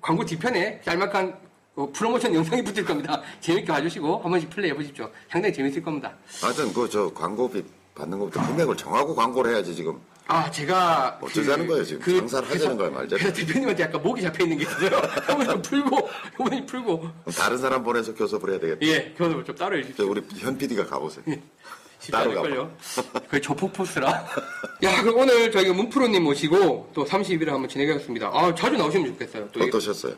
광고 0.00 0.24
뒤편에 0.24 0.80
짤막한 0.84 1.38
어, 1.76 1.88
프로모션 1.92 2.34
영상이 2.34 2.64
붙을 2.64 2.84
겁니다. 2.84 3.22
재밌게 3.38 3.68
봐주시고 3.72 4.18
한 4.18 4.30
번씩 4.32 4.50
플레이 4.50 4.70
해보십시오. 4.72 5.08
상당히 5.30 5.54
재밌을 5.54 5.80
겁니다. 5.80 6.12
하여튼 6.42 6.72
그 6.72 6.88
저 6.90 7.08
광고비 7.14 7.62
받는 7.94 8.18
것부터 8.18 8.44
금액을 8.48 8.76
정하고 8.76 9.14
광고를 9.14 9.54
해야지 9.54 9.76
지금. 9.76 10.00
아, 10.26 10.48
제가. 10.50 11.18
어쩌자는 11.20 11.66
거예요, 11.66 11.84
지금? 11.84 12.18
장사를 12.18 12.48
하자는 12.50 12.76
거예요, 12.76 12.92
말자는 12.92 13.18
그래서 13.24 13.32
대표님한테 13.46 13.82
약간 13.82 14.00
목이 14.02 14.22
잡혀 14.22 14.44
있는 14.44 14.58
게 14.58 14.62
있어요. 14.64 14.90
좀 15.50 15.62
풀고, 15.62 16.08
한번 16.36 16.66
풀고. 16.66 17.08
다른 17.36 17.58
사람 17.58 17.82
보내서 17.82 18.14
교섭을 18.14 18.50
해야 18.50 18.60
되겠다. 18.60 18.78
예, 18.86 19.12
교섭을 19.18 19.44
좀 19.44 19.54
따로 19.56 19.76
해주십시오. 19.76 20.04
저 20.04 20.10
우리 20.10 20.22
현 20.38 20.56
PD가 20.56 20.86
가보세요. 20.86 21.24
쉽지 21.98 22.12
따로 22.12 22.30
않을걸요. 22.30 22.76
거의 23.28 23.42
조폭 23.42 23.72
포스라. 23.72 24.08
야, 24.84 25.02
그럼 25.02 25.18
오늘 25.18 25.50
저희가 25.50 25.72
문프로님 25.72 26.22
모시고 26.22 26.92
또 26.94 27.04
30일을 27.04 27.46
한번 27.46 27.68
진행하겠습니다. 27.68 28.28
아, 28.32 28.54
자주 28.54 28.76
나오시면 28.76 29.08
좋겠어요. 29.08 29.48
또 29.52 29.60
이- 29.64 29.68
어떠셨어요? 29.68 30.14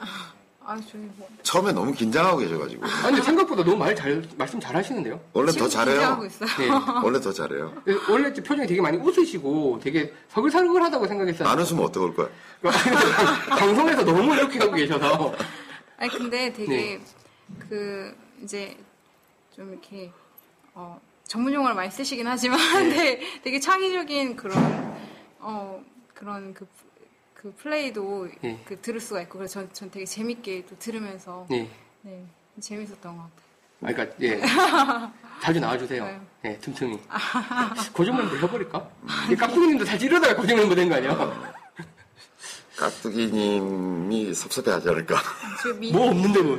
아 0.73 0.81
저희 0.91 1.03
뭐 1.17 1.29
처음에 1.43 1.71
너무 1.73 1.93
긴장하고 1.93 2.39
계셔가지고. 2.39 2.87
아, 2.87 3.03
근데 3.03 3.21
생각보다 3.21 3.63
너무 3.63 3.77
말 3.77 3.95
잘, 3.95 4.23
말씀 4.39 4.59
잘 4.59 4.75
하시는데요? 4.75 5.21
원래 5.35 5.53
더 5.53 5.69
잘해요. 5.69 5.97
긴장하고 5.97 6.25
있어요. 6.25 6.49
네. 6.59 6.69
원래 7.05 7.21
더 7.21 7.33
잘해요. 7.33 7.83
원래 8.09 8.33
표정이 8.33 8.67
되게 8.67 8.81
많이 8.81 8.97
웃으시고 8.97 9.81
되게 9.83 10.15
서글서글하다고 10.31 11.07
생각했었는데. 11.07 11.51
안 11.51 11.59
웃으면 11.59 11.85
어떡할 11.85 12.15
거야? 12.15 12.29
방송에서 13.59 14.03
너무 14.03 14.35
이렇게 14.35 14.59
하고 14.59 14.73
계셔서. 14.73 15.35
아니 15.99 16.11
근데 16.11 16.51
되게 16.55 16.69
네. 16.69 17.01
그 17.69 18.17
이제 18.43 18.75
좀 19.55 19.73
이렇게 19.73 20.11
어, 20.73 20.99
전문 21.25 21.53
용어를 21.53 21.77
많이 21.77 21.91
쓰시긴 21.91 22.27
하지만 22.27 22.59
네. 22.89 22.95
되게, 22.95 23.27
되게 23.45 23.61
창의적인 23.61 24.37
그런 24.37 24.97
어 25.39 25.85
그런 26.15 26.55
그, 26.55 26.67
그 27.43 27.53
플레이도 27.57 28.29
네. 28.41 28.61
그 28.65 28.81
들을 28.81 29.01
수가 29.01 29.23
있고 29.23 29.39
그래서 29.39 29.55
전, 29.55 29.69
전 29.73 29.91
되게 29.91 30.05
재밌게 30.07 30.65
또 30.69 30.79
들으면서 30.79 31.45
네. 31.51 31.69
네 32.03 32.25
재밌었던 32.61 33.17
것 33.17 33.23
같아요. 33.23 33.43
아, 33.83 33.93
그러니까 33.93 34.17
예 34.21 34.41
자주 35.43 35.59
나와주세요. 35.59 36.05
네. 36.05 36.21
예, 36.45 36.59
틈틈이. 36.59 37.01
한번 38.13 38.39
해버릴까? 38.39 38.89
이 39.33 39.35
깍두기님도 39.35 39.85
사실 39.85 40.09
이러다가 40.09 40.41
고정을 40.41 40.67
못한 40.67 40.89
거 40.89 40.95
아니야? 40.95 41.17
깍두기님이 42.79 44.33
섭섭해하지 44.35 44.89
않을까? 44.91 45.17
뭐 45.93 46.11
없는데 46.11 46.43
뭐. 46.43 46.59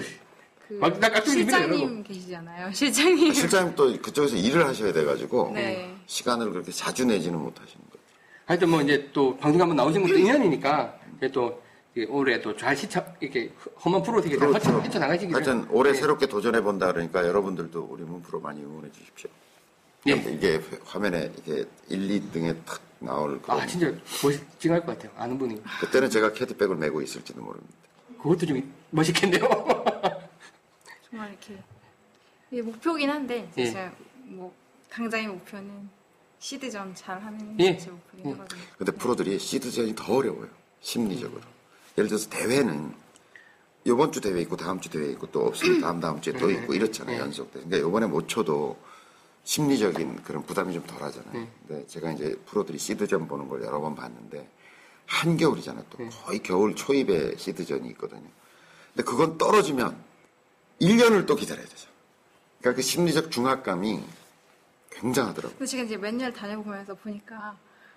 그 0.67 0.73
막- 0.73 0.99
실장님. 1.25 2.03
계시잖아요. 2.03 2.73
실장님. 2.73 3.33
실장님 3.33 3.75
또 3.75 4.01
그쪽에서 4.01 4.35
일을 4.35 4.67
하셔야 4.67 4.91
돼가지고 4.91 5.51
네. 5.53 5.95
시간을 6.07 6.51
그렇게 6.51 6.73
자주 6.73 7.05
내지는 7.05 7.39
못하시는. 7.39 7.92
하여튼 8.45 8.69
뭐 8.69 8.81
이제 8.81 9.09
또 9.13 9.37
방송 9.37 9.61
한번 9.61 9.77
나오신 9.77 10.01
것도 10.03 10.15
인연이니까 10.17 10.99
또 11.31 11.61
올해 12.09 12.41
또 12.41 12.55
잘 12.57 12.75
시차 12.75 13.05
이렇게 13.19 13.51
험한 13.83 14.01
프로 14.03 14.19
되게 14.21 14.37
잘 14.37 14.53
헤쳐, 14.53 14.79
헤쳐 14.81 14.99
나가시기를. 14.99 15.33
그렇죠. 15.33 15.51
하여튼 15.51 15.71
올해 15.71 15.91
네. 15.91 15.97
새롭게 15.99 16.25
도전해 16.27 16.61
본다 16.61 16.91
그러니까 16.91 17.25
여러분들도 17.25 17.87
우리 17.89 18.03
문프로 18.03 18.39
많이 18.41 18.61
응원해 18.61 18.91
주십시오. 18.91 19.29
예. 20.07 20.13
이게 20.13 20.59
화면에 20.83 21.31
이게 21.37 21.65
1, 21.87 22.09
2등에 22.31 22.65
탁 22.65 22.81
나올 22.99 23.41
그런 23.41 23.61
아 23.61 23.65
진짜 23.67 23.87
멋지할 24.23 24.81
것 24.85 24.97
같아요. 24.97 25.11
아는 25.17 25.37
분이. 25.37 25.61
그때는 25.79 26.09
제가 26.09 26.33
캐디백을 26.33 26.75
메고 26.75 27.01
있을지도 27.01 27.41
모릅니다. 27.41 27.73
그것도 28.21 28.45
좀 28.45 28.73
멋있겠네요. 28.89 29.41
정말 31.09 31.29
이렇게 31.29 31.57
이게 32.51 32.61
목표긴 32.61 33.09
한데 33.09 33.49
예. 33.57 33.65
진짜 33.65 33.91
뭐 34.25 34.53
당장의 34.89 35.27
목표는 35.27 35.89
시드전 36.43 36.93
잘 36.93 37.23
하는 37.23 37.57
예. 37.61 37.71
게제 37.71 37.89
목표긴 37.89 38.25
예. 38.25 38.31
하거든요. 38.33 38.61
근데 38.77 38.91
프로들이 38.91 39.39
시드전이 39.39 39.95
더 39.95 40.15
어려워요. 40.17 40.49
심리적으로. 40.81 41.39
예를 41.97 42.09
들어서 42.09 42.29
대회는 42.29 42.93
요번 43.87 44.11
주 44.11 44.19
대회 44.19 44.41
있고 44.41 44.57
다음 44.57 44.81
주 44.81 44.89
대회 44.89 45.09
있고 45.11 45.31
또 45.31 45.45
없으면 45.45 45.79
다음 45.79 46.01
다음 46.01 46.19
주에 46.19 46.33
또 46.33 46.51
있고 46.51 46.73
이렇잖아요. 46.73 47.17
연속돼. 47.17 47.61
그러니까 47.61 47.79
요번에 47.79 48.07
못 48.07 48.27
쳐도 48.27 48.77
심리적인 49.45 50.21
그런 50.23 50.45
부담이 50.45 50.73
좀 50.73 50.83
덜하잖아요. 50.85 51.47
근데 51.65 51.87
제가 51.87 52.11
이제 52.11 52.37
프로들이 52.45 52.77
시드전 52.77 53.29
보는 53.29 53.47
걸 53.47 53.63
여러 53.63 53.79
번 53.79 53.95
봤는데 53.95 54.45
한겨울이잖아요. 55.05 55.85
또 55.89 55.97
거의 56.09 56.39
겨울 56.39 56.75
초입에 56.75 57.37
시드전이 57.37 57.87
있거든요. 57.91 58.27
근데 58.93 59.09
그건 59.09 59.37
떨어지면 59.37 59.95
1년을 60.81 61.25
또 61.25 61.35
기다려야 61.37 61.65
되죠. 61.65 61.87
그러니까 62.59 62.75
그 62.77 62.81
심리적 62.81 63.31
중압감이 63.31 64.01
굉장하더라고요. 64.95 65.57
근데 65.57 65.69
제가 65.69 65.83
이제 65.83 65.97
몇 65.97 66.13
년 66.13 66.31
다녀보면서 66.33 66.93
보니까 66.95 67.55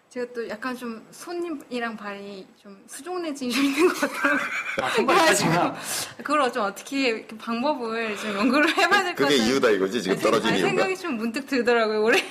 제가 0.09 0.27
또 0.33 0.49
약간 0.49 0.77
좀 0.77 1.05
손이랑 1.11 1.97
발이 1.97 2.47
좀 2.63 2.83
수족내증이 2.87 3.51
좀 3.53 3.65
있는 3.65 3.89
것 3.89 4.01
같더라고요. 4.01 4.41
아, 4.83 4.89
손발까지나. 4.91 5.77
그걸 6.19 6.53
좀 6.53 6.63
어떻게 6.65 7.27
방법을 7.27 8.17
좀 8.17 8.35
연구를 8.37 8.69
해봐야 8.77 9.03
될것 9.03 9.17
그게 9.17 9.37
같아요. 9.37 9.51
이유다 9.53 9.71
이거지 9.71 10.03
지금 10.03 10.17
떨어진 10.19 10.51
이유가. 10.55 10.69
생각이 10.69 10.97
좀 10.97 11.17
문득 11.17 11.47
들더라고요, 11.47 12.03
올해. 12.05 12.23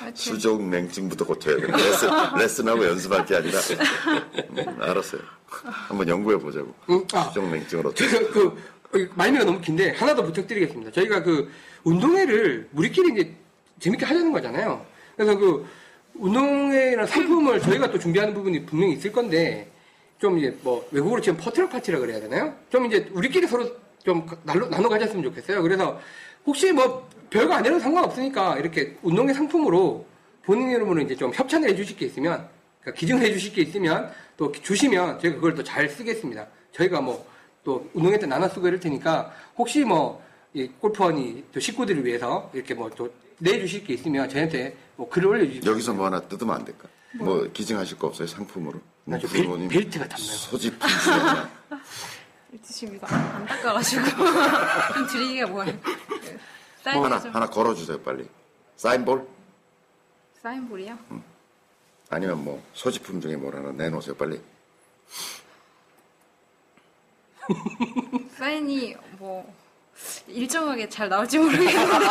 하여튼 0.00 0.16
수족 0.16 0.62
냉증부터 0.66 1.26
고쳐야 1.26 1.56
돼. 1.56 1.66
레슨, 1.70 2.08
레슨하고 2.38 2.84
연습할 2.86 3.26
게 3.26 3.36
아니라. 3.36 3.58
음, 3.58 4.82
알았어요. 4.82 5.20
한번 5.62 6.08
연구해 6.08 6.38
보자고. 6.38 6.74
음, 6.88 7.04
아. 7.12 7.24
수족 7.24 7.46
냉증을 7.50 7.86
어떻게. 7.86 8.08
제가 8.08 8.30
그 8.32 8.46
어, 8.92 8.98
말미가 9.14 9.44
너무 9.44 9.60
긴데 9.60 9.96
하나 9.96 10.14
더 10.14 10.22
부탁드리겠습니다. 10.22 10.90
저희가 10.92 11.22
그 11.22 11.50
운동회를 11.84 12.68
우리끼리 12.74 13.12
이제 13.12 13.34
재밌게 13.78 14.04
하자는 14.04 14.32
거잖아요. 14.32 14.84
그래서 15.16 15.36
그 15.36 15.66
운동회나 16.14 17.06
상품을 17.06 17.60
저희가 17.60 17.90
또 17.90 17.98
준비하는 17.98 18.34
부분이 18.34 18.66
분명히 18.66 18.94
있을 18.94 19.12
건데 19.12 19.70
좀 20.18 20.38
이제 20.38 20.56
뭐 20.62 20.86
외국어로 20.90 21.20
치면 21.22 21.38
퍼트럭 21.38 21.70
파티라 21.70 21.98
그래야 21.98 22.20
되나요? 22.20 22.54
좀 22.68 22.86
이제 22.86 23.08
우리끼리 23.12 23.46
서로 23.46 23.66
좀 24.04 24.26
나눠, 24.42 24.68
나눠 24.68 24.88
가졌으면 24.88 25.22
좋겠어요. 25.24 25.62
그래서 25.62 25.98
혹시 26.46 26.72
뭐 26.72 27.08
별거 27.30 27.54
아니라도 27.54 27.80
상관없으니까 27.80 28.58
이렇게 28.58 28.96
운동회 29.02 29.32
상품으로 29.32 30.06
본인 30.42 30.70
이름으로 30.70 31.00
이제 31.02 31.14
좀 31.14 31.32
협찬을 31.32 31.68
해주실 31.70 31.96
게 31.96 32.06
있으면 32.06 32.48
그러니까 32.80 32.98
기증을 32.98 33.22
해주실 33.22 33.52
게 33.54 33.62
있으면 33.62 34.10
또 34.36 34.50
주시면 34.52 35.20
저희가 35.20 35.36
그걸 35.36 35.54
또 35.54 35.62
잘 35.62 35.88
쓰겠습니다. 35.88 36.46
저희가 36.72 37.00
뭐 37.00 37.30
또 37.62 37.88
운동회 37.92 38.18
때 38.18 38.26
나눠 38.26 38.48
쓰고 38.48 38.66
이럴 38.68 38.80
테니까 38.80 39.30
혹시 39.56 39.84
뭐 39.84 40.22
이 40.52 40.66
골프원이 40.66 41.44
또 41.52 41.60
식구들을 41.60 42.04
위해서 42.04 42.50
이렇게 42.52 42.74
뭐 42.74 42.90
또 42.90 43.12
내주실 43.38 43.84
게 43.86 43.94
있으면 43.94 44.28
저한테 44.28 44.76
뭐 44.96 45.08
글을 45.08 45.28
올려주십시오. 45.28 45.70
여기서 45.72 45.94
뭐 45.94 46.06
하나 46.06 46.20
뜯으면 46.20 46.56
안 46.56 46.64
될까? 46.64 46.88
뭐 47.14 47.42
기증하실 47.52 47.98
거 47.98 48.08
없어요? 48.08 48.26
상품으로? 48.26 48.80
나저 49.04 49.26
부모님 49.28 49.68
벨- 49.68 49.82
벨트가 49.84 50.06
탐나요. 50.08 50.26
소지품 50.36 50.88
하나. 50.90 51.50
지금 52.62 52.96
이거 52.96 53.06
안, 53.06 53.14
안 53.36 53.46
닦아가지고 53.46 54.02
좀 54.94 55.06
드리기가 55.08 55.46
뭐예요. 55.46 55.78
사인 56.84 56.96
뭐 56.98 57.06
하나, 57.06 57.20
좀 57.20 57.32
하나 57.34 57.46
걸어주세요, 57.48 58.00
빨리. 58.02 58.28
사인볼? 58.76 59.26
사인볼이요? 60.42 60.98
아니면 62.10 62.44
뭐 62.44 62.62
소지품 62.74 63.20
중에 63.20 63.36
뭘 63.36 63.54
하나 63.56 63.70
내놓으세요, 63.72 64.14
빨리. 64.16 64.40
사인이 68.36 68.96
뭐 69.18 69.54
일정하게 70.28 70.88
잘 70.88 71.08
나올지 71.08 71.38
모르겠는데 71.38 72.06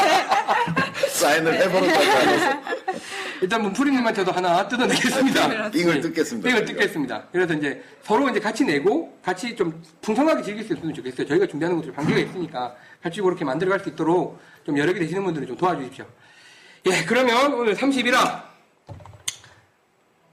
사인을 1.12 1.54
아니어서 1.54 2.62
일단 3.42 3.62
문프리님한테도 3.62 4.32
하나 4.32 4.68
뜯어내겠습니다. 4.68 5.72
빙을 5.72 6.02
뜯겠습니다. 6.02 6.50
빙을. 6.50 6.66
뜯겠습니다. 6.66 7.24
그래서 7.32 7.54
이제 7.54 7.82
서로 8.04 8.30
이제 8.30 8.40
같이 8.40 8.66
내고 8.66 9.18
같이 9.24 9.56
좀 9.56 9.82
풍성하게 10.02 10.42
즐길 10.44 10.66
수 10.66 10.74
있으면 10.74 10.94
좋겠어요. 10.94 11.26
저희가 11.28 11.48
준비하는 11.48 11.78
것들 11.78 11.94
방식이 11.94 12.22
있으니까 12.22 12.76
같이 13.02 13.22
그렇게 13.22 13.46
만들어갈 13.46 13.80
수 13.80 13.90
있도록 13.90 14.40
좀 14.66 14.78
여러 14.78 14.92
개 14.92 15.00
되시는 15.00 15.24
분들은 15.24 15.48
좀 15.48 15.56
도와주십시오. 15.58 16.06
예, 16.88 17.04
그러면 17.06 17.54
오늘 17.54 17.76
31화. 17.76 18.44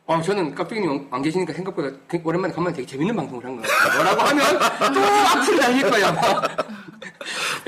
어, 0.08 0.22
저는 0.22 0.54
깍두기님 0.54 1.08
안 1.10 1.20
계시니까 1.22 1.52
생각보다 1.52 1.90
그- 2.06 2.20
오랜만에 2.22 2.54
간만에 2.54 2.74
되게 2.76 2.86
재밌는 2.86 3.14
방송을 3.16 3.44
한 3.44 3.56
것 3.56 3.62
같아요. 3.68 3.94
뭐라고 4.02 4.22
하면 4.22 4.58
또 4.94 5.00
악플 5.00 5.58
달릴 5.58 5.90
거야. 5.90 6.56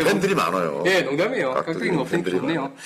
팬들이 0.04 0.34
많아요. 0.34 0.82
예, 0.86 1.02
농담이에요. 1.02 1.54
깍두기는 1.54 1.74
깍두기는 1.74 1.98
없으니까 2.00 2.30
좋네요. 2.30 2.72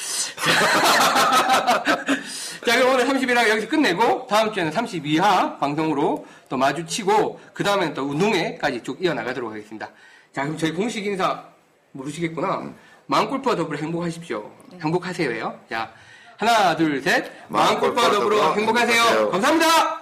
자, 2.65 2.79
그럼 2.79 2.95
오늘 2.95 3.07
31화 3.07 3.49
여기서 3.51 3.69
끝내고 3.69 4.27
다음 4.29 4.53
주에는 4.53 4.73
32화 4.73 5.59
방송으로 5.59 6.25
또 6.49 6.57
마주치고 6.57 7.41
그 7.53 7.65
다음에는 7.65 7.95
또 7.95 8.05
운동회까지 8.05 8.83
쭉 8.83 8.99
이어나가도록 9.03 9.51
하겠습니다. 9.51 9.89
자, 10.33 10.43
그럼 10.43 10.57
저희 10.57 10.73
공식 10.73 11.05
인사 11.05 11.45
모르시겠구나. 11.93 12.73
마음골프와 13.07 13.57
더불어 13.57 13.79
행복하십시오. 13.79 14.51
행복하세요요. 14.81 15.59
자, 15.69 15.91
하나, 16.39 16.77
둘, 16.77 17.03
셋. 17.03 17.31
마음골프와 17.49 18.11
더불어 18.11 18.55
행복하세요. 18.55 19.31
감사합니다. 19.31 20.02